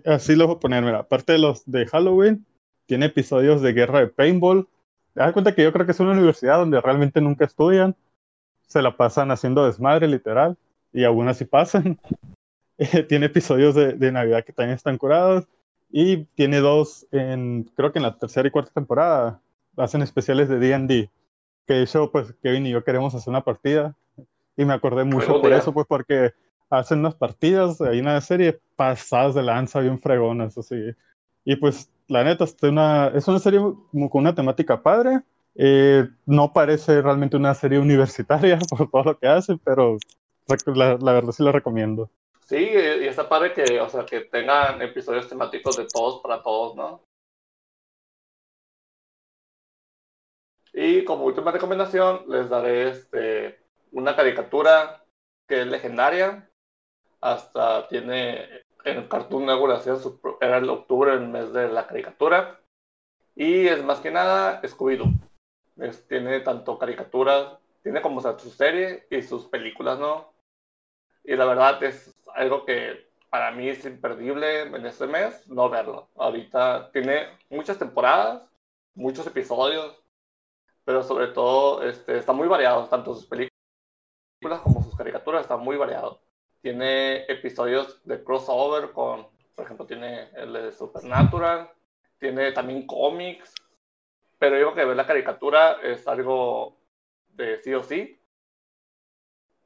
Así 0.06 0.36
lo 0.36 0.46
voy 0.46 0.56
a 0.56 0.60
poner, 0.60 0.82
mira, 0.84 1.00
aparte 1.00 1.32
de 1.32 1.38
los 1.38 1.64
de 1.70 1.86
Halloween, 1.86 2.46
tiene 2.86 3.06
episodios 3.06 3.62
de 3.62 3.72
guerra 3.72 4.00
de 4.00 4.08
paintball. 4.08 4.68
Te 5.14 5.20
das 5.20 5.32
cuenta 5.32 5.54
que 5.54 5.62
yo 5.62 5.72
creo 5.72 5.86
que 5.86 5.92
es 5.92 6.00
una 6.00 6.12
universidad 6.12 6.58
donde 6.58 6.80
realmente 6.80 7.20
nunca 7.20 7.44
estudian. 7.44 7.96
Se 8.66 8.80
la 8.80 8.96
pasan 8.96 9.30
haciendo 9.30 9.66
desmadre, 9.66 10.08
literal. 10.08 10.56
Y 10.92 11.04
aún 11.04 11.28
así 11.28 11.44
pasan. 11.44 11.98
tiene 13.08 13.26
episodios 13.26 13.74
de, 13.74 13.92
de, 13.94 14.12
Navidad 14.12 14.44
que 14.44 14.52
también 14.52 14.76
están 14.76 14.98
curados. 14.98 15.46
Y 15.90 16.24
tiene 16.34 16.60
dos, 16.60 17.06
en, 17.12 17.64
creo 17.76 17.92
que 17.92 17.98
en 17.98 18.04
la 18.04 18.18
tercera 18.18 18.48
y 18.48 18.50
cuarta 18.50 18.72
temporada, 18.72 19.40
hacen 19.76 20.02
especiales 20.02 20.48
de 20.48 20.58
D&D. 20.58 21.10
Que 21.66 21.74
de 21.74 21.82
hecho, 21.82 22.10
pues 22.10 22.34
Kevin 22.42 22.66
y 22.66 22.70
yo 22.70 22.82
queremos 22.82 23.14
hacer 23.14 23.30
una 23.30 23.44
partida. 23.44 23.94
Y 24.56 24.64
me 24.64 24.74
acordé 24.74 25.04
mucho 25.04 25.40
por 25.40 25.52
eso, 25.52 25.72
pues 25.72 25.86
porque 25.86 26.32
hacen 26.72 27.00
unas 27.00 27.14
partidas, 27.14 27.80
hay 27.80 28.00
una 28.00 28.20
serie 28.20 28.60
pasadas 28.76 29.34
de 29.34 29.42
lanza 29.42 29.80
bien 29.80 30.00
fregonas, 30.00 30.56
así. 30.56 30.76
Y 31.44 31.56
pues, 31.56 31.90
la 32.08 32.24
neta, 32.24 32.44
es 32.44 32.56
una, 32.62 33.08
es 33.08 33.28
una 33.28 33.38
serie 33.38 33.60
con 33.60 34.10
una 34.12 34.34
temática 34.34 34.82
padre. 34.82 35.20
Eh, 35.54 36.08
no 36.24 36.52
parece 36.52 37.02
realmente 37.02 37.36
una 37.36 37.54
serie 37.54 37.78
universitaria 37.78 38.58
por 38.70 38.90
todo 38.90 39.04
lo 39.04 39.18
que 39.18 39.28
hace, 39.28 39.58
pero 39.62 39.98
la, 40.74 40.96
la 40.96 41.12
verdad 41.12 41.32
sí 41.32 41.42
la 41.42 41.52
recomiendo. 41.52 42.10
Sí, 42.46 42.56
y 42.56 43.06
está 43.06 43.28
padre 43.28 43.52
que, 43.52 43.80
o 43.80 43.88
sea, 43.88 44.04
que 44.04 44.22
tengan 44.22 44.80
episodios 44.82 45.28
temáticos 45.28 45.76
de 45.76 45.86
todos 45.86 46.20
para 46.22 46.42
todos, 46.42 46.74
¿no? 46.74 47.02
Y 50.72 51.04
como 51.04 51.24
última 51.24 51.52
recomendación, 51.52 52.24
les 52.28 52.48
daré 52.48 52.88
este, 52.88 53.58
una 53.92 54.16
caricatura 54.16 55.04
que 55.46 55.62
es 55.62 55.66
legendaria. 55.66 56.50
Hasta 57.22 57.88
tiene 57.88 58.64
en 58.84 59.08
Cartoon 59.08 59.46
Network 59.46 59.78
hacía 59.78 59.96
su, 59.96 60.20
era 60.40 60.58
el 60.58 60.68
octubre, 60.68 61.12
el 61.12 61.28
mes 61.28 61.52
de 61.52 61.68
la 61.68 61.86
caricatura. 61.86 62.60
Y 63.34 63.66
es 63.68 63.82
más 63.82 64.00
que 64.00 64.10
nada 64.10 64.60
Scooby-Doo. 64.62 65.12
Tiene 66.08 66.40
tanto 66.40 66.78
caricaturas, 66.78 67.58
tiene 67.82 68.02
como 68.02 68.20
su 68.20 68.50
serie 68.50 69.06
y 69.10 69.22
sus 69.22 69.46
películas, 69.46 69.98
¿no? 69.98 70.32
Y 71.24 71.36
la 71.36 71.44
verdad 71.46 71.82
es 71.82 72.14
algo 72.34 72.64
que 72.64 73.10
para 73.30 73.50
mí 73.52 73.68
es 73.68 73.84
imperdible 73.86 74.62
en 74.62 74.86
este 74.86 75.06
mes 75.06 75.48
no 75.48 75.70
verlo. 75.70 76.10
Ahorita 76.16 76.90
tiene 76.92 77.38
muchas 77.48 77.78
temporadas, 77.78 78.42
muchos 78.94 79.26
episodios, 79.26 80.02
pero 80.84 81.02
sobre 81.02 81.28
todo 81.28 81.82
este, 81.82 82.18
está 82.18 82.32
muy 82.32 82.48
variado, 82.48 82.88
tanto 82.88 83.14
sus 83.14 83.26
películas 83.26 84.60
como 84.62 84.82
sus 84.82 84.96
caricaturas, 84.96 85.42
está 85.42 85.56
muy 85.56 85.76
variado. 85.76 86.20
Tiene 86.62 87.24
episodios 87.24 88.00
de 88.04 88.22
crossover 88.22 88.92
con, 88.92 89.26
por 89.54 89.64
ejemplo, 89.64 89.84
tiene 89.84 90.30
el 90.34 90.52
de 90.52 90.72
Supernatural, 90.72 91.70
tiene 92.18 92.52
también 92.52 92.86
cómics, 92.86 93.52
pero 94.38 94.56
digo 94.56 94.74
que 94.74 94.84
ver 94.84 94.96
la 94.96 95.06
caricatura 95.06 95.78
es 95.82 96.06
algo 96.06 96.78
de 97.34 97.60
sí 97.62 97.74
o 97.74 97.82
sí. 97.82 98.18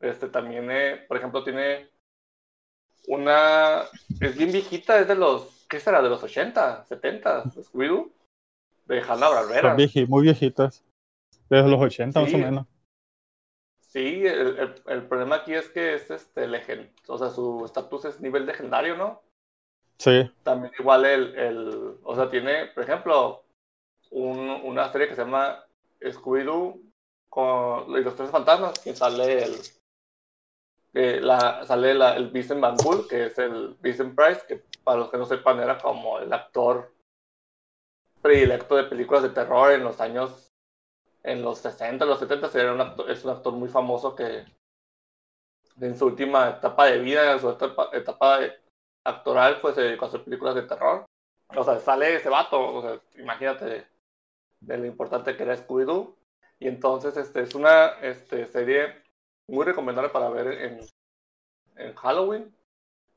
Este 0.00 0.28
también, 0.28 0.70
eh, 0.70 1.04
por 1.06 1.18
ejemplo, 1.18 1.44
tiene 1.44 1.90
una, 3.08 3.82
es 4.20 4.36
bien 4.36 4.52
viejita, 4.52 4.98
es 4.98 5.08
de 5.08 5.14
los, 5.14 5.66
¿qué 5.68 5.80
será? 5.80 6.02
De 6.02 6.08
los 6.08 6.22
80, 6.22 6.84
70, 6.84 7.44
Scooby-Doo, 7.44 8.10
de 8.86 9.00
Hanna 9.00 9.28
Barbera. 9.28 9.76
muy 10.08 10.22
viejitas, 10.22 10.84
desde 11.48 11.68
los 11.68 11.80
80 11.80 12.20
más 12.20 12.34
o 12.34 12.38
menos. 12.38 12.66
Sí, 13.96 14.26
el, 14.26 14.74
el, 14.88 15.08
problema 15.08 15.36
aquí 15.36 15.54
es 15.54 15.70
que 15.70 15.94
es 15.94 16.10
este 16.10 16.46
legend, 16.46 16.86
o 17.08 17.16
sea, 17.16 17.30
su 17.30 17.64
estatus 17.64 18.04
es 18.04 18.20
nivel 18.20 18.44
legendario, 18.44 18.94
¿no? 18.94 19.22
Sí. 19.96 20.30
También 20.42 20.70
igual 20.78 21.06
el, 21.06 21.34
el 21.34 21.96
o 22.02 22.14
sea, 22.14 22.28
tiene, 22.28 22.66
por 22.74 22.82
ejemplo, 22.82 23.46
un, 24.10 24.50
una 24.50 24.92
serie 24.92 25.08
que 25.08 25.14
se 25.14 25.22
llama 25.22 25.64
Scooby-Doo 26.02 26.78
con 27.30 28.04
los 28.04 28.14
tres 28.16 28.28
fantasmas, 28.28 28.78
que 28.80 28.94
sale 28.94 29.44
el, 29.44 29.54
que 30.92 31.18
la, 31.22 31.64
sale 31.64 31.94
la, 31.94 32.16
el 32.16 32.28
Vincent 32.28 32.60
Van 32.60 32.76
Bull, 32.76 33.08
que 33.08 33.24
es 33.28 33.38
el 33.38 33.78
Vincent 33.80 34.14
Price, 34.14 34.42
que 34.46 34.62
para 34.84 34.98
los 34.98 35.10
que 35.10 35.16
no 35.16 35.24
sepan 35.24 35.58
era 35.58 35.78
como 35.78 36.18
el 36.18 36.30
actor 36.34 36.92
predilecto 38.20 38.76
de 38.76 38.84
películas 38.84 39.22
de 39.22 39.30
terror 39.30 39.72
en 39.72 39.84
los 39.84 40.02
años 40.02 40.45
en 41.26 41.42
los 41.42 41.58
60, 41.58 42.04
los 42.04 42.20
70, 42.20 42.50
era 42.54 42.72
un 42.72 42.80
actor, 42.80 43.10
es 43.10 43.24
un 43.24 43.32
actor 43.32 43.52
muy 43.52 43.68
famoso 43.68 44.14
que 44.14 44.44
en 45.80 45.98
su 45.98 46.06
última 46.06 46.50
etapa 46.50 46.86
de 46.86 47.00
vida, 47.00 47.32
en 47.32 47.40
su 47.40 47.50
etapa, 47.50 47.90
etapa 47.92 48.38
actoral, 49.04 49.60
pues 49.60 49.74
se 49.74 49.82
dedicó 49.82 50.04
a 50.04 50.08
hacer 50.08 50.22
películas 50.24 50.54
de 50.54 50.62
terror. 50.62 51.04
O 51.56 51.64
sea, 51.64 51.80
sale 51.80 52.14
ese 52.14 52.28
vato, 52.28 52.76
o 52.76 52.80
sea, 52.80 53.00
imagínate 53.20 53.88
de, 54.60 54.78
lo 54.78 54.86
importante 54.86 55.36
que 55.36 55.42
era 55.42 55.56
Scooby-Doo. 55.56 56.16
Y 56.60 56.68
entonces 56.68 57.16
este, 57.16 57.42
es 57.42 57.54
una 57.56 57.88
este, 58.02 58.46
serie 58.46 59.02
muy 59.48 59.64
recomendable 59.64 60.10
para 60.10 60.30
ver 60.30 60.46
en, 60.62 60.80
en 61.76 61.94
Halloween. 61.96 62.56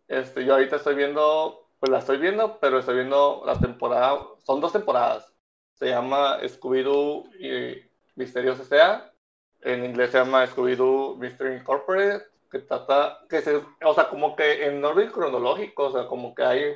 Este, 0.08 0.46
yo 0.46 0.54
ahorita 0.54 0.78
estoy 0.78 0.96
viendo, 0.96 1.70
pues 1.80 1.92
la 1.92 2.00
estoy 2.00 2.18
viendo, 2.18 2.60
pero 2.60 2.80
estoy 2.80 2.96
viendo 2.96 3.44
la 3.46 3.60
temporada, 3.60 4.20
son 4.44 4.62
dos 4.62 4.74
temporadas. 4.74 5.32
Se 5.76 5.90
llama 5.90 6.40
Scooby-Doo 6.42 7.30
y 7.40 7.89
Misterios 8.20 8.60
S.A. 8.60 9.14
En 9.62 9.86
inglés 9.86 10.12
se 10.12 10.18
llama 10.18 10.46
Scooby-Doo 10.46 11.16
Mystery 11.16 11.56
Incorporated, 11.56 12.24
que 12.52 12.60
trata, 12.60 13.26
que 13.30 13.42
se, 13.42 13.56
o 13.56 13.94
sea, 13.94 14.10
como 14.10 14.36
que 14.36 14.66
en 14.66 14.84
orden 14.84 15.10
cronológico, 15.10 15.86
o 15.86 15.92
sea, 15.94 16.06
como 16.06 16.36
que 16.36 16.44
hay, 16.44 16.76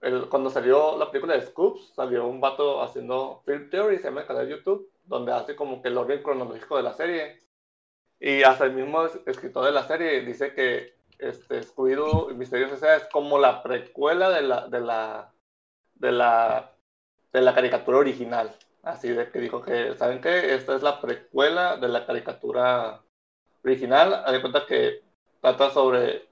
el, 0.00 0.28
cuando 0.30 0.48
salió 0.48 0.96
la 0.96 1.10
película 1.10 1.34
de 1.34 1.42
Scoops, 1.46 1.92
salió 1.94 2.26
un 2.26 2.40
vato 2.40 2.82
haciendo 2.82 3.42
Film 3.44 3.68
Theory, 3.68 3.98
se 3.98 4.04
llama 4.04 4.22
el 4.22 4.26
canal 4.26 4.46
de 4.46 4.56
YouTube, 4.56 4.90
donde 5.04 5.32
hace 5.32 5.54
como 5.54 5.82
que 5.82 5.88
el 5.88 5.98
orden 5.98 6.22
cronológico 6.22 6.78
de 6.78 6.82
la 6.82 6.94
serie. 6.94 7.38
Y 8.18 8.42
hasta 8.42 8.64
el 8.64 8.72
mismo 8.72 9.04
escritor 9.26 9.66
de 9.66 9.72
la 9.72 9.86
serie 9.86 10.22
dice 10.22 10.54
que 10.54 10.94
este, 11.18 11.60
Scooby-Doo 11.60 12.34
Misterios 12.34 12.72
S.A. 12.72 12.96
es 12.96 13.04
como 13.12 13.38
la 13.38 13.62
precuela 13.62 14.30
de 14.30 14.42
la, 14.42 14.66
de 14.68 14.80
la, 14.80 15.34
de 15.94 16.12
la, 16.12 16.74
de 17.32 17.40
la 17.42 17.54
caricatura 17.54 17.98
original. 17.98 18.50
Así 18.82 19.08
de 19.10 19.30
que 19.30 19.38
dijo 19.38 19.62
que, 19.62 19.94
¿saben 19.96 20.20
qué? 20.20 20.54
Esta 20.54 20.74
es 20.74 20.82
la 20.82 21.00
precuela 21.00 21.76
de 21.76 21.88
la 21.88 22.04
caricatura 22.04 23.00
original. 23.64 24.14
Haz 24.14 24.32
de 24.32 24.40
cuenta 24.40 24.66
que 24.66 25.02
trata 25.40 25.70
sobre, 25.70 26.28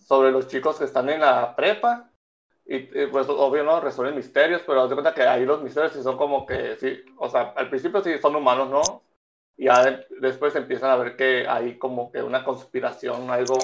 sobre 0.00 0.32
los 0.32 0.48
chicos 0.48 0.78
que 0.78 0.84
están 0.84 1.08
en 1.08 1.20
la 1.20 1.54
prepa. 1.54 2.10
Y 2.66 2.80
pues 3.06 3.26
obvio 3.30 3.64
no 3.64 3.80
resuelven 3.80 4.16
misterios, 4.16 4.62
pero 4.66 4.82
haz 4.82 4.90
de 4.90 4.96
cuenta 4.96 5.14
que 5.14 5.22
ahí 5.22 5.46
los 5.46 5.62
misterios 5.62 5.92
sí 5.92 6.02
son 6.02 6.18
como 6.18 6.44
que, 6.44 6.76
sí, 6.76 7.02
o 7.16 7.30
sea, 7.30 7.54
al 7.56 7.70
principio 7.70 8.02
sí 8.02 8.18
son 8.18 8.36
humanos, 8.36 8.68
¿no? 8.68 9.02
Y 9.56 9.66
ya 9.66 10.04
después 10.20 10.54
empiezan 10.54 10.90
a 10.90 10.96
ver 10.96 11.16
que 11.16 11.46
hay 11.48 11.78
como 11.78 12.12
que 12.12 12.22
una 12.22 12.44
conspiración, 12.44 13.30
algo 13.30 13.56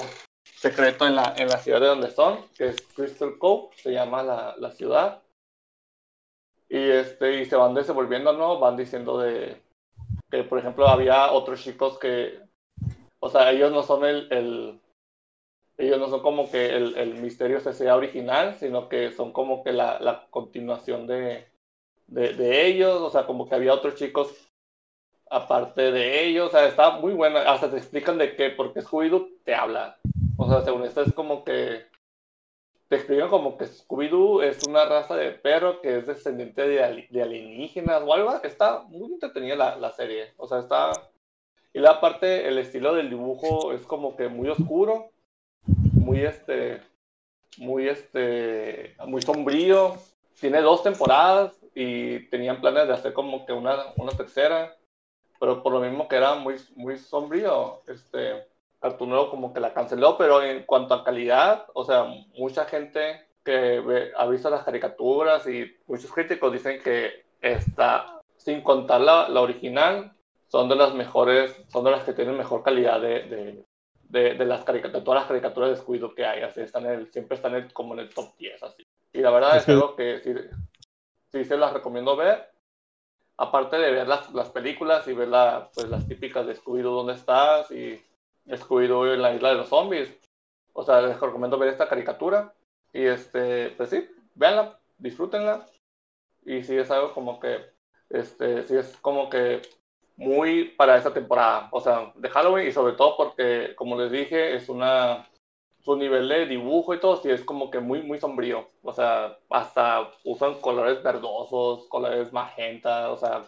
secreto 0.43 1.05
en 1.05 1.15
la, 1.15 1.35
en 1.37 1.49
la 1.49 1.57
ciudad 1.59 1.81
de 1.81 1.87
donde 1.87 2.09
son, 2.09 2.47
que 2.57 2.69
es 2.69 2.81
Crystal 2.95 3.37
Cove, 3.37 3.75
se 3.75 3.91
llama 3.91 4.23
la, 4.23 4.55
la 4.57 4.71
ciudad 4.71 5.21
y, 6.69 6.77
este, 6.77 7.41
y 7.41 7.45
se 7.45 7.55
van 7.55 7.73
desenvolviendo, 7.73 8.33
¿no? 8.33 8.59
Van 8.59 8.75
diciendo 8.75 9.19
de 9.19 9.61
que, 10.29 10.43
por 10.43 10.59
ejemplo, 10.59 10.87
había 10.87 11.31
otros 11.31 11.63
chicos 11.63 11.97
que, 11.99 12.39
o 13.19 13.29
sea, 13.29 13.51
ellos 13.51 13.71
no 13.71 13.83
son 13.83 14.05
el, 14.05 14.27
el 14.31 14.79
ellos 15.77 15.99
no 15.99 16.09
son 16.09 16.21
como 16.21 16.49
que 16.49 16.75
el, 16.75 16.95
el 16.97 17.15
misterio 17.15 17.59
sea 17.59 17.95
original, 17.95 18.55
sino 18.55 18.87
que 18.87 19.11
son 19.11 19.33
como 19.33 19.63
que 19.63 19.73
la, 19.73 19.99
la 19.99 20.27
continuación 20.29 21.05
de, 21.05 21.47
de, 22.07 22.33
de, 22.33 22.65
ellos, 22.65 23.01
o 23.01 23.09
sea, 23.09 23.25
como 23.25 23.47
que 23.47 23.55
había 23.55 23.73
otros 23.73 23.95
chicos 23.95 24.33
aparte 25.29 25.91
de 25.91 26.23
ellos, 26.23 26.47
o 26.47 26.51
sea, 26.51 26.67
está 26.67 26.91
muy 26.91 27.13
buena, 27.13 27.41
hasta 27.41 27.69
te 27.69 27.77
explican 27.77 28.17
de 28.17 28.35
qué, 28.35 28.51
porque 28.51 28.81
Scooby-Doo 28.81 29.27
te 29.43 29.53
habla, 29.53 29.97
o 30.37 30.47
sea, 30.47 30.61
según 30.61 30.83
esto 30.83 31.01
es 31.01 31.11
como 31.13 31.43
que 31.43 31.87
te 32.87 32.97
explican 32.97 33.29
como 33.29 33.57
que 33.57 33.65
Scooby-Doo 33.65 34.43
es 34.43 34.63
una 34.67 34.85
raza 34.85 35.15
de 35.15 35.31
perro 35.31 35.81
que 35.81 35.97
es 35.97 36.07
descendiente 36.07 36.67
de, 36.67 36.83
alienígenas 36.83 38.03
o 38.05 38.13
algo. 38.13 38.41
Está 38.43 38.83
muy 38.83 39.13
entretenida 39.13 39.55
la, 39.55 39.75
la, 39.77 39.91
serie. 39.91 40.33
O 40.37 40.47
sea, 40.47 40.59
está. 40.59 40.91
Y 41.73 41.79
la 41.79 41.99
parte, 41.99 42.47
el 42.47 42.57
estilo 42.57 42.93
del 42.93 43.09
dibujo 43.09 43.73
es 43.73 43.81
como 43.81 44.15
que 44.15 44.27
muy 44.27 44.49
oscuro, 44.49 45.11
muy 45.93 46.21
este. 46.21 46.81
Muy 47.57 47.87
este. 47.87 48.95
Muy 49.07 49.21
sombrío. 49.21 49.95
Tiene 50.39 50.61
dos 50.61 50.83
temporadas 50.83 51.59
y 51.73 52.19
tenían 52.29 52.61
planes 52.61 52.87
de 52.87 52.93
hacer 52.93 53.13
como 53.13 53.45
que 53.45 53.53
una, 53.53 53.93
una 53.97 54.11
tercera. 54.11 54.77
Pero 55.39 55.63
por 55.63 55.73
lo 55.73 55.79
mismo 55.79 56.07
que 56.07 56.17
era 56.17 56.35
muy, 56.35 56.55
muy 56.75 56.97
sombrío, 56.97 57.81
este 57.87 58.54
Cartoon 58.85 59.29
como 59.31 59.51
que 59.51 59.59
la 59.59 59.73
canceló, 59.73 60.15
pero 60.15 60.43
en 60.43 60.63
cuanto 60.63 60.93
a 60.93 61.03
calidad, 61.03 61.65
o 61.73 61.83
sea, 61.83 62.05
mucha 62.37 62.65
gente 62.65 63.25
que 63.43 64.11
ha 64.15 64.27
visto 64.27 64.47
las 64.51 64.63
caricaturas 64.63 65.47
y 65.47 65.75
muchos 65.87 66.11
críticos 66.11 66.53
dicen 66.53 66.79
que 66.83 67.25
está, 67.41 68.21
sin 68.37 68.61
contar 68.61 69.01
la, 69.01 69.27
la 69.27 69.41
original, 69.41 70.13
son 70.47 70.69
de 70.69 70.75
las 70.75 70.93
mejores, 70.93 71.59
son 71.69 71.83
de 71.83 71.91
las 71.91 72.03
que 72.03 72.13
tienen 72.13 72.37
mejor 72.37 72.61
calidad 72.61 73.01
de, 73.01 73.65
de, 74.07 74.35
de, 74.35 74.45
las 74.45 74.63
caricaturas, 74.63 75.03
todas 75.03 75.21
las 75.21 75.27
caricaturas 75.29 75.71
de 75.71 75.77
Scooby 75.77 76.13
que 76.15 76.25
hay, 76.25 76.43
así 76.43 76.61
están 76.61 76.85
en 76.85 77.11
siempre 77.11 77.37
están 77.37 77.55
en 77.55 77.69
como 77.71 77.95
en 77.95 78.01
el 78.01 78.13
top 78.13 78.37
10, 78.37 78.61
así. 78.61 78.85
Y 79.13 79.19
la 79.19 79.31
verdad 79.31 79.57
es, 79.57 79.67
algo 79.67 79.95
que 79.95 80.19
sí, 80.19 80.31
sí, 81.31 81.43
se 81.43 81.57
las 81.57 81.73
recomiendo 81.73 82.15
ver, 82.15 82.51
aparte 83.37 83.77
de 83.77 83.91
ver 83.91 84.07
las, 84.07 84.31
las 84.31 84.49
películas 84.51 85.07
y 85.07 85.13
ver 85.13 85.29
la, 85.29 85.71
pues, 85.73 85.89
las 85.89 86.07
típicas 86.07 86.45
de 86.45 86.55
Scooby-Doo, 86.55 86.95
¿dónde 86.95 87.13
estás? 87.13 87.71
Y 87.71 87.99
Scooby-Doo 88.47 89.13
en 89.13 89.21
la 89.21 89.33
isla 89.33 89.49
de 89.49 89.55
los 89.55 89.69
zombies. 89.69 90.09
O 90.73 90.83
sea, 90.83 91.01
les 91.01 91.19
recomiendo 91.19 91.57
ver 91.57 91.69
esta 91.69 91.87
caricatura. 91.87 92.53
Y 92.93 93.03
este, 93.05 93.71
pues 93.71 93.89
sí, 93.89 94.07
véanla, 94.35 94.79
disfrútenla. 94.97 95.67
Y 96.45 96.63
sí 96.63 96.77
es 96.77 96.91
algo 96.91 97.13
como 97.13 97.39
que, 97.39 97.65
este, 98.09 98.63
sí 98.63 98.75
es 98.77 98.95
como 98.97 99.29
que 99.29 99.61
muy 100.17 100.65
para 100.77 100.97
esta 100.97 101.13
temporada, 101.13 101.67
o 101.71 101.81
sea, 101.81 102.13
de 102.15 102.29
Halloween 102.29 102.67
y 102.67 102.71
sobre 102.71 102.93
todo 102.93 103.17
porque, 103.17 103.75
como 103.75 103.99
les 103.99 104.11
dije, 104.11 104.55
es 104.55 104.69
una, 104.69 105.27
su 105.81 105.95
nivel 105.97 106.29
de 106.29 106.45
dibujo 106.45 106.93
y 106.93 106.99
todo, 106.99 107.17
sí 107.17 107.29
es 107.29 107.43
como 107.43 107.69
que 107.69 107.79
muy, 107.79 108.01
muy 108.03 108.19
sombrío, 108.19 108.69
o 108.83 108.93
sea, 108.93 109.37
hasta 109.49 110.11
usan 110.23 110.61
colores 110.61 111.03
verdosos, 111.03 111.87
colores 111.87 112.31
magenta, 112.31 113.11
o 113.11 113.17
sea, 113.17 113.43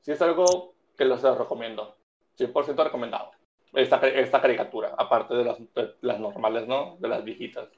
sí 0.00 0.12
es 0.12 0.20
algo 0.20 0.74
que 0.96 1.04
les 1.04 1.22
recomiendo, 1.22 1.96
100% 2.36 2.84
recomendado 2.84 3.37
esta, 3.72 3.96
esta 4.08 4.40
caricatura, 4.40 4.94
aparte 4.96 5.34
de 5.34 5.44
las, 5.44 5.58
las 6.00 6.20
normales, 6.20 6.66
¿no? 6.66 6.96
De 6.98 7.08
las 7.08 7.24
viejitas. 7.24 7.68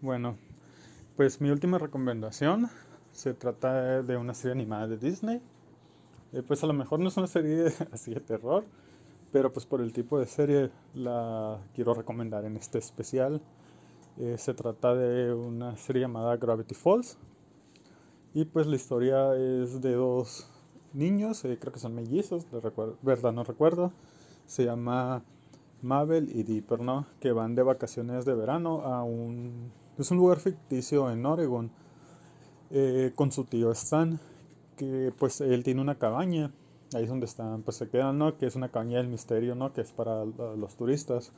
Bueno, 0.00 0.36
pues 1.16 1.40
mi 1.40 1.50
última 1.50 1.78
recomendación 1.78 2.68
se 3.12 3.32
trata 3.32 4.02
de 4.02 4.16
una 4.16 4.34
serie 4.34 4.52
animada 4.52 4.86
de 4.88 4.98
Disney. 4.98 5.40
Eh, 6.32 6.42
pues 6.42 6.62
a 6.64 6.66
lo 6.66 6.72
mejor 6.72 7.00
no 7.00 7.08
es 7.08 7.16
una 7.16 7.26
serie 7.26 7.66
así 7.92 8.12
de 8.12 8.20
terror, 8.20 8.64
pero 9.32 9.52
pues 9.52 9.64
por 9.66 9.80
el 9.80 9.92
tipo 9.92 10.18
de 10.18 10.26
serie 10.26 10.70
la 10.94 11.60
quiero 11.74 11.94
recomendar 11.94 12.44
en 12.44 12.56
este 12.56 12.78
especial. 12.78 13.40
Eh, 14.18 14.36
se 14.36 14.54
trata 14.54 14.94
de 14.94 15.32
una 15.32 15.76
serie 15.76 16.02
llamada 16.02 16.36
Gravity 16.36 16.74
Falls 16.74 17.18
y 18.32 18.44
pues 18.44 18.66
la 18.66 18.76
historia 18.76 19.34
es 19.36 19.80
de 19.80 19.94
dos 19.94 20.50
niños, 20.94 21.44
eh, 21.44 21.58
creo 21.60 21.72
que 21.72 21.78
son 21.78 21.94
mellizos, 21.94 22.46
verdad 23.02 23.32
no 23.32 23.44
recuerdo. 23.44 23.92
Se 24.46 24.64
llama 24.64 25.22
Mabel 25.82 26.30
y 26.34 26.42
Dipper, 26.42 26.80
¿no? 26.80 27.06
Que 27.20 27.32
van 27.32 27.54
de 27.54 27.62
vacaciones 27.62 28.24
de 28.24 28.34
verano 28.34 28.82
a 28.82 29.04
un... 29.04 29.72
Es 29.98 30.10
un 30.10 30.16
lugar 30.18 30.38
ficticio 30.38 31.10
en 31.10 31.24
Oregon 31.24 31.70
eh, 32.70 33.12
con 33.14 33.30
su 33.30 33.44
tío 33.44 33.70
Stan, 33.72 34.18
que 34.76 35.12
pues 35.18 35.40
él 35.40 35.62
tiene 35.62 35.80
una 35.80 35.96
cabaña, 35.96 36.50
ahí 36.94 37.04
es 37.04 37.08
donde 37.08 37.26
están, 37.26 37.62
pues 37.62 37.76
se 37.76 37.88
quedan, 37.88 38.18
¿no? 38.18 38.36
Que 38.36 38.46
es 38.46 38.56
una 38.56 38.70
cabaña 38.70 38.98
del 38.98 39.08
misterio, 39.08 39.54
¿no? 39.54 39.72
Que 39.72 39.82
es 39.82 39.92
para 39.92 40.24
los 40.24 40.74
turistas. 40.76 41.32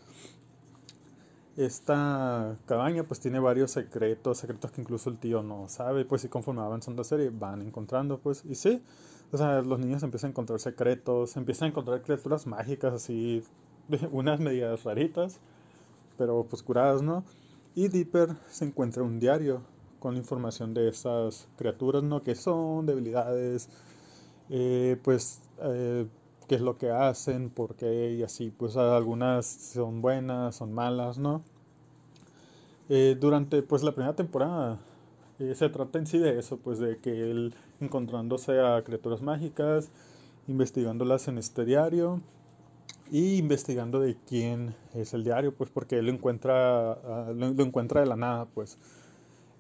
Esta 1.57 2.57
cabaña 2.67 3.05
pues 3.05 3.21
tiene 3.21 3.39
varios 3.39 3.71
secretos, 3.71 4.39
secretos 4.39 4.71
que 4.71 4.83
incluso 4.83 5.09
el 5.09 5.19
tío 5.19 5.43
no 5.43 5.69
sabe, 5.69 6.05
pues 6.05 6.25
y 6.25 6.29
conforme 6.29 6.61
avanzando 6.61 7.01
la 7.01 7.05
serie 7.05 7.31
van 7.31 7.63
encontrando, 7.63 8.19
pues, 8.19 8.45
y 8.45 8.55
sí, 8.55 8.83
o 9.33 9.37
sea, 9.37 9.63
los 9.63 9.79
niños 9.79 10.03
empiezan 10.03 10.29
a 10.29 10.31
encontrar 10.31 10.61
secretos, 10.61 11.37
empiezan 11.37 11.67
a 11.67 11.69
encontrar 11.71 12.03
criaturas 12.03 12.47
mágicas 12.47 12.95
así, 12.95 13.43
unas 14.13 14.41
medidas 14.41 14.85
raritas, 14.85 15.41
pero 16.17 16.45
pues 16.49 16.63
curadas, 16.63 17.03
¿no? 17.03 17.25
Y 17.75 17.89
Dipper 17.89 18.37
se 18.49 18.65
encuentra 18.65 19.03
un 19.03 19.21
diario 19.21 19.63
con 19.99 20.17
información 20.17 20.73
de 20.75 20.89
esas 20.89 21.49
criaturas, 21.57 22.03
¿no? 22.03 22.23
Que 22.23 22.35
son 22.35 22.87
debilidades, 22.87 23.69
eh, 24.51 24.97
pues, 25.03 25.43
eh, 25.63 26.07
qué 26.49 26.55
es 26.55 26.61
lo 26.61 26.79
que 26.79 26.91
hacen, 26.91 27.51
por 27.51 27.75
qué 27.75 28.13
y 28.13 28.23
así, 28.23 28.51
pues 28.57 28.77
algunas 28.77 29.47
son 29.47 30.01
buenas, 30.01 30.57
son 30.57 30.73
malas, 30.73 31.19
¿no? 31.19 31.43
Eh, 32.89 33.17
durante, 33.19 33.63
pues, 33.63 33.83
la 33.83 33.93
primera 33.93 34.15
temporada 34.15 34.79
se 35.39 35.69
trata 35.69 35.99
en 35.99 36.07
sí 36.07 36.19
de 36.19 36.39
eso, 36.39 36.57
pues, 36.59 36.79
de 36.79 36.99
que 36.99 37.31
él 37.31 37.55
encontrándose 37.81 38.61
a 38.61 38.83
criaturas 38.85 39.23
mágicas, 39.23 39.91
investigándolas 40.49 41.29
en 41.29 41.39
este 41.39 41.65
diario 41.65 42.21
y 43.11 43.37
investigando 43.37 44.01
de 44.01 44.17
quién 44.27 44.75
es 44.95 45.15
el 45.15 45.25
diario, 45.25 45.55
pues 45.55 45.71
porque 45.71 45.99
él 45.99 46.07
lo 46.07 46.13
encuentra, 46.13 46.93
ah, 46.93 47.33
lo, 47.35 47.47
encuentra 47.63 48.01
de 48.01 48.07
la 48.07 48.17
nada, 48.17 48.47
pues. 48.47 48.79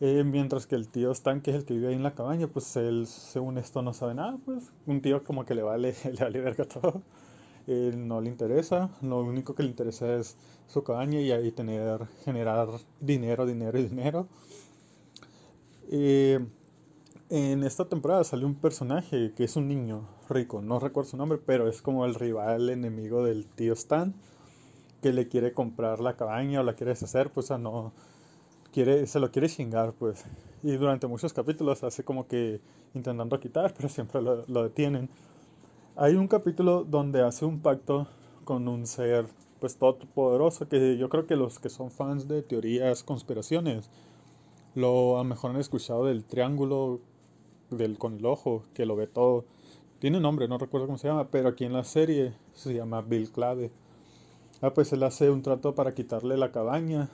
Eh, 0.00 0.24
mientras 0.24 0.66
que 0.66 0.74
el 0.74 0.88
tío 0.88 1.10
Stan, 1.12 1.40
que 1.40 1.50
es 1.50 1.56
el 1.56 1.64
que 1.64 1.74
vive 1.74 1.88
ahí 1.88 1.94
en 1.94 2.02
la 2.02 2.14
cabaña, 2.14 2.48
pues 2.48 2.76
él, 2.76 3.06
según 3.06 3.56
esto, 3.56 3.82
no 3.82 3.94
sabe 3.94 4.14
nada, 4.14 4.38
pues. 4.44 4.72
Un 4.86 5.00
tío 5.00 5.22
como 5.24 5.44
que 5.46 5.54
le 5.54 5.62
vale, 5.62 5.94
le 6.04 6.22
vale 6.24 6.40
verga 6.40 6.64
todo. 6.64 7.02
Él 7.66 8.06
no 8.06 8.20
le 8.20 8.30
interesa, 8.30 8.90
lo 9.02 9.20
único 9.20 9.54
que 9.54 9.64
le 9.64 9.70
interesa 9.70 10.14
es 10.14 10.36
su 10.68 10.84
cabaña 10.84 11.20
y 11.20 11.32
ahí 11.32 11.50
tener, 11.50 12.06
generar 12.24 12.68
dinero, 13.00 13.46
dinero 13.46 13.78
y 13.78 13.84
dinero. 13.84 14.28
Eh, 15.90 16.44
en 17.28 17.64
esta 17.64 17.86
temporada 17.86 18.24
salió 18.24 18.46
un 18.46 18.54
personaje 18.54 19.32
que 19.34 19.44
es 19.44 19.56
un 19.56 19.68
niño 19.68 20.06
rico, 20.28 20.62
no 20.62 20.78
recuerdo 20.78 21.10
su 21.10 21.16
nombre, 21.16 21.38
pero 21.44 21.68
es 21.68 21.82
como 21.82 22.04
el 22.04 22.14
rival 22.14 22.70
enemigo 22.70 23.24
del 23.24 23.46
tío 23.46 23.72
Stan, 23.72 24.14
que 25.02 25.12
le 25.12 25.28
quiere 25.28 25.52
comprar 25.52 26.00
la 26.00 26.16
cabaña 26.16 26.60
o 26.60 26.62
la 26.62 26.74
quiere 26.74 26.92
deshacer, 26.92 27.30
pues 27.30 27.50
no 27.50 27.92
quiere, 28.72 29.06
se 29.06 29.18
lo 29.20 29.30
quiere 29.30 29.48
chingar, 29.48 29.92
pues. 29.92 30.24
Y 30.62 30.76
durante 30.76 31.06
muchos 31.06 31.32
capítulos 31.32 31.82
hace 31.82 32.04
como 32.04 32.26
que 32.26 32.60
intentando 32.94 33.38
quitar, 33.40 33.74
pero 33.76 33.88
siempre 33.88 34.22
lo, 34.22 34.44
lo 34.46 34.62
detienen. 34.62 35.08
Hay 35.96 36.14
un 36.14 36.28
capítulo 36.28 36.84
donde 36.84 37.22
hace 37.22 37.44
un 37.44 37.60
pacto 37.60 38.06
con 38.44 38.68
un 38.68 38.86
ser 38.86 39.26
pues 39.58 39.74
poderoso 39.74 40.68
que 40.68 40.98
yo 40.98 41.08
creo 41.08 41.26
que 41.26 41.34
los 41.34 41.58
que 41.58 41.70
son 41.70 41.90
fans 41.90 42.28
de 42.28 42.42
teorías, 42.42 43.02
conspiraciones, 43.02 43.90
lo 44.74 45.16
a 45.16 45.22
lo 45.22 45.24
mejor 45.24 45.52
han 45.52 45.56
escuchado 45.56 46.04
del 46.04 46.24
triángulo 46.24 47.00
del 47.70 47.98
con 47.98 48.14
el 48.14 48.26
ojo, 48.26 48.64
que 48.74 48.86
lo 48.86 48.96
ve 48.96 49.06
todo. 49.06 49.44
Tiene 49.98 50.18
un 50.18 50.22
nombre, 50.22 50.48
no 50.48 50.58
recuerdo 50.58 50.86
cómo 50.86 50.98
se 50.98 51.08
llama, 51.08 51.30
pero 51.30 51.48
aquí 51.48 51.64
en 51.64 51.72
la 51.72 51.84
serie 51.84 52.34
se 52.52 52.74
llama 52.74 53.02
Bill 53.02 53.30
Clave. 53.30 53.70
Ah, 54.62 54.72
pues 54.72 54.92
él 54.92 55.02
hace 55.02 55.30
un 55.30 55.42
trato 55.42 55.74
para 55.74 55.94
quitarle 55.94 56.36
la 56.36 56.52
cabaña 56.52 57.10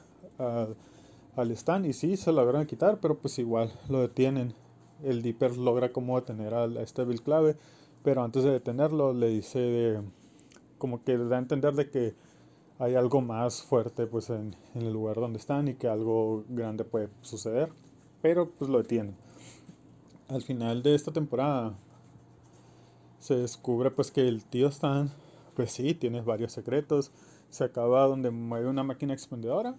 al 1.37 1.51
Stan 1.53 1.85
y 1.85 1.93
sí, 1.93 2.17
se 2.17 2.33
lo 2.33 2.45
logran 2.45 2.67
quitar, 2.67 2.99
pero 3.01 3.19
pues 3.19 3.39
igual 3.39 3.73
lo 3.89 4.01
detienen. 4.01 4.55
El 5.03 5.23
Dipper 5.23 5.57
logra 5.57 5.93
como 5.93 6.21
detener 6.21 6.55
a, 6.55 6.65
este 6.83 7.05
Bill 7.05 7.23
Clave, 7.23 7.57
pero 8.03 8.23
antes 8.23 8.45
de 8.45 8.51
detenerlo 8.51 9.13
le 9.13 9.29
dice 9.29 10.01
como 10.79 11.03
que 11.05 11.17
da 11.17 11.37
a 11.37 11.39
entender 11.39 11.75
de 11.75 11.91
que 11.91 12.15
hay 12.79 12.97
algo 12.97 13.21
más 13.21 13.63
fuerte 13.63 14.07
pues 14.07 14.31
en, 14.31 14.57
en 14.75 14.83
el 14.83 14.93
lugar 14.93 15.17
donde 15.17 15.39
están 15.39 15.69
y 15.69 15.75
que 15.75 15.89
algo 15.89 16.45
grande 16.49 16.85
puede 16.85 17.09
suceder, 17.23 17.71
pero 18.21 18.51
pues 18.51 18.71
lo 18.71 18.79
detienen 18.79 19.22
al 20.33 20.43
final 20.43 20.83
de 20.83 20.95
esta 20.95 21.13
temporada 21.13 21.75
se 23.19 23.37
descubre 23.37 23.91
pues 23.91 24.11
que 24.11 24.27
el 24.27 24.45
tío 24.45 24.69
Stan, 24.69 25.11
pues 25.55 25.73
sí, 25.73 25.95
tiene 25.95 26.23
varios 26.23 26.53
secretos. 26.53 27.13
Se 27.51 27.65
acaba 27.65 28.07
donde 28.07 28.31
mueve 28.31 28.69
una 28.69 28.83
máquina 28.83 29.13
expendedora 29.13 29.77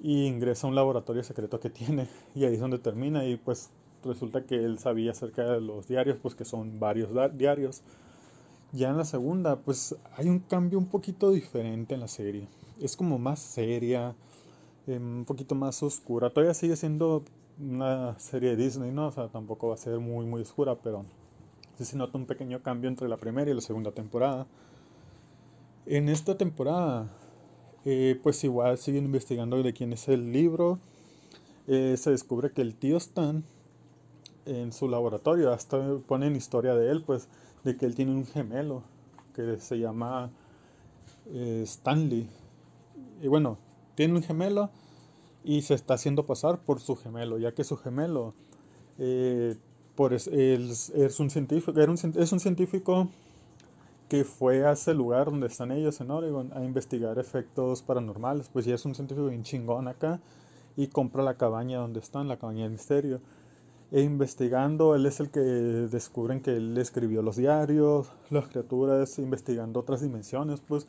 y 0.00 0.24
ingresa 0.26 0.66
a 0.66 0.70
un 0.70 0.74
laboratorio 0.74 1.22
secreto 1.22 1.60
que 1.60 1.70
tiene 1.70 2.08
y 2.34 2.44
ahí 2.44 2.54
es 2.54 2.60
donde 2.60 2.78
termina 2.78 3.24
y 3.26 3.36
pues 3.36 3.70
resulta 4.04 4.44
que 4.44 4.56
él 4.56 4.78
sabía 4.78 5.12
acerca 5.12 5.44
de 5.44 5.60
los 5.60 5.86
diarios, 5.86 6.16
pues 6.20 6.34
que 6.34 6.44
son 6.44 6.80
varios 6.80 7.10
diarios. 7.36 7.82
Ya 8.72 8.88
en 8.88 8.96
la 8.96 9.04
segunda, 9.04 9.56
pues 9.60 9.94
hay 10.16 10.28
un 10.28 10.38
cambio 10.40 10.78
un 10.78 10.86
poquito 10.86 11.30
diferente 11.30 11.94
en 11.94 12.00
la 12.00 12.08
serie. 12.08 12.48
Es 12.80 12.96
como 12.96 13.18
más 13.18 13.38
seria, 13.38 14.14
em, 14.86 15.18
un 15.18 15.24
poquito 15.26 15.54
más 15.54 15.82
oscura. 15.82 16.30
Todavía 16.30 16.54
sigue 16.54 16.74
siendo 16.76 17.22
una 17.58 18.18
serie 18.18 18.50
de 18.50 18.56
Disney, 18.56 18.90
¿no? 18.90 19.08
O 19.08 19.10
sea, 19.10 19.28
tampoco 19.28 19.68
va 19.68 19.74
a 19.74 19.78
ser 19.78 19.98
muy, 19.98 20.26
muy 20.26 20.42
oscura, 20.42 20.76
pero 20.76 21.04
sí 21.76 21.84
se 21.84 21.96
nota 21.96 22.18
un 22.18 22.26
pequeño 22.26 22.62
cambio 22.62 22.88
entre 22.88 23.08
la 23.08 23.16
primera 23.16 23.50
y 23.50 23.54
la 23.54 23.60
segunda 23.60 23.92
temporada. 23.92 24.46
En 25.86 26.08
esta 26.08 26.36
temporada, 26.36 27.08
eh, 27.84 28.18
pues 28.22 28.42
igual 28.44 28.78
siguen 28.78 29.04
investigando 29.04 29.62
de 29.62 29.72
quién 29.72 29.92
es 29.92 30.08
el 30.08 30.32
libro. 30.32 30.78
Eh, 31.66 31.96
se 31.96 32.10
descubre 32.10 32.52
que 32.52 32.62
el 32.62 32.74
tío 32.74 32.96
Stan, 32.96 33.44
en 34.46 34.72
su 34.72 34.88
laboratorio, 34.88 35.52
hasta 35.52 35.98
ponen 36.06 36.36
historia 36.36 36.74
de 36.74 36.90
él, 36.90 37.02
pues, 37.02 37.28
de 37.64 37.76
que 37.76 37.86
él 37.86 37.94
tiene 37.94 38.12
un 38.12 38.26
gemelo 38.26 38.82
que 39.34 39.58
se 39.58 39.78
llama 39.78 40.30
eh, 41.26 41.62
Stanley. 41.64 42.28
Y 43.22 43.28
bueno, 43.28 43.58
tiene 43.94 44.14
un 44.14 44.22
gemelo 44.22 44.70
y 45.44 45.62
se 45.62 45.74
está 45.74 45.94
haciendo 45.94 46.26
pasar 46.26 46.60
por 46.60 46.80
su 46.80 46.96
gemelo, 46.96 47.38
ya 47.38 47.52
que 47.52 47.64
su 47.64 47.76
gemelo 47.76 48.34
eh, 48.98 49.56
es, 49.98 51.20
un 51.20 51.30
científico, 51.30 51.72
es 51.78 52.32
un 52.32 52.40
científico 52.40 53.08
que 54.08 54.24
fue 54.24 54.66
a 54.66 54.72
ese 54.72 54.94
lugar 54.94 55.30
donde 55.30 55.46
están 55.46 55.72
ellos 55.72 56.00
en 56.00 56.10
Oregon 56.10 56.52
a 56.54 56.62
investigar 56.62 57.18
efectos 57.18 57.82
paranormales, 57.82 58.48
pues 58.48 58.66
ya 58.66 58.74
es 58.74 58.84
un 58.84 58.94
científico 58.94 59.28
bien 59.28 59.42
chingón 59.42 59.88
acá 59.88 60.20
y 60.76 60.88
compra 60.88 61.22
la 61.22 61.36
cabaña 61.36 61.78
donde 61.78 62.00
están, 62.00 62.28
la 62.28 62.36
cabaña 62.36 62.64
del 62.64 62.72
misterio. 62.72 63.20
E 63.90 64.00
investigando, 64.00 64.94
él 64.94 65.04
es 65.04 65.20
el 65.20 65.30
que 65.30 65.40
descubren 65.40 66.40
que 66.40 66.56
él 66.56 66.76
escribió 66.78 67.20
los 67.20 67.36
diarios, 67.36 68.10
las 68.30 68.48
criaturas, 68.48 69.18
investigando 69.18 69.80
otras 69.80 70.00
dimensiones, 70.00 70.60
pues 70.60 70.86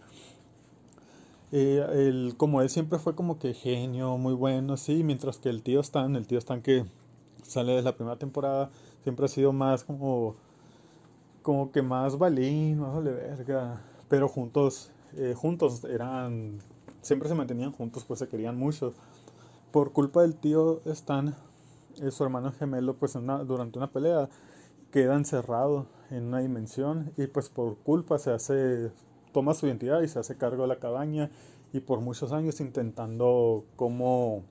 eh, 1.56 2.34
como 2.38 2.64
él 2.64 2.70
siempre 2.70 2.98
fue 2.98 3.14
como 3.14 3.38
que 3.38 3.54
genio, 3.54 4.18
muy 4.18 4.34
bueno, 4.34 4.76
sí, 4.76 5.04
mientras 5.04 5.38
que 5.38 5.50
el 5.50 5.62
tío 5.62 5.82
Stan, 5.82 6.16
el 6.16 6.26
tío 6.26 6.40
Stan 6.40 6.64
que 6.64 6.84
sale 7.44 7.74
de 7.74 7.84
la 7.84 7.96
primera 7.96 8.18
temporada, 8.18 8.72
siempre 9.04 9.26
ha 9.26 9.28
sido 9.28 9.54
más 9.54 9.84
como, 9.84 10.36
como 11.44 11.72
que 11.72 11.84
más 11.84 12.18
balín, 12.18 12.80
más 12.80 12.96
vale 12.96 13.12
verga, 13.12 13.82
pero 14.10 14.28
juntos, 14.28 14.90
eh, 15.16 15.36
juntos 15.38 15.84
eran, 15.84 16.58
siempre 17.04 17.30
se 17.30 17.36
mantenían 17.36 17.72
juntos, 17.72 18.04
pues 18.04 18.20
se 18.20 18.28
querían 18.28 18.58
mucho. 18.58 18.94
Por 19.72 19.92
culpa 19.92 20.24
del 20.24 20.36
tío 20.36 20.82
Stan, 20.86 21.36
eh, 22.02 22.10
su 22.10 22.24
hermano 22.24 22.52
gemelo, 22.52 22.96
pues 22.96 23.14
durante 23.14 23.78
una 23.78 23.92
pelea, 23.92 24.28
queda 24.92 25.16
encerrado 25.16 25.86
en 26.10 26.26
una 26.26 26.40
dimensión 26.40 27.12
y 27.16 27.28
pues 27.28 27.50
por 27.50 27.78
culpa 27.78 28.18
se 28.18 28.32
hace 28.32 28.92
toma 29.34 29.54
su 29.54 29.68
identidad 29.68 30.02
y 30.02 30.08
se 30.08 30.20
hace 30.20 30.38
cargo 30.38 30.64
de 30.64 30.70
la 30.70 30.80
cabaña 30.80 31.30
y 31.74 31.82
por 31.82 32.00
muchos 32.00 32.32
años 32.32 32.62
intentando 32.62 33.66
cómo, 33.76 34.44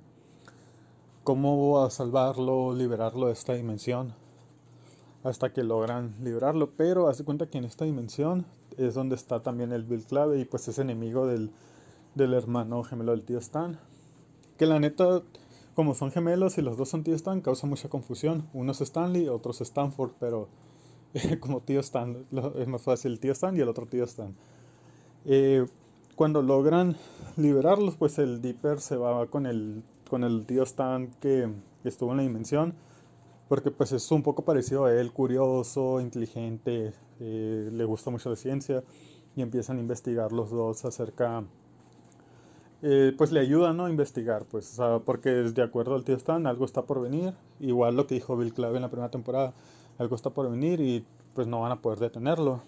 cómo 1.24 1.88
salvarlo, 1.88 2.74
liberarlo 2.74 3.28
de 3.28 3.32
esta 3.32 3.54
dimensión 3.54 4.14
hasta 5.24 5.52
que 5.52 5.62
logran 5.62 6.14
liberarlo, 6.22 6.70
pero 6.76 7.09
hace 7.09 7.24
cuenta 7.24 7.46
que 7.46 7.59
en 7.59 7.64
esta 7.64 7.84
dimensión 7.84 8.44
es 8.76 8.94
donde 8.94 9.14
está 9.14 9.42
también 9.42 9.72
el 9.72 9.84
Bill 9.84 10.04
Clave 10.04 10.40
y 10.40 10.44
pues 10.44 10.66
es 10.68 10.78
enemigo 10.78 11.26
del, 11.26 11.50
del 12.14 12.34
hermano 12.34 12.82
gemelo 12.82 13.12
del 13.12 13.22
tío 13.22 13.38
Stan. 13.38 13.78
Que 14.59 14.66
la 14.66 14.80
neta, 14.80 15.22
como 15.74 15.94
son 15.94 16.10
gemelos 16.10 16.59
y 16.59 16.62
los 16.62 16.76
dos 16.76 16.88
son 16.88 17.04
tío 17.04 17.14
Stan, 17.14 17.40
causa 17.40 17.66
mucha 17.66 17.88
confusión. 17.88 18.48
Uno 18.52 18.72
es 18.72 18.80
Stanley, 18.80 19.28
otro 19.28 19.52
es 19.52 19.60
Stanford, 19.60 20.12
pero 20.18 20.48
como 21.40 21.60
tío 21.60 21.80
Stan, 21.80 22.26
es 22.56 22.68
más 22.68 22.82
fácil 22.82 23.20
tío 23.20 23.32
Stan 23.32 23.56
y 23.56 23.60
el 23.60 23.68
otro 23.68 23.86
tío 23.86 24.04
Stan. 24.04 24.34
Eh, 25.24 25.66
cuando 26.16 26.42
logran 26.42 26.96
liberarlos, 27.36 27.96
pues 27.96 28.18
el 28.18 28.42
Dipper 28.42 28.80
se 28.80 28.96
va 28.96 29.26
con 29.26 29.46
el, 29.46 29.82
con 30.08 30.24
el 30.24 30.44
tío 30.46 30.62
Stan 30.64 31.10
que 31.20 31.48
estuvo 31.84 32.10
en 32.10 32.18
la 32.18 32.22
dimensión, 32.22 32.74
porque 33.48 33.70
pues 33.70 33.92
es 33.92 34.10
un 34.10 34.22
poco 34.22 34.44
parecido 34.44 34.84
a 34.84 34.94
él, 34.94 35.12
curioso, 35.12 36.00
inteligente, 36.00 36.92
eh, 37.20 37.70
le 37.72 37.84
gusta 37.84 38.10
mucho 38.10 38.30
la 38.30 38.36
ciencia 38.36 38.82
y 39.36 39.42
empiezan 39.42 39.78
a 39.78 39.80
investigar 39.80 40.32
los 40.32 40.50
dos 40.50 40.84
acerca, 40.84 41.44
eh, 42.82 43.14
pues 43.16 43.32
le 43.32 43.40
ayudan 43.40 43.76
¿no? 43.76 43.86
a 43.86 43.90
investigar, 43.90 44.44
pues, 44.44 44.78
porque 45.04 45.30
de 45.30 45.62
acuerdo 45.62 45.94
al 45.94 46.04
tío 46.04 46.16
Stan, 46.16 46.46
algo 46.46 46.64
está 46.64 46.82
por 46.82 47.00
venir, 47.00 47.32
igual 47.60 47.96
lo 47.96 48.06
que 48.06 48.14
dijo 48.14 48.36
Bill 48.36 48.52
Clave 48.52 48.76
en 48.76 48.82
la 48.82 48.90
primera 48.90 49.10
temporada, 49.10 49.54
algo 49.98 50.16
está 50.16 50.30
por 50.30 50.50
venir 50.50 50.80
y 50.80 51.04
pues 51.34 51.46
no 51.46 51.60
van 51.60 51.72
a 51.72 51.80
poder 51.80 51.98
detenerlo. 51.98 52.62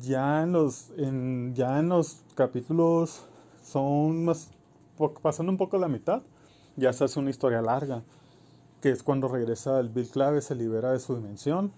Ya 0.00 0.42
en 0.42 0.52
los, 0.52 0.90
en, 0.96 1.54
ya 1.54 1.78
en 1.78 1.88
los 1.88 2.22
capítulos 2.34 3.22
son 3.62 4.24
más, 4.24 4.50
pasando 5.22 5.52
un 5.52 5.58
poco 5.58 5.78
la 5.78 5.88
mitad, 5.88 6.22
ya 6.76 6.92
se 6.92 7.04
hace 7.04 7.20
una 7.20 7.30
historia 7.30 7.62
larga, 7.62 8.02
que 8.80 8.90
es 8.90 9.02
cuando 9.04 9.28
regresa 9.28 9.78
el 9.78 9.88
Bill 9.88 10.08
Clave, 10.08 10.42
se 10.42 10.56
libera 10.56 10.90
de 10.92 10.98
su 10.98 11.14
dimensión 11.14 11.72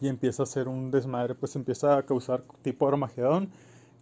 y 0.00 0.08
empieza 0.08 0.42
a 0.42 0.44
hacer 0.44 0.68
un 0.68 0.90
desmadre, 0.90 1.34
pues 1.34 1.56
empieza 1.56 1.96
a 1.96 2.04
causar 2.04 2.44
tipo 2.62 2.86
Armagedón, 2.88 3.50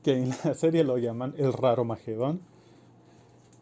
que 0.02 0.12
en 0.12 0.30
la 0.30 0.55
serie 0.55 0.85
lo 0.85 0.98
llaman 0.98 1.35
el 1.39 1.55
raro 1.55 1.85
Magedón, 1.85 2.40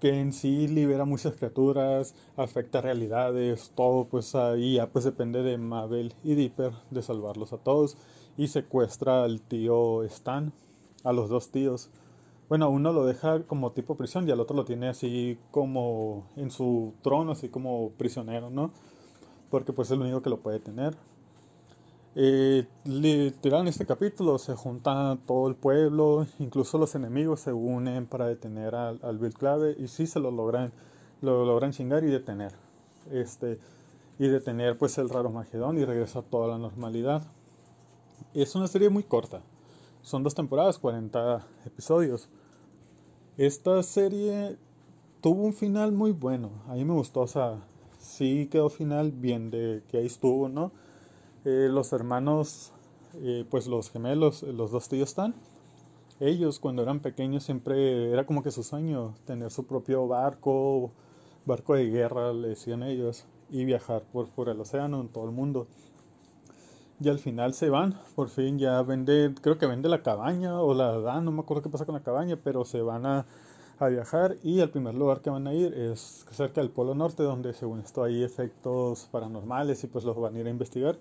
que 0.00 0.20
en 0.20 0.32
sí 0.32 0.66
libera 0.66 1.04
muchas 1.04 1.34
criaturas, 1.34 2.14
afecta 2.36 2.80
realidades, 2.80 3.72
todo, 3.74 4.04
pues 4.06 4.34
ahí 4.34 4.74
ya 4.74 4.88
pues 4.88 5.04
depende 5.04 5.42
de 5.42 5.56
Mabel 5.56 6.14
y 6.24 6.34
Dipper 6.34 6.72
de 6.90 7.00
salvarlos 7.00 7.52
a 7.52 7.58
todos 7.58 7.96
y 8.36 8.48
secuestra 8.48 9.24
al 9.24 9.40
tío 9.40 10.02
Stan, 10.04 10.52
a 11.04 11.12
los 11.12 11.28
dos 11.28 11.50
tíos. 11.50 11.90
Bueno, 12.48 12.70
uno 12.70 12.92
lo 12.92 13.04
deja 13.04 13.42
como 13.42 13.72
tipo 13.72 13.96
prisión 13.96 14.28
y 14.28 14.30
al 14.30 14.40
otro 14.40 14.54
lo 14.56 14.64
tiene 14.64 14.88
así 14.88 15.38
como 15.50 16.26
en 16.36 16.50
su 16.50 16.94
trono, 17.02 17.32
así 17.32 17.48
como 17.48 17.90
prisionero, 17.98 18.50
¿no? 18.50 18.70
Porque 19.50 19.72
pues 19.72 19.88
es 19.88 19.92
el 19.92 20.02
único 20.02 20.22
que 20.22 20.30
lo 20.30 20.38
puede 20.38 20.60
tener. 20.60 20.96
Eh, 22.14 22.66
literal 22.84 23.62
en 23.62 23.68
este 23.68 23.84
capítulo 23.84 24.38
se 24.38 24.54
junta 24.54 25.18
todo 25.26 25.48
el 25.48 25.54
pueblo, 25.54 26.26
incluso 26.38 26.78
los 26.78 26.94
enemigos 26.94 27.40
se 27.40 27.52
unen 27.52 28.06
para 28.06 28.26
detener 28.26 28.74
al, 28.74 29.00
al 29.02 29.18
Bill 29.18 29.34
Clave 29.34 29.76
y 29.78 29.88
sí 29.88 30.06
se 30.06 30.18
lo 30.18 30.30
logran, 30.30 30.72
lo 31.20 31.44
logran 31.44 31.72
chingar 31.72 32.04
y 32.04 32.06
detener. 32.06 32.52
Este, 33.10 33.58
y 34.18 34.28
detener 34.28 34.78
pues 34.78 34.98
el 34.98 35.08
raro 35.08 35.30
Magedón 35.30 35.78
y 35.78 35.84
regresa 35.84 36.20
a 36.20 36.22
toda 36.22 36.48
la 36.48 36.58
normalidad. 36.58 37.22
Es 38.36 38.54
una 38.54 38.68
serie 38.68 38.90
muy 38.90 39.02
corta, 39.02 39.40
son 40.02 40.22
dos 40.22 40.34
temporadas, 40.34 40.78
40 40.78 41.46
episodios. 41.64 42.28
Esta 43.38 43.82
serie 43.82 44.58
tuvo 45.22 45.44
un 45.44 45.54
final 45.54 45.92
muy 45.92 46.12
bueno, 46.12 46.50
a 46.68 46.74
mí 46.74 46.84
me 46.84 46.92
gustó, 46.92 47.22
o 47.22 47.26
sea, 47.26 47.66
sí 47.98 48.46
quedó 48.52 48.68
final 48.68 49.10
bien 49.10 49.50
de 49.50 49.82
que 49.88 49.96
ahí 49.96 50.04
estuvo, 50.04 50.50
¿no? 50.50 50.70
Eh, 51.46 51.70
los 51.70 51.94
hermanos, 51.94 52.74
eh, 53.14 53.46
pues 53.48 53.66
los 53.68 53.88
gemelos, 53.88 54.42
los 54.42 54.70
dos 54.70 54.90
tíos 54.90 55.08
están. 55.08 55.34
Ellos 56.20 56.60
cuando 56.60 56.82
eran 56.82 57.00
pequeños 57.00 57.42
siempre 57.42 58.12
era 58.12 58.26
como 58.26 58.42
que 58.42 58.50
su 58.50 58.62
sueño, 58.62 59.14
tener 59.24 59.50
su 59.50 59.64
propio 59.64 60.06
barco, 60.08 60.90
barco 61.46 61.72
de 61.74 61.86
guerra, 61.88 62.34
le 62.34 62.48
decían 62.48 62.82
ellos, 62.82 63.24
y 63.48 63.64
viajar 63.64 64.02
por, 64.12 64.28
por 64.28 64.50
el 64.50 64.60
océano 64.60 65.00
en 65.00 65.08
todo 65.08 65.24
el 65.24 65.32
mundo. 65.32 65.68
Y 66.98 67.08
al 67.08 67.18
final 67.18 67.52
se 67.52 67.68
van, 67.68 67.94
por 68.14 68.30
fin 68.30 68.58
ya 68.58 68.80
vende, 68.82 69.34
creo 69.42 69.58
que 69.58 69.66
vende 69.66 69.88
la 69.88 70.02
cabaña 70.02 70.60
o 70.62 70.72
la 70.72 70.98
dan, 70.98 71.26
no 71.26 71.32
me 71.32 71.40
acuerdo 71.40 71.62
qué 71.62 71.68
pasa 71.68 71.84
con 71.84 71.94
la 71.94 72.02
cabaña, 72.02 72.38
pero 72.42 72.64
se 72.64 72.80
van 72.80 73.04
a, 73.04 73.26
a 73.78 73.88
viajar 73.88 74.36
y 74.42 74.60
el 74.60 74.70
primer 74.70 74.94
lugar 74.94 75.20
que 75.20 75.28
van 75.28 75.46
a 75.46 75.52
ir 75.52 75.74
es 75.74 76.24
cerca 76.30 76.62
del 76.62 76.70
Polo 76.70 76.94
Norte, 76.94 77.22
donde 77.22 77.52
según 77.52 77.80
esto 77.80 78.02
hay 78.02 78.22
efectos 78.22 79.08
paranormales 79.12 79.84
y 79.84 79.88
pues 79.88 80.04
los 80.04 80.16
van 80.16 80.36
a 80.36 80.40
ir 80.40 80.46
a 80.46 80.50
investigar 80.50 80.98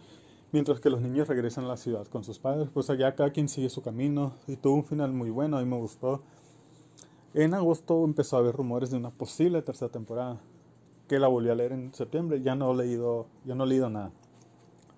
mientras 0.52 0.80
que 0.80 0.90
los 0.90 1.02
niños 1.02 1.28
regresan 1.28 1.66
a 1.66 1.70
la 1.70 1.78
ciudad 1.78 2.08
con 2.08 2.24
sus 2.24 2.40
padres. 2.40 2.70
Pues 2.74 2.90
allá 2.90 3.16
cada 3.16 3.32
quien 3.32 3.50
sigue 3.50 3.70
su 3.70 3.82
camino 3.82 4.34
y 4.48 4.56
tuvo 4.56 4.76
un 4.76 4.86
final 4.86 5.12
muy 5.12 5.30
bueno, 5.30 5.58
a 5.58 5.62
mí 5.62 5.70
me 5.70 5.78
gustó. 5.78 6.22
En 7.34 7.54
agosto 7.54 8.04
empezó 8.06 8.38
a 8.38 8.40
haber 8.40 8.56
rumores 8.56 8.92
de 8.92 8.98
una 8.98 9.12
posible 9.12 9.62
tercera 9.62 9.92
temporada, 9.92 10.40
que 11.08 11.20
la 11.20 11.28
volví 11.28 11.50
a 11.50 11.56
leer 11.56 11.74
en 11.74 11.94
septiembre, 11.94 12.42
ya 12.42 12.56
no 12.56 12.72
he 12.72 12.76
leído, 12.76 13.28
ya 13.44 13.56
no 13.56 13.66
he 13.66 13.68
leído 13.68 13.90
nada. 13.90 14.12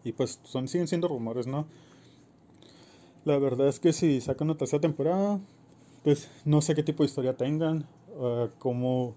Y 0.08 0.14
pues 0.14 0.40
son, 0.44 0.68
siguen 0.68 0.88
siendo 0.88 1.08
rumores, 1.08 1.48
¿no? 1.48 1.66
La 3.26 3.38
verdad 3.38 3.68
es 3.68 3.80
que 3.80 3.94
si 3.94 4.22
sacan 4.22 4.50
una 4.50 4.58
tercera 4.58 4.82
temporada, 4.82 5.40
pues 6.04 6.30
no 6.46 6.62
sé 6.62 6.76
qué 6.76 6.84
tipo 6.84 7.04
de 7.04 7.08
historia 7.08 7.36
tengan, 7.36 7.86
uh, 8.18 8.48
cómo 8.60 9.16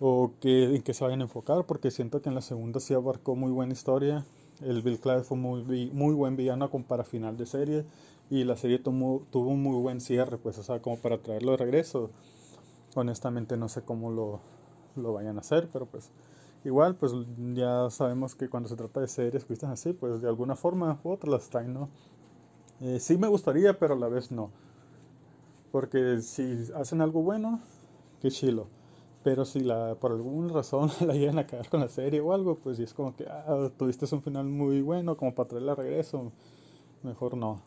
o 0.00 0.32
qué, 0.40 0.74
en 0.76 0.82
qué 0.82 0.94
se 0.94 1.04
vayan 1.04 1.20
a 1.20 1.24
enfocar, 1.24 1.66
porque 1.66 1.90
siento 1.90 2.22
que 2.22 2.28
en 2.28 2.34
la 2.34 2.40
segunda 2.40 2.80
sí 2.80 2.94
abarcó 2.94 3.36
muy 3.36 3.50
buena 3.50 3.72
historia 3.72 4.24
el 4.62 4.82
Bill 4.82 4.98
Clave 4.98 5.22
fue 5.22 5.36
muy, 5.36 5.90
muy 5.92 6.14
buen 6.14 6.36
villano 6.36 6.68
para 6.70 7.04
final 7.04 7.36
de 7.36 7.46
serie 7.46 7.84
y 8.30 8.44
la 8.44 8.56
serie 8.56 8.78
tuvo, 8.78 9.22
tuvo 9.30 9.50
un 9.50 9.62
muy 9.62 9.76
buen 9.80 10.00
cierre, 10.00 10.36
pues, 10.36 10.58
o 10.58 10.62
sea, 10.62 10.82
como 10.82 10.98
para 10.98 11.18
traerlo 11.18 11.52
de 11.52 11.58
regreso. 11.58 12.10
Honestamente 12.94 13.56
no 13.56 13.68
sé 13.68 13.82
cómo 13.82 14.10
lo, 14.10 14.40
lo 14.96 15.12
vayan 15.12 15.36
a 15.36 15.40
hacer, 15.40 15.68
pero 15.72 15.86
pues 15.86 16.10
igual, 16.68 16.96
pues 16.96 17.12
ya 17.54 17.90
sabemos 17.90 18.34
que 18.34 18.48
cuando 18.48 18.68
se 18.68 18.76
trata 18.76 19.00
de 19.00 19.08
series 19.08 19.44
están 19.50 19.72
así, 19.72 19.92
pues 19.92 20.20
de 20.20 20.28
alguna 20.28 20.54
forma 20.54 21.00
u 21.02 21.10
otra 21.10 21.30
las 21.30 21.48
traen, 21.50 21.74
¿no? 21.74 21.88
Eh, 22.80 23.00
sí 23.00 23.18
me 23.18 23.26
gustaría, 23.26 23.78
pero 23.78 23.94
a 23.94 23.98
la 23.98 24.08
vez 24.08 24.30
no. 24.30 24.50
Porque 25.72 26.20
si 26.20 26.68
hacen 26.74 27.00
algo 27.00 27.22
bueno, 27.22 27.60
qué 28.20 28.30
chilo. 28.30 28.68
Pero 29.24 29.44
si 29.44 29.60
la, 29.60 29.96
por 29.96 30.12
alguna 30.12 30.52
razón 30.52 30.90
la 31.06 31.14
llegan 31.14 31.38
a 31.38 31.46
caer 31.46 31.68
con 31.68 31.80
la 31.80 31.88
serie 31.88 32.20
o 32.20 32.32
algo, 32.32 32.56
pues 32.56 32.78
es 32.78 32.94
como 32.94 33.16
que 33.16 33.26
ah, 33.28 33.70
tuviste 33.76 34.06
un 34.14 34.22
final 34.22 34.44
muy 34.44 34.80
bueno 34.80 35.16
como 35.16 35.34
para 35.34 35.48
traerla 35.48 35.72
a 35.72 35.76
regreso. 35.76 36.32
Mejor 37.02 37.36
no. 37.36 37.62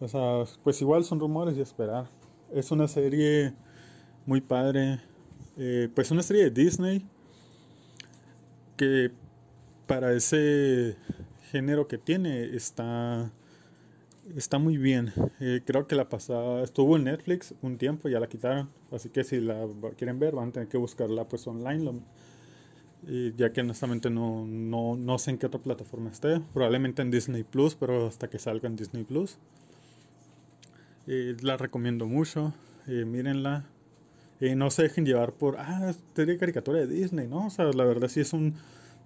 O 0.00 0.08
sea, 0.08 0.44
pues 0.62 0.80
igual 0.82 1.04
son 1.04 1.20
rumores 1.20 1.56
y 1.56 1.60
esperar. 1.60 2.08
Es 2.52 2.70
una 2.70 2.88
serie 2.88 3.54
muy 4.26 4.40
padre. 4.40 5.00
Eh, 5.56 5.88
pues 5.94 6.10
una 6.10 6.22
serie 6.22 6.44
de 6.44 6.50
Disney 6.50 7.06
que 8.80 9.10
para 9.86 10.14
ese 10.14 10.96
género 11.50 11.86
que 11.86 11.98
tiene 11.98 12.56
está 12.56 13.30
está 14.34 14.58
muy 14.58 14.78
bien. 14.78 15.12
Eh, 15.38 15.60
creo 15.66 15.86
que 15.86 15.94
la 15.94 16.08
pasada 16.08 16.62
estuvo 16.62 16.96
en 16.96 17.04
Netflix 17.04 17.54
un 17.60 17.76
tiempo, 17.76 18.08
ya 18.08 18.20
la 18.20 18.26
quitaron. 18.26 18.70
Así 18.90 19.10
que 19.10 19.22
si 19.22 19.38
la 19.38 19.68
quieren 19.98 20.18
ver, 20.18 20.34
van 20.34 20.48
a 20.48 20.52
tener 20.52 20.68
que 20.68 20.78
buscarla 20.78 21.28
pues 21.28 21.46
online. 21.46 22.00
ya 23.36 23.52
que 23.52 23.60
honestamente 23.60 24.08
no, 24.08 24.46
no, 24.46 24.96
no, 24.96 25.18
sé 25.18 25.32
en 25.32 25.36
qué 25.38 25.44
otra 25.44 25.60
plataforma 25.60 26.08
esté. 26.08 26.40
Probablemente 26.54 27.02
en 27.02 27.10
Disney 27.10 27.44
Plus, 27.44 27.74
pero 27.74 28.06
hasta 28.06 28.30
que 28.30 28.38
salga 28.38 28.66
en 28.66 28.76
Disney 28.76 29.04
Plus. 29.04 29.36
Eh, 31.06 31.36
la 31.42 31.58
recomiendo 31.58 32.06
mucho. 32.06 32.54
Eh, 32.86 33.04
mírenla. 33.04 33.66
No 34.56 34.70
se 34.70 34.84
dejen 34.84 35.04
llevar 35.06 35.32
por, 35.34 35.56
ah, 35.58 35.92
serie 36.14 36.38
caricatura 36.38 36.80
de 36.80 36.86
Disney, 36.86 37.28
¿no? 37.28 37.46
O 37.46 37.50
sea, 37.50 37.66
la 37.66 37.84
verdad 37.84 38.08
sí 38.08 38.20
es 38.20 38.32
un 38.32 38.54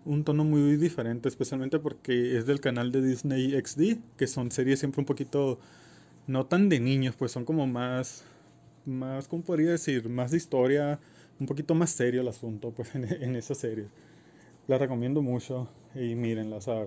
un 0.05 0.24
tono 0.24 0.44
muy 0.44 0.77
diferente, 0.77 1.28
especialmente 1.28 1.78
porque 1.78 2.36
es 2.36 2.47
del 2.47 2.61
canal 2.61 2.93
de 2.93 3.02
Disney 3.02 3.55
XD, 3.55 3.98
que 4.16 4.27
son 4.27 4.51
series 4.51 4.78
siempre 4.81 5.01
un 5.01 5.06
poquito 5.06 5.59
no 6.27 6.47
tan 6.47 6.69
de 6.69 6.81
niños, 6.81 7.16
pues 7.16 7.32
son 7.32 7.44
como 7.44 7.66
más 7.66 8.24
más 8.86 9.28
¿cómo 9.28 9.43
podría 9.44 9.70
decir? 9.73 10.09
más 10.09 10.31
de 10.32 10.39
historia, 10.39 11.01
un 11.40 11.47
poquito 11.47 11.74
más 11.74 11.90
serio 11.90 12.20
el 12.23 12.28
asunto 12.28 12.73
pues 12.73 12.94
en, 12.94 13.05
en 13.23 13.36
esa 13.36 13.55
serie. 13.55 13.86
La 14.69 14.78
recomiendo 14.78 15.23
mucho 15.23 15.69
y 15.94 16.15
mírenla, 16.15 16.56
o 16.56 16.61
sea, 16.61 16.86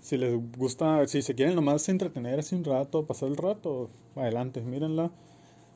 si 0.00 0.16
les 0.16 0.34
gusta, 0.56 1.06
si 1.06 1.22
se 1.22 1.34
quieren 1.34 1.54
nomás 1.54 1.88
entretener 1.88 2.38
así 2.40 2.54
un 2.54 2.64
rato, 2.64 3.06
pasar 3.06 3.28
el 3.28 3.36
rato, 3.36 3.90
adelante, 4.16 4.62
mírenla. 4.62 5.10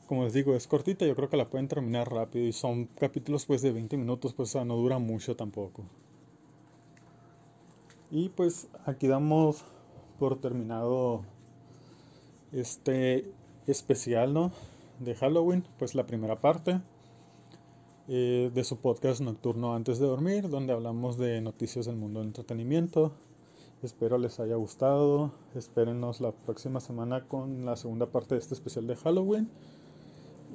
Como 0.07 0.23
les 0.23 0.33
digo, 0.33 0.55
es 0.55 0.67
cortita, 0.67 1.05
yo 1.05 1.15
creo 1.15 1.29
que 1.29 1.37
la 1.37 1.49
pueden 1.49 1.67
terminar 1.67 2.11
rápido 2.11 2.45
y 2.45 2.53
son 2.53 2.85
capítulos 2.85 3.45
pues 3.45 3.61
de 3.63 3.71
20 3.71 3.97
minutos, 3.97 4.33
pues 4.33 4.49
o 4.49 4.51
sea, 4.51 4.65
no 4.65 4.75
dura 4.75 4.99
mucho 4.99 5.35
tampoco. 5.35 5.83
Y 8.11 8.29
pues 8.29 8.67
aquí 8.85 9.07
damos 9.07 9.65
por 10.19 10.39
terminado 10.39 11.23
este 12.51 13.31
especial 13.65 14.33
¿no? 14.33 14.51
de 14.99 15.15
Halloween, 15.15 15.63
pues 15.79 15.95
la 15.95 16.05
primera 16.05 16.39
parte 16.39 16.79
eh, 18.07 18.51
de 18.53 18.63
su 18.63 18.77
podcast 18.77 19.21
nocturno 19.21 19.73
antes 19.73 19.97
de 19.97 20.05
dormir, 20.05 20.49
donde 20.49 20.73
hablamos 20.73 21.17
de 21.17 21.41
noticias 21.41 21.87
del 21.87 21.95
mundo 21.95 22.19
del 22.19 22.27
entretenimiento. 22.27 23.11
Espero 23.81 24.17
les 24.17 24.39
haya 24.39 24.55
gustado. 24.55 25.31
Espérenos 25.55 26.21
la 26.21 26.31
próxima 26.31 26.79
semana 26.79 27.27
con 27.27 27.65
la 27.65 27.75
segunda 27.75 28.05
parte 28.05 28.35
de 28.35 28.41
este 28.41 28.53
especial 28.53 28.87
de 28.87 28.95
Halloween. 28.95 29.49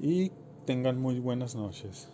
Y 0.01 0.31
tengan 0.67 1.01
muy 1.01 1.19
buenas 1.21 1.55
noches. 1.55 2.09